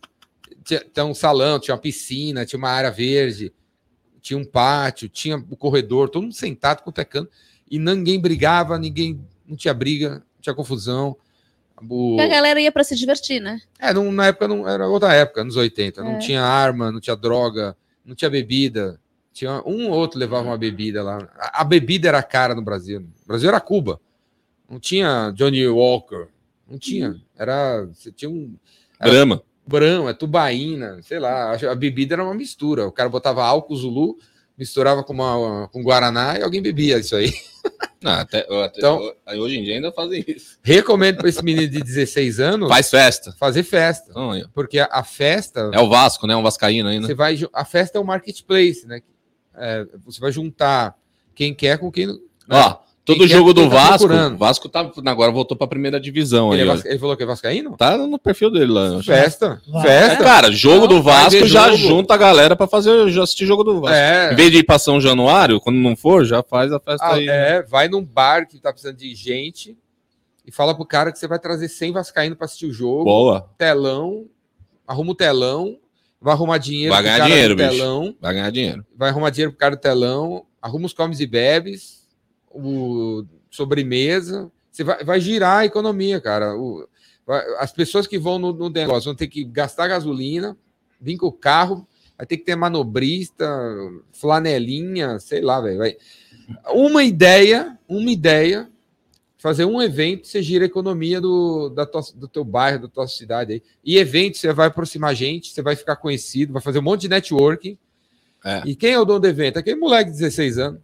Tinha, 0.64 0.80
tinha 0.92 1.04
um 1.04 1.14
salão, 1.14 1.58
tinha 1.58 1.74
uma 1.74 1.80
piscina, 1.80 2.46
tinha 2.46 2.58
uma 2.58 2.68
área 2.70 2.90
verde, 2.90 3.52
tinha 4.22 4.38
um 4.38 4.44
pátio, 4.44 5.08
tinha 5.08 5.36
o 5.36 5.56
corredor, 5.56 6.08
todo 6.08 6.22
mundo 6.22 6.34
sentado, 6.34 6.82
cotecando. 6.82 7.28
E 7.70 7.78
ninguém 7.78 8.18
brigava, 8.20 8.78
ninguém. 8.78 9.20
Não 9.46 9.56
tinha 9.56 9.74
briga, 9.74 10.10
não 10.16 10.40
tinha 10.40 10.54
confusão. 10.54 11.16
O- 11.88 12.20
a 12.20 12.26
galera 12.26 12.60
ia 12.60 12.72
pra 12.72 12.84
se 12.84 12.94
divertir, 12.96 13.40
né? 13.40 13.60
É, 13.78 13.92
não- 13.92 14.10
na 14.12 14.26
época 14.28 14.46
não 14.48 14.68
era 14.68 14.86
outra 14.88 15.12
época, 15.14 15.42
nos 15.44 15.56
80. 15.56 16.02
Não 16.02 16.12
É. 16.16 16.18
tinha 16.18 16.42
arma, 16.42 16.90
não 16.92 17.00
tinha 17.00 17.16
droga, 17.16 17.76
não 18.04 18.14
tinha 18.14 18.30
bebida. 18.30 19.00
Tinha 19.38 19.62
um 19.64 19.88
ou 19.88 19.96
outro 19.96 20.18
levava 20.18 20.48
uma 20.48 20.58
bebida 20.58 21.00
lá. 21.00 21.18
A, 21.38 21.60
a 21.60 21.64
bebida 21.64 22.08
era 22.08 22.20
cara 22.24 22.56
no 22.56 22.62
Brasil. 22.62 23.06
O 23.24 23.28
Brasil 23.28 23.48
era 23.48 23.60
Cuba. 23.60 24.00
Não 24.68 24.80
tinha 24.80 25.30
Johnny 25.32 25.64
Walker. 25.68 26.26
Não 26.68 26.76
tinha. 26.76 27.14
Era. 27.38 27.86
Você 27.86 28.10
tinha 28.10 28.28
um. 28.28 28.56
Era 28.98 29.12
Brahma. 29.12 29.42
Brão, 29.64 30.08
é 30.08 30.12
tubaína, 30.12 30.98
sei 31.02 31.20
lá. 31.20 31.54
A, 31.54 31.70
a 31.70 31.74
bebida 31.76 32.16
era 32.16 32.24
uma 32.24 32.34
mistura. 32.34 32.84
O 32.88 32.90
cara 32.90 33.08
botava 33.08 33.44
álcool 33.44 33.76
Zulu, 33.76 34.16
misturava 34.56 35.04
com, 35.04 35.12
uma, 35.12 35.68
com 35.68 35.84
Guaraná 35.84 36.36
e 36.36 36.42
alguém 36.42 36.60
bebia 36.60 36.98
isso 36.98 37.14
aí. 37.14 37.32
Não, 38.02 38.10
até, 38.18 38.40
até- 38.40 38.78
Então- 38.78 39.14
hoje 39.36 39.56
em 39.56 39.62
dia 39.62 39.74
ainda 39.76 39.92
fazem 39.92 40.24
isso. 40.26 40.58
Recomendo 40.64 41.18
para 41.18 41.28
esse 41.28 41.44
menino 41.44 41.68
de 41.68 41.80
16 41.80 42.40
anos 42.40 42.68
Faz 42.68 42.90
festa. 42.90 43.32
fazer 43.38 43.62
festa. 43.62 44.12
Porque 44.52 44.80
a, 44.80 44.88
a 44.90 45.04
festa. 45.04 45.70
é 45.72 45.78
o 45.80 45.88
Vasco, 45.88 46.26
né? 46.26 46.34
Um 46.34 46.42
Vascaíno 46.42 46.88
ainda. 46.88 47.06
Você 47.06 47.14
vai, 47.14 47.38
a 47.52 47.64
festa 47.64 47.98
é 47.98 48.00
um 48.00 48.04
marketplace, 48.04 48.84
né? 48.84 49.00
É, 49.58 49.86
você 50.04 50.20
vai 50.20 50.30
juntar 50.32 50.94
quem 51.34 51.54
quer 51.54 51.78
com 51.78 51.90
quem. 51.90 52.06
não- 52.06 52.18
Ó, 52.50 52.76
todo 53.04 53.18
Quem 53.18 53.28
quer, 53.28 53.34
jogo 53.36 53.52
do 53.54 53.62
tá 53.62 53.68
Vasco. 53.74 53.98
procurando. 54.06 54.34
O 54.34 54.38
Vasco 54.38 54.68
tá. 54.68 54.90
Agora 55.06 55.30
voltou 55.32 55.56
pra 55.56 55.66
primeira 55.66 55.98
divisão 56.00 56.52
ele, 56.52 56.62
aí. 56.62 56.68
é 56.68 56.72
vasca- 56.72 56.88
ele 56.88 56.98
falou 56.98 57.16
que 57.16 57.22
é 57.22 57.26
Vascaíno? 57.26 57.76
Tá 57.76 57.96
no 57.96 58.18
perfil 58.18 58.50
dele 58.50 58.72
lá. 58.72 59.02
Festa. 59.02 59.60
Vai. 59.68 59.86
É, 59.86 60.08
Festa. 60.08 60.24
cara, 60.24 60.50
jogo 60.52 60.86
do 60.86 61.02
Vai 61.02 61.24
Vasco 61.24 61.46
já 61.46 61.70
jogo. 61.70 61.76
junta 61.76 62.14
a 62.14 62.16
galera 62.16 62.54
pra 62.56 62.66
fazer, 62.66 63.08
já 63.10 63.22
assistir 63.22 63.46
jogo 63.46 63.64
do 63.64 63.80
Vasco. 63.80 63.94
É, 63.96 64.32
Em 64.32 64.36
vez 64.36 64.50
de 64.50 64.58
ir 64.58 64.62
pra 64.64 64.78
São 64.78 65.00
Januário, 65.00 65.60
quando 65.60 65.76
não 65.76 65.94
for, 65.96 66.24
já 66.24 66.42
faz 66.42 66.72
a 66.72 66.78
festa 66.80 67.04
Ah, 67.06 67.14
aí. 67.14 67.28
é, 67.28 67.62
vai 67.62 67.88
num 67.88 68.04
bar 68.04 68.46
que 68.48 68.58
tá 68.60 68.72
precisando 68.72 68.96
de 68.96 69.14
gente 69.14 69.76
e 70.46 70.50
fala 70.52 70.74
pro 70.74 70.84
cara 70.86 71.12
que 71.12 71.18
você 71.18 71.28
vai 71.28 71.38
trazer 71.38 71.68
100 71.68 71.92
Vascaíno 71.92 72.34
pra 72.36 72.44
assistir 72.46 72.66
o 72.66 72.72
jogo. 72.72 73.04
Boa. 73.04 73.48
Telão, 73.58 74.26
arruma 74.86 75.12
o 75.12 75.14
telão, 75.14 75.76
vai 76.20 76.34
arrumar 76.34 76.58
dinheiro 76.58 76.92
Vai 76.94 77.02
ganhar 77.02 77.18
cara 77.18 77.30
dinheiro, 77.30 77.54
do 77.54 77.62
bicho. 77.62 77.76
telão, 77.76 78.16
Vai 78.20 78.34
ganhar 78.34 78.50
dinheiro. 78.50 78.86
vai 78.96 79.08
arrumar 79.10 79.30
dinheiro 79.30 79.52
pro 79.52 79.58
cara 79.58 79.76
do 79.76 79.80
telão, 79.80 80.44
arruma 80.60 80.86
os 80.86 80.92
comes 80.92 81.20
e 81.20 81.26
bebes, 81.26 82.06
o 82.50 83.24
sobremesa. 83.50 84.50
Você 84.70 84.84
vai, 84.84 85.04
vai 85.04 85.20
girar 85.20 85.58
a 85.58 85.64
economia, 85.64 86.20
cara. 86.20 86.56
O- 86.56 86.88
vai- 87.26 87.44
as 87.58 87.72
pessoas 87.72 88.06
que 88.06 88.18
vão 88.18 88.38
no, 88.38 88.52
no 88.52 88.68
negócio 88.70 89.04
vão 89.06 89.14
ter 89.14 89.26
que 89.28 89.44
gastar 89.44 89.88
gasolina, 89.88 90.56
vir 91.00 91.16
com 91.16 91.26
o 91.26 91.32
carro, 91.32 91.86
vai 92.16 92.26
ter 92.26 92.36
que 92.36 92.44
ter 92.44 92.56
manobrista, 92.56 93.46
flanelinha, 94.12 95.18
sei 95.18 95.40
lá, 95.40 95.60
velho. 95.60 95.96
Uma 96.72 97.04
ideia, 97.04 97.78
uma 97.88 98.10
ideia, 98.10 98.68
fazer 99.38 99.64
um 99.64 99.80
evento, 99.80 100.26
você 100.26 100.42
gira 100.42 100.64
a 100.64 100.66
economia 100.66 101.20
do, 101.20 101.68
da 101.70 101.86
tua- 101.86 102.02
do 102.14 102.26
teu 102.28 102.44
bairro, 102.44 102.82
da 102.82 102.88
tua 102.88 103.06
cidade 103.06 103.52
aí. 103.54 103.62
E 103.84 103.96
evento, 103.96 104.36
você 104.36 104.52
vai 104.52 104.66
aproximar 104.66 105.14
gente, 105.14 105.50
você 105.52 105.62
vai 105.62 105.76
ficar 105.76 105.96
conhecido, 105.96 106.52
vai 106.52 106.60
fazer 106.60 106.80
um 106.80 106.82
monte 106.82 107.02
de 107.02 107.08
networking. 107.08 107.78
É. 108.44 108.62
E 108.66 108.74
quem 108.76 108.92
é 108.92 108.98
o 109.00 109.04
dono 109.04 109.20
do 109.20 109.26
evento? 109.28 109.58
Aquele 109.58 109.78
moleque 109.78 110.10
de 110.10 110.16
16 110.18 110.58
anos. 110.58 110.80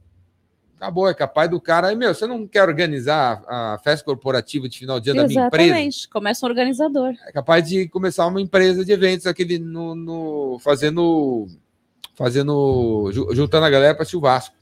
Acabou, 0.77 1.09
é 1.09 1.15
capaz 1.15 1.49
do 1.49 1.61
cara. 1.61 1.89
Aí, 1.89 1.97
meu, 1.97 2.13
você 2.15 2.27
não 2.27 2.47
quer 2.47 2.63
organizar 2.63 3.43
a 3.49 3.79
festa 3.83 4.05
corporativa 4.05 4.69
de 4.69 4.79
final 4.79 5.01
de 5.01 5.11
ano 5.11 5.23
da 5.23 5.29
minha 5.29 5.47
empresa? 5.47 5.65
Exatamente. 5.67 6.09
Começa 6.09 6.45
um 6.45 6.49
organizador. 6.49 7.15
É 7.27 7.33
capaz 7.33 7.67
de 7.69 7.89
começar 7.89 8.27
uma 8.27 8.41
empresa 8.41 8.85
de 8.85 8.93
eventos, 8.93 9.27
aquele 9.27 9.59
no, 9.59 9.95
no- 9.95 10.59
fazendo. 10.61 11.47
Fazendo. 12.15 13.11
ju- 13.13 13.29
Juntando 13.35 13.67
a 13.67 13.71
galera 13.71 13.95
para 13.95 14.03
assistir 14.03 14.17
o 14.17 14.21
Vasco. 14.21 14.55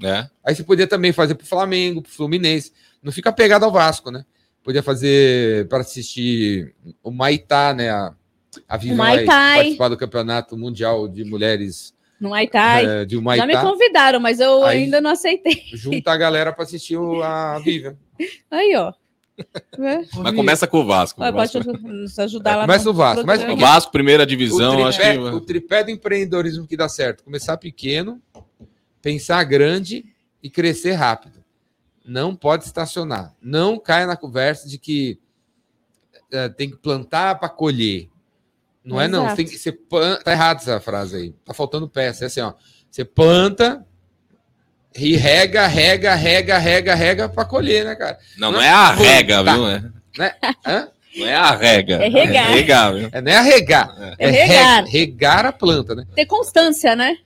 né? 0.00 0.30
Aí 0.44 0.54
você 0.54 0.62
podia 0.62 0.86
também 0.86 1.10
fazer 1.12 1.34
para 1.34 1.44
o 1.44 1.48
Flamengo, 1.48 2.02
para 2.02 2.10
o 2.10 2.12
Fluminense. 2.12 2.72
Não 3.06 3.12
fica 3.12 3.30
pegado 3.32 3.64
ao 3.64 3.70
Vasco, 3.70 4.10
né? 4.10 4.24
Podia 4.64 4.82
fazer 4.82 5.68
para 5.68 5.78
assistir 5.78 6.74
o 7.00 7.12
Maitá, 7.12 7.72
né? 7.72 7.88
A, 7.88 8.12
a 8.68 8.76
Vivi 8.76 8.94
O 8.94 8.96
vai 8.96 9.24
participar 9.24 9.88
do 9.88 9.96
Campeonato 9.96 10.56
Mundial 10.56 11.06
de 11.06 11.22
Mulheres 11.24 11.94
No 12.20 12.30
Muay 12.30 12.48
Thai. 12.48 12.84
é, 12.84 13.04
de 13.04 13.14
Já 13.36 13.46
me 13.46 13.56
convidaram, 13.60 14.18
mas 14.18 14.40
eu 14.40 14.64
Aí- 14.64 14.78
ainda 14.84 15.00
não 15.00 15.10
aceitei. 15.12 15.62
Junta 15.72 16.10
a 16.10 16.16
galera 16.16 16.52
para 16.52 16.64
assistir 16.64 16.96
o- 16.96 17.22
a 17.22 17.60
Vivian. 17.60 17.96
Aí, 18.50 18.74
ó. 18.76 18.92
É. 19.78 20.02
Mas 20.16 20.34
começa 20.34 20.66
com 20.66 20.80
o 20.80 20.84
Vasco. 20.84 21.22
Ó, 21.22 21.28
O 21.28 21.32
Pode 21.32 21.52
Vasco, 21.58 21.72
nos 21.86 22.18
ajudar 22.18 22.50
É, 22.52 22.56
lá 22.56 22.62
começa 22.62 22.84
no 22.86 22.92
Vasco, 22.94 23.20
começa 23.20 23.52
o. 23.52 23.56
Vasco, 23.56 23.92
primeira 23.92 24.26
divisão, 24.26 24.80
o, 24.80 24.86
acho 24.86 24.98
tripé, 24.98 25.12
que. 25.14 25.20
o 25.20 25.40
tripé 25.40 25.84
do 25.84 25.90
empreendedorismo 25.92 26.66
que 26.66 26.76
dá 26.76 26.88
certo. 26.88 27.22
Começar 27.22 27.56
pequeno, 27.56 28.20
pensar 29.00 29.44
grande 29.44 30.04
e 30.42 30.50
crescer 30.50 30.92
rápido. 30.94 31.35
Não 32.06 32.34
pode 32.36 32.64
estacionar. 32.64 33.34
Não 33.42 33.78
caia 33.78 34.06
na 34.06 34.16
conversa 34.16 34.68
de 34.68 34.78
que 34.78 35.18
eh, 36.32 36.48
tem 36.50 36.70
que 36.70 36.76
plantar 36.76 37.34
para 37.38 37.48
colher. 37.48 38.08
Não 38.84 39.00
é 39.00 39.08
não. 39.08 39.22
Exato. 39.24 39.36
Tem 39.36 39.44
que, 39.46 39.58
você 39.58 39.72
plan- 39.72 40.18
tá 40.22 40.30
errado 40.32 40.58
essa 40.58 40.78
frase 40.80 41.16
aí. 41.16 41.32
Tá 41.44 41.52
faltando 41.52 41.88
peça. 41.88 42.24
É 42.24 42.26
assim, 42.26 42.40
ó. 42.40 42.52
Você 42.90 43.04
planta 43.04 43.84
e 44.94 45.16
rega, 45.16 45.66
rega, 45.66 46.14
rega, 46.14 46.56
rega, 46.58 46.94
rega 46.94 47.28
para 47.28 47.44
colher, 47.44 47.84
né, 47.84 47.94
cara? 47.96 48.18
Não, 48.38 48.52
não 48.52 48.62
é 48.62 48.70
a 48.70 48.92
Não, 48.92 49.02
rega, 49.02 49.44
tá. 49.44 49.54
viu? 49.54 49.68
É- 49.68 50.36
Hã? 50.66 50.88
Não 51.16 51.26
é 51.26 51.34
a 51.34 51.50
rega. 51.56 51.94
É 51.96 52.08
regar. 52.08 52.50
É 52.50 52.54
regar, 52.54 52.94
viu? 52.94 53.08
É, 53.12 53.20
não 53.20 53.32
é 53.32 53.40
regar. 53.42 54.14
É 54.18 54.30
regar. 54.30 54.84
rega- 54.84 54.90
regar 54.90 55.46
a 55.46 55.52
planta, 55.52 55.94
né? 55.94 56.04
Ter 56.14 56.26
constância, 56.26 56.94
né? 56.94 57.16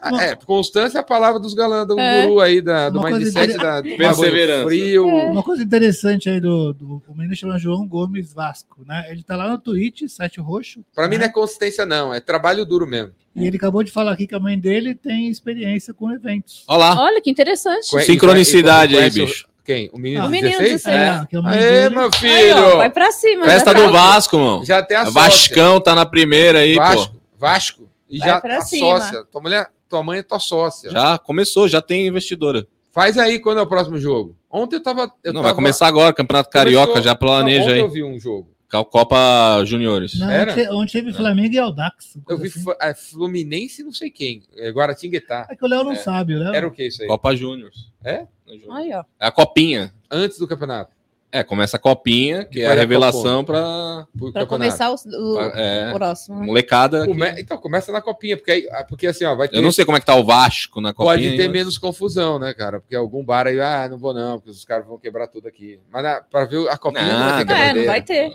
Ah, 0.00 0.22
É, 0.24 0.34
constância 0.36 0.98
é 0.98 1.00
a 1.00 1.04
palavra 1.04 1.40
dos 1.40 1.54
galãs 1.54 1.86
do 1.86 1.98
É. 1.98 2.26
guru 2.26 2.40
aí, 2.40 2.60
da, 2.60 2.90
do 2.90 2.98
Uma 2.98 3.10
mindset 3.10 3.52
inter- 3.54 3.58
da 3.58 3.82
Perseverança. 3.82 4.66
frio. 4.66 5.06
Uma 5.06 5.42
coisa 5.42 5.62
interessante 5.62 6.28
aí 6.28 6.38
do, 6.40 6.72
do 6.74 7.02
o 7.08 7.14
menino 7.16 7.34
chama 7.34 7.58
João 7.58 7.86
Gomes 7.86 8.32
Vasco, 8.34 8.84
né? 8.86 9.06
Ele 9.08 9.22
tá 9.22 9.34
lá 9.36 9.48
no 9.48 9.58
Twitch, 9.58 10.02
site 10.08 10.40
roxo. 10.40 10.80
Pra 10.94 11.08
mim 11.08 11.14
né? 11.16 11.20
não 11.20 11.26
é 11.26 11.32
consistência, 11.32 11.86
não, 11.86 12.12
é 12.12 12.20
trabalho 12.20 12.64
duro 12.66 12.86
mesmo. 12.86 13.12
E 13.34 13.46
ele 13.46 13.56
acabou 13.56 13.82
de 13.82 13.90
falar 13.90 14.12
aqui 14.12 14.26
que 14.26 14.34
a 14.34 14.40
mãe 14.40 14.58
dele 14.58 14.94
tem 14.94 15.28
experiência 15.28 15.92
com 15.94 16.10
eventos. 16.10 16.64
Olha 16.68 16.78
lá. 16.78 17.00
Olha 17.02 17.20
que 17.20 17.30
interessante. 17.30 17.90
Conhe- 17.90 18.04
Sincronicidade 18.04 18.96
aí, 18.96 19.10
bicho. 19.10 19.46
Quem? 19.64 19.90
O 19.92 19.98
menino 19.98 20.20
Ah, 20.20 20.22
de 20.24 20.28
o 20.28 20.30
menino 20.30 20.58
de 20.58 20.58
16? 20.64 20.84
16. 20.84 21.26
É, 21.32 21.40
mãe 21.40 21.58
Aê, 21.58 21.90
meu 21.90 22.00
Aí, 22.02 22.06
ó, 22.06 22.12
filho! 22.12 22.76
vai 22.76 22.88
pra 22.90 23.10
cima. 23.10 23.44
Festa 23.46 23.74
do 23.74 23.82
tá- 23.82 23.90
Vasco, 23.90 24.38
mano. 24.38 24.64
Já 24.64 24.80
tem 24.82 24.96
a. 24.96 25.04
Vascão 25.10 25.80
tá 25.80 25.92
na 25.94 26.06
primeira 26.06 26.60
aí, 26.60 26.76
pô. 26.76 26.80
Vasco, 26.82 27.16
Vasco. 27.38 27.88
E 28.08 28.18
Vai 28.18 28.28
já 28.28 28.36
a 28.38 28.60
cima. 28.60 28.86
sócia. 29.00 29.24
Tua, 29.24 29.40
mulher, 29.40 29.68
tua 29.88 30.02
mãe 30.02 30.18
é 30.20 30.22
tua 30.22 30.38
sócia. 30.38 30.90
Já 30.90 31.18
começou, 31.18 31.68
já 31.68 31.80
tem 31.82 32.06
investidora. 32.06 32.66
Faz 32.92 33.18
aí 33.18 33.38
quando 33.38 33.58
é 33.58 33.62
o 33.62 33.66
próximo 33.66 33.98
jogo. 33.98 34.36
Ontem 34.50 34.76
eu 34.76 34.82
tava. 34.82 35.12
Eu 35.22 35.32
não, 35.32 35.40
tava- 35.42 35.48
vai 35.48 35.54
começar 35.54 35.86
agora, 35.86 36.14
Campeonato 36.14 36.48
Carioca, 36.50 36.86
Começou- 36.92 37.02
já 37.02 37.14
planeja 37.14 37.58
Não, 37.60 37.66
ontem 37.66 37.74
aí. 37.74 37.80
eu 37.80 37.90
vi 37.90 38.02
um 38.04 38.18
jogo. 38.18 38.54
Copa 38.90 39.62
Juniores. 39.64 40.18
Não, 40.18 40.28
Era? 40.30 40.52
onde 40.74 40.92
teve 40.92 41.12
Flamengo 41.12 41.54
e 41.54 41.58
Aldax. 41.58 42.18
Eu 42.28 42.36
vi 42.36 42.48
assim. 42.48 42.64
É, 42.80 42.94
Fluminense 42.94 43.82
não 43.82 43.92
sei 43.92 44.10
quem. 44.10 44.42
É 44.56 44.70
Guaratinguetá. 44.70 45.46
É 45.48 45.54
que 45.56 45.64
o 45.64 45.68
Léo 45.68 45.84
não 45.84 45.92
É. 45.92 45.96
sabe, 45.96 46.34
o 46.34 46.38
Léo. 46.38 46.54
Era 46.54 46.66
o 46.66 46.70
que 46.70 46.84
isso 46.86 47.00
aí? 47.02 47.04
Aí. 47.06 47.08
Copa 47.08 47.34
Juniors. 47.34 47.90
É? 48.04 48.26
Aí, 48.72 48.92
ó. 48.94 49.04
É 49.20 49.26
a 49.26 49.30
copinha. 49.30 49.92
Antes 50.10 50.38
do 50.38 50.48
campeonato. 50.48 50.95
É, 51.32 51.42
começa 51.42 51.76
a 51.76 51.80
copinha, 51.80 52.44
que 52.44 52.62
é 52.62 52.66
a 52.66 52.74
revelação 52.74 53.44
Para 53.44 54.06
começar 54.48 54.90
o, 54.90 54.94
o 54.94 55.34
pra- 55.34 55.52
é, 55.60 55.92
próximo. 55.92 56.40
né? 56.40 56.46
molecada. 56.46 57.04
Come- 57.06 57.34
Então, 57.40 57.58
começa 57.58 57.92
na 57.92 58.00
copinha, 58.00 58.36
porque, 58.36 58.52
aí, 58.52 58.68
ah, 58.70 58.84
porque 58.84 59.06
assim, 59.08 59.24
ó, 59.24 59.34
vai 59.34 59.48
ter, 59.48 59.56
Eu 59.56 59.62
não 59.62 59.72
sei 59.72 59.84
como 59.84 59.96
é 59.96 60.00
que 60.00 60.06
tá 60.06 60.14
o 60.14 60.24
Vasco 60.24 60.80
na 60.80 60.94
copinha. 60.94 61.14
pode 61.14 61.36
ter 61.36 61.44
mas- 61.48 61.52
menos 61.52 61.78
confusão, 61.78 62.38
né, 62.38 62.54
cara? 62.54 62.80
Porque 62.80 62.94
algum 62.96 63.24
bar 63.24 63.46
aí, 63.48 63.60
ah, 63.60 63.88
não 63.90 63.98
vou 63.98 64.14
não, 64.14 64.38
porque 64.38 64.50
os 64.50 64.64
caras 64.64 64.86
vão 64.86 64.98
quebrar 64.98 65.26
tudo 65.26 65.46
aqui. 65.48 65.78
Mas 65.92 66.02
na, 66.02 66.20
pra 66.22 66.44
ver 66.44 66.68
a 66.68 66.78
copinha 66.78 67.04
não 67.04 67.28
vai 67.34 67.44
ter. 67.44 67.52
É, 67.52 67.74
não 67.74 67.84
vai 67.86 68.02
ter. 68.02 68.32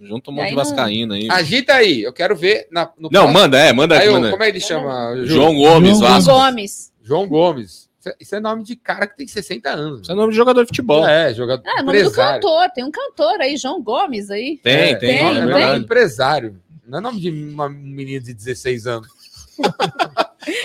Junta 0.00 0.30
um 0.30 0.34
E 0.34 0.36
monte 0.36 0.48
de 0.50 0.54
não- 0.54 0.64
vascaína 0.64 1.14
aí. 1.14 1.28
Agita 1.30 1.72
aí, 1.74 2.02
eu 2.02 2.12
quero 2.12 2.36
ver 2.36 2.68
na, 2.70 2.84
no 2.98 3.08
Não, 3.10 3.22
próximo- 3.22 3.32
manda, 3.32 3.58
é, 3.58 3.72
manda 3.72 3.98
Aí, 3.98 4.10
manda. 4.10 4.30
como 4.30 4.42
é 4.42 4.46
que 4.46 4.52
ele 4.52 4.60
chama? 4.64 5.16
João 5.24 5.54
Gomes, 5.56 5.98
João 5.98 6.00
Vasco. 6.10 6.30
Gomes. 6.30 6.92
João 7.02 7.26
Gomes. 7.26 7.83
Isso 8.04 8.08
é- 8.10 8.14
Isso 8.20 8.34
é 8.34 8.40
nome 8.40 8.62
de 8.62 8.76
cara 8.76 9.06
que 9.06 9.16
tem 9.16 9.26
60 9.26 9.70
anos. 9.70 10.02
Isso 10.02 10.12
é 10.12 10.14
nome 10.14 10.30
de 10.30 10.36
jogador 10.36 10.62
de 10.62 10.68
futebol. 10.68 11.06
É, 11.06 11.32
jogador. 11.32 11.62
Ah, 11.66 11.82
nome 11.82 11.92
do 11.92 11.98
empresário. 12.06 12.42
cantor. 12.42 12.70
Tem 12.74 12.84
um 12.84 12.90
cantor 12.90 13.40
aí, 13.40 13.56
João 13.56 13.82
Gomes 13.82 14.30
aí. 14.30 14.58
Tem, 14.62 14.74
É, 14.74 14.86
tem, 14.96 14.98
tem, 14.98 15.18
é 15.18 15.22
nome, 15.32 15.46
nome 15.52 15.74
de 15.78 15.80
empresário. 15.84 16.60
Não 16.86 16.98
é 16.98 17.00
nome 17.00 17.18
de 17.20 17.30
uma 17.30 17.68
menina 17.68 18.20
de 18.20 18.34
16 18.34 18.86
anos. 18.86 19.08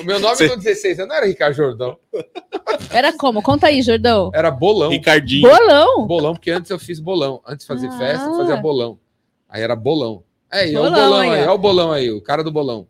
o 0.02 0.04
meu 0.04 0.20
nome 0.20 0.50
com 0.50 0.58
16 0.58 1.00
anos 1.00 1.10
não 1.10 1.16
era 1.16 1.26
Ricardo 1.26 1.54
Jordão. 1.56 1.98
Era 2.92 3.14
como? 3.14 3.42
Conta 3.42 3.68
aí, 3.68 3.82
Jordão. 3.82 4.32
Era 4.34 4.52
bolão. 4.52 4.90
Ricardinho. 4.90 5.50
Bolão. 5.50 6.06
Bolão, 6.08 6.34
porque 6.34 6.52
antes 6.52 6.70
eu 6.72 6.80
fiz 6.80 7.00
bolão. 7.00 7.42
Antes 7.48 7.66
de 7.66 7.68
fazer 7.68 7.88
Ah. 7.88 7.98
festa, 7.98 8.26
eu 8.26 8.36
fazia 8.36 8.58
bolão. 8.58 9.00
Aí 9.48 9.62
era 9.62 9.76
bolão. 9.76 10.24
É, 10.52 10.68
e 10.68 10.74
é 10.76 10.80
o 10.80 10.84
Bolão 10.84 10.94
bolão 10.94 11.20
aí, 11.20 11.30
aí, 11.30 11.40
é 11.44 11.52
o 11.52 11.58
bolão 11.58 11.92
aí, 11.92 12.12
o 12.12 12.22
cara 12.22 12.44
do 12.44 12.52
bolão. 12.52 12.88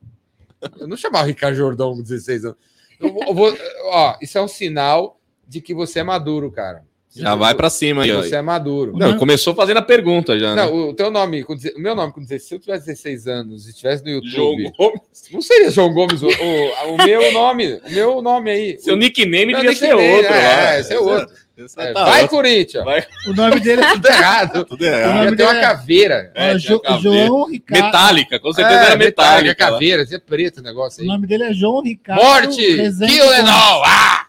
Eu 0.79 0.87
não 0.87 0.97
chamava 0.97 1.25
Ricardo 1.27 1.55
Jordão 1.55 1.93
com 1.95 2.01
16 2.01 2.45
anos. 2.45 2.57
Vou- 2.99 3.57
ó, 3.85 4.15
isso 4.21 4.37
é 4.37 4.41
um 4.41 4.47
sinal 4.47 5.19
de 5.47 5.61
que 5.61 5.73
você 5.73 5.99
é 5.99 6.03
maduro, 6.03 6.51
cara. 6.51 6.83
Já 7.15 7.33
vai 7.33 7.55
pra 7.55 7.71
cima 7.71 8.03
aí. 8.03 8.11
Você 8.11 8.35
é 8.35 8.41
maduro. 8.41 8.93
Não, 8.95 9.17
começou 9.17 9.55
fazendo 9.55 9.77
a 9.77 9.81
pergunta 9.81 10.37
já, 10.37 10.53
né? 10.55 10.63
Não, 10.63 10.89
o 10.89 10.93
teu 10.93 11.09
nome, 11.09 11.43
o 11.43 11.79
meu 11.79 11.95
nome 11.95 12.13
com 12.13 12.21
16, 12.21 12.43
se 12.47 12.53
eu 12.55 12.59
tivesse 12.59 12.85
16 12.85 13.27
anos 13.27 13.65
e 13.65 13.71
estivesse 13.71 14.03
no 14.03 14.23
João 14.23 14.51
YouTube, 14.51 14.73
Gomes. 14.77 15.01
não 15.31 15.41
seria 15.41 15.71
João 15.71 15.91
Gomes 15.91 16.21
o, 16.21 16.27
o, 16.27 16.93
o 16.93 16.97
meu 17.03 17.31
nome, 17.33 17.81
o 17.83 17.91
meu 17.91 18.21
nome 18.21 18.51
aí. 18.51 18.77
Seu 18.79 18.95
nickname 18.95 19.47
Meu 19.47 19.57
devia 19.61 19.75
ser 19.75 19.95
outro. 19.95 20.31
é, 20.31 20.63
lá. 20.63 20.79
esse 20.79 20.93
é 20.93 20.99
outro. 20.99 21.35
É, 21.77 21.93
tá 21.93 22.05
vai, 22.05 22.21
outro. 22.21 22.37
Corinthians. 22.37 22.85
Vai. 22.85 23.05
O 23.27 23.33
nome 23.33 23.59
dele 23.61 23.81
é 23.81 23.91
Tudo 23.93 24.07
errado. 24.07 24.65
Tudo 24.69 24.81
O 24.81 24.85
errado. 24.85 25.23
nome 25.25 25.35
ter 25.37 25.43
uma 25.43 25.51
dele 25.53 25.65
é- 25.65 25.67
caveira. 25.67 26.31
É, 26.35 26.53
ó, 26.53 26.57
Jo- 26.57 26.79
tinha 26.79 26.99
João 26.99 27.45
Ricardo. 27.49 27.83
Metálica, 27.85 28.39
com 28.39 28.53
certeza 28.53 28.79
É, 28.81 28.85
era 28.85 28.95
metálica. 28.95 29.65
lá. 29.65 29.71
caveira, 29.71 30.05
é 30.09 30.17
preto 30.19 30.59
o 30.59 30.63
negócio 30.63 30.99
O 30.99 31.01
aí. 31.03 31.07
nome 31.07 31.27
dele 31.27 31.43
é 31.43 31.53
João 31.53 31.81
Ricardo. 31.81 32.21
Morte! 32.23 32.75
Rezende 32.75 33.11
Kill 33.13 33.23
Gomes. 33.25 33.37
Lenol! 33.37 33.83
Ah! 33.85 34.25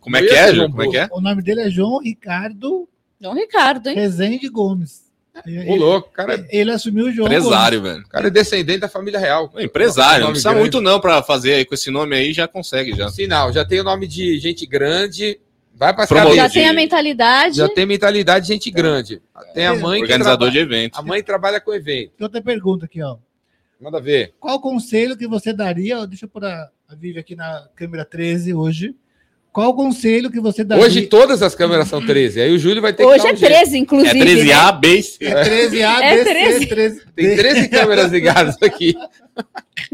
Como 0.00 0.16
é 0.16 0.22
que 0.22 0.34
é? 0.34 0.54
João 0.54 0.70
Como 0.70 0.82
é 0.82 0.88
que 0.88 0.96
é? 0.98 1.08
O 1.12 1.20
nome 1.20 1.42
dele 1.42 1.60
é 1.62 1.70
João 1.70 1.98
Ricardo 2.00 2.88
João 3.20 3.34
Ricardo, 3.34 3.88
hein? 3.88 3.94
Rezende 3.96 4.48
Gomes. 4.48 5.08
Ô, 5.36 5.48
Ele, 5.48 5.78
louco, 5.78 6.08
o 6.08 6.12
cara, 6.12 6.34
é- 6.34 6.46
ele 6.50 6.70
assumiu 6.72 7.06
o 7.06 7.12
João 7.12 7.26
Empresário, 7.28 7.80
velho. 7.80 8.00
o 8.00 8.08
cara 8.08 8.26
é 8.26 8.30
descendente 8.30 8.80
da 8.80 8.88
família 8.88 9.18
real. 9.18 9.50
Não, 9.54 9.62
Empresário, 9.62 10.14
não 10.20 10.26
Nome 10.26 10.32
precisa 10.32 10.48
grande. 10.50 10.60
muito 10.60 10.80
não 10.80 11.00
pra 11.00 11.22
fazer 11.22 11.54
aí 11.54 11.64
com 11.64 11.74
esse 11.74 11.90
nome 11.90 12.16
aí, 12.16 12.32
já 12.32 12.48
consegue 12.48 12.94
já. 12.96 13.08
Sinal, 13.10 13.52
já 13.52 13.64
tem 13.64 13.80
o 13.80 13.84
nome 13.84 14.06
de 14.08 14.38
gente 14.38 14.66
grande. 14.66 15.38
Vai 15.80 15.94
pra 15.94 16.06
Promotor. 16.06 16.36
Já 16.36 16.50
tem 16.50 16.68
a 16.68 16.74
mentalidade. 16.74 17.56
Já 17.56 17.66
tem 17.66 17.86
mentalidade 17.86 18.46
de 18.46 18.52
gente 18.52 18.70
grande. 18.70 19.22
Tem 19.54 19.64
a 19.66 19.74
mãe 19.74 20.00
que 20.00 20.02
Organizador 20.02 20.50
trabalha- 20.50 20.52
de 20.52 20.58
evento. 20.58 20.98
A 20.98 21.02
mãe 21.02 21.22
trabalha 21.22 21.58
com 21.58 21.72
evento. 21.72 22.12
Tem 22.18 22.24
outra 22.26 22.42
pergunta 22.42 22.84
aqui, 22.84 23.02
ó. 23.02 23.16
Manda 23.80 23.98
ver. 23.98 24.34
Qual 24.38 24.60
conselho 24.60 25.16
que 25.16 25.26
você 25.26 25.54
daria? 25.54 26.06
Deixa 26.06 26.26
eu 26.26 26.28
pôr 26.28 26.44
a, 26.44 26.68
a 26.86 26.94
Vivi 26.94 27.18
aqui 27.18 27.34
na 27.34 27.66
câmera 27.74 28.04
13 28.04 28.52
hoje. 28.52 28.94
Qual 29.50 29.74
conselho 29.74 30.30
que 30.30 30.38
você 30.38 30.62
daria? 30.62 30.84
Hoje 30.84 31.06
todas 31.06 31.42
as 31.42 31.54
câmeras 31.54 31.88
são 31.88 32.04
13. 32.04 32.42
Aí 32.42 32.52
o 32.54 32.58
Júlio 32.58 32.82
vai 32.82 32.92
ter 32.92 33.02
Hoje 33.06 33.20
que 33.20 33.22
dar 33.22 33.30
é 33.30 33.32
um 33.32 33.36
jeito. 33.38 33.52
13, 33.54 33.74
É 33.74 33.78
inclusive. 33.78 34.18
13A, 34.20 34.72
B 34.78 34.88
e 34.98 35.02
C. 35.02 35.24
é 35.24 35.44
13A, 35.44 36.02
É 36.02 36.14
B, 36.16 36.24
13. 36.24 36.58
C, 36.58 36.66
13. 36.66 37.02
Tem 37.16 37.36
13 37.36 37.68
câmeras 37.70 38.12
ligadas 38.12 38.56
aqui. 38.62 38.94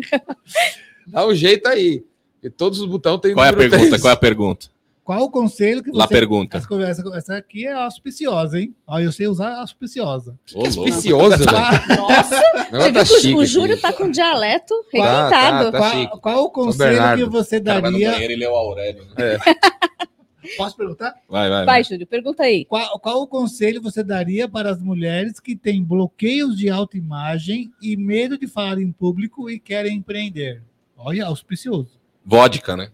Dá 1.07 1.25
um 1.27 1.35
jeito 1.35 1.69
aí. 1.69 2.03
Porque 2.35 2.51
todos 2.51 2.81
os 2.81 2.87
botões 2.87 3.21
tem 3.21 3.35
Qual 3.35 3.47
é 3.47 3.51
a 3.51 3.53
pergunta? 3.53 3.79
13. 3.87 4.01
Qual 4.03 4.11
é 4.11 4.15
a 4.15 4.17
pergunta? 4.19 4.67
Qual 5.07 5.23
o 5.23 5.31
conselho 5.31 5.85
que 5.85 5.91
você... 5.93 5.99
Lá 5.99 6.09
pergunta. 6.09 6.57
Essa, 6.59 6.75
essa, 6.83 7.17
essa 7.17 7.37
aqui 7.37 7.65
é 7.65 7.73
auspiciosa, 7.73 8.59
hein? 8.59 8.75
Ó, 8.85 8.99
eu 8.99 9.13
sei 9.13 9.29
usar 9.29 9.61
auspiciosa. 9.61 10.37
Ô. 10.53 10.67
Auspicioso, 10.67 11.37
velho. 11.39 11.97
Nossa, 11.97 12.43
você 12.73 12.93
tá 12.93 12.93
viu 12.93 12.93
que 12.93 12.99
o- 12.99 13.21
chique 13.21 13.35
o 13.35 13.41
aqui. 13.41 13.47
Júlio 13.47 13.81
tá 13.81 13.93
com 13.93 14.11
dialeto 14.11 14.75
Tá, 14.75 15.29
requintado. 15.29 15.71
tá, 15.71 15.79
qual, 15.79 15.91
chique. 15.93 16.21
qual 16.21 16.45
o 16.45 16.51
conselho 16.51 17.17
que 17.19 17.25
você 17.31 17.61
cara 17.61 17.81
vai 17.83 17.93
daria... 17.93 18.11
banheiro, 18.11 18.33
ele 18.33 18.45
é 18.45 18.51
o 18.51 18.55
Aurélio. 18.57 19.05
né? 19.17 19.39
Posso 20.57 20.77
perguntar? 20.77 21.15
Vai, 21.29 21.49
vai. 21.49 21.65
Vai, 21.65 21.85
Júlio, 21.85 22.07
pergunta 22.07 22.43
aí. 22.43 22.65
Qual, 22.65 22.99
qual 22.99 23.23
o 23.23 23.27
conselho 23.29 23.81
você 23.81 24.03
daria 24.03 24.49
para 24.49 24.71
as 24.71 24.83
mulheres 24.83 25.39
que 25.39 25.55
têm 25.55 25.85
bloqueios 25.85 26.57
de 26.57 26.69
autoimagem 26.69 27.73
e 27.81 27.97
medo 27.97 28.37
de 28.37 28.47
falar 28.49 28.81
em 28.81 28.91
público 28.91 29.49
e 29.49 29.59
querem 29.61 29.97
empreender? 29.99 30.63
Olha, 30.97 31.27
auspicioso. 31.27 31.99
Vodka, 32.25 32.77
né? 32.77 32.91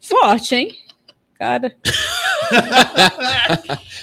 Forte, 0.00 0.54
hein? 0.54 0.74
Cara, 1.34 1.74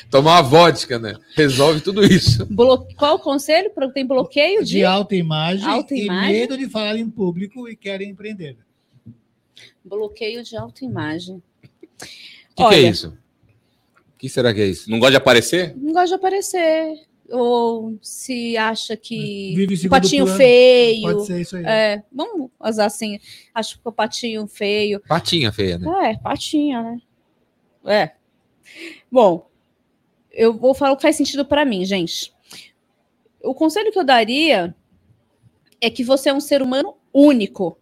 Tomar 0.09 0.35
uma 0.35 0.41
vodka, 0.41 0.99
né? 0.99 1.15
Resolve 1.35 1.81
tudo 1.81 2.03
isso. 2.03 2.45
blo... 2.47 2.85
qual 2.97 3.15
o 3.15 3.19
conselho 3.19 3.69
para 3.71 3.89
tem 3.89 4.05
bloqueio 4.05 4.63
De 4.63 4.71
de 4.71 4.85
autoimagem, 4.85 5.65
Autoimagem? 5.65 6.35
e 6.35 6.39
medo 6.39 6.57
de 6.57 6.67
falar 6.69 6.97
em 6.97 7.09
público 7.09 7.67
e 7.69 7.75
querem 7.75 8.09
empreender. 8.09 8.57
bloqueio 9.83 10.43
de 10.43 10.55
autoimagem? 10.57 11.41
O 12.51 12.55
que, 12.55 12.67
que 12.69 12.75
é 12.75 12.79
isso? 12.81 13.17
O 14.15 14.17
que 14.17 14.29
será 14.29 14.53
que 14.53 14.61
é 14.61 14.67
isso? 14.67 14.89
Não 14.89 14.99
gosta 14.99 15.11
de 15.11 15.17
aparecer? 15.17 15.75
Não 15.77 15.93
gosta 15.93 16.07
de 16.09 16.13
aparecer. 16.15 16.93
Ou 17.29 17.97
se 18.01 18.57
acha 18.57 18.97
que 18.97 19.53
Vive 19.55 19.77
segundo 19.77 20.01
patinho 20.01 20.25
plano. 20.25 20.37
feio. 20.37 21.01
Pode 21.03 21.25
ser 21.25 21.41
isso 21.41 21.55
aí. 21.55 21.63
É, 21.65 22.03
vamos 22.11 22.49
usar 22.59 22.85
assim. 22.87 23.17
Acho 23.55 23.75
que 23.75 23.81
o 23.87 23.91
patinho 23.91 24.45
feio. 24.47 24.99
Patinha 25.07 25.51
feia, 25.51 25.77
né? 25.77 26.11
É, 26.11 26.17
patinha, 26.17 26.81
né? 26.83 26.97
É. 27.85 28.11
Bom, 29.11 29.49
eu 30.31 30.53
vou 30.53 30.73
falar 30.73 30.93
o 30.93 30.95
que 30.95 31.01
faz 31.01 31.15
sentido 31.15 31.45
para 31.45 31.65
mim, 31.65 31.83
gente. 31.85 32.33
O 33.43 33.53
conselho 33.53 33.91
que 33.91 33.99
eu 33.99 34.03
daria 34.03 34.75
é 35.79 35.89
que 35.89 36.03
você 36.03 36.29
é 36.29 36.33
um 36.33 36.39
ser 36.39 36.61
humano 36.61 36.95
único 37.13 37.77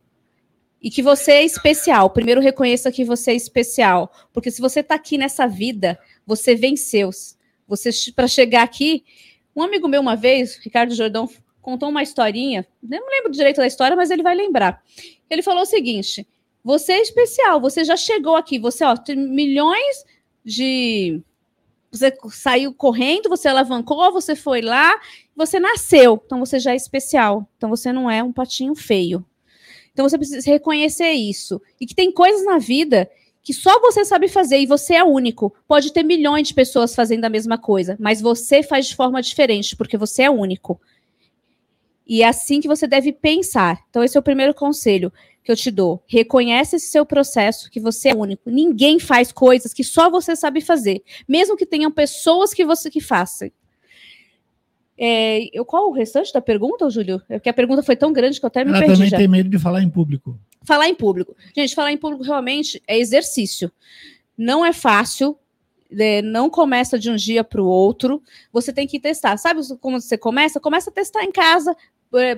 e 0.81 0.89
que 0.89 1.01
você 1.01 1.33
é 1.33 1.43
especial. 1.43 2.09
Primeiro, 2.09 2.41
reconheça 2.41 2.91
que 2.91 3.03
você 3.03 3.31
é 3.31 3.35
especial, 3.35 4.11
porque 4.33 4.49
se 4.49 4.61
você 4.61 4.79
está 4.79 4.95
aqui 4.95 5.17
nessa 5.17 5.45
vida, 5.45 5.99
você 6.25 6.55
venceu. 6.55 7.09
Você 7.67 7.89
para 8.15 8.27
chegar 8.27 8.63
aqui, 8.63 9.03
um 9.55 9.61
amigo 9.61 9.87
meu 9.87 10.01
uma 10.01 10.15
vez, 10.15 10.55
Ricardo 10.55 10.95
Jordão, 10.95 11.29
contou 11.61 11.89
uma 11.89 12.01
historinha. 12.01 12.65
Não 12.81 13.09
lembro 13.09 13.31
direito 13.31 13.57
da 13.57 13.67
história, 13.67 13.95
mas 13.95 14.09
ele 14.09 14.23
vai 14.23 14.33
lembrar. 14.33 14.81
Ele 15.29 15.43
falou 15.43 15.63
o 15.63 15.67
seguinte: 15.67 16.25
você 16.69 16.93
é 16.93 17.01
especial, 17.01 17.59
você 17.59 17.83
já 17.83 17.97
chegou 17.97 18.35
aqui, 18.35 18.59
você 18.59 18.83
ó, 18.83 18.95
tem 18.95 19.15
milhões 19.15 20.05
de. 20.45 21.19
Você 21.91 22.15
saiu 22.29 22.71
correndo, 22.71 23.27
você 23.27 23.47
alavancou, 23.47 24.13
você 24.13 24.35
foi 24.35 24.61
lá, 24.61 24.95
você 25.35 25.59
nasceu, 25.59 26.21
então 26.23 26.39
você 26.39 26.59
já 26.59 26.73
é 26.73 26.75
especial. 26.75 27.49
Então 27.57 27.71
você 27.71 27.91
não 27.91 28.11
é 28.11 28.21
um 28.21 28.31
patinho 28.31 28.75
feio. 28.75 29.25
Então 29.91 30.07
você 30.07 30.15
precisa 30.15 30.47
reconhecer 30.47 31.09
isso. 31.09 31.59
E 31.81 31.87
que 31.87 31.95
tem 31.95 32.11
coisas 32.11 32.45
na 32.45 32.59
vida 32.59 33.09
que 33.41 33.51
só 33.51 33.79
você 33.79 34.05
sabe 34.05 34.27
fazer 34.27 34.59
e 34.59 34.67
você 34.67 34.93
é 34.93 35.03
único. 35.03 35.51
Pode 35.67 35.91
ter 35.91 36.03
milhões 36.03 36.49
de 36.49 36.53
pessoas 36.53 36.93
fazendo 36.93 37.25
a 37.25 37.29
mesma 37.29 37.57
coisa, 37.57 37.97
mas 37.99 38.21
você 38.21 38.61
faz 38.61 38.85
de 38.85 38.95
forma 38.95 39.23
diferente, 39.23 39.75
porque 39.75 39.97
você 39.97 40.21
é 40.21 40.29
único. 40.29 40.79
E 42.05 42.21
é 42.21 42.27
assim 42.27 42.61
que 42.61 42.67
você 42.67 42.85
deve 42.85 43.11
pensar. 43.11 43.83
Então, 43.89 44.03
esse 44.03 44.15
é 44.15 44.19
o 44.19 44.23
primeiro 44.23 44.53
conselho 44.53 45.11
que 45.49 45.53
eu 45.53 45.57
te 45.57 45.71
dou. 45.71 46.03
Reconhece 46.05 46.75
esse 46.75 46.91
seu 46.91 47.03
processo, 47.03 47.71
que 47.71 47.79
você 47.79 48.09
é 48.09 48.15
único. 48.15 48.51
Ninguém 48.51 48.99
faz 48.99 49.31
coisas 49.31 49.73
que 49.73 49.83
só 49.83 50.07
você 50.07 50.35
sabe 50.35 50.61
fazer, 50.61 51.01
mesmo 51.27 51.57
que 51.57 51.65
tenham 51.65 51.89
pessoas 51.89 52.53
que 52.53 52.63
você 52.63 52.89
que 52.91 53.01
façam. 53.01 53.49
É, 54.95 55.49
eu, 55.51 55.65
qual 55.65 55.89
o 55.89 55.93
restante 55.93 56.31
da 56.31 56.41
pergunta, 56.41 56.87
Júlio? 56.89 57.21
É 57.27 57.39
porque 57.39 57.49
a 57.49 57.53
pergunta 57.53 57.81
foi 57.81 57.95
tão 57.95 58.13
grande 58.13 58.39
que 58.39 58.45
eu 58.45 58.47
até 58.47 58.63
me 58.63 58.69
Ela 58.69 58.79
perdi 58.79 58.93
também 58.93 59.09
já. 59.09 59.17
tem 59.17 59.27
medo 59.27 59.49
de 59.49 59.57
falar 59.57 59.81
em 59.81 59.89
público. 59.89 60.37
Falar 60.63 60.87
em 60.87 60.93
público. 60.93 61.35
Gente, 61.55 61.73
falar 61.73 61.91
em 61.91 61.97
público 61.97 62.23
realmente 62.23 62.83
é 62.85 62.99
exercício. 62.99 63.71
Não 64.37 64.63
é 64.63 64.71
fácil, 64.71 65.35
é, 65.97 66.21
não 66.21 66.49
começa 66.49 66.99
de 66.99 67.09
um 67.09 67.15
dia 67.15 67.43
para 67.43 67.61
o 67.61 67.65
outro. 67.65 68.21
Você 68.51 68.71
tem 68.71 68.85
que 68.85 68.99
testar. 68.99 69.37
Sabe 69.37 69.61
como 69.79 69.99
você 69.99 70.17
começa? 70.17 70.59
Começa 70.59 70.91
a 70.91 70.93
testar 70.93 71.23
em 71.23 71.31
casa, 71.31 71.75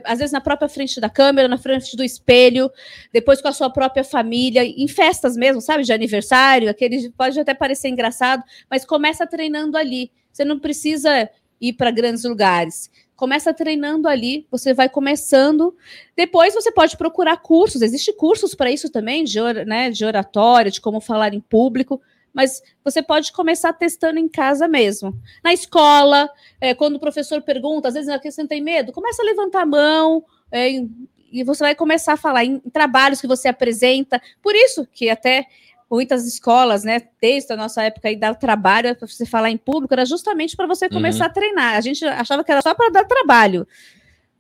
às 0.04 0.20
vezes 0.20 0.32
na 0.32 0.42
própria 0.42 0.68
frente 0.68 1.00
da 1.00 1.10
câmera, 1.10 1.48
na 1.48 1.58
frente 1.58 1.96
do 1.96 2.04
espelho, 2.04 2.70
depois 3.14 3.42
com 3.42 3.48
a 3.48 3.54
sua 3.54 3.70
própria 3.70 4.04
família, 4.04 4.64
em 4.64 4.88
festas 4.88 5.36
mesmo, 5.38 5.62
sabe? 5.62 5.84
De 5.84 5.94
aniversário, 5.94 6.70
aquele 6.70 7.10
pode 7.12 7.40
até 7.40 7.54
parecer 7.54 7.88
engraçado, 7.90 8.44
mas 8.70 8.86
começa 8.86 9.26
treinando 9.26 9.78
ali. 9.78 10.12
Você 10.32 10.44
não 10.44 10.60
precisa 10.60 11.30
ir 11.60 11.74
para 11.74 11.92
grandes 11.92 12.24
lugares. 12.24 12.90
Começa 13.16 13.54
treinando 13.54 14.08
ali, 14.08 14.48
você 14.50 14.74
vai 14.74 14.90
começando. 14.90 15.76
Depois 16.18 16.54
você 16.56 16.72
pode 16.72 16.98
procurar 16.98 17.38
cursos, 17.38 17.82
existem 17.82 18.16
cursos 18.16 18.56
para 18.56 18.72
isso 18.72 18.90
também, 18.90 19.24
de, 19.24 19.40
or- 19.40 19.66
né, 19.66 19.90
de 19.92 20.04
oratória, 20.04 20.72
de 20.72 20.82
como 20.82 21.00
falar 21.00 21.34
em 21.34 21.40
público. 21.40 22.02
Mas 22.34 22.62
você 22.84 23.02
pode 23.02 23.32
começar 23.32 23.74
testando 23.74 24.20
em 24.20 24.28
casa 24.28 24.68
mesmo. 24.68 25.14
Na 25.44 25.54
escola, 25.54 26.30
é, 26.60 26.74
quando 26.74 26.96
o 26.96 27.00
professor 27.00 27.42
pergunta, 27.42 27.90
às 27.90 27.94
vezes 27.94 28.10
aqui 28.10 28.32
você 28.32 28.42
não 28.42 28.48
tem 28.48 28.62
medo, 28.62 28.92
começa 28.92 29.22
a 29.22 29.26
levantar 29.26 29.64
a 29.64 29.66
mão, 29.66 30.24
é, 30.52 30.84
e 31.32 31.44
você 31.44 31.64
vai 31.64 31.76
começar 31.76 32.14
a 32.14 32.18
falar 32.18 32.44
em, 32.44 32.62
em 32.66 32.70
trabalhos 32.70 33.22
que 33.22 33.28
você 33.28 33.48
apresenta. 33.48 34.22
Por 34.42 34.56
isso 34.56 34.86
que 34.92 35.10
até 35.10 35.48
muitas 35.90 36.26
escolas, 36.26 36.84
né, 36.86 37.02
desde 37.22 37.52
a 37.52 37.58
nossa 37.58 37.84
época 37.84 38.08
aí 38.08 38.16
dar 38.16 38.34
trabalho 38.36 38.96
para 38.96 39.08
você 39.08 39.26
falar 39.26 39.50
em 39.50 39.58
público, 39.58 39.94
era 39.94 40.06
justamente 40.06 40.56
para 40.56 40.66
você 40.66 40.88
começar 40.88 41.26
uhum. 41.26 41.30
a 41.30 41.34
treinar. 41.34 41.76
A 41.76 41.82
gente 41.82 42.06
achava 42.06 42.44
que 42.44 42.52
era 42.52 42.62
só 42.62 42.74
para 42.74 42.90
dar 42.90 43.04
trabalho, 43.04 43.68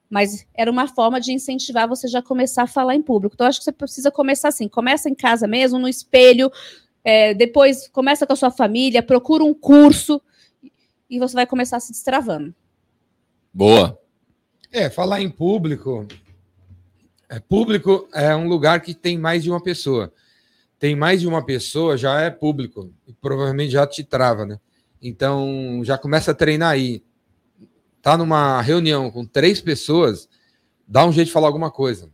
mas 0.09 0.45
era 0.53 0.71
uma 0.71 0.87
forma 0.87 1.19
de 1.19 1.33
incentivar 1.33 1.89
você 1.89 2.07
já 2.07 2.21
começar 2.21 2.63
a 2.63 2.67
falar 2.67 2.95
em 2.95 3.01
público. 3.01 3.35
Então 3.35 3.47
acho 3.47 3.59
que 3.59 3.65
você 3.65 3.71
precisa 3.71 4.09
começar 4.09 4.47
assim, 4.47 4.69
começa 4.69 5.09
em 5.09 5.15
casa 5.15 5.45
mesmo, 5.45 5.77
no 5.77 5.89
espelho, 5.89 6.49
é, 7.03 7.33
depois 7.33 7.87
começa 7.87 8.25
com 8.25 8.33
a 8.33 8.35
sua 8.35 8.51
família, 8.51 9.03
procura 9.03 9.43
um 9.43 9.53
curso 9.53 10.21
e 11.09 11.19
você 11.19 11.33
vai 11.33 11.45
começar 11.45 11.79
se 11.79 11.91
destravando. 11.91 12.53
Boa. 13.53 13.99
É, 14.71 14.89
falar 14.89 15.21
em 15.21 15.29
público. 15.29 16.07
É, 17.29 17.39
público 17.39 18.07
é 18.13 18.35
um 18.35 18.47
lugar 18.47 18.81
que 18.81 18.93
tem 18.93 19.17
mais 19.17 19.43
de 19.43 19.49
uma 19.49 19.61
pessoa 19.61 20.13
tem 20.81 20.95
mais 20.95 21.21
de 21.21 21.27
uma 21.27 21.45
pessoa, 21.45 21.95
já 21.95 22.19
é 22.21 22.31
público, 22.31 22.91
e 23.05 23.13
provavelmente 23.13 23.71
já 23.71 23.85
te 23.85 24.03
trava, 24.03 24.47
né? 24.47 24.59
Então, 24.99 25.81
já 25.83 25.95
começa 25.95 26.31
a 26.31 26.33
treinar 26.33 26.71
aí. 26.71 27.03
Tá 28.01 28.17
numa 28.17 28.59
reunião 28.63 29.11
com 29.11 29.23
três 29.23 29.61
pessoas, 29.61 30.27
dá 30.87 31.05
um 31.05 31.11
jeito 31.11 31.27
de 31.27 31.33
falar 31.33 31.45
alguma 31.45 31.69
coisa. 31.69 32.09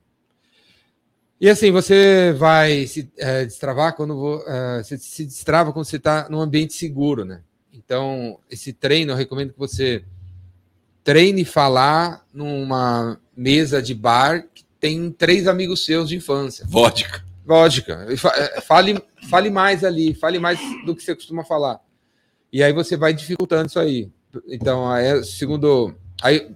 E 1.39 1.49
assim, 1.49 1.72
você 1.72 2.34
vai 2.34 2.88
se 2.88 3.11
é, 3.18 3.45
destravar 3.45 3.95
quando 3.95 4.43
é, 4.47 4.84
você 4.84 4.97
se 4.97 5.26
destrava 5.26 5.72
quando 5.72 5.85
você 5.85 5.97
está 5.97 6.27
num 6.30 6.41
ambiente 6.41 6.73
seguro, 6.73 7.23
né? 7.23 7.41
Então, 7.72 8.39
esse 8.49 8.73
treino, 8.73 9.11
eu 9.11 9.15
recomendo 9.15 9.53
que 9.53 9.59
você 9.59 10.03
treine 11.03 11.45
falar 11.45 12.26
numa 12.34 13.19
mesa 13.35 13.81
de 13.81 13.93
bar 13.93 14.47
que 14.53 14.65
tem 14.80 15.11
três 15.11 15.47
amigos 15.47 15.85
seus 15.85 16.09
de 16.09 16.15
infância. 16.15 16.65
Vodka. 16.68 17.23
Lógica. 17.45 18.05
É, 18.35 18.59
fale, 18.59 19.01
fale 19.30 19.49
mais 19.49 19.84
ali, 19.84 20.14
fale 20.14 20.38
mais 20.38 20.59
do 20.85 20.93
que 20.93 21.01
você 21.01 21.15
costuma 21.15 21.45
falar. 21.45 21.80
E 22.51 22.61
aí 22.61 22.73
você 22.73 22.97
vai 22.97 23.14
dificultando 23.14 23.68
isso 23.68 23.80
aí. 23.80 24.11
Então, 24.47 24.89
aí, 24.91 25.23
segundo. 25.23 25.95
Aí 26.22 26.51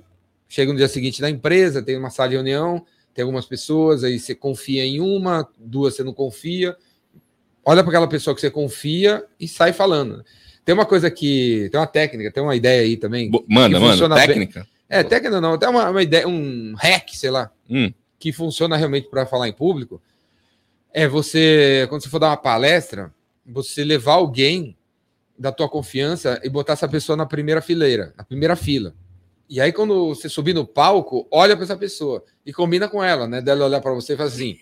chega 0.50 0.72
no 0.72 0.78
dia 0.78 0.90
seguinte 0.90 1.22
na 1.22 1.30
empresa, 1.30 1.82
tem 1.82 1.98
uma 1.98 2.10
sala 2.10 2.30
de 2.30 2.36
reunião, 2.36 2.86
tem 3.14 3.24
algumas 3.24 3.46
pessoas, 3.46 4.04
aí 4.04 4.20
você 4.20 4.34
confia 4.34 4.86
em 4.86 5.00
uma, 5.00 5.48
duas 5.58 5.96
você 5.96 6.04
não 6.04 6.14
confia. 6.14 6.76
Olha 7.64 7.84
para 7.84 7.92
aquela 7.92 8.08
pessoa 8.08 8.34
que 8.34 8.42
você 8.42 8.50
confia 8.50 9.24
e 9.40 9.48
sai 9.48 9.74
falando. 9.74 10.24
Tem 10.66 10.74
uma 10.74 10.86
coisa 10.86 11.10
que. 11.12 11.70
Tem 11.72 11.80
uma 11.80 11.88
técnica, 11.88 12.32
tem 12.32 12.42
uma 12.42 12.56
ideia 12.56 12.82
aí 12.82 12.98
também. 12.98 13.30
Manda, 13.48 13.80
manda. 13.80 14.16
Técnica? 14.16 14.62
Bem. 14.62 14.70
É, 14.90 15.04
técnica 15.04 15.40
não, 15.40 15.58
tem 15.58 15.70
uma, 15.70 15.90
uma 15.90 16.04
ideia, 16.04 16.28
um 16.28 16.74
hack, 16.76 17.10
sei 17.14 17.32
lá, 17.32 17.50
hum. 17.70 17.92
que 18.20 18.32
funciona 18.34 18.76
realmente 18.76 19.10
para 19.10 19.26
falar 19.26 19.48
em 19.48 19.54
público 19.54 20.02
é 20.94 21.08
você, 21.08 21.86
quando 21.90 22.04
você 22.04 22.10
for 22.10 22.20
dar 22.20 22.30
uma 22.30 22.38
palestra, 22.38 23.14
você 23.46 23.84
levar 23.84 24.14
alguém 24.14 24.78
da 25.38 25.52
tua 25.52 25.68
confiança 25.68 26.40
e 26.44 26.50
botar 26.50 26.74
essa 26.74 26.88
pessoa 26.88 27.16
na 27.16 27.26
primeira 27.26 27.62
fileira, 27.62 28.14
na 28.18 28.24
primeira 28.24 28.56
fila. 28.56 28.94
E 29.52 29.60
aí, 29.60 29.74
quando 29.74 30.16
você 30.16 30.30
subir 30.30 30.54
no 30.54 30.66
palco, 30.66 31.28
olha 31.30 31.58
para 31.58 31.66
essa 31.66 31.76
pessoa 31.76 32.24
e 32.46 32.54
combina 32.54 32.88
com 32.88 33.04
ela, 33.04 33.28
né? 33.28 33.42
Dela 33.42 33.66
olhar 33.66 33.82
para 33.82 33.94
você 33.94 34.14
e 34.14 34.16
fazer 34.16 34.34
assim. 34.34 34.60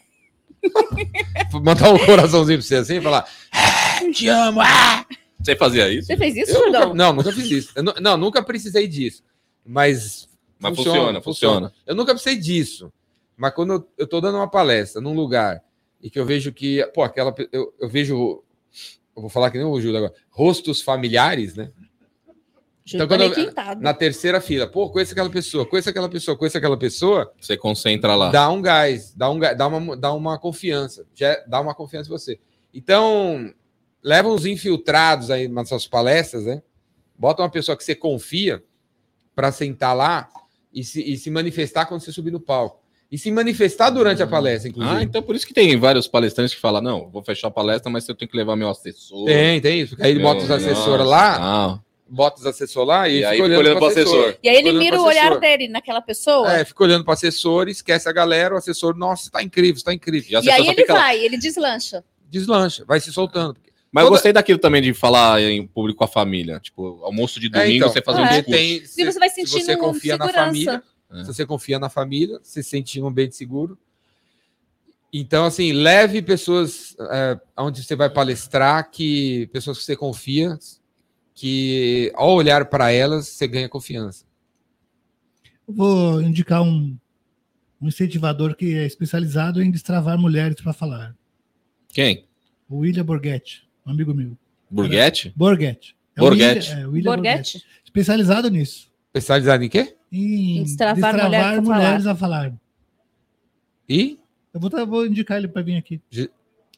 Mandar 1.64 1.94
um 1.94 2.06
coraçãozinho 2.08 2.58
para 2.58 2.68
você 2.68 2.76
assim 2.78 2.98
e 2.98 3.02
falar: 3.02 3.30
ah, 3.52 4.12
Te 4.12 4.28
amo! 4.28 4.60
Ah! 4.60 5.06
Você 5.40 5.56
fazia 5.56 5.88
isso? 5.94 6.08
Você 6.08 6.18
fez 6.18 6.36
isso, 6.36 6.54
Jordão? 6.54 6.88
Nunca, 6.88 6.96
não, 6.96 7.14
nunca 7.14 7.32
fiz 7.32 7.52
isso. 7.52 7.72
Eu, 7.76 7.84
não, 7.84 8.18
nunca 8.18 8.42
precisei 8.42 8.88
disso. 8.88 9.22
Mas. 9.64 10.28
Mas 10.58 10.76
funciona, 10.76 10.98
funciona, 10.98 11.22
funciona. 11.22 11.74
Eu 11.86 11.94
nunca 11.94 12.14
precisei 12.16 12.40
disso. 12.40 12.92
Mas 13.38 13.54
quando 13.54 13.74
eu, 13.74 13.88
eu 13.96 14.08
tô 14.08 14.20
dando 14.20 14.40
uma 14.40 14.50
palestra 14.50 15.00
num 15.00 15.14
lugar 15.14 15.62
e 16.02 16.10
que 16.10 16.20
eu 16.20 16.26
vejo 16.26 16.52
que, 16.52 16.84
pô, 16.96 17.04
aquela. 17.04 17.32
Eu, 17.52 17.72
eu 17.80 17.88
vejo. 17.88 18.44
Eu 19.16 19.22
vou 19.22 19.30
falar 19.30 19.52
que 19.52 19.60
nem 19.60 19.68
o 19.68 19.80
Júlio 19.80 19.98
agora. 19.98 20.14
Rostos 20.32 20.82
familiares, 20.82 21.54
né? 21.54 21.72
Então, 22.96 23.08
quando 23.08 23.24
eu, 23.24 23.34
na 23.80 23.94
terceira 23.94 24.40
fila, 24.42 24.68
pô, 24.68 24.90
conheço 24.90 25.12
aquela 25.12 25.30
pessoa, 25.30 25.66
conheço 25.66 25.90
aquela 25.90 26.10
pessoa, 26.10 26.38
conheço 26.38 26.58
aquela 26.58 26.78
pessoa. 26.78 27.32
Você 27.40 27.58
concentra 27.58 28.16
lá. 28.16 28.30
Dá 28.30 28.50
um 28.50 28.62
gás, 28.62 29.14
dá, 29.14 29.30
um, 29.30 29.40
dá, 29.40 29.68
uma, 29.68 29.98
dá 29.98 30.14
uma 30.14 30.40
confiança. 30.40 31.06
Já 31.14 31.44
dá 31.48 31.60
uma 31.60 31.76
confiança 31.76 32.10
em 32.10 32.12
você. 32.12 32.40
Então, 32.74 33.54
leva 34.04 34.30
uns 34.30 34.46
infiltrados 34.46 35.30
aí 35.32 35.48
nas 35.48 35.70
suas 35.70 35.88
palestras, 35.88 36.46
né? 36.46 36.62
Bota 37.18 37.42
uma 37.42 37.50
pessoa 37.50 37.76
que 37.76 37.84
você 37.84 37.96
confia 37.96 38.64
para 39.36 39.52
sentar 39.52 39.96
lá 39.96 40.30
e 40.74 40.84
se, 40.84 41.02
e 41.02 41.18
se 41.18 41.30
manifestar 41.30 41.86
quando 41.86 42.02
você 42.02 42.12
subir 42.12 42.32
no 42.32 42.40
palco 42.40 42.80
e 43.12 43.18
se 43.18 43.32
manifestar 43.32 43.90
durante 43.90 44.22
a 44.22 44.26
hum. 44.26 44.30
palestra, 44.30 44.70
inclusive. 44.70 44.96
Ah, 44.96 45.04
então 45.04 45.22
por 45.22 45.36
isso 45.36 45.46
que 45.46 45.54
tem 45.54 45.76
vários 45.78 46.08
palestrantes 46.08 46.54
que 46.54 46.62
falam: 46.62 46.82
não, 46.82 47.10
vou 47.10 47.24
fechar 47.24 47.48
a 47.48 47.52
palestra, 47.52 47.92
mas 47.92 48.08
eu 48.08 48.16
tenho 48.16 48.30
que 48.30 48.38
levar 48.38 48.56
meu 48.56 48.70
assessor. 48.70 49.26
Tem, 49.26 49.60
tem 49.60 49.82
isso. 49.82 49.96
Aí 50.00 50.12
ele 50.12 50.22
bota 50.22 50.44
os 50.44 50.52
assessores 50.52 51.06
lá, 51.06 51.40
não. 51.40 51.89
Bota 52.10 52.40
os 52.40 52.46
assessores 52.46 52.88
lá 52.88 53.08
e, 53.08 53.20
e 53.20 53.26
aí 53.26 53.42
olhando, 53.42 53.60
olhando 53.60 53.78
para 53.78 53.86
o 53.86 53.88
assessor. 53.88 54.20
assessor. 54.20 54.40
E 54.44 54.50
aí 54.50 54.58
ele 54.58 54.72
mira 54.74 55.00
o 55.00 55.06
olhar 55.06 55.40
dele 55.40 55.68
naquela 55.68 56.02
pessoa. 56.02 56.52
É, 56.52 56.66
fica 56.66 56.84
olhando 56.84 57.04
para 57.04 57.12
o 57.12 57.14
assessor, 57.14 57.68
esquece 57.70 58.10
a 58.10 58.12
galera, 58.12 58.56
o 58.56 58.58
assessor, 58.58 58.96
nossa, 58.96 59.30
tá 59.30 59.44
incrível, 59.44 59.84
tá 59.84 59.94
incrível. 59.94 60.42
E, 60.42 60.46
e 60.46 60.52
aí 60.52 60.68
ele 60.68 60.86
vai, 60.86 60.98
lá. 60.98 61.16
ele 61.16 61.38
deslancha. 61.38 62.04
Deslancha, 62.30 62.84
vai 62.86 63.00
se 63.00 63.12
soltando. 63.12 63.58
Mas 63.92 64.04
Toda... 64.04 64.08
eu 64.08 64.12
gostei 64.12 64.34
daquilo 64.34 64.60
também 64.60 64.82
de 64.82 64.94
falar 64.94 65.42
em 65.42 65.66
público 65.66 66.00
com 66.00 66.04
a 66.04 66.08
família. 66.08 66.60
Tipo, 66.60 67.00
almoço 67.04 67.40
de 67.40 67.48
é, 67.48 67.50
domingo, 67.50 67.72
é, 67.72 67.76
então, 67.78 67.90
você 67.90 68.02
fazer 68.02 68.20
é. 68.20 68.22
um 68.22 68.28
discurso. 68.28 68.52
Tem, 68.52 68.86
se, 68.86 69.06
você 69.06 69.20
vai 69.20 69.30
sentindo 69.30 69.60
se 69.60 69.66
você 69.66 69.78
confia 69.78 70.14
segurança. 70.14 70.38
na 70.38 70.46
família, 70.46 70.84
é. 71.12 71.24
Se 71.24 71.34
você 71.34 71.46
confia 71.46 71.80
na 71.80 71.90
família, 71.90 72.40
se 72.44 72.64
sente 72.64 73.02
um 73.02 73.08
ambiente 73.08 73.36
seguro. 73.36 73.78
Então, 75.12 75.46
assim, 75.46 75.74
leve 75.74 76.22
pessoas 76.22 76.96
é, 77.00 77.40
onde 77.58 77.84
você 77.84 77.96
vai 77.96 78.12
palestrar, 78.12 78.92
que 78.92 79.48
pessoas 79.52 79.80
que 79.80 79.84
você 79.84 79.96
confia, 79.96 80.58
que 81.40 82.12
ao 82.16 82.34
olhar 82.34 82.66
para 82.66 82.92
elas, 82.92 83.30
você 83.30 83.48
ganha 83.48 83.70
confiança. 83.70 84.26
vou 85.66 86.22
indicar 86.22 86.62
um, 86.62 86.98
um 87.82 87.88
incentivador 87.88 88.58
que 88.58 88.76
é 88.76 88.86
especializado 88.86 89.64
em 89.64 89.72
destravar 89.72 90.18
mulheres 90.18 90.60
para 90.62 90.74
falar. 90.74 91.16
Quem? 91.88 92.28
O 92.68 92.80
William 92.80 93.06
Borghetti, 93.06 93.66
um 93.86 93.92
amigo 93.92 94.14
meu. 94.14 94.38
Borghetti? 94.70 95.32
Borghetti. 95.34 95.96
É 96.14 96.20
Borghetti. 96.20 96.72
William, 96.72 96.82
é, 96.82 96.88
William 96.88 97.16
Borghetti. 97.16 97.54
Borghetti. 97.54 97.66
Especializado 97.86 98.50
nisso. 98.50 98.92
Especializado 99.08 99.64
em 99.64 99.70
quê? 99.70 99.96
Em, 100.12 100.64
destravar, 100.64 101.14
destravar 101.14 101.62
mulheres 101.62 102.04
falar. 102.04 102.12
a 102.12 102.16
falar. 102.16 102.54
E? 103.88 104.20
Eu 104.54 104.60
vou, 104.60 104.70
vou 104.86 105.06
indicar 105.06 105.38
ele 105.38 105.48
para 105.48 105.62
vir 105.62 105.78
aqui. 105.78 106.02
G... 106.10 106.30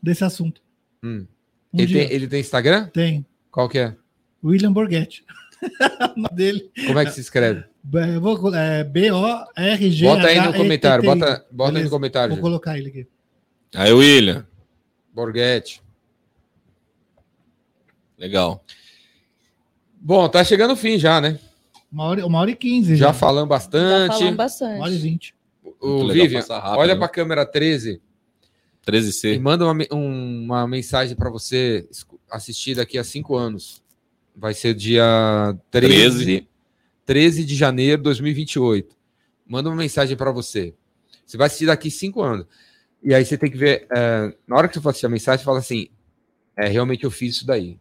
Desse 0.04 0.24
assunto. 0.24 0.62
Hum. 1.04 1.26
Um 1.74 1.80
ele, 1.82 1.94
tem, 1.94 2.12
ele, 2.12 2.28
tem, 2.28 2.42
Instagram? 2.42 2.90
Tem. 2.90 3.26
Qual 3.50 3.68
que 3.68 3.80
é? 3.80 3.96
William 4.44 4.74
Borghetti. 4.74 5.24
dele. 6.34 6.72
Como 6.88 7.00
é 7.00 7.06
que 7.06 7.12
se 7.12 7.22
escreve? 7.22 7.64
É, 8.56 8.84
B-O-R-G. 8.84 10.06
Bota 10.06 10.28
aí 10.28 10.42
no 10.42 10.54
comentário. 10.54 11.04
Bota, 11.04 11.46
bota 11.52 11.78
aí 11.78 11.84
no 11.84 11.90
comentário. 11.90 12.34
Vou 12.36 12.42
colocar 12.42 12.78
ele 12.78 12.90
aqui. 12.90 13.08
Aí, 13.76 13.92
William. 13.92 14.46
Borghetti. 15.14 15.82
Legal. 18.18 18.64
Bom, 20.00 20.28
tá 20.30 20.44
chegando 20.44 20.74
o 20.74 20.76
fim 20.76 20.98
já, 20.98 21.20
né? 21.20 21.40
Uma 21.92 22.06
hora, 22.06 22.26
uma 22.26 22.40
hora 22.40 22.52
e 22.52 22.56
quinze. 22.56 22.96
Já, 22.96 23.08
já 23.08 23.14
falamos 23.14 23.50
bastante. 23.50 24.14
Já 24.14 24.18
falamos 24.18 24.38
bastante. 24.38 24.76
Uma 24.76 24.86
hora 24.86 24.94
e 24.94 24.98
vinte. 24.98 25.36
O 25.80 26.08
Vivian, 26.08 26.44
olha 26.50 26.94
né? 26.94 26.96
para 26.96 27.06
a 27.06 27.10
câmera 27.10 27.46
13. 27.46 28.02
13C. 28.86 29.36
E 29.36 29.40
manda 29.40 29.66
uma, 29.66 29.76
um, 29.92 30.44
uma 30.44 30.68
mensagem 30.68 31.16
para 31.16 31.30
você 31.30 31.88
assistir 32.30 32.76
daqui 32.76 32.98
a 32.98 33.04
cinco 33.04 33.36
anos. 33.36 33.81
Vai 34.36 34.54
ser 34.54 34.74
dia 34.74 35.04
13, 35.70 36.26
13. 36.26 36.48
13 37.06 37.46
de 37.46 37.56
janeiro 37.56 37.98
de 37.98 38.04
2028. 38.04 38.96
Manda 39.46 39.70
uma 39.70 39.76
mensagem 39.76 40.16
para 40.16 40.32
você. 40.32 40.74
Você 41.26 41.38
vai 41.38 41.48
assistir 41.48 41.66
daqui 41.66 41.92
cinco 41.92 42.22
anos. 42.22 42.46
E 43.04 43.14
aí 43.14 43.26
você 43.26 43.38
tem 43.38 43.52
que 43.52 43.58
ver. 43.58 43.88
É, 43.92 44.34
na 44.48 44.56
hora 44.56 44.68
que 44.68 44.74
você 44.74 44.82
for 44.82 44.90
assistir 44.90 45.06
a 45.06 45.10
mensagem, 45.10 45.44
fala 45.44 45.60
assim: 45.60 45.90
é, 46.56 46.68
realmente 46.68 47.04
eu 47.04 47.12
fiz 47.12 47.36
isso 47.36 47.46
daí 47.46 47.80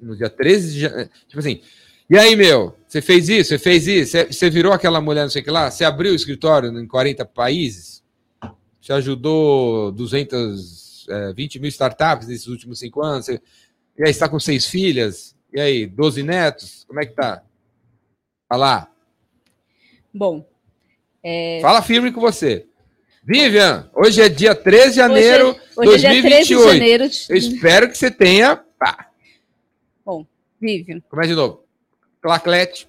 no 0.00 0.16
dia 0.16 0.30
13 0.30 0.72
de 0.72 0.80
janeiro. 0.80 1.10
Tipo 1.28 1.38
assim, 1.38 1.60
e 2.08 2.18
aí, 2.18 2.34
meu, 2.34 2.74
você 2.86 3.00
fez 3.00 3.28
isso, 3.28 3.50
você 3.50 3.58
fez 3.58 3.86
isso, 3.86 4.16
você 4.30 4.50
virou 4.50 4.72
aquela 4.72 5.00
mulher, 5.00 5.22
não 5.22 5.30
sei 5.30 5.42
o 5.42 5.44
que 5.44 5.50
lá, 5.50 5.70
você 5.70 5.84
abriu 5.84 6.12
o 6.12 6.16
escritório 6.16 6.76
em 6.76 6.86
40 6.86 7.24
países, 7.24 8.02
você 8.80 8.92
ajudou 8.94 9.92
220 9.92 11.56
é, 11.56 11.60
mil 11.60 11.68
startups 11.68 12.26
nesses 12.26 12.48
últimos 12.48 12.80
cinco 12.80 13.00
anos, 13.02 13.26
você, 13.26 13.40
e 14.00 14.04
aí 14.04 14.10
está 14.10 14.26
com 14.30 14.40
seis 14.40 14.66
filhas, 14.66 15.36
e 15.52 15.60
aí, 15.60 15.86
12 15.86 16.22
netos, 16.22 16.84
como 16.88 17.02
é 17.02 17.04
que 17.04 17.12
tá? 17.12 17.42
Fala. 18.48 18.90
Bom. 20.14 20.48
É... 21.22 21.58
Fala 21.60 21.82
firme 21.82 22.10
com 22.10 22.18
você. 22.18 22.66
Vivian, 23.22 23.90
hoje 23.94 24.22
é 24.22 24.30
dia 24.30 24.54
13 24.54 24.88
de 24.88 24.96
janeiro. 24.96 25.48
Hoje, 25.76 25.90
Hoje 25.90 26.06
é 26.06 26.12
dia 26.12 26.22
13 26.22 26.48
de 26.48 26.54
2028. 26.54 26.72
janeiro. 26.72 27.08
De... 27.10 27.26
Eu 27.28 27.36
espero 27.36 27.90
que 27.90 27.98
você 27.98 28.10
tenha. 28.10 28.56
Pá, 28.78 29.10
Vivian. 30.58 31.02
começa 31.10 31.28
de 31.28 31.34
novo. 31.34 31.62
Claclete. 32.22 32.88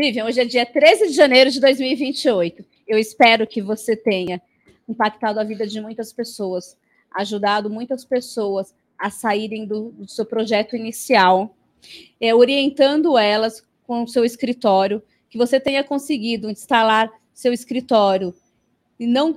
Vivian, 0.00 0.24
hoje 0.24 0.40
é 0.40 0.46
dia 0.46 0.64
13 0.64 1.08
de 1.08 1.12
janeiro 1.12 1.50
de 1.50 1.60
2028. 1.60 2.64
Eu 2.86 2.98
espero 2.98 3.46
que 3.46 3.60
você 3.60 3.94
tenha 3.94 4.40
impactado 4.88 5.38
a 5.38 5.44
vida 5.44 5.66
de 5.66 5.82
muitas 5.82 6.14
pessoas, 6.14 6.78
ajudado 7.14 7.68
muitas 7.68 8.06
pessoas 8.06 8.74
a 8.98 9.10
saírem 9.10 9.66
do, 9.66 9.90
do 9.90 10.08
seu 10.08 10.26
projeto 10.26 10.74
inicial, 10.74 11.54
é, 12.20 12.34
orientando 12.34 13.16
elas 13.16 13.64
com 13.86 14.02
o 14.02 14.08
seu 14.08 14.24
escritório, 14.24 15.02
que 15.30 15.38
você 15.38 15.60
tenha 15.60 15.84
conseguido 15.84 16.50
instalar 16.50 17.10
seu 17.32 17.52
escritório, 17.52 18.34
e 18.98 19.06
não 19.06 19.36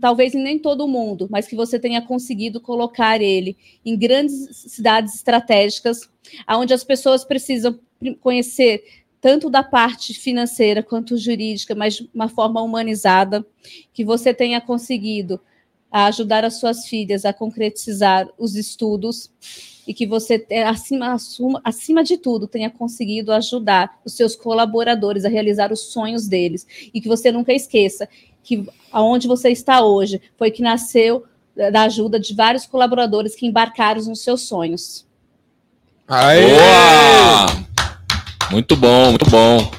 talvez 0.00 0.34
em 0.34 0.42
nem 0.42 0.58
todo 0.58 0.88
mundo, 0.88 1.28
mas 1.30 1.46
que 1.46 1.56
você 1.56 1.78
tenha 1.78 2.00
conseguido 2.00 2.60
colocar 2.60 3.20
ele 3.20 3.56
em 3.84 3.96
grandes 3.96 4.48
cidades 4.56 5.14
estratégicas, 5.14 6.08
onde 6.48 6.72
as 6.72 6.82
pessoas 6.82 7.24
precisam 7.24 7.78
conhecer 8.20 8.84
tanto 9.20 9.48
da 9.50 9.62
parte 9.62 10.14
financeira 10.14 10.82
quanto 10.82 11.16
jurídica, 11.16 11.74
mas 11.74 11.96
de 11.96 12.10
uma 12.12 12.28
forma 12.28 12.60
humanizada, 12.60 13.46
que 13.92 14.04
você 14.04 14.32
tenha 14.34 14.60
conseguido 14.60 15.40
ajudar 15.92 16.44
as 16.44 16.58
suas 16.58 16.86
filhas 16.86 17.24
a 17.24 17.32
concretizar 17.32 18.28
os 18.38 18.56
estudos 18.56 19.30
e 19.86 19.92
que 19.92 20.06
você, 20.06 20.46
acima, 20.66 21.12
assuma, 21.12 21.60
acima 21.64 22.02
de 22.04 22.16
tudo, 22.16 22.46
tenha 22.46 22.70
conseguido 22.70 23.32
ajudar 23.32 24.00
os 24.04 24.14
seus 24.14 24.34
colaboradores 24.34 25.24
a 25.24 25.28
realizar 25.28 25.72
os 25.72 25.92
sonhos 25.92 26.26
deles 26.26 26.66
e 26.94 27.00
que 27.00 27.08
você 27.08 27.30
nunca 27.30 27.52
esqueça 27.52 28.08
que 28.42 28.66
aonde 28.90 29.28
você 29.28 29.50
está 29.50 29.84
hoje 29.84 30.20
foi 30.36 30.50
que 30.50 30.62
nasceu 30.62 31.24
da 31.54 31.82
ajuda 31.82 32.18
de 32.18 32.34
vários 32.34 32.66
colaboradores 32.66 33.34
que 33.34 33.46
embarcaram 33.46 34.02
nos 34.02 34.22
seus 34.22 34.42
sonhos. 34.42 35.06
Aê! 36.08 36.46
Boa! 36.46 37.66
Muito 38.50 38.76
bom, 38.76 39.10
muito 39.10 39.30
bom. 39.30 39.70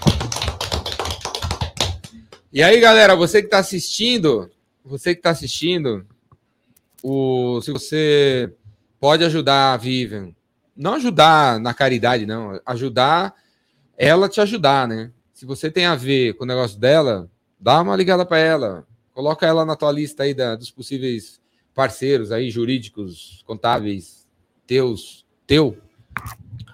E 2.52 2.62
aí, 2.62 2.80
galera, 2.80 3.16
você 3.16 3.42
que 3.42 3.48
está 3.48 3.60
assistindo, 3.60 4.50
você 4.84 5.14
que 5.14 5.20
está 5.20 5.30
assistindo, 5.30 6.06
o, 7.02 7.62
se 7.62 7.72
você 7.72 8.54
pode 9.00 9.24
ajudar 9.24 9.74
a 9.74 9.78
Vivian, 9.78 10.34
não 10.76 10.96
ajudar 10.96 11.60
na 11.60 11.74
caridade, 11.74 12.26
não, 12.26 12.60
ajudar 12.66 13.36
ela 13.98 14.28
te 14.28 14.42
ajudar, 14.42 14.88
né? 14.88 15.12
Se 15.34 15.46
você 15.46 15.70
tem 15.70 15.86
a 15.86 15.96
ver 15.96 16.34
com 16.34 16.44
o 16.44 16.48
negócio 16.48 16.80
dela, 16.80 17.30
dá 17.60 17.82
uma 17.82 17.96
ligada 17.96 18.26
para 18.26 18.38
ela, 18.38 18.88
coloca 19.14 19.46
ela 19.46 19.66
na 19.66 19.76
tua 19.76 19.92
lista 19.92 20.24
aí 20.24 20.34
da, 20.34 20.56
dos 20.56 20.72
possíveis 20.72 21.40
parceiros 21.74 22.32
aí, 22.32 22.50
jurídicos, 22.50 23.44
contábeis, 23.46 24.28
teus, 24.66 25.26
teu. 25.46 25.78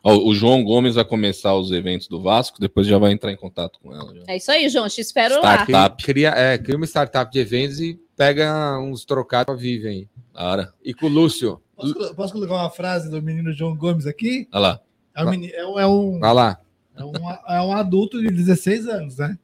Ó, 0.03 0.17
o 0.17 0.33
João 0.33 0.63
Gomes 0.63 0.95
vai 0.95 1.03
começar 1.05 1.55
os 1.55 1.71
eventos 1.71 2.07
do 2.07 2.21
Vasco, 2.21 2.59
depois 2.59 2.87
já 2.87 2.97
vai 2.97 3.11
entrar 3.11 3.31
em 3.31 3.35
contato 3.37 3.79
com 3.81 3.93
ela. 3.93 4.13
já. 4.15 4.23
É 4.27 4.37
isso 4.37 4.51
aí, 4.51 4.69
João. 4.69 4.87
Te 4.87 5.01
espero 5.01 5.35
Start. 5.35 5.59
lá. 5.59 5.65
Cria, 5.65 5.75
Startup. 5.77 6.03
cria, 6.03 6.29
é, 6.29 6.57
cria 6.57 6.77
uma 6.77 6.85
startup 6.85 7.31
de 7.31 7.39
eventos 7.39 7.79
e 7.81 7.99
pega 8.15 8.79
uns 8.79 9.03
trocados 9.05 9.45
pra 9.45 9.55
Vivian 9.55 9.89
aí. 9.91 10.07
Da 10.33 10.43
hora. 10.49 10.73
E 10.83 10.93
com 10.93 11.07
o 11.07 11.09
Lúcio. 11.09 11.61
Posso, 11.75 12.15
posso 12.15 12.33
colocar 12.33 12.53
uma 12.55 12.69
frase 12.69 13.09
do 13.09 13.21
menino 13.21 13.51
João 13.53 13.75
Gomes 13.75 14.05
aqui? 14.05 14.47
Olha 14.53 14.61
lá. 14.61 14.79
É 15.15 15.23
um, 15.25 15.29
meni- 15.29 15.51
é 15.51 15.65
um- 15.65 15.79
é 15.79 15.87
um- 15.87 16.19
Vai 16.19 16.33
lá. 16.33 16.59
é 16.97 17.03
um, 17.03 17.11
é 17.47 17.61
um 17.61 17.73
adulto 17.73 18.21
de 18.21 18.29
16 18.29 18.87
anos, 18.87 19.17
né? 19.17 19.37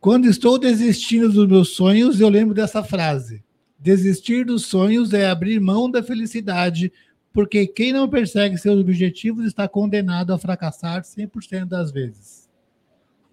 Quando 0.00 0.26
estou 0.26 0.58
desistindo 0.58 1.30
dos 1.30 1.46
meus 1.46 1.70
sonhos, 1.74 2.20
eu 2.20 2.28
lembro 2.28 2.54
dessa 2.54 2.82
frase. 2.82 3.42
Desistir 3.78 4.44
dos 4.44 4.66
sonhos 4.66 5.12
é 5.12 5.28
abrir 5.28 5.60
mão 5.60 5.90
da 5.90 6.02
felicidade, 6.02 6.92
porque 7.32 7.66
quem 7.66 7.92
não 7.92 8.08
persegue 8.08 8.58
seus 8.58 8.80
objetivos 8.80 9.44
está 9.46 9.68
condenado 9.68 10.32
a 10.32 10.38
fracassar 10.38 11.02
100% 11.02 11.64
das 11.66 11.90
vezes. 11.90 12.48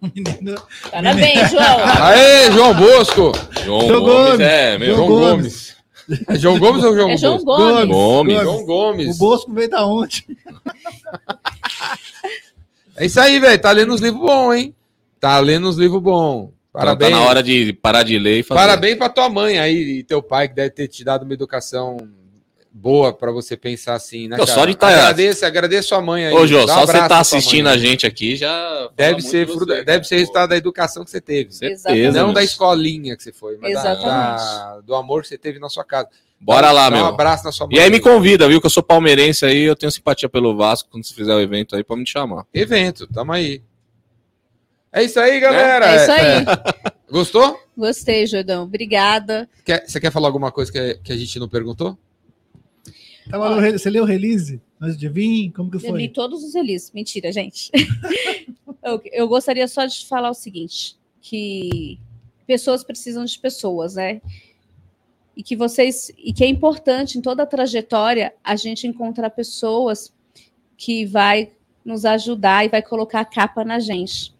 Menino 0.00 0.54
Parabéns, 0.90 1.50
João. 1.50 2.04
Aê, 2.04 2.52
João 2.52 2.74
Bosco! 2.74 3.32
João, 3.64 3.88
João 3.88 4.00
Gomes, 4.02 4.30
Gomes. 4.30 4.40
é, 4.46 4.78
meu. 4.78 4.94
João 4.94 5.06
João 5.08 5.20
Gomes. 5.20 5.76
É 6.26 6.38
João 6.38 6.58
Gomes 6.58 6.84
ou 6.84 6.94
João 6.94 7.10
É 7.10 7.16
João 7.16 7.44
Bosco? 7.44 7.62
Gomes. 7.62 7.88
Gomes. 7.88 8.40
João 8.40 8.64
Gomes. 8.64 9.16
O 9.16 9.18
Bosco 9.18 9.52
veio 9.52 9.68
da 9.68 9.84
onde? 9.84 10.24
É 12.96 13.06
isso 13.06 13.20
aí, 13.20 13.38
velho. 13.38 13.60
Tá 13.60 13.70
lendo 13.72 13.92
uns 13.92 14.00
livros 14.00 14.20
bons, 14.22 14.54
hein? 14.54 14.74
Tá 15.20 15.38
lendo 15.38 15.68
uns 15.68 15.76
livros 15.76 16.00
bons. 16.00 16.50
Parabéns. 16.72 17.10
Parabéns. 17.10 17.10
Tá 17.10 17.16
na 17.18 17.28
hora 17.28 17.42
de 17.42 17.72
parar 17.74 18.02
de 18.04 18.18
ler 18.18 18.38
e 18.38 18.42
fazer. 18.42 18.60
Parabéns 18.60 18.96
pra 18.96 19.08
tua 19.08 19.28
mãe 19.28 19.58
aí 19.58 19.98
e 19.98 20.04
teu 20.04 20.22
pai 20.22 20.48
que 20.48 20.54
deve 20.54 20.70
ter 20.70 20.88
te 20.88 21.04
dado 21.04 21.24
uma 21.24 21.34
educação 21.34 21.96
boa 22.80 23.12
pra 23.12 23.30
você 23.32 23.56
pensar 23.56 23.94
assim, 23.94 24.28
né? 24.28 24.36
Cara? 24.36 24.46
só 24.48 24.64
de 24.64 24.74
tá- 24.76 24.88
Agradeça, 24.88 25.46
agradeça 25.46 25.88
sua 25.88 26.00
mãe 26.00 26.26
aí. 26.26 26.32
Ô, 26.32 26.46
Jô, 26.46 26.64
um 26.64 26.68
só 26.68 26.86
você 26.86 26.92
tá 27.08 27.18
assistindo 27.18 27.64
mãe. 27.64 27.74
a 27.74 27.76
gente 27.78 28.06
aqui 28.06 28.36
já. 28.36 28.88
Deve 28.96 29.20
ser, 29.20 29.46
fruto- 29.46 29.66
você, 29.66 29.76
deve 29.78 29.84
cara. 29.86 30.04
ser 30.04 30.16
resultado 30.18 30.48
da 30.50 30.56
educação 30.56 31.04
que 31.04 31.10
você 31.10 31.20
teve. 31.20 31.52
Certeza. 31.52 32.10
Não 32.12 32.32
da 32.32 32.42
escolinha 32.42 33.16
que 33.16 33.22
você 33.22 33.32
foi, 33.32 33.56
mas 33.60 33.74
da- 33.74 33.94
da- 33.94 34.80
do 34.84 34.94
amor 34.94 35.22
que 35.22 35.28
você 35.28 35.36
teve 35.38 35.58
na 35.58 35.68
sua 35.68 35.84
casa. 35.84 36.08
Bora 36.40 36.68
Dá- 36.68 36.72
lá, 36.72 36.88
dá 36.90 36.96
meu. 36.96 37.04
Um 37.04 37.08
abraço 37.08 37.44
na 37.44 37.50
sua 37.50 37.66
mãe. 37.66 37.76
E 37.76 37.80
aí 37.80 37.90
me 37.90 37.98
convida, 37.98 38.46
viu? 38.46 38.60
Que 38.60 38.66
eu 38.66 38.70
sou 38.70 38.82
palmeirense 38.82 39.44
aí, 39.44 39.62
eu 39.62 39.74
tenho 39.74 39.90
simpatia 39.90 40.28
pelo 40.28 40.56
Vasco. 40.56 40.88
Quando 40.90 41.04
você 41.04 41.12
fizer 41.12 41.34
o 41.34 41.40
evento 41.40 41.74
aí, 41.74 41.82
pode 41.82 42.00
me 42.00 42.06
chamar. 42.06 42.44
Evento, 42.54 43.06
tamo 43.08 43.32
aí. 43.32 43.60
É 44.92 45.02
isso 45.02 45.18
aí, 45.18 45.40
galera. 45.40 45.86
É 45.86 45.96
isso 46.02 46.12
aí. 46.12 46.44
Gostou? 47.10 47.60
Gostei, 47.76 48.26
Jordão. 48.26 48.62
Obrigada. 48.64 49.48
Quer- 49.64 49.84
você 49.86 49.98
quer 50.00 50.10
falar 50.12 50.28
alguma 50.28 50.50
coisa 50.52 50.70
que, 50.72 50.94
que 51.02 51.12
a 51.12 51.16
gente 51.16 51.38
não 51.38 51.48
perguntou? 51.48 51.98
Tava 53.30 53.50
no 53.50 53.72
Você 53.78 53.90
leu 53.90 54.04
o 54.04 54.06
release 54.06 54.60
antes 54.80 54.96
de 54.96 55.08
vir? 55.08 55.50
Como 55.52 55.70
que 55.70 55.76
Eu 55.76 55.96
li 55.96 56.04
foi? 56.04 56.08
todos 56.08 56.42
os 56.42 56.54
releases. 56.54 56.90
Mentira, 56.92 57.30
gente. 57.30 57.70
eu, 58.82 59.00
eu 59.12 59.28
gostaria 59.28 59.66
só 59.68 59.84
de 59.84 60.06
falar 60.06 60.30
o 60.30 60.34
seguinte: 60.34 60.96
que 61.20 61.98
pessoas 62.46 62.82
precisam 62.82 63.24
de 63.24 63.38
pessoas, 63.38 63.94
né? 63.94 64.20
E 65.36 65.42
que 65.42 65.54
vocês. 65.54 66.10
E 66.16 66.32
que 66.32 66.44
é 66.44 66.46
importante 66.46 67.18
em 67.18 67.20
toda 67.20 67.42
a 67.42 67.46
trajetória 67.46 68.32
a 68.42 68.56
gente 68.56 68.86
encontrar 68.86 69.30
pessoas 69.30 70.12
que 70.76 71.04
vai 71.04 71.50
nos 71.84 72.04
ajudar 72.04 72.64
e 72.64 72.68
vai 72.68 72.82
colocar 72.82 73.20
a 73.20 73.24
capa 73.24 73.64
na 73.64 73.78
gente. 73.78 74.34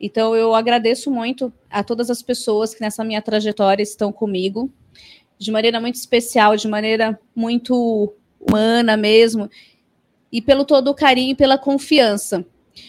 Então 0.00 0.36
eu 0.36 0.54
agradeço 0.54 1.10
muito 1.10 1.52
a 1.68 1.82
todas 1.82 2.10
as 2.10 2.22
pessoas 2.22 2.74
que 2.74 2.80
nessa 2.80 3.04
minha 3.04 3.20
trajetória 3.20 3.82
estão 3.82 4.12
comigo, 4.12 4.70
de 5.38 5.50
maneira 5.50 5.80
muito 5.80 5.94
especial, 5.94 6.56
de 6.56 6.66
maneira 6.68 7.18
muito 7.34 8.14
humana 8.40 8.96
mesmo, 8.96 9.48
e 10.30 10.42
pelo 10.42 10.64
todo 10.64 10.88
o 10.88 10.94
carinho 10.94 11.32
e 11.32 11.36
pela 11.36 11.56
confiança. 11.56 12.44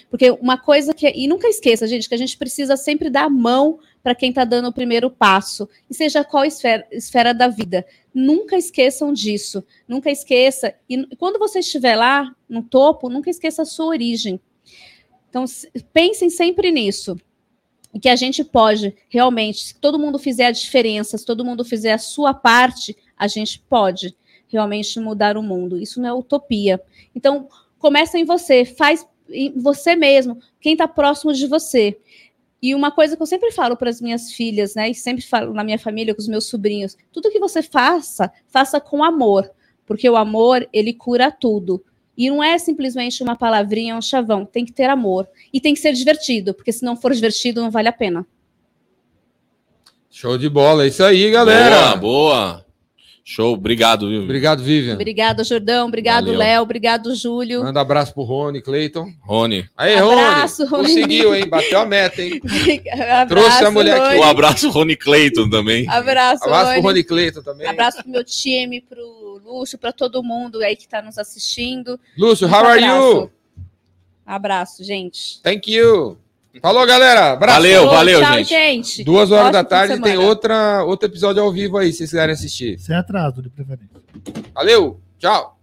Porque 0.09 0.31
uma 0.31 0.57
coisa 0.57 0.93
que. 0.93 1.07
E 1.09 1.27
nunca 1.27 1.47
esqueça, 1.47 1.87
gente, 1.87 2.07
que 2.07 2.15
a 2.15 2.17
gente 2.17 2.37
precisa 2.37 2.75
sempre 2.77 3.09
dar 3.09 3.25
a 3.25 3.29
mão 3.29 3.79
para 4.03 4.15
quem 4.15 4.29
está 4.29 4.45
dando 4.45 4.69
o 4.69 4.73
primeiro 4.73 5.09
passo, 5.09 5.67
e 5.89 5.93
seja 5.93 6.23
qual 6.23 6.45
esfera, 6.45 6.87
esfera 6.91 7.33
da 7.33 7.47
vida. 7.47 7.85
Nunca 8.13 8.57
esqueçam 8.57 9.13
disso. 9.13 9.63
Nunca 9.87 10.09
esqueça. 10.09 10.73
E 10.89 11.15
quando 11.17 11.37
você 11.37 11.59
estiver 11.59 11.95
lá 11.95 12.33
no 12.47 12.63
topo, 12.63 13.09
nunca 13.09 13.29
esqueça 13.29 13.63
a 13.63 13.65
sua 13.65 13.87
origem. 13.87 14.39
Então, 15.29 15.45
pensem 15.93 16.29
sempre 16.29 16.71
nisso. 16.71 17.15
E 17.93 17.99
que 17.99 18.09
a 18.09 18.15
gente 18.15 18.43
pode, 18.43 18.95
realmente, 19.09 19.67
se 19.67 19.75
todo 19.75 19.99
mundo 19.99 20.19
fizer 20.19 20.45
a 20.45 20.51
diferença, 20.51 21.17
se 21.17 21.25
todo 21.25 21.45
mundo 21.45 21.65
fizer 21.65 21.93
a 21.93 21.97
sua 21.97 22.33
parte, 22.33 22.95
a 23.17 23.27
gente 23.27 23.59
pode 23.59 24.15
realmente 24.47 24.99
mudar 24.99 25.37
o 25.37 25.43
mundo. 25.43 25.77
Isso 25.77 26.01
não 26.01 26.09
é 26.09 26.13
utopia. 26.13 26.81
Então, 27.15 27.47
começa 27.77 28.17
em 28.17 28.25
você, 28.25 28.65
faz 28.65 29.07
em 29.31 29.51
você 29.59 29.95
mesmo, 29.95 30.39
quem 30.59 30.73
está 30.73 30.87
próximo 30.87 31.33
de 31.33 31.47
você. 31.47 31.97
E 32.61 32.75
uma 32.75 32.91
coisa 32.91 33.15
que 33.15 33.21
eu 33.21 33.27
sempre 33.27 33.51
falo 33.51 33.77
para 33.77 33.89
as 33.89 34.01
minhas 34.01 34.31
filhas, 34.31 34.75
né, 34.75 34.89
e 34.89 34.95
sempre 34.95 35.23
falo 35.23 35.53
na 35.53 35.63
minha 35.63 35.79
família 35.79 36.13
com 36.13 36.21
os 36.21 36.27
meus 36.27 36.45
sobrinhos, 36.45 36.97
tudo 37.11 37.31
que 37.31 37.39
você 37.39 37.61
faça, 37.61 38.31
faça 38.47 38.81
com 38.81 39.03
amor, 39.03 39.49
porque 39.85 40.09
o 40.09 40.17
amor, 40.17 40.67
ele 40.73 40.93
cura 40.93 41.31
tudo. 41.31 41.83
E 42.19 42.29
não 42.29 42.43
é 42.43 42.57
simplesmente 42.57 43.23
uma 43.23 43.33
palavrinha, 43.33 43.95
um 43.95 44.01
chavão, 44.01 44.45
tem 44.45 44.65
que 44.65 44.73
ter 44.73 44.89
amor. 44.89 45.25
E 45.53 45.61
tem 45.61 45.73
que 45.73 45.79
ser 45.79 45.93
divertido, 45.93 46.53
porque 46.53 46.73
se 46.73 46.83
não 46.83 46.97
for 46.97 47.13
divertido, 47.13 47.61
não 47.61 47.71
vale 47.71 47.87
a 47.87 47.93
pena. 47.93 48.27
Show 50.11 50.37
de 50.37 50.49
bola. 50.49 50.83
É 50.83 50.87
isso 50.87 51.01
aí, 51.01 51.31
galera. 51.31 51.95
Boa, 51.95 51.97
boa. 51.97 52.65
Show, 53.23 53.53
obrigado, 53.53 54.09
viu? 54.09 54.23
Obrigado, 54.23 54.61
Vivian. 54.61 54.95
Obrigada, 54.95 55.45
Jordão. 55.45 55.87
Obrigado. 55.87 56.33
Léo. 56.33 56.63
Obrigado, 56.63 57.15
Júlio. 57.15 57.63
Manda 57.63 57.79
abraço 57.79 58.13
pro 58.13 58.23
Rony, 58.23 58.61
Cleiton. 58.61 59.13
Rony. 59.21 59.69
Aí, 59.77 59.95
Abraço, 59.95 60.65
Rony. 60.65 60.71
Rony. 60.71 60.93
Conseguiu, 60.95 61.35
hein? 61.35 61.47
Bateu 61.47 61.79
a 61.79 61.85
meta, 61.85 62.21
hein? 62.21 62.41
Abraço, 62.91 63.27
Trouxe 63.29 63.63
a 63.63 63.71
mulher 63.71 64.01
aqui. 64.01 64.17
Um 64.17 64.23
abraço, 64.23 64.69
Rony 64.71 64.97
Clayton 64.97 65.49
também. 65.49 65.87
Abraço, 65.87 66.43
Abraço 66.43 66.65
pro 66.65 66.73
Rony. 66.73 66.81
Rony 66.81 67.03
Cleiton 67.05 67.41
também. 67.43 67.67
Abraço 67.67 68.01
pro 68.03 68.11
meu 68.11 68.25
time, 68.25 68.81
pro 68.81 69.28
Lúcio, 69.43 69.77
para 69.77 69.91
todo 69.91 70.23
mundo 70.23 70.59
aí 70.59 70.75
que 70.75 70.83
está 70.83 71.01
nos 71.01 71.17
assistindo. 71.17 71.99
Lúcio, 72.17 72.47
Muito 72.47 72.59
how 72.61 72.67
are 72.69 72.83
abraço. 72.83 73.05
you? 73.05 73.31
Abraço, 74.25 74.83
gente. 74.83 75.41
Thank 75.41 75.71
you. 75.71 76.17
Falou, 76.61 76.85
galera. 76.85 77.33
Abraço. 77.33 77.57
Valeu, 77.57 77.85
valeu, 77.89 78.19
tchau, 78.21 78.33
gente. 78.37 78.49
gente. 78.49 79.03
Duas 79.03 79.31
horas 79.31 79.47
Ótimo 79.47 79.53
da 79.53 79.63
tarde 79.63 80.01
tem 80.01 80.17
outra, 80.17 80.83
outro 80.83 81.07
episódio 81.07 81.41
ao 81.41 81.51
vivo 81.51 81.77
aí, 81.77 81.91
se 81.91 81.99
vocês 81.99 82.09
quiserem 82.09 82.33
assistir. 82.33 82.79
Sem 82.79 82.95
atraso, 82.95 83.41
de 83.41 83.49
preferência. 83.49 83.89
Valeu, 84.53 84.99
tchau. 85.17 85.58